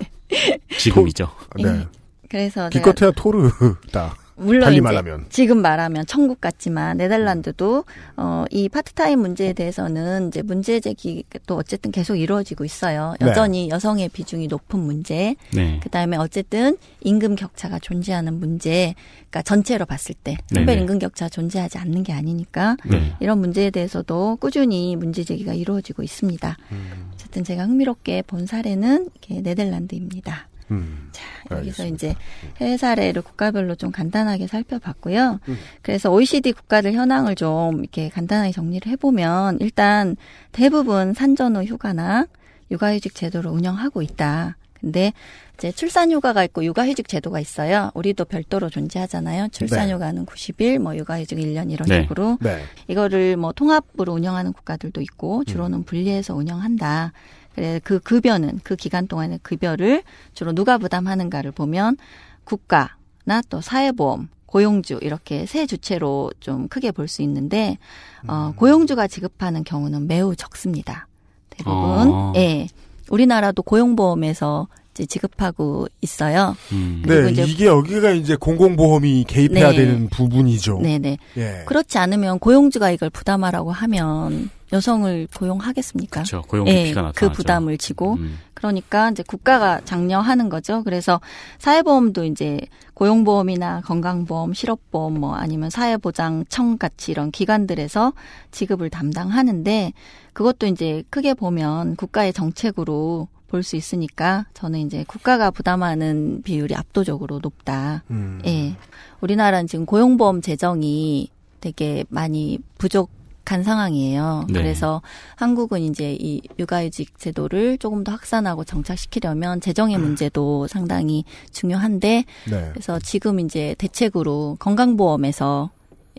지금이죠. 0.77 1.29
네. 1.57 1.67
예. 1.67 1.87
그래서 2.29 2.69
기껏해야 2.69 3.11
토르다. 3.11 4.15
물론 4.37 4.61
달리 4.61 4.75
이제 4.75 4.81
말하면. 4.81 5.25
지금 5.29 5.61
말하면 5.61 6.05
천국 6.05 6.39
같지만 6.39 6.97
네덜란드도 6.97 7.83
어, 8.17 8.45
이 8.51 8.69
파트타임 8.69 9.19
문제에 9.19 9.53
대해서는 9.53 10.29
이제 10.29 10.41
문제 10.41 10.79
제기도 10.79 11.55
어쨌든 11.55 11.91
계속 11.91 12.15
이루어지고 12.15 12.63
있어요. 12.63 13.15
네. 13.19 13.27
여전히 13.27 13.69
여성의 13.69 14.09
비중이 14.09 14.47
높은 14.47 14.79
문제, 14.79 15.35
네. 15.53 15.79
그다음에 15.83 16.17
어쨌든 16.17 16.77
임금 17.01 17.35
격차가 17.35 17.79
존재하는 17.79 18.39
문제, 18.39 18.93
그러니까 19.29 19.41
전체로 19.41 19.85
봤을 19.85 20.15
때 20.15 20.37
네네. 20.51 20.65
성별 20.65 20.79
임금 20.79 20.99
격차 20.99 21.27
존재하지 21.29 21.77
않는 21.79 22.03
게 22.03 22.13
아니니까 22.13 22.77
네. 22.89 23.13
이런 23.19 23.39
문제에 23.39 23.69
대해서도 23.71 24.37
꾸준히 24.39 24.95
문제 24.95 25.23
제기가 25.23 25.53
이루어지고 25.53 26.03
있습니다. 26.03 26.57
음. 26.71 27.09
어쨌든 27.13 27.43
제가 27.43 27.65
흥미롭게 27.65 28.21
본 28.21 28.45
사례는 28.45 29.09
이렇게 29.13 29.41
네덜란드입니다. 29.41 30.47
음. 30.71 31.09
자, 31.11 31.23
여기서 31.51 31.83
알겠습니다. 31.83 31.95
이제 31.95 32.15
해외 32.57 32.77
사례를 32.77 33.21
국가별로 33.21 33.75
좀 33.75 33.91
간단하게 33.91 34.47
살펴봤고요. 34.47 35.39
음. 35.47 35.57
그래서 35.81 36.11
OECD 36.11 36.51
국가들 36.53 36.93
현황을 36.93 37.35
좀 37.35 37.79
이렇게 37.79 38.09
간단하게 38.09 38.51
정리를 38.51 38.91
해보면 38.91 39.59
일단 39.61 40.15
대부분 40.51 41.13
산전 41.13 41.55
후 41.55 41.63
휴가나 41.63 42.27
육아휴직 42.71 43.15
제도를 43.15 43.49
운영하고 43.51 44.01
있다. 44.01 44.57
근데 44.79 45.13
이제 45.55 45.71
출산휴가가 45.71 46.43
있고 46.45 46.63
육아휴직 46.63 47.07
제도가 47.07 47.39
있어요. 47.39 47.89
우리도 47.95 48.25
별도로 48.25 48.69
존재하잖아요. 48.69 49.47
출산휴가는 49.51 50.25
90일, 50.25 50.77
뭐 50.77 50.95
육아휴직 50.95 51.39
1년 51.39 51.71
이런 51.71 51.87
네. 51.87 52.03
식으로 52.03 52.37
네. 52.41 52.61
이거를 52.87 53.37
뭐 53.37 53.51
통합으로 53.53 54.13
운영하는 54.13 54.53
국가들도 54.53 55.01
있고 55.01 55.43
주로는 55.45 55.83
분리해서 55.83 56.35
운영한다. 56.35 57.11
그래 57.57 57.81
그 57.83 57.99
급여는 57.99 58.59
그 58.63 58.75
기간 58.75 59.07
동안의 59.07 59.39
급여를 59.41 60.03
주로 60.35 60.53
누가 60.53 60.77
부담하는가를 60.77 61.51
보면 61.51 61.97
국가나 62.43 63.41
또 63.49 63.61
사회보험, 63.61 64.29
고용주 64.45 64.99
이렇게 65.01 65.47
세 65.47 65.65
주체로 65.65 66.31
좀 66.39 66.67
크게 66.67 66.91
볼 66.91 67.07
수 67.07 67.23
있는데 67.23 67.79
어, 68.27 68.53
고용주가 68.55 69.07
지급하는 69.07 69.63
경우는 69.63 70.05
매우 70.05 70.35
적습니다. 70.35 71.07
대부분 71.49 71.73
아. 72.13 72.33
예 72.35 72.67
우리나라도 73.09 73.63
고용보험에서 73.63 74.67
지급하고 75.05 75.87
있어요. 76.01 76.55
음. 76.71 77.03
네, 77.05 77.29
이제- 77.31 77.43
이게 77.43 77.65
여기가 77.65 78.11
이제 78.11 78.35
공공보험이 78.35 79.25
개입해야 79.27 79.71
네. 79.71 79.75
되는 79.77 80.09
부분이죠. 80.09 80.79
네네. 80.81 81.17
예. 81.37 81.63
그렇지 81.65 81.97
않으면 81.97 82.39
고용주가 82.39 82.91
이걸 82.91 83.09
부담하라고 83.09 83.71
하면 83.71 84.49
여성을 84.73 85.27
고용하겠습니까? 85.33 86.23
그렇죠. 86.23 86.41
고용 86.41 86.65
나타나죠. 86.65 87.13
그 87.15 87.31
부담을 87.31 87.77
지고 87.77 88.15
음. 88.15 88.37
그러니까 88.53 89.09
이제 89.11 89.23
국가가 89.25 89.79
장려하는 89.85 90.49
거죠. 90.49 90.83
그래서 90.83 91.21
사회보험도 91.59 92.25
이제 92.25 92.59
고용보험이나 92.95 93.81
건강보험, 93.85 94.53
실업보험 94.53 95.19
뭐 95.19 95.35
아니면 95.35 95.69
사회보장청 95.69 96.77
같이 96.79 97.11
이런 97.11 97.31
기관들에서 97.31 98.13
지급을 98.51 98.89
담당하는데 98.89 99.93
그것도 100.33 100.65
이제 100.67 101.03
크게 101.11 101.33
보면 101.35 101.95
국가의 101.95 102.33
정책으로 102.33 103.27
볼 103.47 103.63
수 103.63 103.75
있으니까 103.75 104.45
저는 104.53 104.79
이제 104.79 105.03
국가가 105.07 105.51
부담하는 105.51 106.41
비율이 106.43 106.75
압도적으로 106.75 107.39
높다. 107.41 108.03
음. 108.11 108.41
예. 108.45 108.75
우리나라는 109.21 109.67
지금 109.67 109.85
고용보험 109.85 110.41
재정이 110.41 111.29
되게 111.61 112.03
많이 112.09 112.59
부족 112.77 113.09
한 113.45 113.63
상황이에요. 113.63 114.45
네. 114.49 114.59
그래서 114.59 115.01
한국은 115.37 115.81
이제 115.81 116.17
이 116.19 116.41
육아휴직 116.59 117.17
제도를 117.17 117.77
조금 117.77 118.03
더 118.03 118.11
확산하고 118.11 118.65
정착시키려면 118.65 119.61
재정의 119.61 119.97
문제도 119.97 120.67
상당히 120.67 121.23
중요한데 121.51 122.25
네. 122.49 122.69
그래서 122.73 122.99
지금 122.99 123.39
이제 123.39 123.73
대책으로 123.77 124.57
건강보험에서 124.59 125.69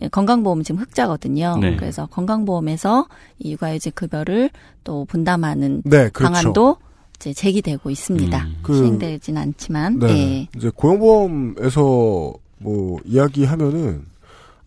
예, 0.01 0.07
건강보험 0.07 0.63
지금 0.63 0.81
흑자거든요. 0.81 1.57
네. 1.61 1.75
그래서 1.75 2.07
건강보험에서 2.07 3.07
이 3.37 3.51
육아휴직 3.51 3.95
급여를 3.95 4.49
또 4.83 5.05
분담하는 5.05 5.83
네, 5.85 6.09
그렇죠. 6.09 6.33
방안도 6.33 6.77
이제 7.19 7.33
제기되고 7.33 7.89
있습니다. 7.89 8.47
그- 8.63 8.73
시행되진 8.75 9.37
않지만 9.37 9.99
네. 9.99 10.07
예. 10.07 10.47
이제 10.55 10.71
고용보험에서 10.73 12.33
뭐 12.59 12.99
이야기하면은 13.03 14.05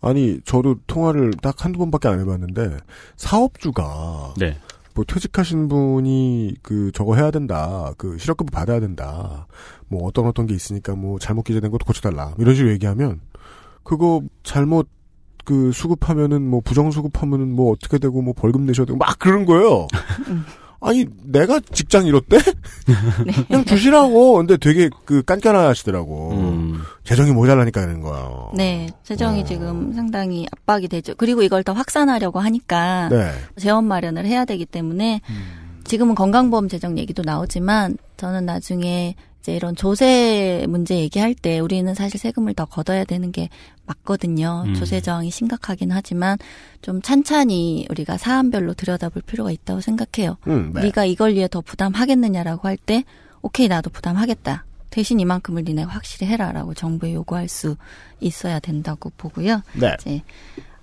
아니 0.02 0.40
저도 0.44 0.76
통화를 0.86 1.32
딱 1.40 1.64
한두 1.64 1.78
번밖에 1.78 2.08
안 2.08 2.20
해봤는데 2.20 2.76
사업주가 3.16 4.34
네. 4.36 4.58
뭐 4.94 5.04
퇴직하신 5.06 5.68
분이 5.68 6.56
그 6.60 6.90
저거 6.92 7.14
해야 7.14 7.30
된다 7.30 7.92
그 7.96 8.18
실업급여 8.18 8.50
받아야 8.52 8.80
된다 8.80 9.46
뭐 9.88 10.06
어떤 10.06 10.26
어떤 10.26 10.46
게 10.46 10.54
있으니까 10.54 10.94
뭐 10.94 11.18
잘못 11.18 11.44
기재된 11.44 11.70
것도 11.70 11.86
고쳐달라 11.86 12.34
이런 12.38 12.54
식으로 12.54 12.72
얘기하면 12.74 13.20
그거 13.84 14.22
잘못 14.42 14.88
그 15.44 15.72
수급하면은 15.72 16.42
뭐 16.48 16.60
부정 16.62 16.90
수급하면은 16.90 17.54
뭐 17.54 17.72
어떻게 17.72 17.98
되고 17.98 18.20
뭐 18.22 18.34
벌금 18.36 18.66
내셔야 18.66 18.84
되고 18.86 18.96
막 18.98 19.18
그런 19.18 19.44
거예요. 19.46 19.86
아니 20.82 21.06
내가 21.22 21.60
직장 21.72 22.06
이렇대? 22.06 22.38
그냥 23.46 23.64
주시라고. 23.64 24.34
근데 24.34 24.56
되게 24.56 24.90
그 25.04 25.22
깐깐하시더라고. 25.22 26.34
재정이 27.04 27.30
모자라니까 27.32 27.80
그런 27.80 28.00
거야. 28.00 28.28
네, 28.54 28.88
재정이 29.04 29.42
어. 29.42 29.44
지금 29.44 29.92
상당히 29.92 30.46
압박이 30.50 30.88
되죠. 30.88 31.14
그리고 31.16 31.42
이걸 31.42 31.62
더 31.62 31.72
확산하려고 31.72 32.40
하니까 32.40 33.08
네. 33.10 33.32
재원 33.56 33.84
마련을 33.84 34.26
해야 34.26 34.44
되기 34.44 34.66
때문에 34.66 35.20
지금은 35.84 36.14
건강보험 36.14 36.68
재정 36.68 36.98
얘기도 36.98 37.22
나오지만 37.22 37.96
저는 38.16 38.46
나중에 38.46 39.14
이제 39.42 39.56
이런 39.56 39.74
조세 39.74 40.64
문제 40.68 40.96
얘기할 41.00 41.34
때 41.34 41.58
우리는 41.58 41.92
사실 41.94 42.20
세금을 42.20 42.54
더 42.54 42.64
걷어야 42.64 43.02
되는 43.04 43.32
게 43.32 43.48
맞거든요. 43.86 44.62
음. 44.66 44.74
조세 44.74 45.00
저항이 45.00 45.32
심각하긴 45.32 45.90
하지만 45.90 46.38
좀 46.80 47.02
찬찬히 47.02 47.86
우리가 47.90 48.18
사안별로 48.18 48.74
들여다볼 48.74 49.22
필요가 49.22 49.50
있다고 49.50 49.80
생각해요. 49.80 50.36
음, 50.46 50.70
네. 50.74 50.82
네가 50.82 51.06
이걸 51.06 51.34
위해 51.34 51.48
더 51.48 51.60
부담하겠느냐라고 51.60 52.68
할 52.68 52.76
때 52.76 53.02
오케이 53.42 53.66
나도 53.66 53.90
부담하겠다. 53.90 54.64
대신 54.90 55.18
이만큼을 55.18 55.64
니네가 55.64 55.90
확실히 55.90 56.28
해라라고 56.28 56.74
정부에 56.74 57.14
요구할 57.14 57.48
수 57.48 57.76
있어야 58.20 58.60
된다고 58.60 59.10
보고요. 59.16 59.62
네. 59.74 59.96
이제 60.00 60.22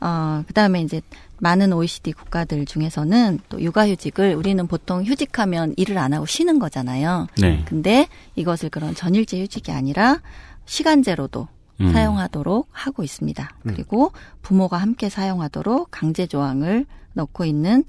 어 0.02 0.30
그 0.48 0.54
다음에 0.54 0.82
이제 0.82 1.02
많은 1.38 1.72
OECD 1.72 2.12
국가들 2.12 2.66
중에서는 2.66 3.40
또 3.50 3.62
육아휴직을 3.62 4.36
우리는 4.36 4.66
보통 4.68 5.04
휴직하면 5.04 5.74
일을 5.78 5.98
안 5.98 6.14
하고 6.14 6.26
쉬는 6.26 6.60
거잖아요. 6.60 7.28
네. 7.40 7.64
근데 7.66 8.08
이것을 8.36 8.70
그런 8.70 8.96
전일제 8.96 9.40
휴직이 9.42 9.72
아니라 9.72 10.22
시간제로도 10.66 11.48
음. 11.82 11.94
사용하도록 11.94 12.68
하고 12.72 13.04
있습니다. 13.04 13.50
그리고 13.64 14.12
부모가 14.42 14.78
함께 14.78 15.08
사용하도록 15.08 15.88
강제 15.92 16.28
조항을 16.28 16.86
넣고 17.14 17.46
있는 17.46 17.84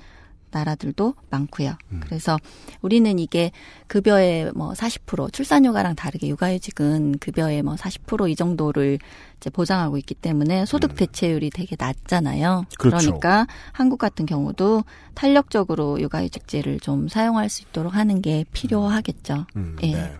나라들도 0.50 1.14
많고요. 1.30 1.76
그래서 2.00 2.38
우리는 2.82 3.18
이게 3.18 3.50
급여의 3.86 4.52
뭐 4.54 4.72
40% 4.72 5.32
출산휴가랑 5.32 5.94
다르게 5.94 6.28
육아휴직은 6.28 7.18
급여의 7.18 7.62
뭐 7.62 7.74
40%이 7.74 8.36
정도를 8.36 8.98
이제 9.36 9.50
보장하고 9.50 9.96
있기 9.98 10.14
때문에 10.14 10.66
소득 10.66 10.94
대체율이 10.96 11.50
되게 11.50 11.76
낮잖아요. 11.78 12.66
그렇죠. 12.78 13.06
그러니까 13.06 13.46
한국 13.72 13.98
같은 13.98 14.26
경우도 14.26 14.84
탄력적으로 15.14 16.00
육아휴직제를 16.00 16.80
좀 16.80 17.08
사용할 17.08 17.48
수 17.48 17.62
있도록 17.62 17.94
하는 17.94 18.20
게 18.20 18.44
필요하겠죠. 18.52 19.46
예. 19.84 20.12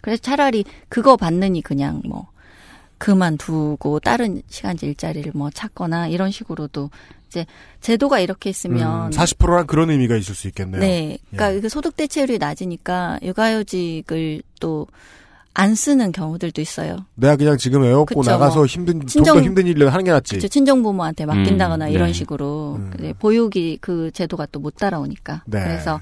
그래서 0.00 0.22
차라리 0.22 0.64
그거 0.88 1.16
받느니 1.16 1.60
그냥 1.62 2.02
뭐 2.04 2.28
그만두고 2.98 4.00
다른 4.00 4.42
시간제 4.48 4.86
일자리를 4.86 5.32
뭐 5.34 5.50
찾거나 5.50 6.08
이런 6.08 6.30
식으로도 6.30 6.90
이제 7.28 7.46
제도가 7.80 8.20
이렇게 8.20 8.50
있으면 8.50 9.06
음, 9.06 9.10
40%란 9.10 9.66
그런 9.66 9.90
의미가 9.90 10.16
있을 10.16 10.34
수 10.34 10.48
있겠네요. 10.48 10.80
네. 10.80 11.18
그러니까 11.30 11.60
그 11.60 11.68
소득 11.68 11.96
대체율이 11.96 12.38
낮으니까 12.38 13.18
육아휴직을 13.22 14.42
또 14.60 14.86
안 15.60 15.74
쓰는 15.74 16.12
경우들도 16.12 16.60
있어요. 16.62 17.04
내가 17.16 17.34
그냥 17.34 17.58
지금 17.58 17.82
애 17.84 17.92
그쵸, 18.06 18.22
나가서 18.22 18.56
뭐 18.58 18.66
힘든 18.66 19.04
친정- 19.08 19.34
좀더 19.34 19.42
힘든 19.44 19.66
일을 19.66 19.92
하는 19.92 20.04
게 20.04 20.12
낫지. 20.12 20.34
그렇죠. 20.36 20.46
친정 20.46 20.84
부모한테 20.84 21.26
맡긴다거나 21.26 21.86
음, 21.86 21.90
이런 21.90 22.06
네. 22.06 22.12
식으로 22.12 22.78
이제 22.96 23.12
보육이 23.18 23.78
그 23.80 24.12
제도가 24.12 24.46
또 24.46 24.60
못 24.60 24.76
따라오니까. 24.76 25.42
네. 25.46 25.64
그래서 25.64 26.00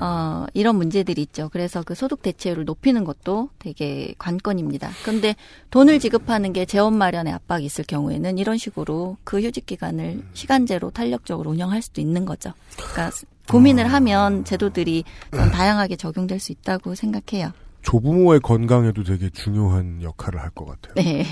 어 0.00 0.46
이런 0.54 0.76
문제들이 0.76 1.20
있죠. 1.22 1.50
그래서 1.52 1.82
그 1.82 1.94
소득 1.94 2.22
대체율을 2.22 2.64
높이는 2.64 3.04
것도 3.04 3.50
되게 3.58 4.14
관건입니다. 4.18 4.90
그런데 5.02 5.36
돈을 5.70 5.98
지급하는 6.00 6.52
게 6.54 6.64
재원 6.64 6.96
마련에 6.96 7.30
압박이 7.32 7.64
있을 7.66 7.84
경우에는 7.84 8.38
이런 8.38 8.56
식으로 8.56 9.18
그 9.24 9.40
휴직 9.40 9.66
기간을 9.66 10.22
시간제로 10.32 10.90
탄력적으로 10.90 11.50
운영할 11.50 11.82
수도 11.82 12.00
있는 12.00 12.24
거죠. 12.24 12.52
그러니까 12.92 13.14
고민을 13.50 13.92
하면 13.92 14.44
제도들이 14.44 15.04
좀 15.32 15.50
다양하게 15.50 15.96
적용될 15.96 16.40
수 16.40 16.52
있다고 16.52 16.94
생각해요. 16.94 17.52
조부모의 17.86 18.40
건강에도 18.40 19.04
되게 19.04 19.30
중요한 19.30 20.02
역할을 20.02 20.40
할 20.42 20.50
것 20.50 20.64
같아요. 20.66 20.94
네. 21.04 21.24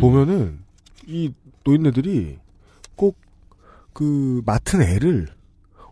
보면은 0.00 0.60
이 1.06 1.32
노인네들이 1.64 2.38
꼭 2.96 3.16
그 3.92 4.42
맡은 4.44 4.82
애를 4.82 5.26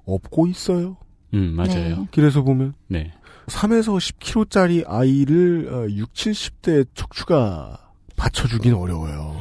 업고 0.04 0.46
있어요. 0.46 0.98
음, 1.32 1.54
맞아요. 1.56 2.06
길에서 2.10 2.42
보면 2.42 2.74
네. 2.86 3.12
3에서 3.46 3.96
10kg짜리 3.96 4.84
아이를 4.86 5.70
어, 5.72 5.88
6, 5.90 6.12
70대 6.12 6.86
척추가 6.94 7.78
받쳐주긴 8.16 8.74
어려워요. 8.74 9.34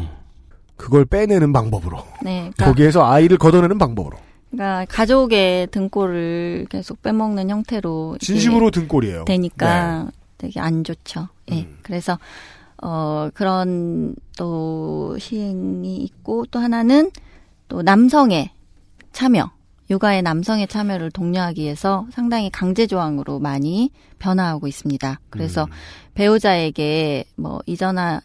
그걸 0.78 1.04
빼내는 1.04 1.52
방법으로. 1.52 1.98
네. 2.24 2.52
그러니까 2.56 2.66
거기에서 2.68 3.06
아이를 3.06 3.38
걷어내는 3.38 3.78
방법으로. 3.78 4.16
그러니까 4.52 4.86
가족의 4.88 5.68
등골을 5.68 6.68
계속 6.70 7.02
빼먹는 7.02 7.50
형태로 7.50 8.18
진심으로 8.22 8.72
등골이에요. 8.72 9.26
되니까 9.26 10.04
네. 10.06 10.12
되게 10.44 10.60
안 10.60 10.84
좋죠. 10.84 11.30
예. 11.52 11.70
그래서 11.84 12.20
어 12.82 13.30
그런 13.34 14.14
또 14.38 15.18
시행이 15.18 15.96
있고 16.04 16.46
또 16.52 16.60
하나는 16.60 17.12
또 17.70 17.82
남성의 17.82 18.52
참여, 19.14 19.52
육아의 19.90 20.22
남성의 20.22 20.68
참여를 20.68 21.12
독려하기 21.12 21.62
위해서 21.62 22.06
상당히 22.12 22.50
강제 22.50 22.88
조항으로 22.88 23.40
많이 23.40 23.90
변화하고 24.20 24.68
있습니다. 24.68 25.22
그래서 25.30 25.66
배우자에게 26.14 27.24
뭐 27.38 27.62
이전하 27.66 28.20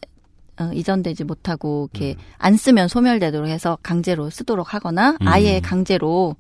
어, 0.59 0.71
이전되지 0.75 1.23
못하고 1.23 1.89
이렇게 1.93 2.17
안 2.37 2.57
쓰면 2.57 2.89
소멸되도록 2.89 3.49
해서 3.49 3.79
강제로 3.85 4.29
쓰도록 4.29 4.75
하거나 4.75 5.11
음. 5.21 5.29
아예 5.29 5.61
강제로 5.61 6.35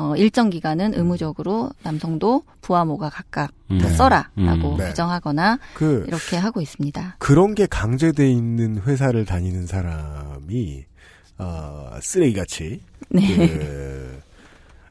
어, 0.00 0.16
일정 0.16 0.48
기간은 0.48 0.94
의무적으로 0.94 1.70
남성도 1.82 2.42
부하모가 2.62 3.10
각각 3.10 3.52
음. 3.70 3.76
다 3.78 3.88
네. 3.88 3.94
써라라고 3.94 4.72
음. 4.72 4.76
네. 4.78 4.88
규정하거나 4.88 5.58
그 5.74 6.04
이렇게 6.08 6.36
하고 6.38 6.62
있습니다. 6.62 7.16
그런 7.18 7.54
게 7.54 7.66
강제돼 7.66 8.30
있는 8.30 8.80
회사를 8.86 9.26
다니는 9.26 9.66
사람이 9.66 10.84
어, 11.38 11.90
쓰레기같이 12.00 12.80
네. 13.10 13.36
그, 13.36 14.20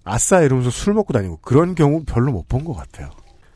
아싸 0.04 0.42
이러면서 0.42 0.70
술 0.70 0.94
먹고 0.94 1.12
다니고 1.14 1.40
그런 1.42 1.74
경우 1.76 2.04
별로 2.06 2.32
못 2.32 2.48
본 2.48 2.64
것 2.64 2.74
같아요. 2.76 3.10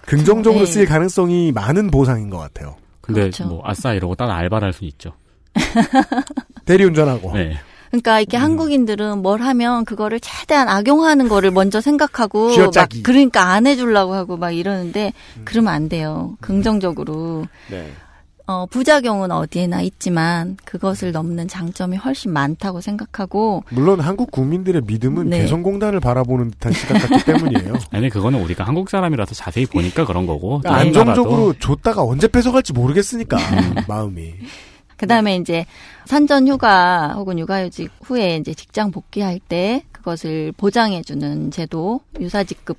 긍정적으로 0.06 0.66
네. 0.66 0.72
쓰일 0.72 0.86
가능성이 0.88 1.52
많은 1.52 1.92
보상인 1.92 2.30
것 2.30 2.38
같아요. 2.38 2.76
근데 3.02 3.22
그렇죠. 3.22 3.46
뭐 3.48 3.62
아싸 3.64 3.94
이러고 3.94 4.16
따라 4.16 4.36
알바를 4.38 4.66
할 4.68 4.74
수 4.74 4.86
있죠. 4.86 5.14
대리운전하고. 6.66 7.34
네. 7.34 7.58
그러니까 7.94 8.20
이렇게 8.20 8.38
음. 8.38 8.42
한국인들은 8.42 9.22
뭘 9.22 9.42
하면 9.42 9.86
그거를 9.86 10.20
최대한 10.20 10.68
악용하는 10.68 11.30
거를 11.30 11.52
먼저 11.52 11.80
생각하고 11.80 12.48
막 12.48 12.54
쥐어짜기. 12.54 13.04
그러니까 13.04 13.50
안 13.52 13.68
해주려고 13.68 14.16
하고 14.16 14.36
막 14.36 14.50
이러는데 14.50 15.14
음. 15.38 15.42
그러면 15.46 15.74
안 15.74 15.90
돼요. 15.90 16.36
긍정적으로 16.42 17.46
네. 17.70 17.92
어, 18.48 18.66
부작용은 18.66 19.30
어디에나 19.32 19.82
있지만 19.82 20.58
그것을 20.66 21.12
넘는 21.12 21.48
장점이 21.48 21.96
훨씬 21.98 22.34
많다고 22.34 22.82
생각하고 22.82 23.64
물론 23.70 24.00
한국 24.00 24.32
국민들의 24.32 24.82
믿음은 24.88 25.30
네. 25.30 25.42
개성공단을 25.42 26.00
바라보는 26.00 26.50
듯한 26.50 26.74
시각 26.74 26.98
같기 26.98 27.24
때문이에요. 27.32 27.76
아니 27.92 28.10
그거는 28.10 28.42
우리가 28.42 28.64
한국 28.64 28.90
사람이라서 28.90 29.36
자세히 29.36 29.68
보니까 29.68 30.04
그런 30.08 30.26
거고. 30.26 30.62
그러니까 30.62 30.82
안정적으로 30.82 31.54
줬다가 31.60 32.02
언제 32.04 32.28
뺏어갈지 32.28 32.74
모르겠으니까 32.74 33.38
마음이. 33.88 34.34
그다음에 35.04 35.36
이제 35.36 35.66
산전 36.06 36.48
휴가 36.48 37.14
혹은 37.16 37.38
육아휴직 37.38 37.92
후에 38.04 38.38
이제 38.38 38.54
직장 38.54 38.92
복귀할 38.92 39.40
때 39.40 39.84
그것을 39.92 40.54
보장해 40.54 41.02
주는 41.02 41.52
제도 41.52 42.02
유사직급 42.20 42.78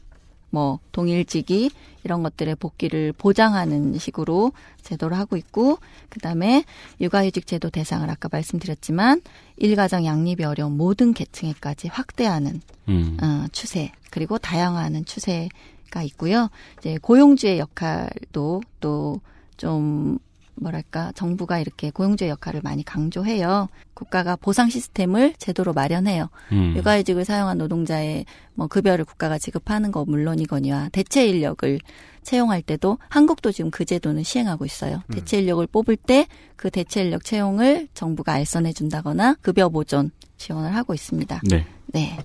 뭐 0.48 0.78
동일지기 0.92 1.70
이런 2.04 2.22
것들의 2.22 2.54
복귀를 2.54 3.12
보장하는 3.12 3.98
식으로 3.98 4.52
제도를 4.82 5.18
하고 5.18 5.36
있고 5.36 5.78
그다음에 6.10 6.64
육아휴직 7.00 7.46
제도 7.46 7.70
대상을 7.70 8.08
아까 8.08 8.28
말씀드렸지만 8.30 9.20
일가정 9.56 10.04
양립이 10.04 10.44
어려운 10.44 10.76
모든 10.76 11.12
계층에까지 11.12 11.88
확대하는 11.88 12.60
음. 12.88 13.16
어, 13.20 13.46
추세 13.52 13.90
그리고 14.10 14.38
다양화하는 14.38 15.04
추세가 15.04 16.02
있고요. 16.04 16.50
이제 16.78 16.98
고용주의 17.02 17.58
역할도 17.58 18.62
또좀 18.80 20.18
뭐랄까 20.56 21.12
정부가 21.14 21.58
이렇게 21.58 21.90
고용주의 21.90 22.30
역할을 22.30 22.60
많이 22.62 22.84
강조해요. 22.84 23.68
국가가 23.94 24.36
보상 24.36 24.70
시스템을 24.70 25.34
제도로 25.38 25.72
마련해요. 25.72 26.28
음. 26.52 26.74
육아휴직을 26.76 27.24
사용한 27.24 27.58
노동자의 27.58 28.24
뭐 28.54 28.66
급여를 28.66 29.04
국가가 29.04 29.38
지급하는 29.38 29.92
거 29.92 30.04
물론이거니와 30.04 30.90
대체 30.92 31.26
인력을 31.26 31.80
채용할 32.22 32.62
때도 32.62 32.98
한국도 33.08 33.52
지금 33.52 33.70
그 33.70 33.84
제도는 33.84 34.22
시행하고 34.22 34.64
있어요. 34.64 35.02
대체 35.12 35.38
인력을 35.38 35.66
뽑을 35.66 35.96
때 35.96 36.26
그 36.56 36.70
대체 36.70 37.02
인력 37.02 37.24
채용을 37.24 37.88
정부가 37.94 38.32
알선해 38.32 38.72
준다거나 38.72 39.34
급여 39.42 39.68
보존 39.68 40.10
지원을 40.38 40.74
하고 40.74 40.94
있습니다. 40.94 41.42
네. 41.50 41.66
네. 41.88 42.16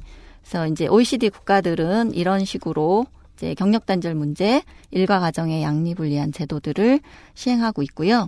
그래서 0.41 0.65
이제 0.67 0.87
OECD 0.87 1.29
국가들은 1.29 2.13
이런 2.13 2.45
식으로 2.45 3.05
이제 3.39 3.53
경력 3.53 3.85
단절 3.85 4.15
문제, 4.15 4.61
일과 4.91 5.21
가정의 5.21 5.63
양립을 5.63 6.09
위한 6.09 6.33
제도들을 6.33 6.99
시행하고 7.35 7.81
있고요. 7.83 8.27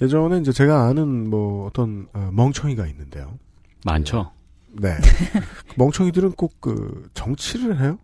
예전에 0.00 0.38
이제 0.38 0.50
제가 0.50 0.86
아는 0.86 1.28
뭐 1.28 1.66
어떤 1.66 2.08
어, 2.14 2.30
멍청이가 2.32 2.86
있는데요. 2.86 3.38
많죠. 3.84 4.32
네. 4.72 4.96
그 4.96 5.74
멍청이들은 5.76 6.32
꼭 6.32 6.54
그 6.60 7.10
정치를 7.12 7.80
해요. 7.80 7.98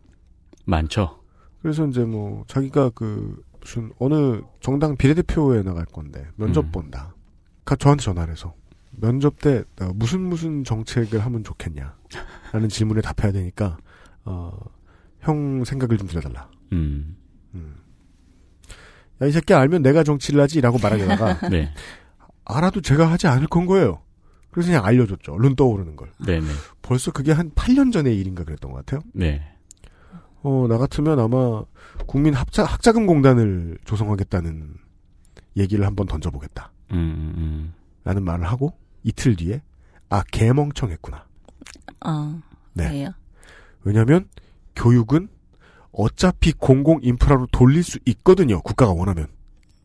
많죠. 0.66 1.18
그래서 1.62 1.86
이제 1.86 2.04
뭐 2.04 2.44
자기가 2.46 2.90
그 2.90 3.42
무슨 3.60 3.92
어느 3.98 4.42
정당 4.60 4.94
비례대표에 4.96 5.62
나갈 5.62 5.86
건데 5.86 6.26
면접 6.36 6.66
음. 6.66 6.70
본다. 6.70 7.14
가 7.64 7.76
저한테 7.76 8.04
전화를 8.04 8.32
해서 8.32 8.54
면접 8.90 9.40
때 9.40 9.64
어, 9.80 9.90
무슨 9.94 10.20
무슨 10.20 10.64
정책을 10.64 11.20
하면 11.20 11.44
좋겠냐 11.44 11.96
라는 12.52 12.68
질문에 12.68 13.00
답해야 13.00 13.32
되니까 13.32 13.78
어, 14.26 14.52
형 15.20 15.64
생각을 15.64 15.98
좀 15.98 16.06
들려달라. 16.08 16.50
음. 16.72 17.16
야 19.22 19.26
이 19.26 19.32
새끼 19.32 19.52
알면 19.52 19.82
내가 19.82 20.02
정치를 20.02 20.40
하지라고 20.40 20.78
말하려다가 20.82 21.48
네. 21.50 21.72
알아도 22.46 22.80
제가 22.80 23.10
하지 23.10 23.26
않을 23.26 23.48
건 23.48 23.66
거예요. 23.66 24.00
그래서 24.50 24.68
그냥 24.68 24.84
알려줬죠. 24.84 25.32
얼른 25.34 25.56
떠오르는 25.56 25.94
걸. 25.96 26.10
네네. 26.24 26.46
벌써 26.82 27.12
그게 27.12 27.32
한 27.32 27.50
8년 27.50 27.92
전의 27.92 28.16
일인가 28.18 28.44
그랬던 28.44 28.72
것 28.72 28.78
같아요. 28.78 29.02
네. 29.12 29.42
어, 30.42 30.66
나 30.68 30.78
같으면 30.78 31.20
아마 31.20 31.62
국민 32.06 32.32
합자, 32.34 32.64
학자금 32.64 33.06
공단을 33.06 33.76
조성하겠다는 33.84 34.74
얘기를 35.58 35.84
한번 35.86 36.06
던져보겠다. 36.06 36.72
음, 36.92 37.34
음. 37.36 37.74
라는 38.04 38.24
말을 38.24 38.46
하고 38.46 38.72
이틀 39.04 39.36
뒤에 39.36 39.60
아, 40.08 40.24
개멍청했구나. 40.32 41.26
어, 42.06 42.40
네. 42.72 43.12
왜냐면 43.84 44.26
교육은 44.76 45.28
어차피 45.92 46.52
공공 46.52 47.00
인프라로 47.02 47.46
돌릴 47.52 47.82
수 47.82 47.98
있거든요. 48.06 48.60
국가가 48.62 48.92
원하면. 48.92 49.26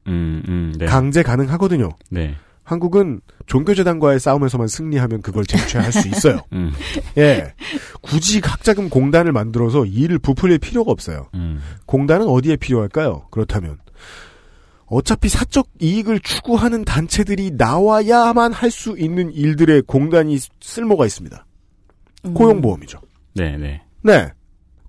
음, 0.07 0.43
음, 0.47 0.73
네. 0.77 0.85
강제 0.85 1.23
가능하거든요. 1.23 1.89
네. 2.09 2.35
한국은 2.63 3.21
종교재단과의 3.45 4.19
싸움에서만 4.19 4.67
승리하면 4.67 5.21
그걸 5.21 5.45
쟁취할 5.45 5.91
수 5.91 6.07
있어요. 6.07 6.39
음. 6.53 6.71
예. 7.17 7.53
굳이 8.01 8.39
학자금 8.43 8.89
공단을 8.89 9.31
만들어서 9.31 9.85
일을 9.85 10.17
부풀릴 10.19 10.57
필요가 10.59 10.91
없어요. 10.91 11.27
음. 11.35 11.61
공단은 11.85 12.27
어디에 12.27 12.55
필요할까요? 12.55 13.27
그렇다면 13.29 13.77
어차피 14.87 15.29
사적 15.29 15.67
이익을 15.79 16.19
추구하는 16.19 16.85
단체들이 16.85 17.51
나와야만 17.57 18.53
할 18.53 18.69
수 18.71 18.95
있는 18.97 19.31
일들의 19.31 19.83
공단이 19.83 20.37
쓸모가 20.61 21.05
있습니다. 21.05 21.45
고용보험이죠. 22.33 22.99
네, 23.35 23.57
네. 23.57 23.81
네. 24.01 24.31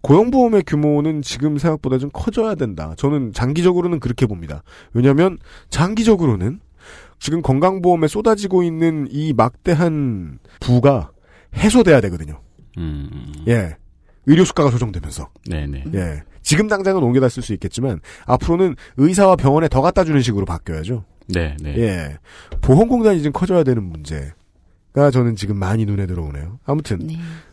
고용보험의 0.06 0.62
규모는 0.64 1.20
지금 1.20 1.58
생각보다 1.58 1.98
좀 1.98 2.10
커져야 2.12 2.54
된다. 2.54 2.94
저는 2.96 3.32
장기적으로는 3.32 3.98
그렇게 3.98 4.26
봅니다. 4.26 4.62
왜냐하면 4.94 5.36
장기적으로는 5.68 6.60
지금 7.18 7.42
건강보험에 7.42 8.06
쏟아지고 8.06 8.62
있는 8.62 9.08
이 9.10 9.32
막대한 9.32 10.38
부가 10.60 11.10
해소돼야 11.56 12.00
되거든요. 12.02 12.40
음. 12.78 13.32
예. 13.48 13.76
의료 14.26 14.44
수가가 14.44 14.70
조정되면서. 14.70 15.28
네네. 15.48 15.84
예. 15.94 16.22
지금 16.40 16.68
당장은 16.68 17.02
옮겨다 17.02 17.28
쓸 17.28 17.42
수 17.42 17.52
있겠지만 17.54 18.00
앞으로는 18.26 18.76
의사와 18.98 19.34
병원에 19.34 19.66
더 19.66 19.82
갖다 19.82 20.04
주는 20.04 20.20
식으로 20.20 20.44
바뀌어야죠. 20.44 21.04
네, 21.30 21.56
네. 21.60 21.76
예. 21.78 22.18
보험공단이 22.60 23.24
좀 23.24 23.32
커져야 23.32 23.64
되는 23.64 23.82
문제가 23.82 25.10
저는 25.12 25.34
지금 25.34 25.56
많이 25.56 25.84
눈에 25.84 26.06
들어오네요. 26.06 26.60
아무튼 26.64 27.08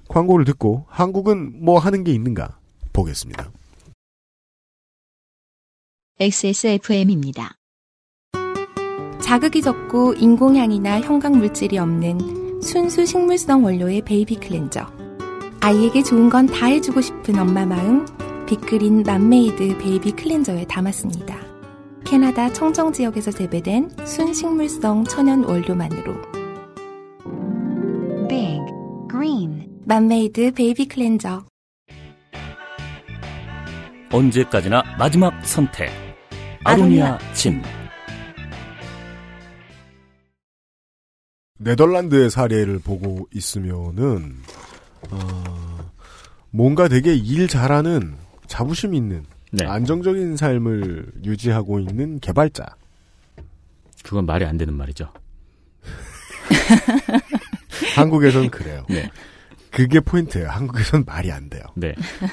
광고를 0.07 0.45
듣고 0.45 0.85
한국은 0.89 1.63
뭐 1.63 1.79
하는 1.79 2.03
게 2.03 2.11
있는가 2.13 2.57
보겠습니다. 2.91 3.51
XSFM입니다. 6.19 7.55
자극이 9.21 9.61
적고 9.61 10.13
인공향이나 10.13 11.01
형광 11.01 11.37
물질이 11.37 11.77
없는 11.77 12.61
순수 12.61 13.05
식물성 13.05 13.63
원료의 13.63 14.01
baby 14.01 14.35
cleanser. 14.35 14.85
아이에게 15.61 16.03
좋은 16.03 16.29
건 16.29 16.45
다 16.45 16.67
해주고 16.67 17.01
싶은 17.01 17.39
엄마 17.39 17.65
마음, 17.65 18.05
빅그린 18.45 19.03
맘메이드 19.03 19.77
baby 19.79 20.11
cleanser에 20.11 20.65
담았습니다. 20.65 21.35
캐나다 22.05 22.51
청정 22.51 22.91
지역에서 22.93 23.31
재배된 23.31 23.89
순식물성 24.05 25.05
천연 25.05 25.43
원료만으로 25.45 26.13
Big 28.27 28.59
Green 29.09 29.72
맘메이드 29.85 30.53
baby 30.53 30.87
cleanser. 30.87 31.45
언제까지나 34.11 34.81
마지막 34.97 35.45
선택. 35.45 35.89
아로니아 36.63 37.17
진. 37.33 37.61
네덜란드의 41.59 42.29
사례를 42.29 42.79
보고 42.79 43.27
있으면은 43.33 44.37
어, 45.11 45.91
뭔가 46.49 46.87
되게 46.87 47.13
일 47.13 47.49
잘하는 47.49 48.15
자부심 48.47 48.93
있는 48.93 49.25
네. 49.51 49.65
안정적인 49.65 50.37
삶을 50.37 51.11
유지하고 51.25 51.79
있는 51.79 52.21
개발자. 52.21 52.65
그건 54.03 54.25
말이 54.25 54.45
안 54.45 54.57
되는 54.57 54.73
말이죠. 54.73 55.11
한국에선 57.95 58.49
그래요. 58.49 58.85
네. 58.87 59.09
그게 59.73 59.99
포인트예요. 59.99 60.49
한국에선 60.49 61.03
말이 61.07 61.31
안 61.31 61.49
돼요. 61.49 61.63
네. 61.75 61.89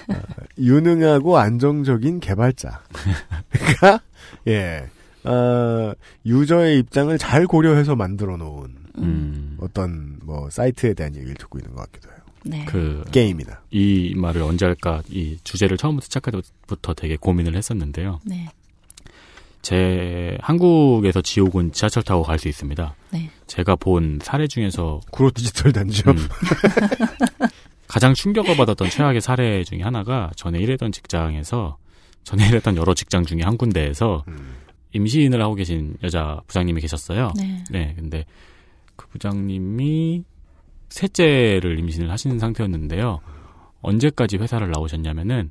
어, 0.08 0.14
유능하고 0.58 1.38
안정적인 1.38 2.20
개발자. 2.20 2.82
그러니까 3.50 4.00
예. 4.46 4.86
어, 5.24 5.92
유저의 6.24 6.78
입장을 6.78 7.16
잘 7.18 7.46
고려해서 7.46 7.96
만들어 7.96 8.36
놓은 8.36 8.68
음. 8.98 9.56
어떤 9.60 10.18
뭐 10.22 10.48
사이트에 10.50 10.94
대한 10.94 11.14
얘기를 11.16 11.34
듣고 11.34 11.58
있는 11.58 11.74
것 11.74 11.82
같기도 11.90 12.10
해요. 12.10 12.18
네. 12.44 12.64
그 12.66 13.04
게임이다. 13.10 13.62
이 13.70 14.14
말을 14.16 14.42
언제 14.42 14.64
할까 14.64 15.02
이 15.08 15.38
주제를 15.44 15.76
처음부터 15.76 16.04
시작할 16.04 16.42
때부터 16.66 16.94
되게 16.94 17.16
고민을 17.16 17.56
했었는데요. 17.56 18.20
네. 18.24 18.48
제 19.62 20.38
한국에서 20.40 21.20
지옥은 21.20 21.72
지하철 21.72 22.02
타고 22.02 22.22
갈 22.22 22.38
수 22.38 22.48
있습니다. 22.48 22.94
네. 23.10 23.30
제가 23.46 23.76
본 23.76 24.18
사례 24.22 24.46
중에서 24.46 25.00
구로 25.10 25.30
디지털 25.30 25.72
단지요. 25.72 26.12
음. 26.12 26.16
가장 27.86 28.14
충격을 28.14 28.56
받았던 28.56 28.88
최악의 28.88 29.20
사례 29.20 29.64
중에 29.64 29.82
하나가 29.82 30.30
전에 30.36 30.58
일했던 30.60 30.92
직장에서 30.92 31.76
전에 32.24 32.46
일했던 32.48 32.76
여러 32.76 32.94
직장 32.94 33.24
중에 33.24 33.40
한 33.42 33.56
군데에서 33.56 34.24
임신을 34.92 35.42
하고 35.42 35.54
계신 35.54 35.96
여자 36.02 36.40
부장님이 36.46 36.80
계셨어요. 36.82 37.32
네. 37.70 37.94
근데 37.96 38.24
그 38.96 39.06
부장님이 39.08 40.22
셋째를 40.88 41.78
임신을 41.80 42.10
하시는 42.10 42.38
상태였는데요. 42.38 43.20
언제까지 43.82 44.36
회사를 44.36 44.70
나오셨냐면은 44.70 45.50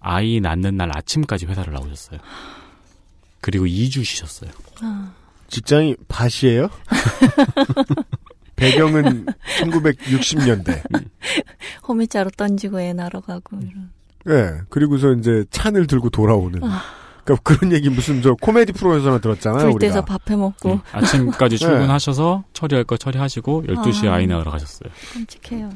아이 0.00 0.40
낳는 0.40 0.76
날 0.76 0.90
아침까지 0.96 1.46
회사를 1.46 1.72
나오셨어요. 1.72 2.18
그리고 3.40 3.66
2주 3.66 4.04
쉬셨어요. 4.04 4.50
아, 4.80 5.12
직장이 5.48 5.96
밭이에요? 6.08 6.68
배경은 8.56 9.26
1960년대. 9.60 10.82
호미자로 11.86 12.30
던지고 12.36 12.80
애 12.80 12.92
낳으러 12.92 13.20
가고 13.20 13.58
이런. 13.58 13.90
예. 14.28 14.60
그리고서 14.70 15.12
이제 15.12 15.44
찬을 15.50 15.86
들고 15.86 16.10
돌아오는. 16.10 16.62
아. 16.64 16.82
그러니까 17.24 17.42
그런 17.42 17.72
얘기 17.72 17.90
무슨 17.90 18.22
저 18.22 18.34
코미디 18.34 18.72
프로에서나 18.72 19.18
들었잖아요. 19.18 19.70
불 19.72 19.80
때서 19.80 19.98
우리가. 20.00 20.18
밥해 20.18 20.36
먹고. 20.36 20.72
음, 20.72 20.80
아침까지 20.92 21.58
네. 21.58 21.58
출근하셔서 21.66 22.44
처리할 22.52 22.84
거 22.84 22.96
처리하시고 22.96 23.64
12시에 23.68 24.08
아. 24.08 24.14
아. 24.14 24.20
이 24.20 24.26
낳으러 24.26 24.50
가셨어요. 24.50 24.90
끔찍해요. 25.12 25.70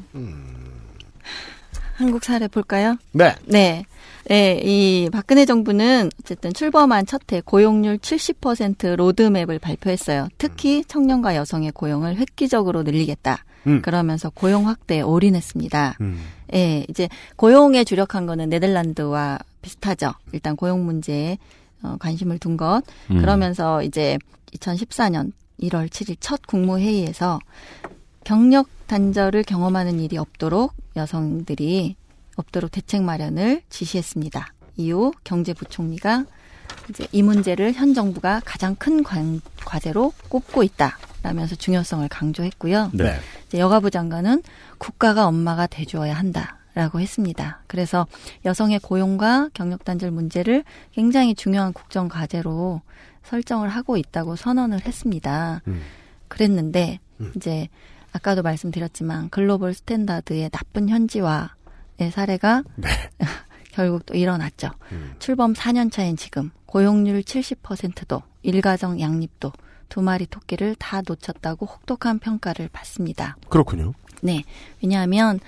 한국 1.97 2.23
사례 2.23 2.47
볼까요? 2.47 2.97
네. 3.11 3.35
네. 3.45 3.85
네, 4.25 4.61
이 4.63 5.09
박근혜 5.11 5.45
정부는 5.45 6.09
어쨌든 6.19 6.53
출범한 6.53 7.05
첫해 7.05 7.41
고용률 7.43 7.97
70% 7.97 8.95
로드맵을 8.95 9.59
발표했어요. 9.59 10.27
특히 10.37 10.83
청년과 10.85 11.35
여성의 11.35 11.71
고용을 11.71 12.17
획기적으로 12.17 12.83
늘리겠다. 12.83 13.43
음. 13.67 13.81
그러면서 13.81 14.29
고용 14.29 14.67
확대에 14.67 15.01
올인했습니다. 15.01 15.97
음. 16.01 16.19
예, 16.53 16.85
이제 16.89 17.09
고용에 17.35 17.83
주력한 17.83 18.25
거는 18.25 18.49
네덜란드와 18.49 19.39
비슷하죠. 19.61 20.13
일단 20.31 20.55
고용 20.55 20.85
문제에 20.85 21.37
어, 21.83 21.95
관심을 21.99 22.39
둔 22.39 22.57
것. 22.57 22.83
음. 23.09 23.19
그러면서 23.19 23.83
이제 23.83 24.17
2014년 24.53 25.31
1월 25.61 25.89
7일 25.89 26.17
첫 26.19 26.45
국무회의에서 26.47 27.39
경력 28.23 28.67
단절을 28.87 29.43
경험하는 29.43 29.99
일이 29.99 30.17
없도록 30.17 30.73
여성들이 30.95 31.95
없도록 32.35 32.71
대책 32.71 33.03
마련을 33.03 33.61
지시했습니다. 33.69 34.47
이후 34.77 35.11
경제부총리가 35.23 36.25
이제 36.89 37.07
이 37.11 37.21
문제를 37.23 37.73
현 37.73 37.93
정부가 37.93 38.41
가장 38.45 38.75
큰 38.75 39.03
관- 39.03 39.41
과제로 39.65 40.13
꼽고 40.29 40.63
있다라면서 40.63 41.55
중요성을 41.55 42.07
강조했고요. 42.07 42.91
네. 42.93 43.17
이제 43.47 43.59
여가부 43.59 43.91
장관은 43.91 44.41
국가가 44.77 45.27
엄마가 45.27 45.67
돼주어야 45.67 46.13
한다 46.13 46.57
라고 46.73 47.01
했습니다. 47.01 47.61
그래서 47.67 48.07
여성의 48.45 48.79
고용과 48.79 49.49
경력 49.53 49.83
단절 49.83 50.09
문제를 50.11 50.63
굉장히 50.93 51.35
중요한 51.35 51.73
국정 51.73 52.07
과제로 52.07 52.81
설정을 53.23 53.67
하고 53.67 53.97
있다고 53.97 54.37
선언을 54.37 54.85
했습니다. 54.85 55.61
음. 55.67 55.81
그랬는데 56.29 56.99
이제 57.35 57.67
아까도 58.13 58.41
말씀드렸지만 58.41 59.29
global 59.29 59.73
standard의 59.73 60.49
나쁜 60.49 60.87
현지화 60.89 61.53
의 62.05 62.11
사례가 62.11 62.63
결국 63.71 64.05
또 64.05 64.15
일어났죠. 64.15 64.69
출범 65.19 65.53
4년 65.53 65.91
차인 65.91 66.17
지금 66.17 66.51
고용률 66.65 67.21
70%도 67.21 68.21
일가정 68.43 68.99
양립도 68.99 69.51
두 69.87 70.01
마리 70.01 70.25
토끼를 70.25 70.75
다 70.75 71.01
놓쳤다고 71.05 71.65
혹독한 71.65 72.19
평가를 72.19 72.69
받습니다. 72.71 73.37
그렇군요. 73.49 73.93
네. 74.21 74.43
왜냐하면 74.81 75.39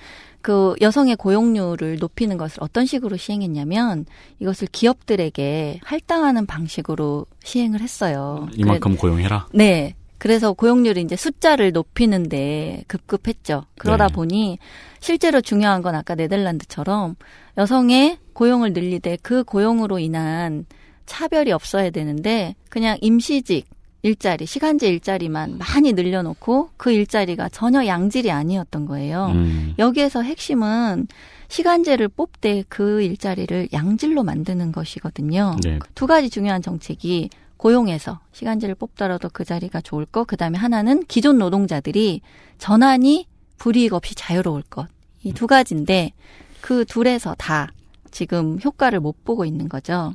그 0.42 0.74
여성의 0.82 1.16
고용률을 1.16 1.96
높이는 1.98 2.36
것을 2.36 2.62
어떤 2.62 2.84
식으로 2.84 3.16
시행했냐면 3.16 4.04
이것을 4.40 4.68
기업들에게 4.70 5.80
할당하는 5.82 6.44
방식으로 6.44 7.24
시행을 7.42 7.80
했어요. 7.80 8.46
이만큼 8.52 8.96
고용해라. 8.96 9.48
네. 9.54 9.94
그래서 10.18 10.52
고용률이 10.52 11.02
이제 11.02 11.16
숫자를 11.16 11.72
높이는데 11.72 12.84
급급했죠. 12.86 13.64
그러다 13.76 14.08
네. 14.08 14.14
보니 14.14 14.58
실제로 15.00 15.40
중요한 15.40 15.82
건 15.82 15.94
아까 15.94 16.14
네덜란드처럼 16.14 17.16
여성의 17.58 18.18
고용을 18.32 18.72
늘리되 18.72 19.18
그 19.22 19.44
고용으로 19.44 19.98
인한 19.98 20.66
차별이 21.06 21.52
없어야 21.52 21.90
되는데 21.90 22.54
그냥 22.70 22.96
임시직 23.00 23.66
일자리, 24.04 24.44
시간제 24.44 24.86
일자리만 24.86 25.56
많이 25.56 25.94
늘려놓고 25.94 26.70
그 26.76 26.92
일자리가 26.92 27.48
전혀 27.48 27.86
양질이 27.86 28.30
아니었던 28.30 28.84
거예요. 28.84 29.32
음. 29.34 29.74
여기에서 29.78 30.22
핵심은 30.22 31.08
시간제를 31.48 32.08
뽑되 32.08 32.64
그 32.68 33.00
일자리를 33.00 33.68
양질로 33.72 34.22
만드는 34.22 34.72
것이거든요. 34.72 35.56
네. 35.62 35.78
두 35.94 36.06
가지 36.06 36.28
중요한 36.28 36.60
정책이 36.60 37.30
고용에서 37.56 38.20
시간제를 38.32 38.74
뽑더라도 38.74 39.28
그 39.32 39.44
자리가 39.44 39.80
좋을 39.80 40.04
것, 40.06 40.26
그 40.26 40.36
다음에 40.36 40.58
하나는 40.58 41.04
기존 41.06 41.38
노동자들이 41.38 42.20
전환이 42.58 43.26
불이익 43.58 43.92
없이 43.94 44.14
자유로울 44.14 44.62
것. 44.62 44.88
이 45.22 45.32
두 45.32 45.46
가지인데 45.46 46.12
그 46.60 46.84
둘에서 46.84 47.34
다 47.38 47.68
지금 48.10 48.58
효과를 48.62 49.00
못 49.00 49.24
보고 49.24 49.44
있는 49.44 49.68
거죠. 49.68 50.14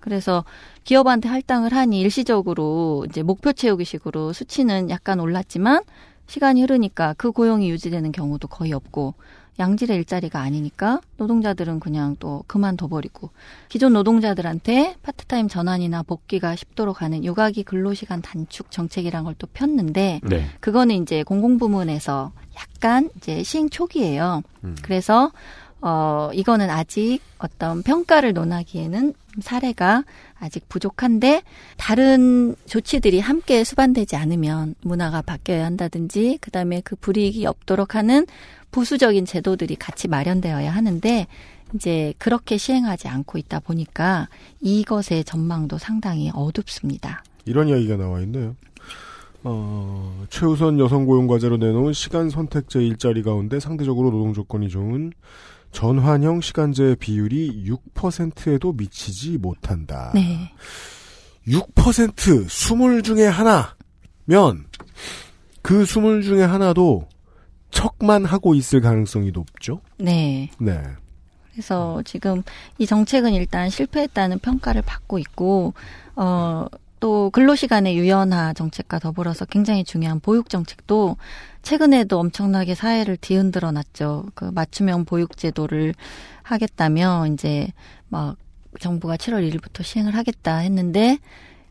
그래서 0.00 0.44
기업한테 0.84 1.28
할당을 1.28 1.72
하니 1.72 2.00
일시적으로 2.00 3.06
이제 3.08 3.22
목표 3.22 3.52
채우기식으로 3.52 4.32
수치는 4.32 4.90
약간 4.90 5.20
올랐지만 5.20 5.82
시간이 6.26 6.60
흐르니까 6.62 7.14
그 7.16 7.32
고용이 7.32 7.70
유지되는 7.70 8.12
경우도 8.12 8.48
거의 8.48 8.72
없고 8.72 9.14
양질의 9.58 9.96
일자리가 9.96 10.40
아니니까 10.40 11.00
노동자들은 11.16 11.80
그냥 11.80 12.16
또 12.20 12.44
그만둬버리고 12.46 13.30
기존 13.68 13.94
노동자들한테 13.94 14.96
파트타임 15.02 15.48
전환이나 15.48 16.02
복귀가 16.02 16.54
쉽도록 16.54 17.00
하는 17.00 17.24
육아기 17.24 17.62
근로시간 17.62 18.20
단축 18.20 18.70
정책이란 18.70 19.24
걸 19.24 19.38
또 19.38 19.46
폈는데 19.52 20.20
네. 20.24 20.46
그거는 20.60 20.96
이제 21.02 21.22
공공부문에서 21.22 22.32
약간 22.56 23.08
이제 23.16 23.42
시행 23.44 23.70
초기예요. 23.70 24.42
그래서 24.82 25.30
어 25.80 26.30
이거는 26.34 26.70
아직 26.70 27.20
어떤 27.38 27.82
평가를 27.82 28.32
논하기에는 28.32 29.14
사례가 29.40 30.04
아직 30.40 30.68
부족한데 30.68 31.42
다른 31.76 32.56
조치들이 32.66 33.20
함께 33.20 33.62
수반되지 33.62 34.16
않으면 34.16 34.74
문화가 34.82 35.22
바뀌어야 35.22 35.64
한다든지 35.64 36.38
그다음에 36.40 36.80
그 36.84 36.96
불이익이 36.96 37.46
없도록 37.46 37.94
하는 37.94 38.26
부수적인 38.72 39.24
제도들이 39.24 39.76
같이 39.76 40.08
마련되어야 40.08 40.70
하는데 40.70 41.26
이제 41.74 42.14
그렇게 42.18 42.56
시행하지 42.56 43.08
않고 43.08 43.38
있다 43.38 43.60
보니까 43.60 44.28
이것의 44.60 45.24
전망도 45.24 45.78
상당히 45.78 46.30
어둡습니다. 46.34 47.22
이런 47.44 47.68
이야기가 47.68 47.96
나와 47.96 48.20
있네요. 48.22 48.56
어, 49.44 50.24
최우선 50.30 50.80
여성 50.80 51.06
고용 51.06 51.26
과제로 51.26 51.56
내놓은 51.56 51.92
시간 51.92 52.28
선택제 52.28 52.82
일자리 52.82 53.22
가운데 53.22 53.60
상대적으로 53.60 54.10
노동 54.10 54.34
조건이 54.34 54.68
좋은 54.68 55.12
전환형 55.72 56.40
시간제 56.40 56.96
비율이 56.98 57.64
6%에도 57.66 58.72
미치지 58.72 59.38
못한다. 59.38 60.12
네. 60.14 60.52
6% 61.46 62.46
20 62.46 63.04
중에 63.04 63.26
하나면 63.26 64.66
그 65.62 65.82
20 65.82 66.22
중에 66.22 66.42
하나도 66.42 67.08
척만 67.70 68.24
하고 68.24 68.54
있을 68.54 68.80
가능성이 68.80 69.30
높죠. 69.30 69.80
네. 69.98 70.50
네. 70.58 70.80
그래서 71.52 72.02
지금 72.04 72.42
이 72.78 72.86
정책은 72.86 73.32
일단 73.32 73.68
실패했다는 73.68 74.38
평가를 74.38 74.82
받고 74.82 75.18
있고, 75.18 75.74
어, 76.14 76.66
또 77.00 77.30
근로시간의 77.30 77.96
유연화 77.96 78.52
정책과 78.54 78.98
더불어서 78.98 79.44
굉장히 79.44 79.84
중요한 79.84 80.20
보육 80.20 80.48
정책도 80.48 81.16
최근에도 81.68 82.18
엄청나게 82.18 82.74
사회를 82.74 83.18
뒤흔들어 83.18 83.72
놨죠. 83.72 84.30
그 84.34 84.46
맞춤형 84.46 85.04
보육 85.04 85.36
제도를 85.36 85.92
하겠다며 86.42 87.26
이제 87.30 87.68
막 88.08 88.36
정부가 88.80 89.18
7월 89.18 89.46
1일부터 89.46 89.82
시행을 89.82 90.14
하겠다 90.14 90.56
했는데 90.56 91.18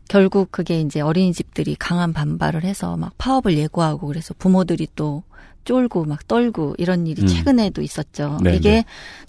결국 0.08 0.52
그게 0.52 0.80
이제 0.80 1.00
어린이집들이 1.00 1.74
강한 1.74 2.12
반발을 2.12 2.62
해서 2.62 2.96
막 2.96 3.12
파업을 3.18 3.58
예고하고 3.58 4.06
그래서 4.06 4.34
부모들이 4.38 4.86
또 4.94 5.24
쫄고 5.68 6.06
막 6.06 6.26
떨고 6.26 6.74
이런 6.78 7.06
일이 7.06 7.20
음. 7.20 7.26
최근에도 7.26 7.82
있었죠. 7.82 8.38
네, 8.42 8.56
이게 8.56 8.70
네. 8.70 8.84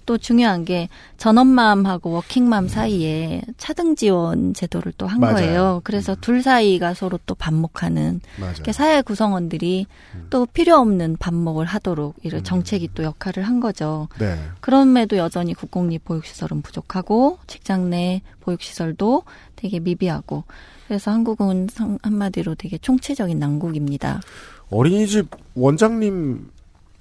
또 0.06 0.16
중요한 0.16 0.64
게 0.64 0.88
전업맘하고 1.18 2.10
워킹맘 2.12 2.68
사이에 2.68 3.42
차등 3.58 3.94
지원 3.94 4.54
제도를 4.54 4.94
또 4.96 5.06
한. 5.06 5.20
거예요. 5.20 5.82
그래서 5.84 6.16
둘 6.18 6.42
사이가 6.42 6.94
서로 6.94 7.18
또 7.26 7.34
반목하는. 7.34 8.22
이렇게 8.38 8.72
사회 8.72 9.02
구성원들이 9.02 9.84
또 10.30 10.46
필요 10.46 10.76
없는 10.76 11.18
반목을 11.18 11.66
하도록 11.66 12.14
이런 12.22 12.42
정책이 12.42 12.88
또 12.94 13.02
역할을 13.04 13.42
한 13.42 13.60
거죠. 13.60 14.08
네. 14.18 14.38
그럼에도 14.60 15.18
여전히 15.18 15.52
국공립 15.52 16.04
보육시설은 16.04 16.62
부족하고 16.62 17.38
직장 17.46 17.90
내 17.90 18.22
보육시설도 18.40 19.24
되게 19.56 19.78
미비하고 19.78 20.44
그래서 20.88 21.10
한국은 21.10 21.68
상- 21.70 21.98
한마디로 22.02 22.54
되게 22.54 22.78
총체적인 22.78 23.38
난국입니다. 23.38 24.20
어린이집 24.70 25.28
원장님, 25.54 26.48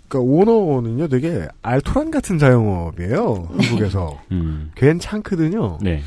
그러니까 0.07 0.19
오너는요, 0.19 1.07
되게 1.07 1.47
알토란 1.61 2.11
같은 2.11 2.37
자영업이에요. 2.39 3.49
한국에서. 3.51 4.19
음. 4.31 4.71
괜찮거든요. 4.75 5.77
네. 5.81 6.01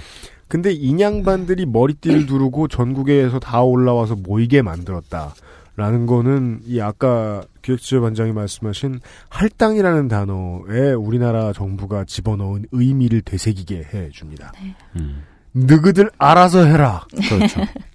근데 0.48 0.72
인양반들이 0.72 1.64
머리띠를 1.66 2.26
두르고 2.26 2.68
전국에서 2.68 3.38
다 3.38 3.62
올라와서 3.62 4.16
모이게 4.16 4.60
만들었다. 4.60 5.34
라는 5.74 6.04
거는 6.04 6.60
이 6.66 6.80
아까 6.82 7.42
기획재반장이 7.62 8.32
말씀하신 8.32 9.00
할당이라는 9.30 10.08
단어에 10.08 10.92
우리나라 10.92 11.54
정부가 11.54 12.04
집어넣은 12.04 12.66
의미를 12.72 13.22
되새기게 13.22 13.88
해줍니다. 13.94 14.52
음. 14.96 15.22
너희들 15.52 16.10
알아서 16.18 16.66
해라. 16.66 17.06
그렇죠. 17.28 17.62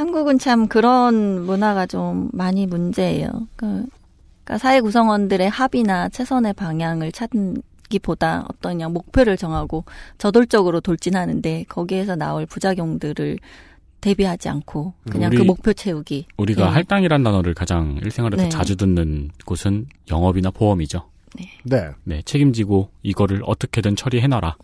한국은 0.00 0.38
참 0.38 0.68
그런 0.68 1.46
문화가 1.46 1.86
좀 1.86 2.28
많이 2.34 2.66
문제예요. 2.66 3.28
그, 3.56 3.86
그러니까 4.44 4.58
사회 4.58 4.80
구성원들의 4.82 5.48
합의나 5.48 6.10
최선의 6.10 6.52
방향을 6.52 7.12
찾기보다 7.12 8.44
어떤 8.50 8.72
그냥 8.74 8.92
목표를 8.92 9.38
정하고 9.38 9.84
저돌적으로 10.18 10.82
돌진하는데 10.82 11.64
거기에서 11.70 12.14
나올 12.14 12.44
부작용들을 12.44 13.38
대비하지 14.02 14.50
않고 14.50 14.92
그냥 15.10 15.30
우리- 15.30 15.38
그 15.38 15.42
목표 15.44 15.72
채우기. 15.72 16.26
우리가 16.36 16.66
예. 16.66 16.68
할당이란 16.68 17.22
단어를 17.22 17.54
가장 17.54 17.98
일생활에서 18.02 18.42
네. 18.42 18.48
자주 18.50 18.76
듣는 18.76 19.30
곳은 19.46 19.86
영업이나 20.10 20.50
보험이죠. 20.50 21.04
네. 21.64 21.88
네, 22.04 22.20
책임지고 22.22 22.90
이거를 23.02 23.40
어떻게든 23.46 23.96
처리해놔라. 23.96 24.56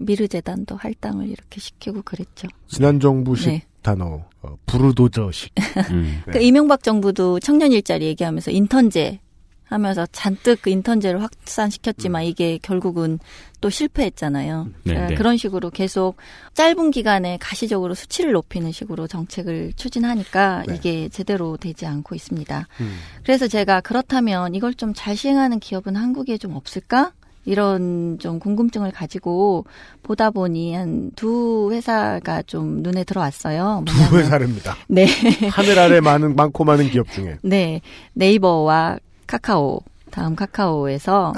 미르 0.00 0.26
재단도 0.28 0.76
할당을 0.76 1.28
이렇게 1.28 1.60
시키고 1.60 2.02
그랬죠. 2.02 2.48
지난 2.68 2.98
정부식 2.98 3.48
네. 3.48 3.62
단어 3.82 4.24
어, 4.42 4.56
부르도저식. 4.66 5.52
음. 5.90 6.22
그 6.32 6.40
이명박 6.40 6.82
정부도 6.82 7.38
청년 7.40 7.70
일자리 7.72 8.06
얘기하면서 8.06 8.50
인턴제 8.50 9.20
하면서 9.64 10.04
잔뜩 10.10 10.62
그 10.62 10.70
인턴제를 10.70 11.22
확산시켰지만 11.22 12.24
이게 12.24 12.58
결국은 12.60 13.20
또 13.60 13.70
실패했잖아요. 13.70 14.64
네, 14.64 14.72
그러니까 14.82 15.06
네. 15.10 15.14
그런 15.14 15.36
식으로 15.36 15.70
계속 15.70 16.16
짧은 16.54 16.90
기간에 16.90 17.38
가시적으로 17.40 17.94
수치를 17.94 18.32
높이는 18.32 18.72
식으로 18.72 19.06
정책을 19.06 19.74
추진하니까 19.76 20.64
네. 20.66 20.74
이게 20.74 21.08
제대로 21.10 21.56
되지 21.56 21.86
않고 21.86 22.16
있습니다. 22.16 22.66
음. 22.80 22.98
그래서 23.22 23.46
제가 23.46 23.80
그렇다면 23.82 24.54
이걸 24.56 24.74
좀 24.74 24.92
잘 24.92 25.16
시행하는 25.16 25.60
기업은 25.60 25.94
한국에 25.94 26.36
좀 26.36 26.56
없을까? 26.56 27.12
이런 27.44 28.18
좀 28.18 28.38
궁금증을 28.38 28.90
가지고 28.92 29.64
보다 30.02 30.30
보니 30.30 30.74
한 30.74 31.10
두 31.16 31.70
회사가 31.72 32.42
좀 32.42 32.82
눈에 32.82 33.04
들어왔어요. 33.04 33.82
두 33.86 33.94
뭐냐면- 33.94 34.18
회사랍니다. 34.20 34.76
네. 34.88 35.06
하늘 35.50 35.78
아래 35.78 36.00
많은 36.00 36.36
많고 36.36 36.64
많은 36.64 36.90
기업 36.90 37.10
중에 37.10 37.38
네. 37.42 37.80
네이버와 38.14 38.98
카카오, 39.26 39.80
다음 40.10 40.34
카카오에서 40.36 41.32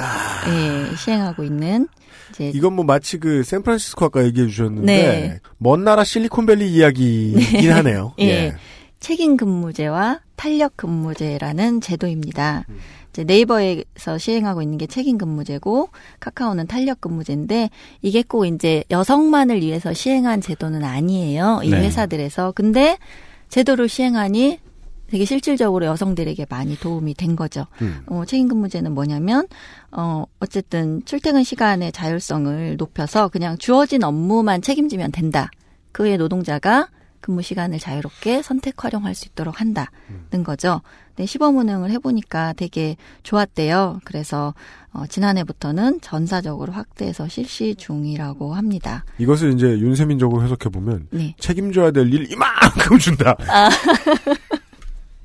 예, 0.48 0.96
시행하고 0.96 1.44
있는 1.44 1.86
이제 2.30 2.50
이건 2.54 2.72
뭐 2.74 2.84
마치 2.84 3.18
그 3.18 3.42
샌프란시스코 3.44 4.06
아까 4.06 4.24
얘기해 4.24 4.48
주셨는데 4.48 4.86
네. 4.86 5.38
먼 5.58 5.84
나라 5.84 6.02
실리콘밸리 6.04 6.72
이야기이긴 6.72 7.70
하네요. 7.72 8.14
예. 8.20 8.54
책임 9.00 9.36
근무제와 9.36 10.20
탄력 10.36 10.76
근무제라는 10.76 11.80
제도입니다. 11.80 12.64
이제 13.12 13.24
네이버에서 13.24 14.16
시행하고 14.18 14.62
있는 14.62 14.78
게 14.78 14.86
책임 14.86 15.18
근무제고 15.18 15.90
카카오는 16.18 16.66
탄력 16.66 17.02
근무제인데 17.02 17.68
이게 18.00 18.22
꼭 18.22 18.46
이제 18.46 18.84
여성만을 18.90 19.60
위해서 19.60 19.92
시행한 19.92 20.40
제도는 20.40 20.82
아니에요. 20.82 21.60
이 21.62 21.70
네. 21.70 21.82
회사들에서. 21.82 22.52
근데 22.52 22.96
제도를 23.50 23.88
시행하니 23.88 24.60
되게 25.08 25.26
실질적으로 25.26 25.84
여성들에게 25.84 26.46
많이 26.48 26.74
도움이 26.74 27.12
된 27.12 27.36
거죠. 27.36 27.66
음. 27.82 28.00
어, 28.06 28.24
책임 28.24 28.48
근무제는 28.48 28.92
뭐냐면 28.92 29.46
어 29.90 30.24
어쨌든 30.40 31.02
출퇴근 31.04 31.44
시간의 31.44 31.92
자율성을 31.92 32.78
높여서 32.78 33.28
그냥 33.28 33.58
주어진 33.58 34.04
업무만 34.04 34.62
책임지면 34.62 35.12
된다. 35.12 35.50
그 35.92 36.04
외에 36.04 36.16
노동자가 36.16 36.88
근무 37.22 37.40
시간을 37.40 37.78
자유롭게 37.78 38.42
선택 38.42 38.84
활용할 38.84 39.14
수 39.14 39.26
있도록 39.28 39.60
한다는 39.60 40.44
거죠. 40.44 40.82
네, 41.16 41.24
시범 41.24 41.56
운영을 41.56 41.90
해보니까 41.92 42.52
되게 42.54 42.96
좋았대요. 43.22 44.00
그래서 44.04 44.54
어, 44.92 45.06
지난해부터는 45.06 46.00
전사적으로 46.02 46.72
확대해서 46.72 47.28
실시 47.28 47.74
중이라고 47.76 48.54
합니다. 48.54 49.04
이것을 49.18 49.54
이제 49.54 49.66
윤세민적으로 49.78 50.42
해석해 50.42 50.68
보면 50.68 51.06
네. 51.10 51.34
책임져야 51.38 51.92
될 51.92 52.12
일 52.12 52.30
이만큼 52.30 52.98
준다. 52.98 53.36
아. 53.48 53.70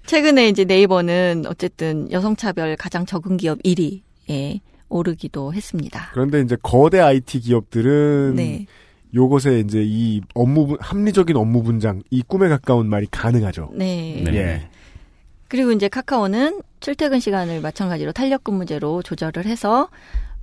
최근에 0.05 0.47
이제 0.47 0.63
네이버는 0.63 1.43
어쨌든 1.47 2.09
여성차별 2.11 2.77
가장 2.77 3.05
적은 3.05 3.35
기업 3.37 3.59
1위에 3.63 4.59
오르기도 4.89 5.53
했습니다. 5.53 6.09
그런데 6.13 6.39
이제 6.41 6.55
거대 6.63 7.01
IT 7.01 7.41
기업들은 7.41 8.35
네. 8.35 8.65
요것에 9.13 9.59
이제 9.61 9.81
이 9.85 10.21
업무 10.33 10.67
분- 10.67 10.77
합리적인 10.81 11.35
업무 11.35 11.63
분장 11.63 12.01
이 12.09 12.21
꿈에 12.21 12.49
가까운 12.49 12.89
말이 12.89 13.07
가능하죠. 13.09 13.71
네. 13.73 14.23
예. 14.33 14.69
그리고 15.47 15.71
이제 15.71 15.87
카카오는 15.87 16.61
출퇴근 16.81 17.19
시간을 17.19 17.61
마찬가지로 17.61 18.11
탄력 18.11 18.43
근무제로 18.43 19.01
조절을 19.01 19.45
해서 19.45 19.89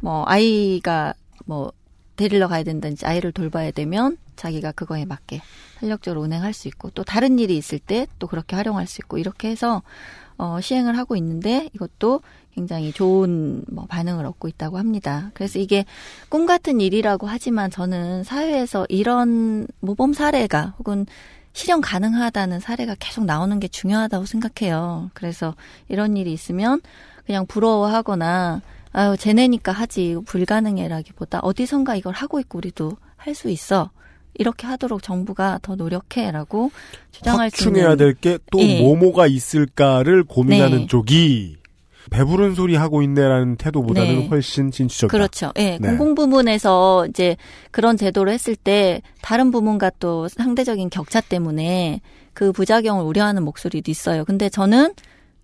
뭐 0.01 0.25
아이가 0.27 1.15
뭐 1.45 1.73
데리러 2.17 2.49
가야 2.49 2.63
된다든지 2.63 3.05
아이를 3.05 3.33
돌봐야 3.33 3.71
되면 3.71 4.17
자기가 4.37 4.73
그거에 4.73 5.05
맞게 5.05 5.41
탄력적으로 5.81 6.23
운행할 6.23 6.53
수 6.55 6.69
있고 6.69 6.91
또 6.91 7.05
다른 7.05 7.39
일이 7.39 7.57
있을 7.57 7.79
때 7.79 8.07
또 8.19 8.27
그렇게 8.27 8.57
활용할 8.57 8.87
수 8.87 9.01
있고 9.03 9.19
이렇게 9.19 9.49
해서 9.51 9.83
어 10.39 10.59
시행을 10.61 10.97
하고 10.97 11.17
있는데 11.17 11.69
이것도 11.75 12.21
굉장히 12.55 12.93
좋은 12.93 13.65
뭐 13.71 13.87
반응을 13.87 14.25
얻고 14.27 14.49
있다고 14.49 14.79
합니다. 14.79 15.31
그래서 15.35 15.59
이게 15.59 15.85
꿈 16.29 16.47
같은 16.47 16.81
일이라고 16.81 17.27
하지만 17.27 17.71
저는 17.71 18.23
사회에서 18.25 18.87
이런 18.89 19.67
모범 19.81 20.13
사례가 20.13 20.75
혹은 20.79 21.07
실현 21.53 21.81
가능하다는 21.81 22.61
사례가 22.61 22.97
계속 22.99 23.25
나오는 23.25 23.59
게 23.61 23.69
중요하다고 23.69 24.25
생각해요. 24.27 25.11
그래서 25.15 25.55
이런 25.89 26.17
일이 26.17 26.33
있으면 26.33 26.81
그냥 27.27 27.47
부러워하거나 27.47 28.63
아유 28.93 29.17
쟤네니까 29.19 29.73
하지 29.73 30.17
불가능해라기보다 30.27 31.41
어디선가 31.41 31.97
이걸 31.97 32.15
하고 32.15 32.39
있고 32.41 32.59
우리도 32.59 32.97
할 33.17 33.35
수 33.35 33.49
있어 33.49 33.91
이렇게 34.35 34.67
하도록 34.67 35.03
정부가 35.03 35.59
더 35.63 35.77
노력해라고 35.77 36.71
주장할 37.13 37.51
수 37.51 37.69
있는 37.69 37.83
확충해야 37.83 37.97
될 37.97 38.15
게또 38.15 38.61
예. 38.61 38.81
뭐뭐가 38.83 39.27
있을까를 39.27 40.25
고민하는 40.25 40.79
네. 40.81 40.87
쪽이 40.87 41.57
배부른 42.11 42.55
소리 42.55 42.75
하고 42.77 43.03
있네라는 43.03 43.57
태도보다는 43.57 44.21
네. 44.21 44.29
훨씬 44.29 44.71
진취적이다. 44.71 45.11
그렇죠. 45.11 45.53
예, 45.57 45.79
네. 45.81 45.89
공공 45.89 46.15
부문에서 46.15 47.07
이제 47.09 47.37
그런 47.71 47.97
제도를 47.97 48.33
했을 48.33 48.57
때 48.57 49.03
다른 49.23 49.51
부문과 49.51 49.91
또 49.99 50.29
상대적인 50.29 50.91
격차 50.91 51.21
때문에 51.21 52.01
그 52.33 52.53
부작용을 52.53 53.05
우려하는 53.05 53.43
목소리도 53.43 53.91
있어요. 53.91 54.25
근데 54.25 54.49
저는 54.49 54.93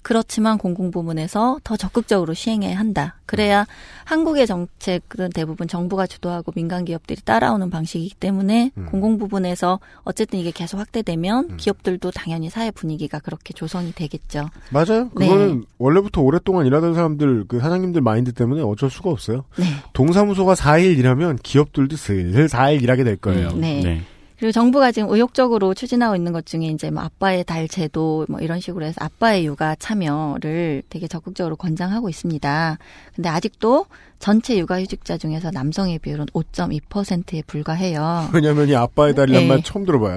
그렇지만 0.03 0.59
공공 0.59 0.91
부문에서 0.91 1.61
더 1.63 1.77
적극적으로 1.77 2.33
시행해야 2.35 2.79
한다. 2.79 3.17
그래야 3.27 3.67
한국의 4.05 4.47
정책은 4.47 5.31
대부분 5.35 5.69
정부가 5.69 6.07
주도하고 6.07 6.53
민간 6.53 6.85
기업들이 6.85 7.21
따라오는 7.23 7.71
방식이기 7.71 8.15
때문에 8.17 8.73
음. 8.77 8.87
공공 8.87 9.19
부분에서 9.19 9.79
어쨌든 10.03 10.39
이게 10.39 10.51
계속 10.51 10.79
확대되면 10.79 11.59
기업들도 11.59 12.11
당연히 12.13 12.51
사회 12.51 12.71
분위기가 12.71 13.19
그렇게 13.19 13.53
조성이 13.53 13.93
되겠죠. 13.93 14.49
맞아요. 14.71 15.11
네. 15.17 15.27
그거는 15.29 15.65
원래부터 15.79 16.23
오랫동안 16.23 16.67
일하던 16.67 16.95
사람들, 16.95 17.45
그 17.47 17.61
사장님들 17.61 18.01
마인드 18.01 18.33
때문에 18.33 18.63
어쩔 18.63 18.91
수가 18.91 19.11
없어요. 19.11 19.45
네. 19.59 19.67
동사무소가 19.93 20.55
4일 20.55 20.99
일하면 20.99 21.37
기업들도 21.37 21.97
슬슬 21.97 22.49
4일 22.49 22.83
일하게 22.83 23.05
될 23.05 23.17
거예요. 23.17 23.53
네. 23.53 24.03
그리고 24.41 24.53
정부가 24.53 24.91
지금 24.91 25.11
의욕적으로 25.11 25.75
추진하고 25.75 26.17
있는 26.17 26.33
것 26.33 26.47
중에 26.47 26.69
이제 26.69 26.91
뭐 26.91 27.03
아빠의 27.03 27.45
달 27.45 27.69
제도 27.69 28.25
뭐 28.27 28.41
이런 28.41 28.59
식으로 28.59 28.87
해서 28.87 28.97
아빠의 28.99 29.45
육아 29.45 29.75
참여를 29.75 30.83
되게 30.89 31.07
적극적으로 31.07 31.57
권장하고 31.57 32.09
있습니다. 32.09 32.79
근데 33.15 33.29
아직도 33.29 33.85
전체 34.19 34.57
육아휴직자 34.57 35.19
중에서 35.19 35.51
남성의 35.51 35.99
비율은 35.99 36.27
5.2%에 36.33 37.43
불과해요. 37.47 38.31
왜냐면 38.33 38.71
이 38.71 38.75
아빠의 38.75 39.15
달이란 39.15 39.43
네. 39.43 39.49
말 39.49 39.63
처음 39.63 39.85
들어봐요. 39.85 40.17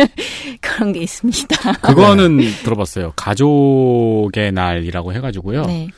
그런 0.62 0.94
게 0.94 1.00
있습니다. 1.00 1.72
그거는 1.82 2.38
들어봤어요. 2.64 3.12
가족의 3.14 4.52
날이라고 4.52 5.12
해가지고요. 5.12 5.66
네. 5.66 5.88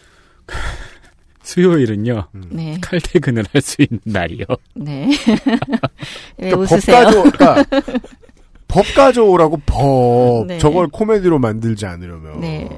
수요일은요. 1.42 2.24
네. 2.50 2.78
칼퇴근을 2.80 3.44
할 3.52 3.62
수 3.62 3.82
있는 3.82 4.00
날이요. 4.04 4.44
네. 4.74 5.08
왜 6.38 6.50
그러니까 6.50 6.74
웃으세요? 6.74 6.96
법가조, 7.06 7.22
그러니까 7.32 7.64
법가조라고 8.68 9.60
법. 9.66 10.46
네. 10.46 10.58
저걸 10.58 10.88
코미디로 10.88 11.38
만들지 11.38 11.86
않으려면. 11.86 12.40
네. 12.40 12.68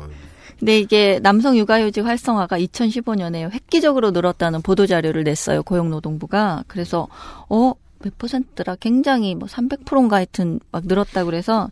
근데 0.59 0.79
이게 0.79 1.19
남성 1.23 1.57
육아휴직 1.57 2.05
활성화가 2.05 2.59
2015년에 2.59 3.51
획기적으로 3.51 4.11
늘었다는 4.13 4.63
보도 4.63 4.87
자료를 4.87 5.25
냈어요. 5.25 5.63
고용노동부가. 5.63 6.65
그래서 6.69 7.09
어, 7.49 7.75
몇 8.03 8.17
퍼센트라 8.19 8.77
굉장히 8.77 9.35
뭐 9.35 9.49
300%인가 9.49 10.17
하여튼 10.17 10.61
막 10.71 10.85
늘었다 10.87 11.25
그래서 11.25 11.71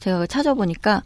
제가 0.00 0.16
그걸 0.16 0.28
찾아보니까 0.28 1.02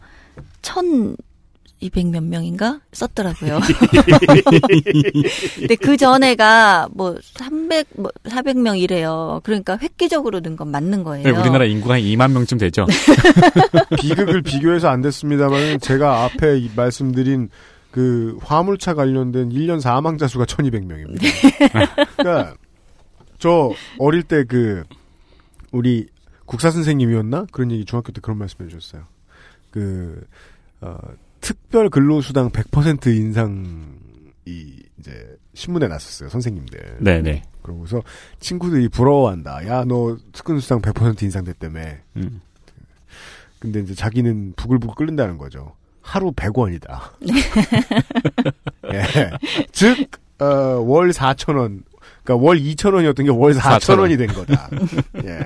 1200 1.79 2.07
몇 2.07 2.23
명인가 2.23 2.79
썼더라고요. 2.91 3.59
근데 5.59 5.75
그 5.75 5.97
전에가 5.97 6.87
뭐 6.91 7.15
300, 7.21 7.87
뭐 7.97 8.11
400명 8.23 8.79
이래요. 8.79 9.41
그러니까 9.43 9.77
획기적으로 9.81 10.39
는 10.39 10.55
건 10.57 10.69
맞는 10.69 11.03
거예요. 11.03 11.23
네, 11.23 11.29
우리나라 11.29 11.65
인구가 11.65 11.95
한 11.95 12.01
2만 12.01 12.31
명쯤 12.31 12.57
되죠. 12.57 12.87
비극을 14.01 14.41
비교해서 14.41 14.89
안 14.89 15.01
됐습니다만 15.01 15.79
제가 15.79 16.23
앞에 16.25 16.57
이 16.57 16.71
말씀드린 16.75 17.49
그 17.91 18.37
화물차 18.41 18.93
관련된 18.95 19.49
1년 19.49 19.79
사망자 19.81 20.27
수가 20.27 20.45
1200명입니다. 20.45 21.21
그러니까 22.17 22.55
저 23.39 23.71
어릴 23.99 24.23
때 24.23 24.43
그 24.45 24.83
우리 25.71 26.07
국사 26.45 26.71
선생님이었나? 26.71 27.47
그런 27.51 27.71
얘기 27.71 27.85
중학교 27.85 28.11
때 28.11 28.21
그런 28.21 28.37
말씀 28.37 28.65
해 28.65 28.69
주셨어요. 28.69 29.03
그 29.69 30.25
어, 30.81 30.97
특별 31.41 31.89
근로수당 31.89 32.49
100% 32.49 33.07
인상이 33.15 33.57
이제 34.99 35.37
신문에 35.53 35.87
났었어요. 35.87 36.29
선생님들. 36.29 36.97
네네. 37.01 37.43
그러고서 37.61 38.01
친구들이 38.39 38.89
부러워한다. 38.89 39.67
야, 39.67 39.83
너 39.85 40.17
특근수당 40.31 40.81
100% 40.81 41.23
인상됐다며. 41.23 41.81
음. 42.17 42.41
근데 43.59 43.79
이제 43.81 43.93
자기는 43.95 44.53
부글부글 44.55 44.95
끓는다는 44.95 45.37
거죠. 45.37 45.75
하루 46.01 46.31
100원이다. 46.31 46.99
예. 48.93 49.31
즉, 49.71 50.09
어, 50.39 50.45
월 50.45 51.09
4천 51.11 51.57
원, 51.57 51.83
그러니까 52.23 52.45
월 52.45 52.57
2천 52.59 52.93
원이었던 52.93 53.25
게 53.25 53.31
월 53.31 53.53
4천 53.53 53.99
원이 53.99 54.15
된 54.17 54.27
거다. 54.27 54.69
예. 55.25 55.39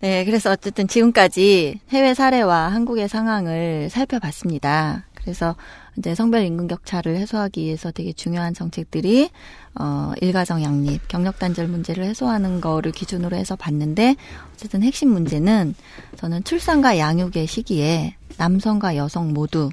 네, 0.00 0.24
그래서 0.24 0.52
어쨌든 0.52 0.86
지금까지 0.86 1.80
해외 1.88 2.14
사례와 2.14 2.68
한국의 2.68 3.08
상황을 3.08 3.90
살펴봤습니다. 3.90 5.04
그래서 5.14 5.56
이제 5.96 6.14
성별 6.14 6.44
임금 6.44 6.68
격차를 6.68 7.16
해소하기 7.16 7.60
위해서 7.60 7.90
되게 7.90 8.12
중요한 8.12 8.54
정책들이 8.54 9.28
어 9.74 10.12
일가정 10.20 10.62
양립, 10.62 11.06
경력 11.08 11.40
단절 11.40 11.66
문제를 11.66 12.04
해소하는 12.04 12.60
거를 12.60 12.92
기준으로 12.92 13.36
해서 13.36 13.56
봤는데 13.56 14.14
어쨌든 14.54 14.84
핵심 14.84 15.10
문제는 15.10 15.74
저는 16.16 16.44
출산과 16.44 16.96
양육의 16.96 17.48
시기에 17.48 18.14
남성과 18.36 18.96
여성 18.96 19.34
모두 19.34 19.68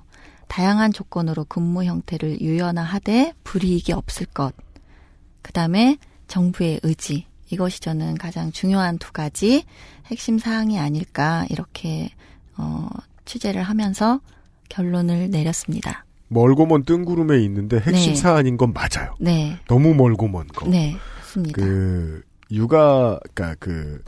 다양한 0.48 0.92
조건으로 0.92 1.46
근무 1.46 1.84
형태를 1.84 2.42
유연화하되 2.42 3.34
불이익이 3.44 3.94
없을 3.94 4.26
것. 4.26 4.54
그다음에 5.44 5.98
정부의 6.28 6.80
의지. 6.82 7.28
이것이 7.52 7.80
저는 7.80 8.16
가장 8.16 8.52
중요한 8.52 8.98
두 8.98 9.12
가지 9.12 9.64
핵심 10.08 10.38
사항이 10.38 10.80
아닐까 10.80 11.46
이렇게 11.50 12.10
어 12.58 12.88
취재를 13.26 13.64
하면서 13.64 14.20
결론을 14.70 15.30
내렸습니다. 15.30 16.06
멀고 16.28 16.66
먼 16.66 16.84
뜬구름에 16.84 17.42
있는데 17.44 17.78
핵심 17.78 18.14
네. 18.14 18.16
사안인 18.16 18.58
건 18.58 18.74
맞아요. 18.74 19.14
네. 19.20 19.58
너무 19.68 19.94
멀고 19.94 20.28
먼 20.28 20.48
거. 20.48 20.68
네, 20.68 20.96
맞습니다. 21.20 21.62
그 21.62 22.24
육아, 22.52 23.20
그러니까 23.34 23.56
그 23.60 24.04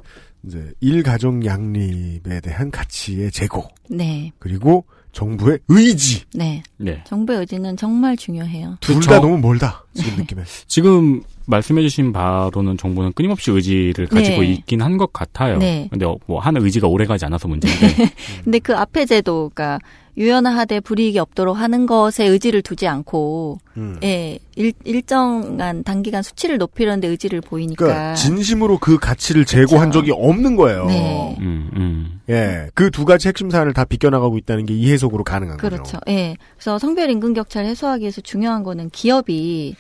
이제 0.46 0.72
일 0.80 1.04
가정 1.04 1.46
양립에 1.46 2.40
대한 2.42 2.72
가치의 2.72 3.32
제고 3.32 3.68
네. 3.90 4.32
그리고 4.40 4.86
정부의 5.12 5.60
의지 5.68 6.24
네. 6.34 6.64
네. 6.78 7.04
정부의 7.06 7.40
의지는 7.40 7.76
정말 7.76 8.16
중요해요. 8.16 8.78
둘. 8.82 9.00
다 9.02 9.20
너무 9.20 9.38
멀다 9.38 9.84
지금 9.94 10.18
느낌에. 10.18 10.44
지금 10.68 11.24
말씀해주신 11.48 12.14
바로는 12.14 12.78
정부는 12.78 13.14
끊임없이 13.14 13.52
의지를 13.52 14.08
가지고 14.08 14.42
네. 14.42 14.48
있긴 14.54 14.82
한 14.82 14.98
것 14.98 15.12
같아요. 15.14 15.58
네. 15.58 15.88
근데 15.90 16.06
어, 16.06 16.18
뭐 16.26 16.40
하는 16.40 16.62
의지가 16.64 16.88
오래가지 16.88 17.26
않아서 17.26 17.48
문제인데 17.48 17.88
근데 18.44 18.60
그 18.60 18.76
앞에 18.76 19.06
제도가 19.06 19.80
유연화하되 20.18 20.80
불이익이 20.80 21.20
없도록 21.20 21.56
하는 21.58 21.86
것에 21.86 22.26
의지를 22.26 22.64
두지 22.64 22.88
않고, 22.88 23.60
음. 23.78 24.00
예, 24.02 24.40
일, 24.56 24.74
일정한 24.84 25.84
단기간 25.84 26.24
수치를 26.24 26.58
높이려는 26.58 27.00
데 27.02 27.08
의지를 27.08 27.40
보이니까. 27.42 27.86
그러니까 27.86 28.14
진심으로 28.16 28.80
그 28.80 28.98
가치를 28.98 29.46
제고한 29.46 29.92
적이 29.92 30.14
없는 30.16 30.56
거예요. 30.56 30.86
네. 30.88 31.38
음, 31.40 31.70
음. 31.76 32.20
예, 32.30 32.68
그 32.74 32.90
두 32.90 33.06
가지 33.06 33.28
핵심 33.28 33.52
사안을 33.52 33.74
다 33.74 33.86
비껴나가고 33.86 34.40
있다는 34.40 34.66
게 34.66 34.74
이 34.74 34.92
해석으로 34.92 35.24
가능한 35.24 35.58
거죠. 35.58 35.70
그렇죠. 35.76 36.00
예. 36.08 36.36
그래서 36.56 36.80
성별 36.80 37.12
임금 37.12 37.36
격차를 37.36 37.70
해소하기 37.70 38.02
위해서 38.02 38.20
중요한 38.22 38.64
거는 38.64 38.90
기업이 38.90 39.76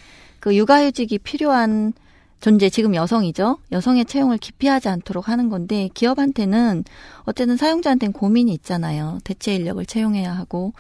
그 0.48 0.56
육아휴직이 0.56 1.18
필요한 1.18 1.92
존재, 2.40 2.70
지금 2.70 2.96
여성이죠. 2.96 3.58
여성의 3.74 4.06
채용을 4.06 4.38
기피하지 4.38 4.88
않도록 4.88 5.28
하는 5.28 5.50
건데 5.50 5.90
기업한테는 5.94 6.86
어쨌든 7.24 7.58
사용자한테는 7.58 8.14
고민이 8.14 8.54
있잖아요. 8.54 9.20
대체 9.26 9.54
인력을 9.54 9.86
채용해야 9.86 10.32
하고 10.32 10.72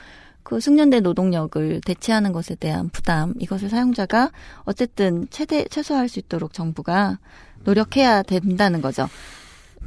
그 0.43 0.61
숙련된 0.61 1.03
노동력을 1.03 1.81
대체하는 1.81 2.31
것에 2.31 2.55
대한 2.55 2.87
부담 2.87 3.33
이것을 3.39 3.67
사용자가 3.67 4.31
어쨌든 4.63 5.27
최대 5.31 5.65
최소화할 5.65 6.07
수 6.07 6.19
있도록 6.19 6.53
정부가 6.53 7.19
노력해야 7.65 8.23
된다는 8.23 8.79
거죠. 8.79 9.09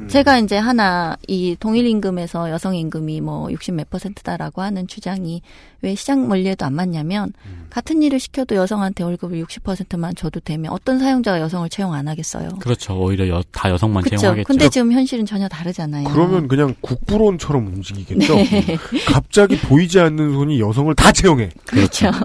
제가 0.08 0.38
이제 0.38 0.56
하나 0.56 1.16
이 1.28 1.56
동일 1.60 1.86
임금에서 1.86 2.50
여성 2.50 2.74
임금이 2.74 3.20
뭐 3.20 3.50
60 3.50 3.74
몇 3.74 3.90
퍼센트다라고 3.90 4.62
하는 4.62 4.86
주장이 4.86 5.42
왜 5.82 5.94
시장 5.94 6.30
원리에도 6.30 6.64
안 6.64 6.74
맞냐면 6.74 7.32
같은 7.68 8.02
일을 8.02 8.18
시켜도 8.18 8.54
여성한테 8.54 9.04
월급을 9.04 9.42
60%만 9.44 10.14
줘도 10.14 10.40
되면 10.40 10.72
어떤 10.72 10.98
사용자가 10.98 11.40
여성을 11.40 11.68
채용 11.68 11.92
안 11.94 12.08
하겠어요. 12.08 12.48
그렇죠. 12.60 12.98
오히려 12.98 13.28
여- 13.28 13.42
다 13.52 13.70
여성만 13.70 14.02
그렇죠. 14.02 14.20
채용하겠죠. 14.20 14.46
근데 14.46 14.68
지금 14.68 14.92
현실은 14.92 15.26
전혀 15.26 15.48
다르잖아요. 15.48 16.08
그러면 16.10 16.48
그냥 16.48 16.74
국부론처럼 16.80 17.66
움직이겠죠. 17.66 18.34
네. 18.36 18.78
갑자기 19.06 19.58
보이지 19.58 20.00
않는 20.00 20.32
손이 20.32 20.60
여성을 20.60 20.94
다 20.94 21.12
채용해. 21.12 21.50
그렇죠. 21.66 22.10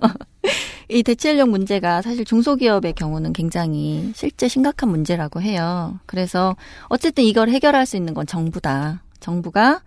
이 0.90 1.03
대체 1.03 1.32
인력 1.32 1.49
문제가 1.49 2.02
사실 2.02 2.26
중소기업의 2.26 2.94
경우는 2.94 3.34
굉장히 3.34 4.12
실제 4.16 4.48
심각한 4.48 4.90
문제라고 4.90 5.41
해요. 5.41 5.99
그래서 6.06 6.56
어쨌든 6.88 7.24
이걸 7.24 7.49
해결할 7.49 7.86
수 7.86 7.98
있는 7.98 8.14
건 8.14 8.28
정부다. 8.28 9.03
정부가 9.20 9.82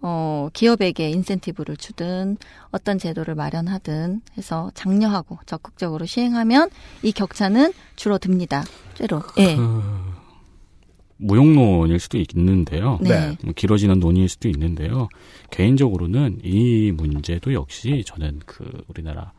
어 0.00 0.48
기업에게 0.52 1.10
인센티브를 1.10 1.76
주든 1.76 2.36
어떤 2.72 2.98
제도를 2.98 3.36
마련하든 3.36 4.20
해서 4.36 4.70
장려하고 4.74 5.38
적극적으로 5.46 6.06
시행하면 6.06 6.70
이 7.02 7.12
격차는 7.12 7.72
줄어듭니다. 7.94 8.64
쇠로. 8.96 9.22
예. 9.38 9.54
그 9.56 9.80
무용론일 11.18 12.00
수도 12.00 12.18
있는데요. 12.18 12.98
네. 13.00 13.36
뭐 13.44 13.52
길어지는 13.54 14.00
논의일 14.00 14.28
수도 14.28 14.48
있는데요. 14.48 15.08
개인적으로는 15.50 16.40
이 16.42 16.90
문제도 16.92 17.52
역시 17.54 18.02
저는 18.04 18.40
그 18.44 18.64
우리나라 18.88 19.32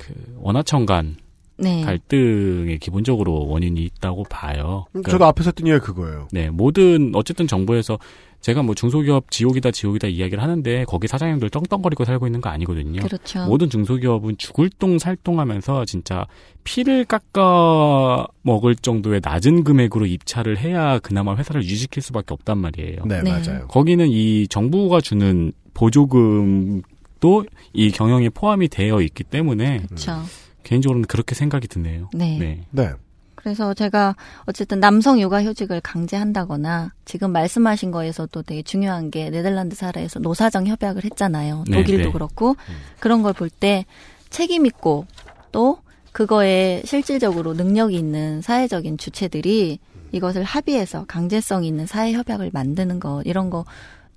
그 0.00 0.14
원하청 0.40 0.86
간 0.86 1.16
네. 1.60 1.82
갈등에 1.82 2.78
기본적으로 2.78 3.46
원인이 3.46 3.82
있다고 3.82 4.24
봐요. 4.24 4.86
그러니까 4.92 5.10
저도 5.10 5.26
앞에서 5.26 5.48
했던 5.48 5.66
얘기가 5.66 5.84
그거예요. 5.84 6.28
네, 6.32 6.48
모든 6.48 7.12
어쨌든 7.14 7.46
정부에서 7.46 7.98
제가 8.40 8.62
뭐 8.62 8.74
중소기업 8.74 9.30
지옥이다 9.30 9.70
지옥이다 9.70 10.08
이야기를 10.08 10.42
하는데 10.42 10.84
거기 10.86 11.06
사장님들 11.06 11.50
떵떵거리고 11.50 12.06
살고 12.06 12.26
있는 12.26 12.40
거 12.40 12.48
아니거든요. 12.48 13.02
그렇죠. 13.02 13.44
모든 13.44 13.68
중소기업은 13.68 14.38
죽을 14.38 14.70
똥 14.78 14.98
살똥하면서 14.98 15.84
진짜 15.84 16.26
피를 16.64 17.04
깎아 17.04 18.26
먹을 18.40 18.74
정도의 18.74 19.20
낮은 19.22 19.64
금액으로 19.64 20.06
입찰을 20.06 20.58
해야 20.58 20.98
그나마 21.00 21.36
회사를 21.36 21.62
유지시킬 21.62 22.02
수밖에 22.02 22.32
없단 22.32 22.56
말이에요. 22.56 23.04
네, 23.04 23.22
네. 23.22 23.30
맞아요. 23.30 23.66
거기는 23.68 24.08
이 24.08 24.48
정부가 24.48 25.02
주는 25.02 25.52
보조금 25.74 26.80
도 27.20 27.44
이 27.72 27.90
경영에 27.92 28.30
포함이 28.30 28.68
되어 28.68 29.00
있기 29.00 29.22
때문에 29.24 29.82
그렇죠. 29.86 30.22
개인적으로는 30.64 31.06
그렇게 31.06 31.34
생각이 31.36 31.68
드네요. 31.68 32.08
네. 32.12 32.36
네. 32.38 32.64
네. 32.70 32.90
그래서 33.36 33.72
제가 33.74 34.16
어쨌든 34.44 34.80
남성 34.80 35.18
육아 35.20 35.42
휴직을 35.44 35.80
강제한다거나 35.80 36.92
지금 37.06 37.30
말씀하신 37.32 37.90
거에서도 37.90 38.42
되게 38.42 38.62
중요한 38.62 39.10
게 39.10 39.30
네덜란드 39.30 39.74
사례에서 39.76 40.18
노사정 40.18 40.66
협약을 40.66 41.04
했잖아요. 41.04 41.64
네, 41.68 41.76
독일도 41.78 42.04
네. 42.08 42.12
그렇고 42.12 42.56
그런 42.98 43.22
걸 43.22 43.32
볼 43.32 43.48
때 43.50 43.86
책임 44.30 44.66
있고 44.66 45.06
또 45.52 45.78
그거에 46.12 46.82
실질적으로 46.84 47.54
능력이 47.54 47.96
있는 47.96 48.42
사회적인 48.42 48.98
주체들이 48.98 49.78
이것을 50.12 50.42
합의해서 50.42 51.04
강제성 51.06 51.64
있는 51.64 51.86
사회 51.86 52.12
협약을 52.12 52.50
만드는 52.52 52.98
것 53.00 53.22
이런 53.24 53.48
거 53.48 53.64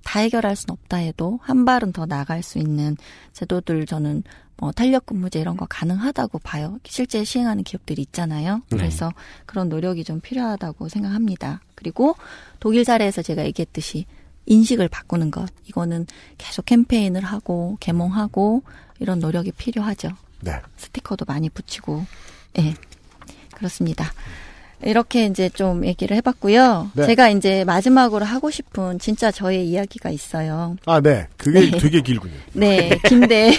다 0.04 0.20
해결할 0.20 0.54
수는 0.54 0.72
없다 0.72 0.98
해도 0.98 1.38
한 1.42 1.64
발은 1.64 1.92
더 1.92 2.06
나갈 2.06 2.42
수 2.42 2.58
있는 2.58 2.96
제도들 3.32 3.86
저는 3.86 4.22
뭐 4.56 4.70
탄력 4.70 5.06
근무제 5.06 5.40
이런 5.40 5.56
거 5.56 5.66
가능하다고 5.68 6.38
봐요. 6.40 6.78
실제 6.84 7.24
시행하는 7.24 7.64
기업들이 7.64 8.02
있잖아요. 8.02 8.62
네. 8.70 8.76
그래서 8.76 9.12
그런 9.46 9.68
노력이 9.68 10.04
좀 10.04 10.20
필요하다고 10.20 10.88
생각합니다. 10.88 11.60
그리고 11.74 12.14
독일 12.60 12.84
사례에서 12.84 13.22
제가 13.22 13.44
얘기했듯이 13.46 14.06
인식을 14.46 14.88
바꾸는 14.88 15.30
것 15.30 15.48
이거는 15.64 16.06
계속 16.38 16.66
캠페인을 16.66 17.22
하고 17.24 17.76
개몽하고 17.80 18.62
이런 19.00 19.18
노력이 19.18 19.52
필요하죠. 19.52 20.10
네. 20.42 20.60
스티커도 20.76 21.24
많이 21.26 21.48
붙이고 21.48 22.04
예 22.58 22.74
그렇습니다. 23.54 24.12
이렇게 24.84 25.26
이제 25.26 25.48
좀 25.48 25.84
얘기를 25.84 26.16
해봤고요. 26.16 26.90
네. 26.94 27.06
제가 27.06 27.30
이제 27.30 27.64
마지막으로 27.64 28.24
하고 28.24 28.50
싶은 28.50 28.98
진짜 28.98 29.30
저의 29.30 29.68
이야기가 29.68 30.10
있어요. 30.10 30.76
아, 30.86 31.00
네. 31.00 31.26
그게 31.36 31.70
네. 31.70 31.78
되게 31.78 32.00
길군요. 32.00 32.34
네, 32.52 32.98
긴데 33.06 33.52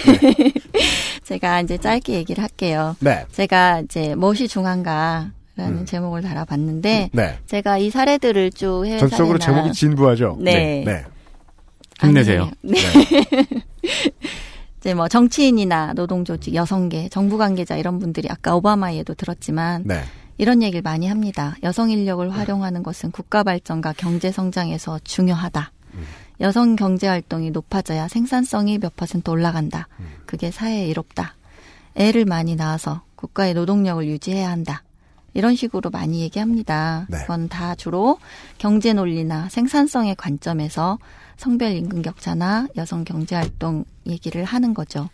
제가 1.24 1.62
이제 1.62 1.78
짧게 1.78 2.14
얘기를 2.14 2.42
할게요. 2.42 2.96
네. 3.00 3.24
제가 3.32 3.80
이제 3.80 4.14
무엇이 4.14 4.48
중한가 4.48 5.30
라는 5.56 5.78
음. 5.78 5.86
제목을 5.86 6.22
달아봤는데 6.22 7.10
네. 7.12 7.38
제가 7.46 7.78
이 7.78 7.90
사례들을 7.90 8.52
쭉 8.52 8.84
해외 8.84 8.98
전적으로 8.98 9.38
사례나 9.38 9.62
제목이 9.62 9.72
진부하죠. 9.72 10.38
네. 10.40 10.84
네. 10.84 11.04
힘내세요. 11.98 12.50
네. 12.60 12.76
이제 14.78 14.94
뭐 14.94 15.08
정치인이나 15.08 15.94
노동조직, 15.94 16.54
여성계, 16.54 17.08
정부 17.08 17.38
관계자 17.38 17.76
이런 17.76 17.98
분들이 17.98 18.28
아까 18.30 18.54
오바마에도 18.54 19.14
들었지만 19.14 19.84
네. 19.86 20.02
이런 20.38 20.62
얘기를 20.62 20.82
많이 20.82 21.08
합니다. 21.08 21.56
여성 21.62 21.90
인력을 21.90 22.28
활용하는 22.30 22.82
것은 22.82 23.10
국가 23.10 23.42
발전과 23.42 23.94
경제 23.96 24.30
성장에서 24.30 25.00
중요하다. 25.04 25.72
여성 26.40 26.76
경제 26.76 27.08
활동이 27.08 27.50
높아져야 27.50 28.08
생산성이 28.08 28.78
몇 28.78 28.94
퍼센트 28.96 29.30
올라간다. 29.30 29.88
그게 30.26 30.50
사회에 30.50 30.86
이롭다. 30.88 31.34
애를 31.94 32.26
많이 32.26 32.56
낳아서 32.56 33.02
국가의 33.14 33.54
노동력을 33.54 34.06
유지해야 34.06 34.50
한다. 34.50 34.82
이런 35.32 35.54
식으로 35.54 35.90
많이 35.90 36.20
얘기합니다. 36.20 37.06
네. 37.08 37.18
그건 37.18 37.48
다 37.48 37.74
주로 37.74 38.18
경제 38.58 38.92
논리나 38.92 39.48
생산성의 39.48 40.16
관점에서 40.16 40.98
성별 41.36 41.72
임금 41.72 42.02
격차나 42.02 42.68
여성 42.76 43.04
경제 43.04 43.34
활동 43.36 43.84
얘기를 44.06 44.44
하는 44.44 44.72
거죠. 44.72 45.08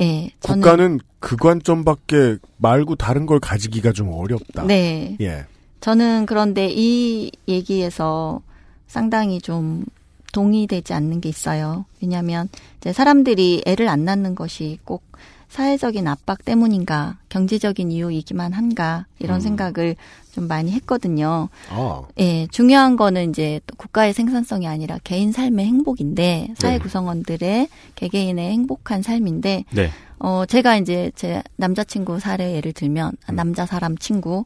예, 0.00 0.30
저는 0.40 0.62
국가는 0.62 1.00
그 1.20 1.36
관점밖에 1.36 2.36
말고 2.58 2.96
다른 2.96 3.26
걸 3.26 3.40
가지기가 3.40 3.92
좀 3.92 4.12
어렵다. 4.12 4.64
네. 4.64 5.16
예. 5.20 5.46
저는 5.80 6.26
그런데 6.26 6.68
이 6.70 7.30
얘기에서 7.48 8.40
상당히 8.86 9.40
좀 9.40 9.84
동의되지 10.32 10.92
않는 10.92 11.20
게 11.20 11.28
있어요. 11.28 11.86
왜냐하면 12.02 12.48
이제 12.78 12.92
사람들이 12.92 13.62
애를 13.66 13.88
안 13.88 14.04
낳는 14.04 14.34
것이 14.34 14.78
꼭 14.84 15.02
사회적인 15.48 16.06
압박 16.08 16.44
때문인가, 16.44 17.18
경제적인 17.28 17.90
이유이기만 17.90 18.52
한가 18.52 19.06
이런 19.18 19.36
음. 19.36 19.40
생각을 19.40 19.96
좀 20.36 20.48
많이 20.48 20.70
했거든요. 20.72 21.48
아. 21.70 22.02
예, 22.18 22.46
중요한 22.50 22.96
거는 22.96 23.30
이제 23.30 23.58
또 23.66 23.74
국가의 23.76 24.12
생산성이 24.12 24.68
아니라 24.68 24.98
개인 25.02 25.32
삶의 25.32 25.64
행복인데 25.64 26.48
사회 26.58 26.72
네. 26.72 26.78
구성원들의 26.78 27.68
개개인의 27.94 28.52
행복한 28.52 29.00
삶인데 29.00 29.64
네. 29.70 29.90
어 30.18 30.44
제가 30.44 30.76
이제 30.76 31.10
제 31.14 31.42
남자친구 31.56 32.20
사례 32.20 32.54
예를 32.54 32.74
들면 32.74 33.16
아, 33.26 33.32
남자 33.32 33.64
사람 33.64 33.96
친구 33.96 34.44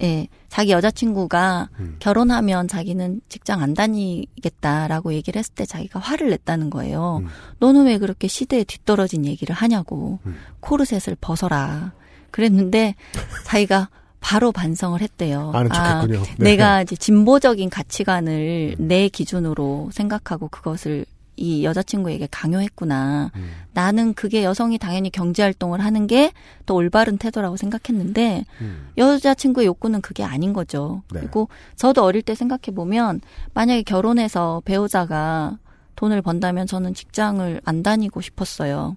예, 0.00 0.28
자기 0.48 0.70
여자친구가 0.70 1.70
결혼하면 1.98 2.68
자기는 2.68 3.20
직장 3.28 3.62
안 3.62 3.74
다니겠다라고 3.74 5.12
얘기를 5.12 5.40
했을 5.40 5.54
때 5.54 5.66
자기가 5.66 5.98
화를 5.98 6.30
냈다는 6.30 6.70
거예요. 6.70 7.22
너는 7.58 7.86
왜 7.86 7.98
그렇게 7.98 8.26
시대에 8.26 8.64
뒤떨어진 8.64 9.26
얘기를 9.26 9.54
하냐고. 9.54 10.18
코르셋을 10.60 11.16
벗어라. 11.20 11.92
그랬는데 12.30 12.96
자기가 13.44 13.90
바로 14.22 14.52
반성을 14.52 14.98
했대요. 15.00 15.50
아는 15.52 15.70
척했군요. 15.70 16.22
네. 16.38 16.44
내가 16.44 16.80
이제 16.80 16.96
진보적인 16.96 17.68
가치관을 17.68 18.76
내 18.78 19.08
기준으로 19.08 19.90
생각하고 19.92 20.48
그것을 20.48 21.04
이 21.36 21.64
여자친구에게 21.64 22.28
강요했구나. 22.30 23.30
음. 23.34 23.50
나는 23.72 24.14
그게 24.14 24.44
여성이 24.44 24.78
당연히 24.78 25.10
경제활동을 25.10 25.80
하는 25.80 26.06
게더 26.06 26.72
올바른 26.72 27.18
태도라고 27.18 27.56
생각했는데 27.56 28.44
음. 28.60 28.88
여자친구의 28.96 29.66
욕구는 29.66 30.02
그게 30.02 30.22
아닌 30.22 30.52
거죠. 30.52 31.02
네. 31.12 31.20
그리고 31.20 31.48
저도 31.74 32.04
어릴 32.04 32.22
때 32.22 32.34
생각해 32.34 32.74
보면 32.74 33.20
만약에 33.54 33.82
결혼해서 33.82 34.62
배우자가 34.64 35.58
돈을 35.96 36.22
번다면 36.22 36.66
저는 36.66 36.94
직장을 36.94 37.60
안 37.64 37.82
다니고 37.82 38.20
싶었어요. 38.20 38.96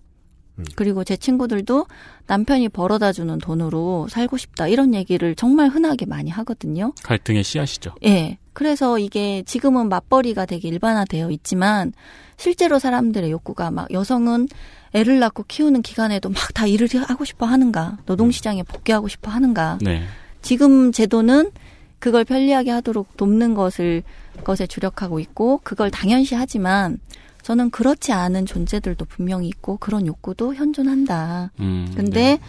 그리고 0.75 1.03
제 1.03 1.17
친구들도 1.17 1.85
남편이 2.27 2.69
벌어다 2.69 3.11
주는 3.11 3.37
돈으로 3.37 4.07
살고 4.09 4.37
싶다 4.37 4.67
이런 4.67 4.93
얘기를 4.93 5.35
정말 5.35 5.69
흔하게 5.69 6.05
많이 6.05 6.29
하거든요. 6.29 6.93
갈등의 7.03 7.43
씨앗이죠. 7.43 7.95
예. 8.05 8.37
그래서 8.53 8.97
이게 8.99 9.43
지금은 9.43 9.89
맞벌이가 9.89 10.45
되게 10.45 10.69
일반화되어 10.69 11.29
있지만 11.31 11.91
실제로 12.37 12.79
사람들의 12.79 13.29
욕구가 13.29 13.69
막 13.71 13.91
여성은 13.91 14.47
애를 14.93 15.19
낳고 15.19 15.43
키우는 15.47 15.81
기간에도 15.81 16.29
막 16.29 16.53
다 16.53 16.65
일을 16.67 16.87
하고 17.05 17.25
싶어 17.25 17.45
하는가, 17.45 17.97
노동시장에 18.05 18.63
복귀하고 18.63 19.09
싶어 19.09 19.29
하는가. 19.29 19.77
네. 19.81 20.03
지금 20.41 20.93
제도는 20.93 21.51
그걸 21.99 22.23
편리하게 22.23 22.71
하도록 22.71 23.17
돕는 23.17 23.55
것을 23.55 24.03
것에 24.45 24.67
주력하고 24.67 25.19
있고 25.19 25.59
그걸 25.63 25.91
당연시하지만 25.91 26.99
저는 27.45 27.69
그렇지 27.69 28.11
않은 28.11 28.47
존재들도 28.47 29.05
분명히 29.05 29.47
있고 29.49 29.77
그런 29.77 30.07
욕구도 30.07 30.55
현존한다. 30.55 31.51
음, 31.59 31.93
근데 31.95 32.39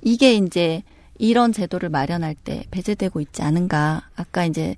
이게 0.00 0.32
이제 0.32 0.82
이런 1.18 1.52
제도를 1.52 1.90
마련할 1.90 2.34
때 2.34 2.64
배제되고 2.70 3.20
있지 3.20 3.42
않은가. 3.42 4.08
아까 4.16 4.46
이제 4.46 4.74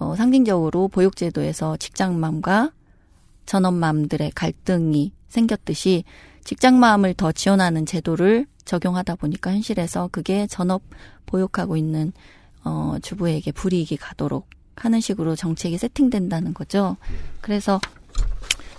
어, 0.00 0.16
상징적으로 0.16 0.88
보육제도에서 0.88 1.76
직장맘과 1.76 2.72
전업맘들의 3.46 4.32
갈등이 4.32 5.12
생겼듯이 5.28 6.02
직장맘을 6.42 7.14
더 7.14 7.30
지원하는 7.30 7.86
제도를 7.86 8.46
적용하다 8.64 9.14
보니까 9.14 9.52
현실에서 9.52 10.08
그게 10.10 10.48
전업 10.48 10.82
보육하고 11.26 11.76
있는 11.76 12.12
어, 12.64 12.96
주부에게 13.00 13.52
불이익이 13.52 13.96
가도록 13.96 14.50
하는 14.74 15.00
식으로 15.00 15.36
정책이 15.36 15.78
세팅된다는 15.78 16.52
거죠. 16.52 16.96
그래서 17.40 17.80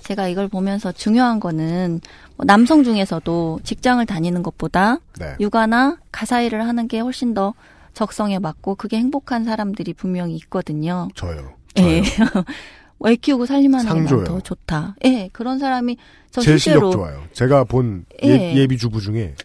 제가 0.01 0.27
이걸 0.27 0.47
보면서 0.47 0.91
중요한 0.91 1.39
거는 1.39 2.01
뭐 2.37 2.45
남성 2.45 2.83
중에서도 2.83 3.59
직장을 3.63 4.05
다니는 4.05 4.43
것보다 4.43 4.97
네. 5.19 5.35
육아나 5.39 5.97
가사 6.11 6.41
일을 6.41 6.67
하는 6.67 6.87
게 6.87 6.99
훨씬 6.99 7.33
더 7.33 7.53
적성에 7.93 8.39
맞고 8.39 8.75
그게 8.75 8.97
행복한 8.97 9.43
사람들이 9.43 9.93
분명히 9.93 10.35
있거든요. 10.35 11.07
저요. 11.15 11.53
예. 11.77 12.01
애 13.05 13.15
키우고 13.15 13.45
살림하는 13.47 14.05
게 14.05 14.23
더 14.25 14.39
좋다. 14.39 14.95
예, 15.05 15.29
그런 15.33 15.57
사람이 15.57 15.97
저 16.29 16.41
제 16.41 16.57
실제로 16.57 16.91
실력 16.91 16.91
좋아요. 16.91 17.23
제가 17.33 17.63
본 17.63 18.05
예, 18.23 18.29
예. 18.29 18.55
예비 18.55 18.77
주부 18.77 19.01
중에 19.01 19.35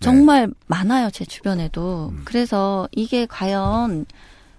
정말 0.00 0.50
많아요, 0.66 1.10
제 1.10 1.24
주변에도. 1.24 2.10
음. 2.12 2.22
그래서 2.24 2.88
이게 2.92 3.24
과연 3.26 4.06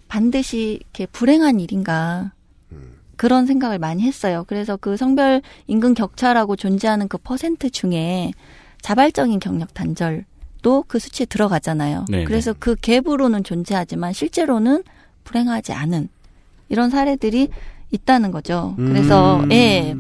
반드시 0.08 0.80
이렇게 0.82 1.06
불행한 1.08 1.60
일인가. 1.60 2.32
음. 3.18 3.20
그런 3.20 3.46
생각을 3.46 3.80
많이 3.80 4.04
했어요. 4.04 4.46
그래서 4.48 4.78
그 4.78 4.96
성별 4.96 5.42
임금 5.68 5.96
격차라고 5.96 6.56
존재하는 6.56 7.08
그 7.08 7.18
퍼센트 7.18 7.70
중에 7.70 8.32
자발적인 8.82 9.40
경력 9.40 9.74
단절도 9.74 10.86
그 10.88 11.00
수치에 11.00 11.26
들어가잖아요. 11.26 12.06
네네. 12.10 12.24
그래서 12.26 12.54
그 12.58 12.76
갭으로는 12.76 13.44
존재하지만 13.44 14.14
실제로는 14.14 14.84
불행하지 15.24 15.74
않은 15.74 16.10
이런 16.70 16.90
사례들이 16.90 17.50
있다는 17.92 18.32
거죠. 18.32 18.76
그래서 18.78 19.40
음. 19.42 19.52
예. 19.52 19.96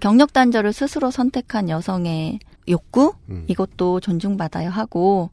경력 0.00 0.32
단절을 0.32 0.72
스스로 0.72 1.10
선택한 1.10 1.68
여성의 1.68 2.40
욕구 2.68 3.14
음. 3.28 3.44
이것도 3.48 4.00
존중받아야 4.00 4.70
하고 4.70 5.30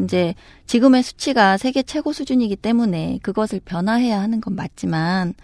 이제 0.00 0.34
지금의 0.66 1.02
수치가 1.02 1.56
세계 1.56 1.82
최고 1.82 2.12
수준이기 2.12 2.56
때문에 2.56 3.18
그것을 3.22 3.60
변화해야 3.64 4.20
하는 4.20 4.40
건 4.40 4.56
맞지만 4.56 5.34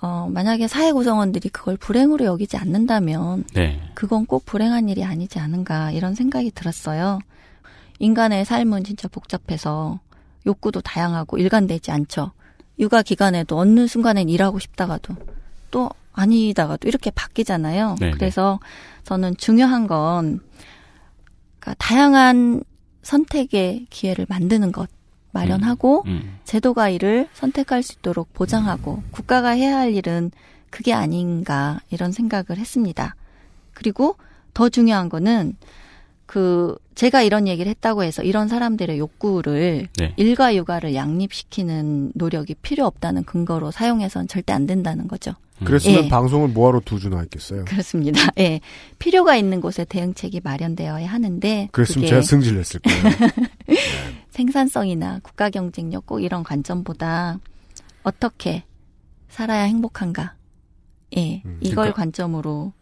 어 0.00 0.28
만약에 0.30 0.68
사회 0.68 0.92
구성원들이 0.92 1.48
그걸 1.48 1.76
불행으로 1.76 2.24
여기지 2.24 2.56
않는다면 2.56 3.44
네. 3.54 3.80
그건 3.94 4.26
꼭 4.26 4.44
불행한 4.46 4.88
일이 4.88 5.04
아니지 5.04 5.38
않은가 5.38 5.90
이런 5.90 6.14
생각이 6.14 6.52
들었어요. 6.52 7.18
인간의 7.98 8.44
삶은 8.44 8.84
진짜 8.84 9.08
복잡해서 9.08 9.98
욕구도 10.46 10.80
다양하고 10.80 11.38
일관되지 11.38 11.90
않죠. 11.90 12.32
육아 12.78 13.02
기간에도 13.02 13.58
어느 13.58 13.88
순간엔 13.88 14.28
일하고 14.28 14.60
싶다가도 14.60 15.16
또 15.72 15.90
아니다가도 16.12 16.88
이렇게 16.88 17.10
바뀌잖아요. 17.10 17.96
네네. 17.98 18.12
그래서 18.12 18.60
저는 19.04 19.36
중요한 19.36 19.86
건 19.86 20.40
그러니까 21.58 21.74
다양한 21.78 22.62
선택의 23.02 23.86
기회를 23.90 24.26
만드는 24.28 24.70
것 24.70 24.88
마련하고 25.38 26.04
음. 26.06 26.38
제도가 26.44 26.88
이를 26.88 27.28
선택할 27.34 27.82
수 27.82 27.94
있도록 27.94 28.32
보장하고 28.32 29.02
국가가 29.10 29.50
해야 29.50 29.78
할 29.78 29.94
일은 29.94 30.30
그게 30.70 30.92
아닌가 30.92 31.80
이런 31.90 32.12
생각을 32.12 32.58
했습니다. 32.58 33.14
그리고 33.72 34.16
더 34.54 34.68
중요한 34.68 35.08
거는 35.08 35.56
그 36.26 36.76
제가 36.94 37.22
이런 37.22 37.48
얘기를 37.48 37.70
했다고 37.70 38.02
해서 38.02 38.22
이런 38.22 38.48
사람들의 38.48 38.98
욕구를 38.98 39.88
네. 39.96 40.12
일과 40.16 40.54
육아를 40.54 40.94
양립시키는 40.94 42.12
노력이 42.14 42.54
필요 42.60 42.84
없다는 42.84 43.24
근거로 43.24 43.70
사용해서는 43.70 44.28
절대 44.28 44.52
안 44.52 44.66
된다는 44.66 45.08
거죠. 45.08 45.32
그랬으면 45.64 46.04
예. 46.04 46.08
방송을 46.08 46.48
뭐하러 46.48 46.80
두 46.84 46.98
주나 47.00 47.20
했겠어요. 47.20 47.64
그렇습니다. 47.64 48.30
예. 48.38 48.60
필요가 48.98 49.36
있는 49.36 49.60
곳에 49.60 49.84
대응책이 49.84 50.40
마련되어야 50.44 51.06
하는데 51.06 51.68
그랬으면 51.72 52.02
그게 52.02 52.08
제가 52.08 52.22
승질냈을 52.22 52.80
거예요. 52.80 53.02
생산성이나 54.42 55.18
국가 55.24 55.50
경쟁력 55.50 56.06
꼭 56.06 56.20
이런 56.20 56.44
관점보다 56.44 57.40
어떻게 58.04 58.62
살아야 59.28 59.64
행복한가? 59.64 60.36
예. 61.16 61.42
이걸 61.60 61.74
그러니까- 61.74 61.92
관점으로 61.94 62.72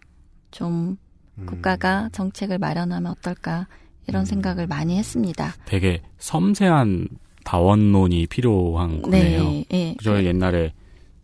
좀 0.51 0.99
음. 1.39 1.47
국가가 1.47 2.11
정책을 2.13 2.59
마련하면 2.59 3.11
어떨까? 3.13 3.67
이런 4.07 4.25
생각을 4.27 4.67
많이 4.67 4.99
했습니다. 4.99 5.55
되게 5.65 6.03
섬세한 6.19 7.09
다원론이 7.45 8.27
필요한 8.27 9.01
거네요. 9.03 9.43
네, 9.45 9.65
예. 9.73 9.97
저 10.03 10.23
옛날에 10.23 10.75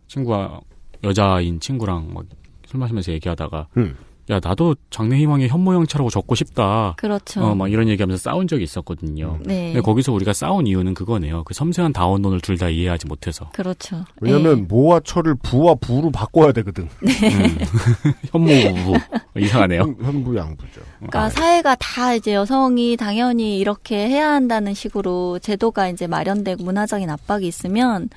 친구가 0.07 0.59
여자인 1.03 1.59
친구랑 1.59 2.11
막 2.13 2.25
술 2.65 2.79
마시면서 2.79 3.11
얘기하다가 3.11 3.67
음. 3.77 3.95
야 4.29 4.39
나도 4.41 4.75
장래희망의 4.89 5.49
현모양처라고 5.49 6.09
적고 6.09 6.35
싶다. 6.35 6.93
그렇죠. 6.97 7.41
어, 7.41 7.55
막 7.55 7.69
이런 7.69 7.89
얘기하면서 7.89 8.21
싸운 8.21 8.47
적이 8.47 8.63
있었거든요. 8.63 9.37
네. 9.43 9.73
근데 9.73 9.81
거기서 9.81 10.13
우리가 10.13 10.31
싸운 10.31 10.65
이유는 10.65 10.93
그거네요. 10.93 11.43
그 11.43 11.53
섬세한 11.53 11.91
다원론을 11.93 12.39
둘 12.39 12.53
다 12.57 12.69
이해하지 12.69 13.07
못해서. 13.07 13.49
그렇죠. 13.53 14.05
왜냐면 14.21 14.67
모와 14.69 14.99
철을 15.01 15.35
부와 15.41 15.75
부로 15.75 16.11
바꿔야 16.11 16.51
되거든. 16.53 16.87
네. 17.01 17.11
음. 17.27 17.57
현모부 18.31 18.93
이상하네요. 19.37 19.95
현부 20.01 20.35
양부죠. 20.37 20.81
그러니까 20.97 21.29
사회가 21.29 21.75
다 21.75 22.13
이제 22.13 22.33
여성이 22.33 22.95
당연히 22.95 23.57
이렇게 23.59 24.07
해야 24.07 24.31
한다는 24.31 24.73
식으로 24.73 25.39
제도가 25.39 25.89
이제 25.89 26.07
마련되고 26.07 26.63
문화적인 26.63 27.09
압박이 27.09 27.47
있으면 27.47 28.09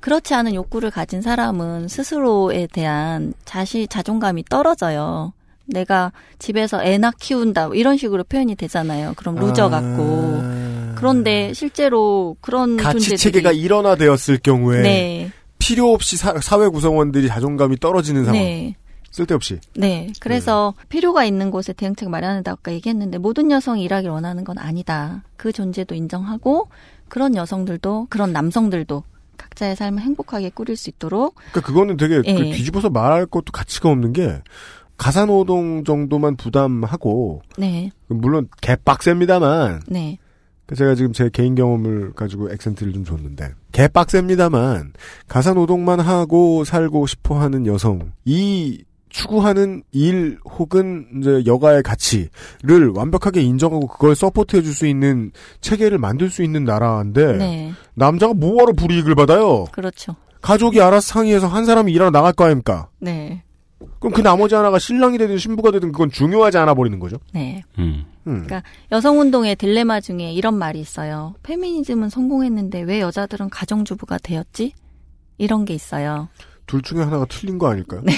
그렇지 0.00 0.34
않은 0.34 0.54
욕구를 0.54 0.90
가진 0.90 1.22
사람은 1.22 1.88
스스로에 1.88 2.66
대한 2.72 3.32
자시 3.44 3.86
자존감이 3.88 4.44
떨어져요. 4.44 5.32
내가 5.66 6.12
집에서 6.38 6.82
애나 6.82 7.12
키운다 7.18 7.68
뭐 7.68 7.74
이런 7.74 7.96
식으로 7.96 8.24
표현이 8.24 8.54
되잖아요. 8.56 9.14
그럼 9.16 9.36
loser 9.36 9.68
같고. 9.68 10.42
그런데 10.96 11.52
실제로 11.52 12.36
그런 12.40 12.76
가치 12.76 12.94
존재들이 12.98 13.18
체계가 13.18 13.52
일원화되었을 13.52 14.38
경우에 14.38 14.82
네. 14.82 15.30
필요 15.58 15.92
없이 15.92 16.16
사, 16.16 16.32
회 16.32 16.68
구성원들이 16.68 17.28
자존감이 17.28 17.76
떨어지는 17.78 18.24
상황. 18.24 18.40
네. 18.40 18.76
쓸데없이. 19.10 19.60
네. 19.74 20.12
그래서 20.20 20.74
필요가 20.88 21.24
있는 21.24 21.50
곳에 21.50 21.72
대응책 21.72 22.10
마련한다 22.10 22.52
아까 22.52 22.72
얘기했는데 22.72 23.18
모든 23.18 23.50
여성이 23.50 23.82
일하길 23.84 24.10
원하는 24.10 24.44
건 24.44 24.58
아니다. 24.58 25.22
그 25.36 25.52
존재도 25.52 25.94
인정하고 25.94 26.68
그런 27.08 27.34
여성들도 27.34 28.08
그런 28.10 28.32
남성들도 28.32 29.04
각자의 29.38 29.76
삶을 29.76 30.02
행복하게 30.02 30.50
꾸릴 30.50 30.76
수 30.76 30.90
있도록 30.90 31.34
그러니까 31.36 31.60
그거는 31.60 31.96
되게 31.96 32.16
그 32.16 32.26
예. 32.26 32.52
뒤집어서 32.52 32.90
말할 32.90 33.26
것도 33.26 33.52
가치가 33.52 33.88
없는 33.90 34.12
게 34.12 34.42
가사노동 34.96 35.84
정도만 35.84 36.36
부담하고 36.36 37.42
네. 37.58 37.90
물론 38.08 38.48
개빡셉니다만 38.60 39.82
네. 39.88 40.18
제가 40.74 40.94
지금 40.96 41.12
제 41.12 41.30
개인 41.32 41.54
경험을 41.54 42.12
가지고 42.14 42.50
액센트를 42.50 42.92
좀 42.92 43.04
줬는데 43.04 43.50
개빡셉니다만 43.72 44.92
가사노동만 45.28 46.00
하고 46.00 46.64
살고 46.64 47.06
싶어하는 47.06 47.66
여성 47.66 48.12
이 48.24 48.82
추구하는 49.08 49.82
일 49.92 50.38
혹은 50.44 51.06
이제 51.18 51.42
여가의 51.46 51.82
가치를 51.82 52.90
완벽하게 52.94 53.40
인정하고 53.42 53.86
그걸 53.86 54.14
서포트해 54.14 54.62
줄 54.62 54.74
수 54.74 54.86
있는 54.86 55.30
체계를 55.60 55.96
만들 55.98 56.28
수 56.28 56.42
있는 56.42 56.64
나라인데 56.64 57.32
네. 57.38 57.72
남자가 57.94 58.34
뭐하러 58.34 58.72
불이익을 58.74 59.14
받아요? 59.14 59.64
그렇죠. 59.72 60.16
가족이 60.42 60.82
알아서 60.82 61.00
상의해서 61.14 61.46
한 61.46 61.64
사람이 61.64 61.92
일하러 61.92 62.10
나갈 62.10 62.32
거 62.34 62.44
아닙니까? 62.44 62.88
네. 62.98 63.42
그럼 63.98 64.12
그 64.12 64.22
나머지 64.22 64.54
하나가 64.54 64.78
신랑이 64.78 65.18
되든 65.18 65.38
신부가 65.38 65.70
되든 65.70 65.92
그건 65.92 66.10
중요하지 66.10 66.58
않아 66.58 66.74
버리는 66.74 66.98
거죠. 66.98 67.18
네. 67.32 67.62
음. 67.78 68.04
그러니까 68.24 68.62
여성 68.90 69.20
운동의 69.20 69.56
딜레마 69.56 70.00
중에 70.00 70.32
이런 70.32 70.54
말이 70.54 70.80
있어요. 70.80 71.34
페미니즘은 71.42 72.08
성공했는데 72.08 72.80
왜 72.82 73.00
여자들은 73.00 73.50
가정주부가 73.50 74.18
되었지? 74.18 74.72
이런 75.38 75.64
게 75.64 75.74
있어요. 75.74 76.28
둘 76.66 76.82
중에 76.82 77.02
하나가 77.02 77.24
틀린 77.26 77.58
거 77.58 77.68
아닐까요? 77.68 78.02
네. 78.02 78.12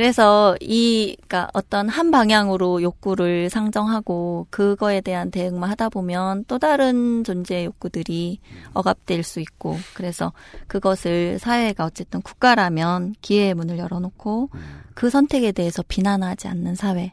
그래서 0.00 0.56
이 0.62 1.14
그러니까 1.28 1.50
어떤 1.52 1.90
한 1.90 2.10
방향으로 2.10 2.80
욕구를 2.80 3.50
상정하고 3.50 4.46
그거에 4.48 5.02
대한 5.02 5.30
대응만 5.30 5.68
하다 5.68 5.90
보면 5.90 6.46
또 6.48 6.58
다른 6.58 7.22
존재의 7.22 7.66
욕구들이 7.66 8.40
억압될 8.72 9.22
수 9.22 9.40
있고 9.40 9.76
그래서 9.92 10.32
그것을 10.68 11.38
사회가 11.38 11.84
어쨌든 11.84 12.22
국가라면 12.22 13.14
기회의 13.20 13.52
문을 13.52 13.76
열어놓고 13.76 14.48
그 14.94 15.10
선택에 15.10 15.52
대해서 15.52 15.82
비난하지 15.86 16.48
않는 16.48 16.76
사회 16.76 17.12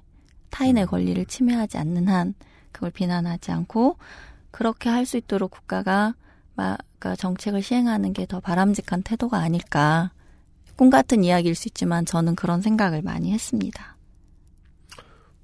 타인의 0.51 0.85
권리를 0.85 1.26
침해하지 1.26 1.77
않는 1.80 2.07
한 2.07 2.35
그걸 2.72 2.91
비난하지 2.91 3.51
않고 3.51 3.97
그렇게 4.49 4.88
할 4.89 5.05
수 5.05 5.18
있도록 5.18 5.51
국가가 5.51 6.15
막 6.55 6.77
그러니까 6.99 7.18
정책을 7.18 7.61
시행하는 7.61 8.14
게 8.14 8.26
더 8.26 8.39
바람직한 8.39 9.03
태도가 9.03 9.39
아닐까 9.39 10.11
꿈 10.77 10.89
같은 10.89 11.23
이야기일 11.23 11.55
수 11.55 11.67
있지만 11.67 12.05
저는 12.05 12.35
그런 12.35 12.61
생각을 12.61 13.01
많이 13.01 13.31
했습니다. 13.33 13.97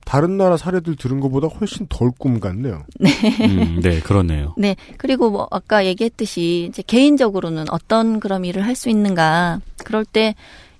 다른 0.05 0.38
나라 0.38 0.57
사례들 0.57 0.95
들은 0.97 1.19
것보다 1.22 1.47
훨씬 1.47 1.88
덜 1.89 2.11
꿈 2.11 2.39
같네요. 2.39 2.84
음, 2.99 3.80
네, 3.81 3.99
그렇네요. 4.01 4.53
네. 4.57 4.76
그리고 4.97 5.31
뭐 5.31 5.47
아까 5.49 5.85
얘기했듯이 5.85 6.68
이제 6.69 6.84
개인적으로는 6.85 7.65
어떤 7.72 8.19
그럼 8.19 8.45
일을 8.45 8.65
할 8.65 8.76
수 8.76 8.89
있는가. 8.89 9.61
그럴 9.77 10.03
때 10.05 10.35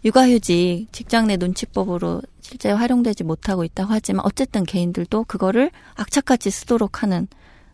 육아휴직, 0.06 0.90
직장 0.92 1.28
내 1.28 1.38
눈치법으로 1.38 2.22
실제 2.42 2.70
활용되지 2.70 3.24
못하고 3.24 3.64
있다고 3.64 3.94
하지만 3.94 4.26
어쨌든 4.26 4.66
개인들도 4.66 5.24
그거를 5.24 5.72
악착같이 5.96 6.52
쓰도록 6.52 7.02
하는 7.02 7.28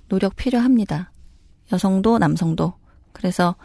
노력 0.07 0.35
필요합니다. 0.35 1.11
여성도 1.71 2.19
남성도. 2.19 2.73
그래서 3.11 3.55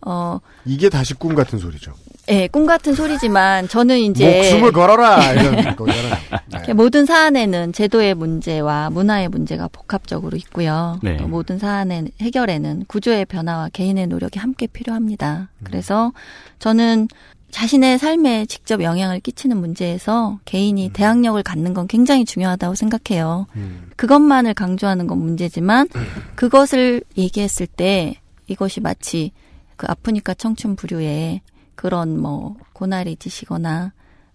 어 0.00 0.38
이게 0.64 0.88
다시 0.88 1.12
꿈 1.14 1.34
같은 1.34 1.58
소리죠. 1.58 1.92
예, 2.28 2.48
꿈 2.48 2.66
같은 2.66 2.94
소리지만 2.94 3.68
저는 3.68 3.98
이제 3.98 4.36
목숨을 4.36 4.72
걸어라 4.72 5.32
이런 5.32 5.54
거잖아요. 5.76 6.14
이렇게 6.48 6.72
모든 6.72 7.06
사안에는 7.06 7.72
제도의 7.72 8.14
문제와 8.14 8.90
문화의 8.90 9.28
문제가 9.28 9.68
복합적으로 9.68 10.36
있고요. 10.38 10.98
네. 11.02 11.16
또 11.18 11.28
모든 11.28 11.58
사안의 11.58 12.08
해결에는 12.20 12.84
구조의 12.88 13.26
변화와 13.26 13.68
개인의 13.72 14.08
노력이 14.08 14.38
함께 14.38 14.66
필요합니다. 14.66 15.50
그래서 15.62 16.12
저는 16.58 17.08
자신의 17.50 17.98
삶에 17.98 18.46
직접 18.46 18.82
영향을 18.82 19.20
끼치는 19.20 19.56
문제에서 19.56 20.40
개인이 20.44 20.90
대항력을 20.92 21.40
갖는 21.44 21.74
건 21.74 21.86
굉장히 21.86 22.24
중요하다고 22.24 22.74
생각해요. 22.74 23.46
그것만을 23.94 24.52
강조하는 24.52 25.06
건 25.06 25.18
문제지만 25.18 25.88
그것을 26.34 27.02
얘기했을 27.16 27.66
때 27.66 28.16
이것이 28.48 28.80
마치 28.80 29.30
그 29.76 29.86
아프니까 29.88 30.34
청춘 30.34 30.76
부류의 30.76 31.40
그런 31.76 32.20
뭐 32.20 32.56
고나리 32.72 33.16
짓이거나 33.16 33.92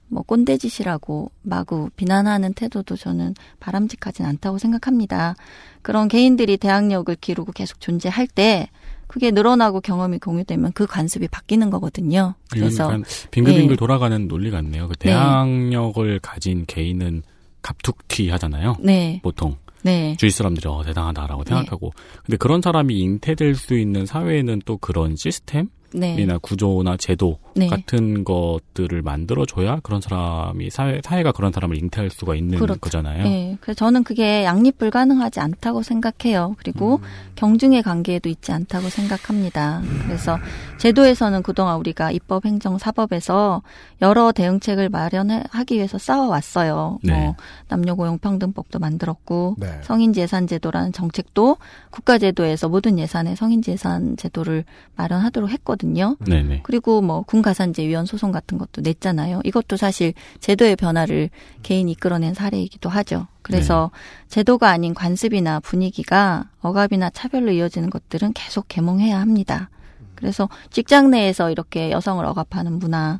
뭐 0.07 0.23
꼰대 0.23 0.57
짓이라고 0.57 1.31
마구 1.41 1.89
비난하는 1.95 2.53
태도도 2.53 2.97
저는 2.97 3.33
바람직하진 3.59 4.25
않다고 4.25 4.57
생각합니다. 4.57 5.35
그런 5.81 6.07
개인들이 6.07 6.57
대항력을 6.57 7.15
기르고 7.15 7.53
계속 7.53 7.79
존재할 7.79 8.27
때 8.27 8.69
그게 9.07 9.31
늘어나고 9.31 9.81
경험이 9.81 10.19
공유되면 10.19 10.71
그 10.73 10.85
관습이 10.85 11.27
바뀌는 11.29 11.69
거거든요. 11.69 12.35
그래서 12.49 12.89
빙글빙글 13.31 13.71
예. 13.71 13.75
돌아가는 13.75 14.27
논리가 14.27 14.59
있네요. 14.61 14.87
그 14.87 14.95
네. 14.95 15.09
대항력을 15.09 16.19
가진 16.19 16.65
개인은 16.65 17.23
갑툭튀 17.61 18.29
하잖아요. 18.29 18.77
네. 18.79 19.19
보통. 19.23 19.57
네. 19.83 20.15
주위 20.17 20.29
사람들이 20.29 20.67
어, 20.69 20.83
대단하다라고 20.83 21.43
생각하고. 21.43 21.91
근데 22.25 22.37
그런 22.37 22.61
사람이 22.61 22.97
잉태될 22.99 23.55
수 23.55 23.77
있는 23.77 24.05
사회에는 24.05 24.61
또 24.65 24.77
그런 24.77 25.15
시스템? 25.15 25.69
네. 25.93 26.15
이나 26.19 26.37
구조나 26.37 26.97
제도 26.97 27.39
네. 27.55 27.67
같은 27.67 28.23
것들을 28.23 29.01
만들어줘야 29.01 29.79
그런 29.83 30.01
사람이 30.01 30.69
사회, 30.69 31.01
사회가 31.03 31.31
그런 31.31 31.51
사람을 31.51 31.77
잉태할 31.77 32.09
수가 32.09 32.35
있는 32.35 32.59
그렇죠. 32.59 32.79
거잖아요. 32.79 33.23
네. 33.23 33.57
그래서 33.61 33.77
저는 33.77 34.03
그게 34.03 34.43
양립 34.43 34.77
불가능하지 34.77 35.39
않다고 35.39 35.83
생각해요. 35.83 36.55
그리고 36.57 37.01
경중의 37.35 37.83
관계에도 37.83 38.29
있지 38.29 38.51
않다고 38.51 38.89
생각합니다. 38.89 39.81
그래서 40.05 40.37
제도에서는 40.77 41.43
그동안 41.43 41.77
우리가 41.77 42.11
입법, 42.11 42.45
행정, 42.45 42.77
사법에서 42.77 43.61
여러 44.01 44.31
대응책을 44.31 44.89
마련하기 44.89 45.75
위해서 45.75 45.97
싸워왔어요. 45.97 46.99
네. 47.03 47.13
뭐 47.13 47.35
남녀고용평등법도 47.67 48.79
만들었고 48.79 49.55
네. 49.59 49.67
성인재산제도라는 49.83 50.93
정책도 50.93 51.57
국가제도에서 51.91 52.69
모든 52.69 52.97
예산에 52.97 53.35
성인재산 53.35 54.17
제도를 54.17 54.63
마련하도록 54.95 55.49
했거든요. 55.49 55.80
네네. 56.25 56.61
그리고 56.63 57.01
뭐 57.01 57.21
군가산제 57.23 57.87
위헌 57.87 58.05
소송 58.05 58.31
같은 58.31 58.57
것도 58.57 58.81
냈잖아요. 58.81 59.41
이것도 59.43 59.77
사실 59.77 60.13
제도의 60.39 60.75
변화를 60.75 61.29
개인이 61.63 61.91
이끌어낸 61.91 62.33
사례이기도 62.33 62.89
하죠. 62.89 63.27
그래서 63.41 63.91
제도가 64.27 64.69
아닌 64.69 64.93
관습이나 64.93 65.59
분위기가 65.59 66.49
억압이나 66.61 67.09
차별로 67.09 67.51
이어지는 67.51 67.89
것들은 67.89 68.33
계속 68.33 68.67
개몽해야 68.67 69.19
합니다. 69.19 69.69
그래서 70.15 70.47
직장 70.69 71.09
내에서 71.09 71.49
이렇게 71.49 71.91
여성을 71.91 72.23
억압하는 72.23 72.73
문화, 72.73 73.19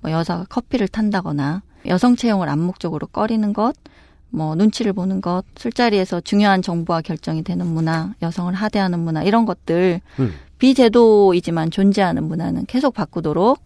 뭐 0.00 0.10
여자가 0.10 0.44
커피를 0.48 0.86
탄다거나 0.88 1.62
여성 1.86 2.14
채용을 2.14 2.48
암묵적으로 2.48 3.06
꺼리는 3.08 3.52
것, 3.52 3.74
뭐 4.28 4.54
눈치를 4.54 4.92
보는 4.92 5.20
것, 5.20 5.44
술자리에서 5.56 6.20
중요한 6.20 6.62
정보와 6.62 7.02
결정이 7.02 7.42
되는 7.42 7.66
문화, 7.66 8.14
여성을 8.22 8.52
하대하는 8.52 8.98
문화 8.98 9.22
이런 9.22 9.44
것들 9.46 10.00
음. 10.18 10.34
비제도이지만 10.62 11.72
존재하는 11.72 12.22
문화는 12.22 12.66
계속 12.66 12.94
바꾸도록 12.94 13.64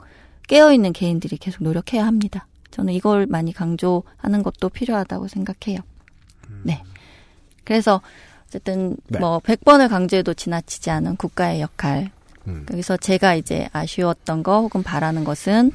깨어있는 0.49 0.95
개인들이 0.95 1.37
계속 1.37 1.63
노력해야 1.63 2.07
합니다. 2.07 2.47
저는 2.71 2.95
이걸 2.95 3.27
많이 3.27 3.53
강조하는 3.53 4.43
것도 4.43 4.71
필요하다고 4.71 5.29
생각해요. 5.29 5.81
네. 6.63 6.83
그래서 7.65 8.01
어쨌든 8.47 8.97
네. 9.09 9.19
뭐 9.19 9.41
100번을 9.41 9.91
강조해도 9.91 10.33
지나치지 10.33 10.89
않은 10.89 11.17
국가의 11.17 11.61
역할. 11.61 12.11
음. 12.47 12.65
여기서 12.71 12.97
제가 12.97 13.35
이제 13.35 13.69
아쉬웠던 13.75 14.43
거 14.43 14.63
혹은 14.63 14.83
바라는 14.83 15.25
것은 15.25 15.73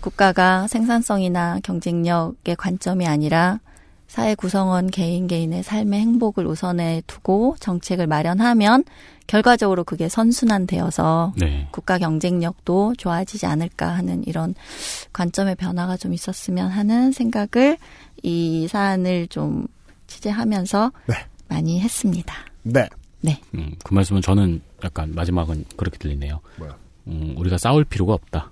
국가가 0.00 0.66
생산성이나 0.66 1.60
경쟁력의 1.62 2.56
관점이 2.56 3.06
아니라 3.06 3.60
사회 4.06 4.34
구성원 4.34 4.90
개인 4.90 5.26
개인의 5.26 5.62
삶의 5.62 6.00
행복을 6.00 6.46
우선에 6.46 7.02
두고 7.06 7.56
정책을 7.60 8.06
마련하면 8.06 8.84
결과적으로 9.26 9.84
그게 9.84 10.08
선순환되어서 10.08 11.32
네. 11.36 11.68
국가 11.70 11.98
경쟁력도 11.98 12.94
좋아지지 12.98 13.46
않을까 13.46 13.88
하는 13.88 14.22
이런 14.26 14.54
관점의 15.12 15.56
변화가 15.56 15.96
좀 15.96 16.12
있었으면 16.12 16.70
하는 16.70 17.10
생각을 17.10 17.78
이 18.22 18.68
사안을 18.68 19.28
좀 19.28 19.66
취재하면서 20.06 20.92
많이 21.48 21.80
했습니다. 21.80 22.34
네. 22.62 22.88
네. 23.20 23.40
음, 23.54 23.74
그 23.82 23.94
말씀은 23.94 24.20
저는 24.20 24.60
약간 24.84 25.14
마지막은 25.14 25.64
그렇게 25.76 25.96
들리네요. 25.96 26.40
뭐야? 26.58 26.76
음, 27.06 27.34
우리가 27.38 27.56
싸울 27.56 27.84
필요가 27.84 28.12
없다. 28.12 28.50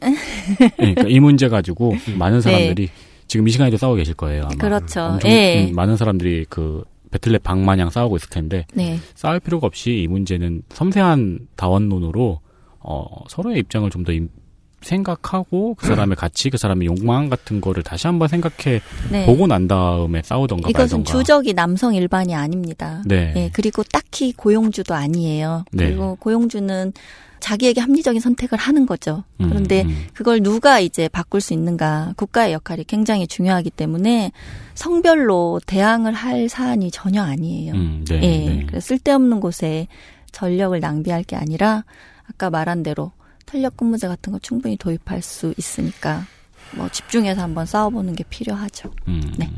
네, 0.00 0.72
그러니까 0.76 1.08
이 1.08 1.20
문제 1.20 1.48
가지고 1.48 1.94
많은 2.18 2.40
사람들이 2.40 2.88
지금 3.34 3.48
이 3.48 3.50
시간에도 3.50 3.76
싸우고 3.76 3.96
계실 3.96 4.14
거예요. 4.14 4.44
아마. 4.44 4.54
그렇죠. 4.54 5.00
엄청 5.00 5.28
예. 5.28 5.66
음, 5.68 5.74
많은 5.74 5.96
사람들이 5.96 6.46
그 6.48 6.84
배틀넷 7.10 7.42
방 7.42 7.64
마냥 7.64 7.90
싸우고 7.90 8.14
있을 8.14 8.30
텐데 8.30 8.64
네. 8.74 8.96
싸울 9.16 9.40
필요가 9.40 9.66
없이 9.66 10.02
이 10.02 10.06
문제는 10.06 10.62
섬세한 10.68 11.48
다원론으로 11.56 12.38
어, 12.78 13.24
서로의 13.28 13.58
입장을 13.58 13.90
좀 13.90 14.04
더 14.04 14.12
생각하고 14.84 15.74
그 15.74 15.86
사람의 15.86 16.16
가치, 16.16 16.50
그 16.50 16.58
사람의 16.58 16.86
욕망 16.86 17.28
같은 17.28 17.60
거를 17.60 17.82
다시 17.82 18.06
한번 18.06 18.28
생각해 18.28 18.80
네. 19.10 19.26
보고 19.26 19.46
난 19.46 19.66
다음에 19.66 20.22
싸우던가 20.22 20.70
이것은 20.70 20.98
말던가. 20.98 21.12
주적이 21.12 21.54
남성 21.54 21.94
일반이 21.94 22.34
아닙니다. 22.34 23.02
네. 23.06 23.32
예, 23.36 23.50
그리고 23.52 23.82
딱히 23.82 24.32
고용주도 24.32 24.94
아니에요. 24.94 25.64
네. 25.72 25.86
그리고 25.86 26.16
고용주는 26.20 26.92
자기에게 27.40 27.82
합리적인 27.82 28.22
선택을 28.22 28.56
하는 28.56 28.86
거죠. 28.86 29.24
음, 29.40 29.50
그런데 29.50 29.82
음. 29.82 30.06
그걸 30.14 30.40
누가 30.42 30.80
이제 30.80 31.08
바꿀 31.08 31.42
수 31.42 31.52
있는가 31.52 32.14
국가의 32.16 32.54
역할이 32.54 32.84
굉장히 32.84 33.26
중요하기 33.26 33.68
때문에 33.70 34.32
성별로 34.74 35.60
대항을 35.66 36.14
할 36.14 36.48
사안이 36.48 36.90
전혀 36.90 37.22
아니에요. 37.22 37.74
음, 37.74 38.04
네, 38.08 38.14
예, 38.16 38.20
네. 38.20 38.66
그래서 38.66 38.86
쓸데없는 38.86 39.40
곳에 39.40 39.88
전력을 40.32 40.78
낭비할 40.80 41.22
게 41.24 41.36
아니라 41.36 41.84
아까 42.26 42.48
말한 42.48 42.82
대로 42.82 43.12
탄력 43.44 43.76
근무제 43.76 44.08
같은 44.08 44.32
거 44.32 44.38
충분히 44.38 44.76
도입할 44.76 45.22
수 45.22 45.54
있으니까 45.56 46.24
뭐 46.76 46.88
집중해서 46.88 47.42
한번 47.42 47.66
싸워보는 47.66 48.14
게 48.14 48.24
필요하죠. 48.24 48.90
음. 49.08 49.34
네. 49.38 49.50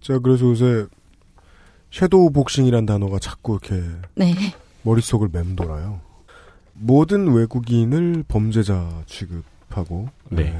제가 0.00 0.20
그래서 0.20 0.46
요새 0.46 0.86
섀도우 1.90 2.30
복싱이란 2.32 2.86
단어가 2.86 3.18
자꾸 3.18 3.58
이렇게 3.62 3.82
네. 4.14 4.34
머릿속을 4.82 5.28
맴돌아요. 5.32 6.00
모든 6.74 7.32
외국인을 7.32 8.24
범죄자 8.26 9.02
취급하고 9.06 10.08
네. 10.30 10.48
에, 10.48 10.56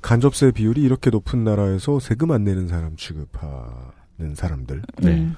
간접세 0.00 0.50
비율이 0.50 0.82
이렇게 0.82 1.10
높은 1.10 1.44
나라에서 1.44 2.00
세금 2.00 2.32
안 2.32 2.44
내는 2.44 2.68
사람 2.68 2.96
취급하는 2.96 4.34
사람들. 4.34 4.82
네. 4.98 5.10
음. 5.10 5.36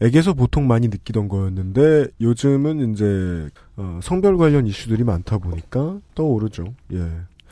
에게서 0.00 0.34
보통 0.34 0.66
많이 0.66 0.88
느끼던 0.88 1.28
거였는데 1.28 2.08
요즘은 2.20 2.92
이제 2.92 3.48
어, 3.76 3.98
성별 4.02 4.36
관련 4.36 4.66
이슈들이 4.66 5.04
많다 5.04 5.38
보니까 5.38 5.98
떠오르죠. 6.14 6.74
예. 6.92 6.98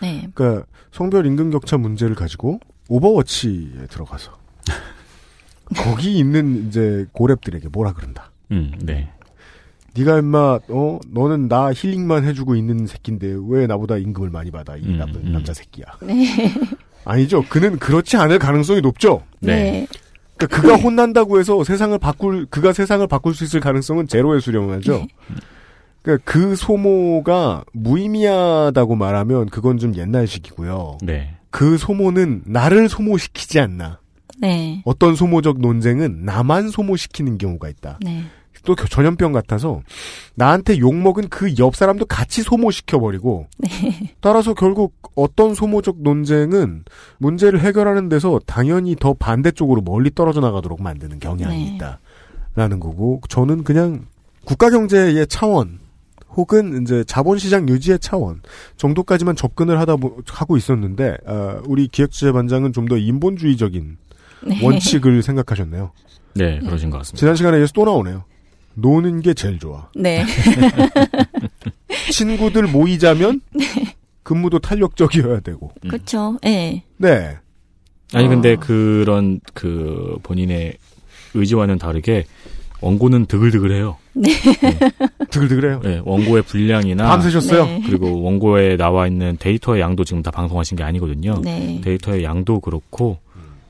네. 0.01 0.29
그러니까 0.35 0.67
성별 0.93 1.25
임금 1.27 1.51
격차 1.51 1.79
문제를 1.79 2.15
가지고 2.15 2.61
오버워치에 2.89 3.87
들어가서 3.89 4.37
거기 5.77 6.19
있는 6.19 6.69
이제 6.69 7.07
고랩들에게 7.15 7.73
뭐라 7.73 7.93
그런다. 7.95 8.31
음, 8.51 8.73
네. 8.83 9.11
네가 9.97 10.19
임마 10.19 10.59
어 10.69 10.99
너는 11.09 11.49
나 11.49 11.73
힐링만 11.73 12.25
해주고 12.25 12.57
있는 12.57 12.87
새끼인데 12.87 13.37
왜 13.49 13.67
나보다 13.67 13.97
임금을 13.97 14.29
많이 14.29 14.51
받아 14.51 14.77
이 14.77 14.83
음, 14.83 14.99
남, 14.99 15.09
음. 15.15 15.33
남자 15.33 15.55
새끼야. 15.55 15.87
네. 16.03 16.53
아니죠. 17.05 17.45
그는 17.49 17.79
그렇지 17.79 18.17
않을 18.17 18.39
가능성이 18.39 18.81
높죠. 18.81 19.23
네. 19.41 19.87
그러니까 20.47 20.61
그가 20.61 20.77
혼난다고 20.77 21.39
해서 21.39 21.63
세상을 21.65 21.97
바꿀 21.99 22.47
그가 22.47 22.73
세상을 22.73 23.07
바꿀 23.07 23.35
수 23.35 23.45
있을 23.45 23.61
가능성은 23.61 24.09
제로에 24.09 24.41
수렴하죠. 24.41 25.07
그러니까 26.03 26.31
그 26.31 26.55
소모가 26.55 27.65
무의미하다고 27.73 28.95
말하면 28.95 29.47
그건 29.47 29.79
좀 29.79 29.97
옛날식이고요. 29.97 30.99
네. 31.03 31.35
그 31.51 31.79
소모는 31.79 32.43
나를 32.47 32.89
소모시키지 32.89 33.61
않나. 33.61 34.01
네. 34.39 34.83
어떤 34.85 35.15
소모적 35.15 35.61
논쟁은 35.61 36.25
나만 36.25 36.69
소모시키는 36.69 37.39
경우가 37.39 37.69
있다. 37.69 37.99
네. 38.03 38.25
또 38.65 38.75
겨- 38.75 38.87
전염병 38.87 39.33
같아서 39.33 39.83
나한테 40.35 40.79
욕먹은 40.79 41.29
그 41.29 41.55
옆 41.59 41.77
사람도 41.77 42.07
같이 42.07 42.43
소모시켜버리고 42.43 43.47
네. 43.59 44.15
따라서 44.21 44.55
결국 44.55 44.95
어떤 45.15 45.55
소모적 45.55 45.97
논쟁은 46.03 46.85
문제를 47.19 47.61
해결하는 47.61 48.09
데서 48.09 48.41
당연히 48.47 48.97
더 48.97 49.15
반대쪽으로 49.15 49.83
멀리 49.83 50.11
떨어져 50.15 50.41
나가도록 50.41 50.83
만드는 50.83 51.19
경향이 51.21 51.57
네. 51.57 51.77
있다라는 52.55 52.81
거고 52.81 53.21
저는 53.29 53.65
그냥 53.65 54.07
국가 54.45 54.71
경제의 54.71 55.27
차원 55.27 55.79
혹은 56.37 56.83
이제 56.83 57.05
자본시장 57.05 57.69
유지의 57.69 58.01
차원 58.01 58.43
정도까지만 58.77 59.37
접근을 59.37 59.79
하다 59.79 59.97
보, 59.97 60.17
하고 60.29 60.57
있었는데 60.57 61.17
아, 61.27 61.61
우리 61.67 61.87
기획재반장은 61.87 62.73
좀 62.73 62.89
더 62.89 62.97
인본주의적인 62.97 63.97
네. 64.49 64.65
원칙을 64.65 65.23
생각하셨네요. 65.23 65.93
네, 66.35 66.59
그러신 66.59 66.91
것 66.91 66.99
같습니다. 66.99 67.19
지난 67.21 67.37
시간에 67.37 67.59
이어서 67.59 67.73
또 67.73 67.85
나오네요. 67.85 68.25
노는 68.75 69.23
게 69.23 69.35
제일 69.35 69.59
좋아. 69.59 69.89
네. 69.95 70.25
친구들 72.11 72.65
모이자면 72.65 73.41
근무도 74.23 74.59
탄력적이어야 74.59 75.41
되고. 75.41 75.73
그렇죠. 75.83 76.39
예. 76.45 76.83
네. 76.97 77.37
아니 78.13 78.29
근데 78.29 78.55
어. 78.55 78.57
그런 78.61 79.41
그 79.55 80.17
본인의 80.23 80.75
의지와는 81.35 81.79
다르게 81.79 82.25
원고는 82.81 83.27
드글드글해요. 83.27 83.97
네. 84.13 84.29
드글드글해요. 85.31 85.81
네, 85.81 86.01
원고의 86.05 86.43
분량이나 86.43 87.09
밤새셨어요? 87.09 87.65
네. 87.65 87.83
그리고 87.87 88.23
원고에 88.23 88.77
나와 88.77 89.07
있는 89.07 89.37
데이터의 89.39 89.81
양도 89.81 90.05
지금 90.05 90.23
다 90.23 90.31
방송하신 90.31 90.77
게 90.77 90.85
아니거든요. 90.85 91.41
네. 91.43 91.81
데이터의 91.83 92.25
양도 92.25 92.61
그렇고 92.61 93.19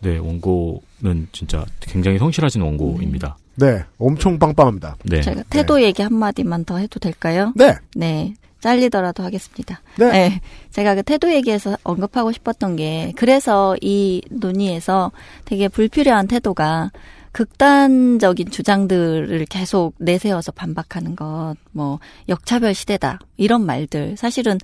네 0.01 0.19
원고는 0.19 1.29
진짜 1.33 1.65
굉장히 1.81 2.19
성실하신 2.19 2.61
원고입니다. 2.63 3.37
네. 3.57 3.85
엄청 3.99 4.39
빵빵합니다. 4.39 4.97
네. 5.05 5.21
제가 5.23 5.43
태도 5.51 5.83
얘기 5.83 6.03
한마디만 6.03 6.65
더 6.65 6.79
해도 6.79 6.99
될까요? 6.99 7.53
네. 7.57 7.75
네. 7.95 8.35
잘리더라도 8.61 9.23
하겠습니다. 9.23 9.81
네. 9.99 10.41
제가 10.71 10.95
그 10.95 11.03
태도 11.03 11.31
얘기에서 11.33 11.77
언급하고 11.83 12.33
싶었던 12.33 12.77
게, 12.77 13.13
그래서 13.15 13.77
이 13.83 14.23
논의에서 14.31 15.13
되게 15.45 15.69
불필요한 15.69 16.29
태도가 16.29 16.91
극단적인 17.33 18.51
주장들을 18.51 19.45
계속 19.51 19.95
내세워서 19.99 20.53
반박하는 20.53 21.15
것, 21.15 21.57
뭐, 21.73 21.99
역차별 22.29 22.75
시대다. 22.75 23.19
이런 23.37 23.67
말들. 23.67 24.17
사실은, 24.17 24.59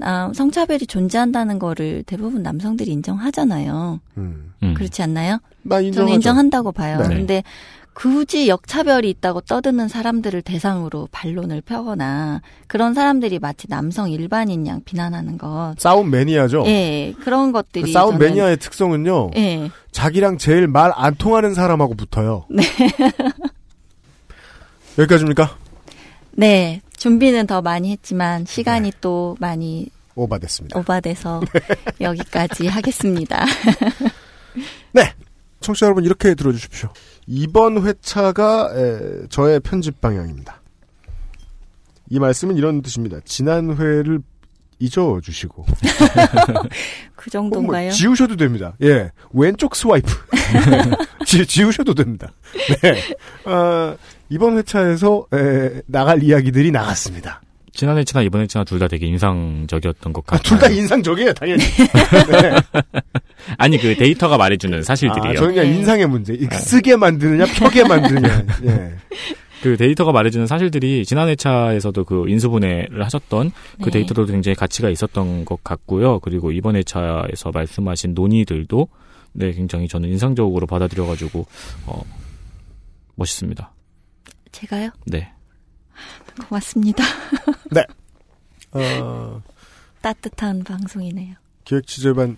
아, 0.00 0.30
성차별이 0.34 0.86
존재한다는 0.86 1.58
거를 1.58 2.02
대부분 2.02 2.42
남성들이 2.42 2.90
인정하잖아요. 2.90 4.00
음. 4.18 4.52
음. 4.62 4.74
그렇지 4.74 5.02
않나요? 5.02 5.38
저는 5.70 6.08
인정한다고 6.14 6.72
봐요. 6.72 6.98
네. 7.08 7.14
근데 7.14 7.42
굳이 8.06 8.46
역차별이 8.48 9.08
있다고 9.08 9.40
떠드는 9.40 9.88
사람들을 9.88 10.42
대상으로 10.42 11.08
반론을 11.12 11.62
펴거나 11.62 12.42
그런 12.66 12.92
사람들이 12.92 13.38
마치 13.38 13.68
남성 13.68 14.10
일반인 14.10 14.66
양 14.66 14.82
비난하는 14.84 15.38
것. 15.38 15.76
싸움 15.78 16.10
매니아죠. 16.10 16.64
예, 16.66 17.14
그런 17.24 17.52
것들이 17.52 17.86
그 17.86 17.92
싸움 17.92 18.16
저는- 18.16 18.18
매니아의 18.18 18.58
특성은요. 18.58 19.30
예. 19.36 19.70
자기랑 19.92 20.36
제일 20.36 20.66
말 20.68 20.92
안 20.94 21.14
통하는 21.14 21.54
사람하고 21.54 21.94
붙어요. 21.94 22.44
네. 22.50 22.64
여기까지입니까? 24.98 25.56
네. 26.32 26.82
준비는 26.98 27.46
더 27.46 27.62
많이 27.62 27.92
했지만 27.92 28.44
시간이 28.44 28.92
또 29.00 29.38
많이 29.40 29.88
오바됐습니다. 30.16 30.78
오바돼서 30.78 31.40
여기까지 32.02 32.66
하겠습니다. 32.68 33.46
네. 34.92 35.14
청취자 35.60 35.86
여러분 35.86 36.04
이렇게 36.04 36.34
들어주십시오. 36.34 36.90
이번 37.26 37.84
회차가 37.84 38.70
에, 38.74 39.26
저의 39.28 39.60
편집 39.60 40.00
방향입니다. 40.00 40.60
이 42.08 42.18
말씀은 42.18 42.56
이런 42.56 42.82
뜻입니다. 42.82 43.18
지난 43.24 43.76
회를 43.76 44.20
잊어주시고 44.78 45.64
그 47.16 47.30
정도인가요? 47.30 47.86
뭐 47.88 47.90
지우셔도 47.90 48.36
됩니다. 48.36 48.76
예, 48.82 49.10
왼쪽 49.32 49.74
스와이프 49.74 50.08
지, 51.24 51.46
지우셔도 51.46 51.94
됩니다. 51.94 52.30
네, 52.82 53.50
어, 53.50 53.96
이번 54.28 54.58
회차에서 54.58 55.26
에, 55.32 55.82
나갈 55.86 56.22
이야기들이 56.22 56.70
나갔습니다. 56.70 57.40
지난 57.76 57.96
회차나 57.98 58.22
이번 58.24 58.40
회차나 58.42 58.64
둘 58.64 58.78
다 58.78 58.88
되게 58.88 59.06
인상적이었던 59.06 60.12
것 60.12 60.24
같아요. 60.26 60.42
둘다 60.58 60.68
인상적이에요, 60.68 61.32
당연히. 61.34 61.62
네. 61.62 62.82
아니 63.58 63.78
그 63.78 63.94
데이터가 63.96 64.36
말해주는 64.36 64.82
사실들이요. 64.82 65.30
아, 65.30 65.34
저는 65.34 65.54
그냥 65.54 65.66
인상의 65.74 66.06
문제. 66.08 66.34
이 66.34 66.46
쓰게 66.50 66.96
만드느냐, 66.96 67.44
펴게 67.54 67.84
만드느냐. 67.88 68.44
예. 68.64 68.94
그 69.62 69.76
데이터가 69.76 70.12
말해주는 70.12 70.46
사실들이 70.46 71.04
지난 71.06 71.28
회차에서도 71.28 72.04
그 72.04 72.28
인수분해를 72.28 73.02
하셨던 73.04 73.50
그 73.78 73.84
네. 73.84 73.90
데이터도 73.92 74.26
굉장히 74.26 74.54
가치가 74.54 74.90
있었던 74.90 75.44
것 75.44 75.64
같고요. 75.64 76.20
그리고 76.20 76.52
이번 76.52 76.76
회차에서 76.76 77.50
말씀하신 77.52 78.14
논의들도 78.14 78.88
네 79.32 79.52
굉장히 79.52 79.88
저는 79.88 80.08
인상적으로 80.10 80.66
받아들여가지고 80.66 81.46
어 81.86 82.02
멋있습니다. 83.16 83.72
제가요? 84.52 84.90
네. 85.06 85.32
고맙습니다. 86.48 87.04
네. 87.70 87.84
어, 88.72 89.42
따뜻한 90.02 90.64
방송이네요. 90.64 91.34
기획 91.64 91.86
취재반, 91.86 92.36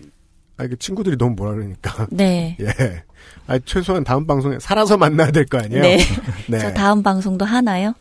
아, 0.57 0.63
이게 0.63 0.75
친구들이 0.75 1.17
너무 1.17 1.35
뭐라 1.35 1.53
그러니까. 1.53 2.07
네. 2.11 2.57
예. 2.61 3.03
아, 3.47 3.59
최소한 3.59 4.03
다음 4.03 4.25
방송에 4.25 4.57
살아서 4.59 4.97
만나야 4.97 5.31
될 5.31 5.45
거 5.45 5.59
아니에요? 5.59 5.81
네. 5.81 5.97
네. 6.47 6.59
저 6.59 6.73
다음 6.73 7.03
방송도 7.03 7.45
하나요? 7.45 7.93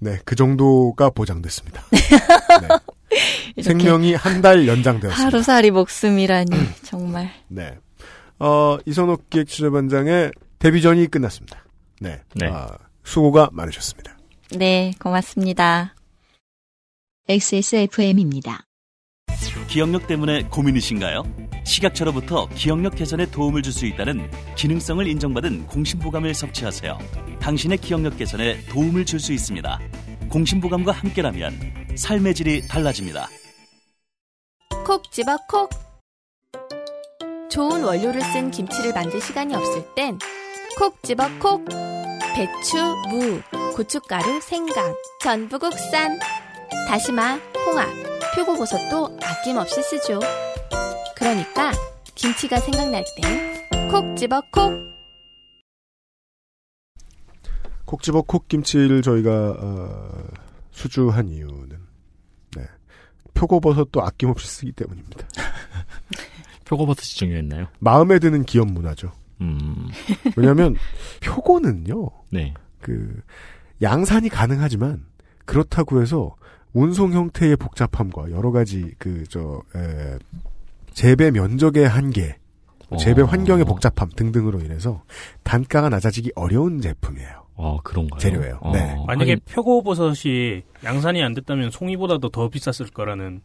네, 0.00 0.18
그 0.24 0.34
정도가 0.34 1.10
보장됐습니다. 1.10 1.82
이렇게 3.56 3.62
생명이 3.62 4.14
한 4.14 4.42
달 4.42 4.66
연장되었습니다. 4.66 5.24
하루살이 5.26 5.70
목숨이라니 5.70 6.50
정말. 6.82 7.30
네. 7.48 7.78
어, 8.38 8.76
이선옥 8.84 9.30
기획 9.30 9.48
취재반장의 9.48 10.32
데뷔전이 10.58 11.06
끝났습니다. 11.06 11.64
네. 12.00 12.20
네. 12.34 12.48
아, 12.48 12.68
수고가 13.04 13.48
많으셨습니다. 13.52 14.16
네, 14.50 14.92
고맙습니다. 15.00 15.94
XSFM입니다. 17.28 18.64
기억력 19.68 20.06
때문에 20.06 20.42
고민이신가요? 20.44 21.22
식약처로부터 21.64 22.48
기억력 22.54 22.94
개선에 22.96 23.26
도움을 23.30 23.62
줄 23.62 23.72
수 23.72 23.86
있다는 23.86 24.30
기능성을 24.56 25.06
인정받은 25.06 25.66
공심보감을 25.66 26.34
섭취하세요. 26.34 26.98
당신의 27.40 27.78
기억력 27.78 28.16
개선에 28.18 28.64
도움을 28.66 29.04
줄 29.06 29.18
수 29.18 29.32
있습니다. 29.32 29.80
공심보감과 30.28 30.92
함께라면 30.92 31.96
삶의 31.96 32.34
질이 32.34 32.68
달라집니다. 32.68 33.28
콕 34.86 35.10
집어 35.10 35.36
콕. 35.48 35.70
좋은 37.50 37.82
원료를 37.84 38.20
쓴 38.20 38.50
김치를 38.50 38.92
만들 38.92 39.20
시간이 39.20 39.54
없을 39.54 39.82
땐 39.94 40.18
콕 40.78 41.02
집어 41.02 41.24
콕. 41.40 41.64
배추, 42.34 42.76
무, 43.10 43.40
고춧가루, 43.76 44.40
생강, 44.40 44.94
전부 45.22 45.58
국산. 45.58 46.18
다시마, 46.88 47.38
홍합, 47.66 47.88
표고버섯도 48.34 49.18
아낌없이 49.22 49.82
쓰죠. 49.82 50.20
그러니까 51.16 51.72
김치가 52.14 52.58
생각날 52.58 53.04
땐 53.16 53.54
콕 53.94 54.16
집어 54.16 54.40
콕. 54.50 54.72
콕 57.84 58.02
집어 58.02 58.22
콕 58.22 58.48
김치를 58.48 59.02
저희가 59.02 59.56
어, 59.56 60.24
수주한 60.72 61.28
이유는 61.28 61.78
네. 62.56 62.64
표고버섯도 63.34 64.02
아낌없이 64.02 64.48
쓰기 64.48 64.72
때문입니다. 64.72 65.28
표고버섯이 66.64 67.04
중요했나요? 67.04 67.68
마음에 67.78 68.18
드는 68.18 68.44
기업 68.44 68.66
문화죠. 68.72 69.12
음. 69.44 69.88
왜냐하면 70.36 70.76
표고는요. 71.22 72.10
네. 72.30 72.54
그 72.80 73.20
양산이 73.82 74.28
가능하지만 74.28 75.04
그렇다고 75.44 76.00
해서 76.02 76.34
운송 76.72 77.12
형태의 77.12 77.56
복잡함과 77.56 78.30
여러 78.30 78.50
가지 78.50 78.92
그저 78.98 79.62
재배 80.92 81.30
면적의 81.30 81.88
한계, 81.88 82.36
재배 82.98 83.22
어. 83.22 83.26
환경의 83.26 83.64
복잡함 83.64 84.10
등등으로 84.16 84.60
인해서 84.60 85.02
단가가 85.42 85.88
낮아지기 85.88 86.32
어려운 86.34 86.80
제품이에요. 86.80 87.44
어, 87.56 87.80
그런가요? 87.82 88.18
재료예요. 88.18 88.58
어. 88.60 88.72
네. 88.72 88.96
만약에 89.06 89.32
하긴 89.32 89.40
표고 89.46 89.82
버섯이 89.82 90.62
양산이 90.82 91.22
안 91.22 91.34
됐다면 91.34 91.70
송이보다도 91.70 92.30
더 92.30 92.48
비쌌을 92.48 92.90
거라는 92.92 93.42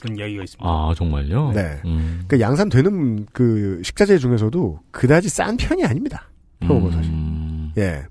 그런 0.00 0.16
이야기가 0.18 0.42
있습니다. 0.44 0.68
아, 0.68 0.92
정말요? 0.96 1.52
네. 1.52 1.80
음. 1.84 2.22
그 2.28 2.40
양산 2.40 2.68
되는 2.68 3.26
그 3.32 3.80
식자재 3.84 4.18
중에서도 4.18 4.80
그다지 4.90 5.28
싼 5.28 5.56
편이 5.56 5.84
아닙니다. 5.84 6.30
표고버섯이. 6.60 7.06
음. 7.06 7.72
예. 7.78 8.04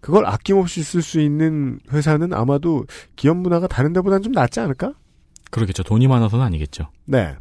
그걸 0.00 0.26
아낌없이 0.26 0.82
쓸 0.82 1.02
수 1.02 1.20
있는 1.20 1.80
회사는 1.92 2.32
아마도 2.32 2.86
기업 3.16 3.36
문화가 3.36 3.66
다른 3.66 3.92
데보다는 3.92 4.22
좀 4.22 4.32
낫지 4.32 4.60
않을까? 4.60 4.94
그러겠죠. 5.50 5.82
돈이 5.82 6.06
많아서는 6.08 6.44
아니겠죠. 6.44 6.90
네. 7.04 7.34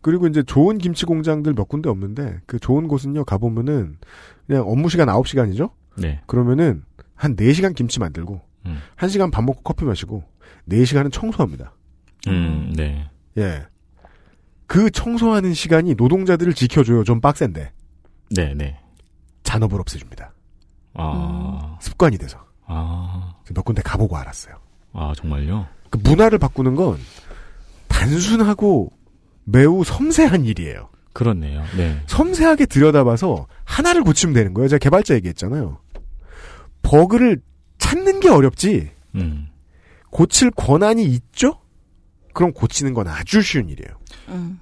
그리고 0.00 0.26
이제 0.26 0.42
좋은 0.42 0.76
김치 0.76 1.06
공장들 1.06 1.54
몇 1.54 1.66
군데 1.66 1.88
없는데 1.88 2.40
그 2.46 2.58
좋은 2.58 2.88
곳은요 2.88 3.24
가보면은 3.24 3.96
그냥 4.46 4.68
업무 4.68 4.90
시간 4.90 5.08
9시간이죠? 5.08 5.70
네. 5.96 6.20
그러면은 6.26 6.84
한 7.14 7.36
4시간 7.36 7.74
김치 7.74 8.00
만들고 8.00 8.42
음. 8.66 8.78
1시간 8.98 9.30
밥 9.30 9.42
먹고 9.44 9.62
커피 9.62 9.84
마시고 9.84 10.24
4시간은 10.68 11.10
청소합니다. 11.10 11.72
음, 12.28 12.72
네. 12.76 13.08
예. 13.38 13.66
그 14.66 14.90
청소하는 14.90 15.54
시간이 15.54 15.94
노동자들을 15.94 16.54
지켜줘요. 16.54 17.04
좀 17.04 17.20
빡센데. 17.20 17.72
네, 18.30 18.54
네. 18.54 18.78
잔업을 19.42 19.80
없애줍니다. 19.80 20.32
아, 20.94 21.76
습관이 21.80 22.18
돼서. 22.18 22.38
아, 22.66 23.34
몇 23.54 23.62
군데 23.64 23.82
가보고 23.82 24.16
알았어요. 24.16 24.56
아, 24.92 25.12
정말요? 25.16 25.66
그 25.90 25.98
문화를 26.02 26.38
바꾸는 26.38 26.74
건 26.76 26.98
단순하고 27.88 28.90
매우 29.44 29.84
섬세한 29.84 30.44
일이에요. 30.44 30.88
그렇네요. 31.12 31.62
네. 31.76 32.00
섬세하게 32.06 32.66
들여다봐서 32.66 33.46
하나를 33.64 34.02
고치면 34.02 34.34
되는 34.34 34.54
거예요. 34.54 34.68
제가 34.68 34.78
개발자 34.78 35.14
얘기했잖아요. 35.16 35.78
버그를 36.82 37.40
찾는 37.78 38.20
게 38.20 38.28
어렵지. 38.30 38.90
음. 39.14 39.48
고칠 40.10 40.50
권한이 40.50 41.04
있죠? 41.04 41.60
그럼 42.34 42.52
고치는 42.52 42.92
건 42.94 43.08
아주 43.08 43.40
쉬운 43.40 43.68
일이에요. 43.70 43.96
음. 44.28 44.60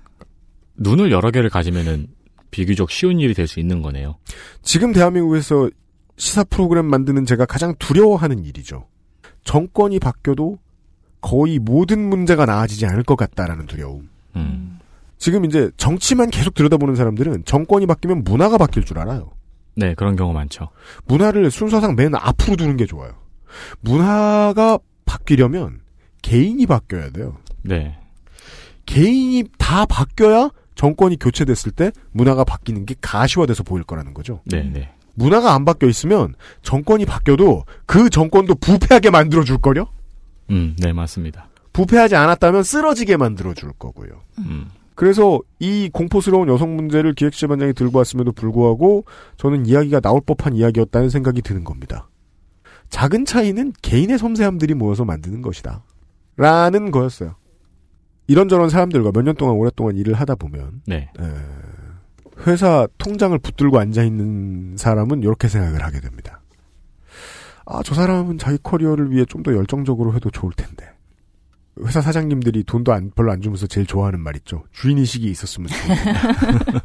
눈을 0.77 1.11
여러 1.11 1.31
개를 1.31 1.51
가지면은 1.51 2.07
비교적 2.51 2.91
쉬운 2.91 3.19
일이 3.19 3.35
될 3.35 3.47
수 3.49 3.59
있는 3.61 3.83
거네요. 3.83 4.17
지금 4.63 4.93
대한민국에서 4.93 5.69
시사 6.17 6.45
프로그램 6.45 6.87
만드는 6.87 7.25
제가 7.27 7.47
가장 7.47 7.75
두려워하는 7.79 8.45
일이죠. 8.45 8.87
정권이 9.45 9.99
바뀌어도 9.99 10.59
거의 11.21 11.59
모든 11.59 12.09
문제가 12.09 12.45
나아지지 12.47 12.87
않을 12.87 13.03
것 13.05 13.17
같다라는 13.17 13.67
두려움. 13.67 14.09
음. 14.37 14.79
지금 15.19 15.45
이제 15.45 15.71
정치만 15.77 16.31
계속 16.31 16.55
들여다보는 16.55 16.95
사람들은 16.97 17.45
정권이 17.45 17.87
바뀌면 17.87 18.25
문화가 18.25 18.59
바뀔 18.59 18.85
줄 18.85 18.99
알아요. 18.99 19.31
네, 19.75 19.95
그런 19.95 20.17
경우 20.17 20.33
많죠. 20.33 20.69
문화를 21.07 21.51
순서상 21.51 21.95
맨 21.97 22.15
앞으로 22.15 22.57
두는 22.57 22.77
게 22.77 22.87
좋아요. 22.87 23.13
문화가 23.81 24.79
바뀌려면 25.05 25.81
개인이 26.23 26.65
바뀌어야 26.67 27.11
돼요. 27.11 27.37
네. 27.63 27.99
개인이 28.87 29.45
다 29.59 29.87
바뀌어야 29.87 30.51
정권이 30.75 31.19
교체됐을 31.19 31.73
때 31.73 31.93
문화가 32.13 32.45
바뀌는 32.45 32.87
게 32.87 32.95
가시화돼서 33.01 33.63
보일 33.63 33.85
거라는 33.85 34.15
거죠. 34.15 34.41
네, 34.47 34.63
네. 34.63 34.93
문화가 35.15 35.55
안 35.55 35.65
바뀌어 35.65 35.89
있으면 35.89 36.35
정권이 36.63 37.05
바뀌어도 37.05 37.65
그 37.87 38.11
정권도 38.11 38.55
부패하게 38.57 39.11
만들어 39.11 39.45
줄 39.45 39.59
거려? 39.59 39.89
음, 40.51 40.75
네, 40.79 40.93
맞습니다. 40.93 41.49
부패하지 41.73 42.17
않았다면 42.17 42.63
쓰러지게 42.63 43.17
만들어 43.17 43.55
줄 43.55 43.73
거고요. 43.73 44.21
음. 44.39 44.71
그래서 44.95 45.41
이 45.59 45.89
공포스러운 45.93 46.49
여성 46.49 46.77
문제를 46.77 47.15
기획재반장이 47.15 47.73
들고 47.73 47.99
왔음에도 47.99 48.33
불구하고 48.33 49.05
저는 49.37 49.67
이야기가 49.67 50.01
나올 50.01 50.21
법한 50.21 50.55
이야기였다는 50.55 51.09
생각이 51.09 51.43
드는 51.43 51.65
겁니다. 51.65 52.09
작은 52.91 53.25
차이는 53.25 53.73
개인의 53.81 54.19
섬세함들이 54.19 54.75
모여서 54.75 55.05
만드는 55.05 55.41
것이다. 55.41 55.83
라는 56.37 56.91
거였어요. 56.91 57.37
이런저런 58.33 58.69
사람들과 58.71 59.11
몇 59.13 59.23
년 59.23 59.35
동안 59.37 59.57
오랫동안 59.57 59.97
일을 59.97 60.15
하다 60.15 60.35
보면 60.37 60.83
네. 60.87 61.11
에, 61.21 61.25
회사 62.47 62.89
통장을 62.99 63.37
붙들고 63.39 63.79
앉아 63.79 64.03
있는 64.03 64.77
사람은 64.77 65.23
이렇게 65.23 65.49
생각을 65.49 65.83
하게 65.85 66.01
됩니다. 66.01 66.41
아, 67.67 67.81
저 67.85 67.95
사람은 67.95 68.39
자기 68.39 68.59
커리어를 68.63 69.11
위해 69.13 69.25
좀 69.27 69.43
더 69.43 69.53
열정적으로 69.55 70.15
해도 70.15 70.31
좋을 70.31 70.53
텐데. 70.57 70.87
회사 71.85 72.01
사장님들이 72.01 72.65
돈도 72.65 72.93
안, 72.93 73.11
별로 73.15 73.33
안 73.33 73.41
주면서 73.41 73.67
제일 73.67 73.87
좋아하는 73.87 74.21
말 74.21 74.37
있죠. 74.37 74.65
주인의식이 74.73 75.27
있었으면 75.31 75.69
좋겠다. 75.69 76.83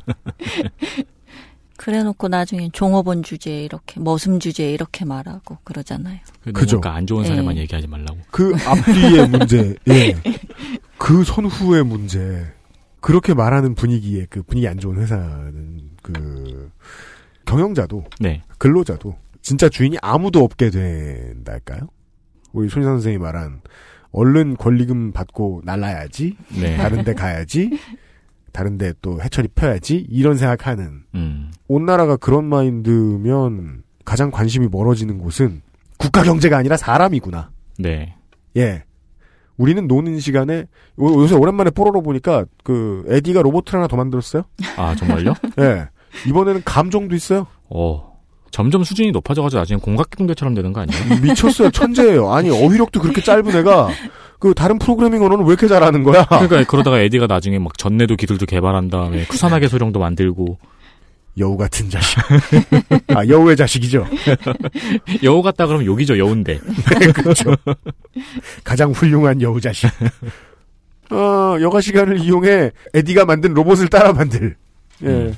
그래 1.77 2.01
놓고 2.03 2.27
나중에 2.27 2.69
종업원 2.73 3.21
주제 3.21 3.63
이렇게 3.63 3.99
머슴 3.99 4.39
주제 4.39 4.71
이렇게 4.71 5.05
말하고 5.05 5.57
그러잖아요. 5.63 6.19
그죠. 6.53 6.79
그러니까 6.79 6.95
안 6.95 7.05
좋은 7.05 7.23
사례만 7.25 7.55
네. 7.55 7.61
얘기하지 7.61 7.87
말라고. 7.87 8.17
그 8.31 8.53
앞뒤의 8.65 9.27
문제, 9.29 9.75
예. 9.89 10.15
그 10.97 11.23
선후의 11.23 11.85
문제. 11.85 12.45
그렇게 12.99 13.33
말하는 13.33 13.75
분위기에 13.75 14.25
그 14.29 14.43
분위기 14.43 14.67
안 14.67 14.79
좋은 14.79 14.97
회사는 14.97 15.91
그 16.01 16.71
경영자도 17.45 18.03
네. 18.19 18.43
근로자도 18.57 19.15
진짜 19.41 19.69
주인이 19.69 19.97
아무도 20.01 20.43
없게 20.43 20.69
된달까요? 20.69 21.87
우리 22.51 22.67
손희 22.69 22.83
선생이 22.83 23.17
말한 23.17 23.61
얼른 24.11 24.57
권리금 24.57 25.11
받고 25.11 25.61
날라야지, 25.63 26.35
네. 26.59 26.75
다른데 26.75 27.13
가야지, 27.13 27.77
다른데 28.51 28.93
또 29.01 29.21
해처리 29.21 29.47
펴야지 29.49 30.05
이런 30.09 30.35
생각하는 30.37 31.03
음. 31.13 31.51
온 31.67 31.85
나라가 31.85 32.17
그런 32.17 32.45
마인드면 32.45 33.83
가장 34.03 34.31
관심이 34.31 34.67
멀어지는 34.69 35.19
곳은 35.19 35.61
국가 35.97 36.23
경제가 36.23 36.57
아니라 36.57 36.77
사람이구나. 36.77 37.51
네. 37.77 38.15
예. 38.55 38.83
우리는 39.57 39.87
노는 39.87 40.19
시간에 40.19 40.65
요- 40.99 41.21
요새 41.21 41.35
오랜만에 41.35 41.69
뽀로로 41.71 42.01
보니까 42.01 42.45
그 42.63 43.03
에디가 43.07 43.41
로봇을 43.41 43.75
하나 43.75 43.87
더 43.87 43.95
만들었어요. 43.97 44.43
아, 44.77 44.95
정말요? 44.95 45.33
예. 45.59 45.87
이번에는 46.27 46.61
감정도 46.65 47.15
있어요. 47.15 47.47
어. 47.69 48.15
점점 48.51 48.83
수준이 48.83 49.11
높아져가지고 49.11 49.59
나중에 49.59 49.79
공각기동대처럼 49.79 50.53
되는 50.55 50.71
거 50.73 50.81
아니에요? 50.81 51.21
미쳤어요. 51.21 51.69
천재예요. 51.71 52.31
아니 52.31 52.49
어휘력도 52.49 53.01
그렇게 53.01 53.21
짧은 53.21 53.53
애가 53.55 53.89
그 54.39 54.53
다른 54.53 54.79
프로그래밍 54.79 55.21
언어는 55.21 55.43
왜 55.45 55.49
이렇게 55.49 55.67
잘하는 55.67 56.03
거야? 56.03 56.23
그러니까 56.25 56.63
그러다가 56.63 56.99
에디가 56.99 57.27
나중에 57.27 57.59
막 57.59 57.77
전내도 57.77 58.15
기술도 58.15 58.45
개발한 58.45 58.89
다음에 58.89 59.25
쿠사나게 59.25 59.67
소령도 59.67 59.99
만들고 59.99 60.57
여우 61.37 61.57
같은 61.57 61.89
자식. 61.89 62.17
아 63.15 63.25
여우의 63.27 63.55
자식이죠. 63.55 64.05
여우 65.23 65.41
같다 65.41 65.67
그러면 65.67 65.85
욕이죠 65.85 66.17
여우인데. 66.17 66.59
네, 66.99 67.11
그렇죠. 67.11 67.55
가장 68.63 68.91
훌륭한 68.91 69.41
여우 69.41 69.59
자식. 69.61 69.89
어, 71.09 71.57
여가 71.61 71.81
시간을 71.81 72.19
이용해 72.19 72.71
에디가 72.93 73.25
만든 73.25 73.53
로봇을 73.53 73.87
따라 73.87 74.11
만들 74.11 74.57
예, 75.03 75.33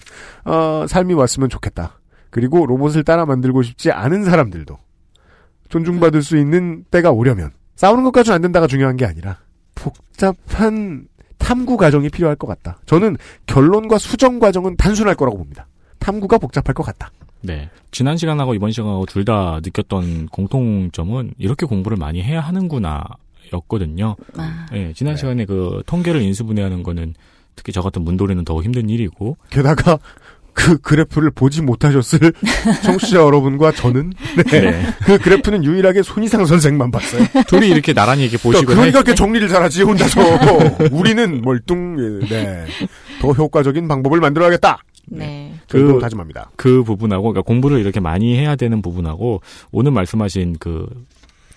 어, 0.45 0.85
삶이 0.87 1.13
왔으면 1.13 1.49
좋겠다. 1.49 1.99
그리고 2.29 2.65
로봇을 2.65 3.03
따라 3.03 3.25
만들고 3.25 3.61
싶지 3.63 3.91
않은 3.91 4.23
사람들도 4.23 4.77
존중받을 5.69 6.23
수 6.23 6.37
있는 6.37 6.85
때가 6.91 7.11
오려면 7.11 7.51
싸우는 7.75 8.03
것까지는 8.05 8.35
안 8.35 8.41
된다가 8.41 8.67
중요한 8.67 8.97
게 8.97 9.05
아니라 9.05 9.39
복잡한 9.75 11.07
탐구 11.37 11.77
과정이 11.77 12.09
필요할 12.09 12.35
것 12.35 12.47
같다. 12.47 12.79
저는 12.85 13.17
결론과 13.47 13.97
수정 13.97 14.39
과정은 14.39 14.75
단순할 14.75 15.15
거라고 15.15 15.37
봅니다. 15.37 15.67
탐구가 15.99 16.37
복잡할 16.37 16.73
것 16.73 16.83
같다. 16.83 17.11
네. 17.41 17.69
지난 17.91 18.17
시간하고 18.17 18.53
이번 18.53 18.71
시간하고 18.71 19.05
둘 19.05 19.23
다 19.25 19.59
느꼈던 19.63 20.27
공통점은 20.27 21.33
이렇게 21.37 21.65
공부를 21.65 21.97
많이 21.97 22.21
해야 22.21 22.41
하는구나 22.41 23.03
였거든요. 23.53 24.15
아. 24.37 24.65
네, 24.71 24.91
지난 24.95 25.15
시간에 25.17 25.45
그 25.45 25.81
통계를 25.85 26.21
인수분해하는 26.21 26.83
거는 26.83 27.13
특히 27.55 27.71
저 27.73 27.81
같은 27.81 28.03
문돌이는 28.03 28.45
더 28.45 28.61
힘든 28.61 28.89
일이고 28.89 29.37
게다가 29.49 29.97
그 30.53 30.77
그래프를 30.79 31.31
보지 31.31 31.61
못하셨을 31.61 32.19
청취자 32.83 33.17
여러분과 33.17 33.71
저는 33.71 34.11
네. 34.49 34.61
네. 34.61 34.85
그 35.05 35.17
그래프는 35.17 35.63
유일하게 35.63 36.03
손이상 36.03 36.45
선생만 36.45 36.91
봤어요. 36.91 37.23
둘이 37.47 37.69
이렇게 37.69 37.93
나란히 37.93 38.23
이렇게 38.23 38.37
보시고 38.37 38.65
그러니까 38.67 38.99
이렇게 38.99 39.15
정리를 39.15 39.47
잘하지 39.47 39.83
혼자서 39.83 40.21
우리는 40.91 41.41
멀뚱 41.41 42.19
네. 42.27 42.65
더 43.21 43.31
효과적인 43.31 43.87
방법을 43.87 44.19
만들어야겠다. 44.19 44.79
네. 45.07 45.58
그 45.69 45.99
다짐합니다. 45.99 46.51
그 46.55 46.83
부분하고 46.83 47.23
그러니까 47.23 47.41
공부를 47.41 47.79
이렇게 47.79 47.99
많이 47.99 48.37
해야 48.37 48.55
되는 48.55 48.81
부분하고 48.81 49.41
오늘 49.71 49.91
말씀하신 49.91 50.57
그 50.59 50.87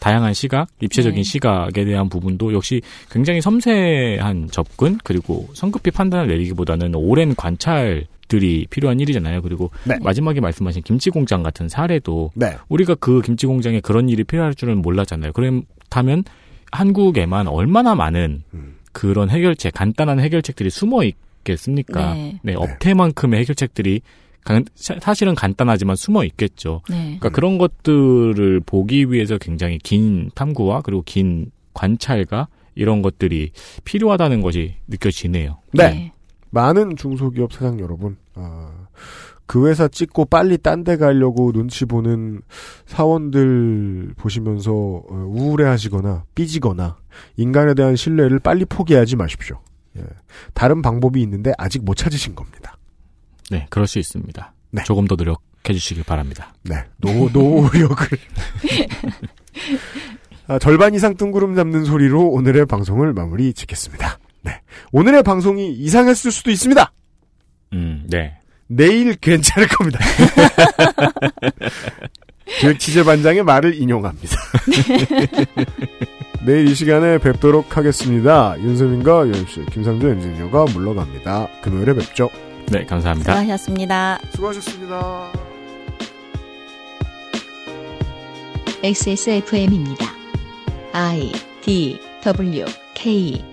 다양한 0.02 0.34
시각, 0.34 0.66
입체적인 0.80 1.16
네. 1.16 1.22
시각에 1.22 1.84
대한 1.84 2.08
부분도 2.08 2.52
역시 2.54 2.82
굉장히 3.08 3.40
섬세한 3.40 4.48
접근 4.50 4.98
그리고 5.04 5.48
성급히 5.54 5.92
판단을 5.92 6.26
내리기보다는 6.26 6.96
오랜 6.96 7.36
관찰들이 7.36 8.66
필요한 8.68 8.98
일이잖아요. 8.98 9.42
그리고 9.42 9.70
네. 9.84 9.96
마지막에 10.02 10.40
말씀하신 10.40 10.82
김치 10.82 11.10
공장 11.10 11.44
같은 11.44 11.68
사례도 11.68 12.32
네. 12.34 12.56
우리가 12.68 12.96
그 12.96 13.22
김치 13.22 13.46
공장에 13.46 13.78
그런 13.78 14.08
일이 14.08 14.24
필요할 14.24 14.56
줄은 14.56 14.82
몰랐잖아요. 14.82 15.32
그렇다면 15.32 16.24
한국에만 16.72 17.46
얼마나 17.46 17.94
많은 17.94 18.42
음. 18.54 18.74
그런 18.90 19.30
해결책, 19.30 19.72
간단한 19.74 20.18
해결책들이 20.18 20.68
숨어 20.70 21.04
있 21.04 21.14
겠습니까? 21.44 22.14
네. 22.14 22.40
네, 22.42 22.54
업태만큼의 22.54 23.40
해결책들이 23.40 24.00
간- 24.44 24.64
사- 24.74 24.98
사실은 25.00 25.34
간단하지만 25.34 25.94
숨어 25.96 26.24
있겠죠. 26.24 26.82
네. 26.90 27.16
그러니까 27.20 27.28
그런 27.30 27.58
것들을 27.58 28.60
보기 28.66 29.12
위해서 29.12 29.38
굉장히 29.38 29.78
긴 29.78 30.30
탐구와 30.34 30.82
그리고 30.82 31.02
긴 31.06 31.50
관찰과 31.74 32.48
이런 32.74 33.02
것들이 33.02 33.50
필요하다는 33.84 34.40
것이 34.40 34.74
느껴지네요. 34.88 35.58
네. 35.72 36.12
많은 36.50 36.96
중소기업 36.96 37.52
사장 37.52 37.78
여러분, 37.80 38.16
아, 38.34 38.70
그 39.46 39.68
회사 39.68 39.88
찍고 39.88 40.26
빨리 40.26 40.56
딴 40.58 40.82
데 40.84 40.96
가려고 40.96 41.52
눈치 41.52 41.84
보는 41.84 42.40
사원들 42.86 44.14
보시면서 44.16 44.72
어, 44.72 45.04
우울해 45.28 45.66
하시거나 45.66 46.24
삐지거나 46.34 46.96
인간에 47.36 47.74
대한 47.74 47.96
신뢰를 47.96 48.38
빨리 48.38 48.64
포기하지 48.64 49.16
마십시오. 49.16 49.60
예. 49.98 50.02
다른 50.54 50.82
방법이 50.82 51.20
있는데 51.22 51.52
아직 51.58 51.84
못 51.84 51.94
찾으신 51.94 52.34
겁니다. 52.34 52.76
네, 53.50 53.66
그럴 53.70 53.86
수 53.86 53.98
있습니다. 53.98 54.54
네. 54.70 54.82
조금 54.84 55.06
더 55.06 55.14
노력해 55.14 55.72
주시길 55.72 56.04
바랍니다. 56.04 56.54
네, 56.62 56.84
노, 56.98 57.28
노력을. 57.30 58.06
아, 60.48 60.58
절반 60.58 60.94
이상 60.94 61.16
뜬구름 61.16 61.54
잡는 61.54 61.84
소리로 61.84 62.28
오늘의 62.28 62.66
방송을 62.66 63.12
마무리 63.12 63.52
짓겠습니다. 63.52 64.18
네. 64.42 64.60
오늘의 64.90 65.22
방송이 65.22 65.72
이상했을 65.72 66.32
수도 66.32 66.50
있습니다. 66.50 66.92
음, 67.74 68.06
네. 68.08 68.38
내일 68.66 69.14
괜찮을 69.16 69.68
겁니다. 69.68 69.98
기획 72.58 72.78
취재반장의 72.78 73.44
말을 73.44 73.74
인용합니다. 73.74 74.36
내일 76.44 76.68
이 76.68 76.74
시간에 76.74 77.18
뵙도록 77.18 77.76
하겠습니다. 77.76 78.56
윤세민과 78.58 79.28
유엠씨, 79.28 79.66
김상조 79.70 80.08
엔지니어가 80.08 80.64
물러갑니다. 80.72 81.48
금요일에 81.62 81.94
뵙죠. 81.94 82.30
네, 82.66 82.84
감사합니다. 82.84 83.32
수고하셨습니다. 83.32 84.18
수고하셨습니다. 84.34 85.32
XSFM입니다. 88.82 90.06
I 90.92 91.30
D 91.60 92.00
W 92.24 92.64
K 92.94 93.51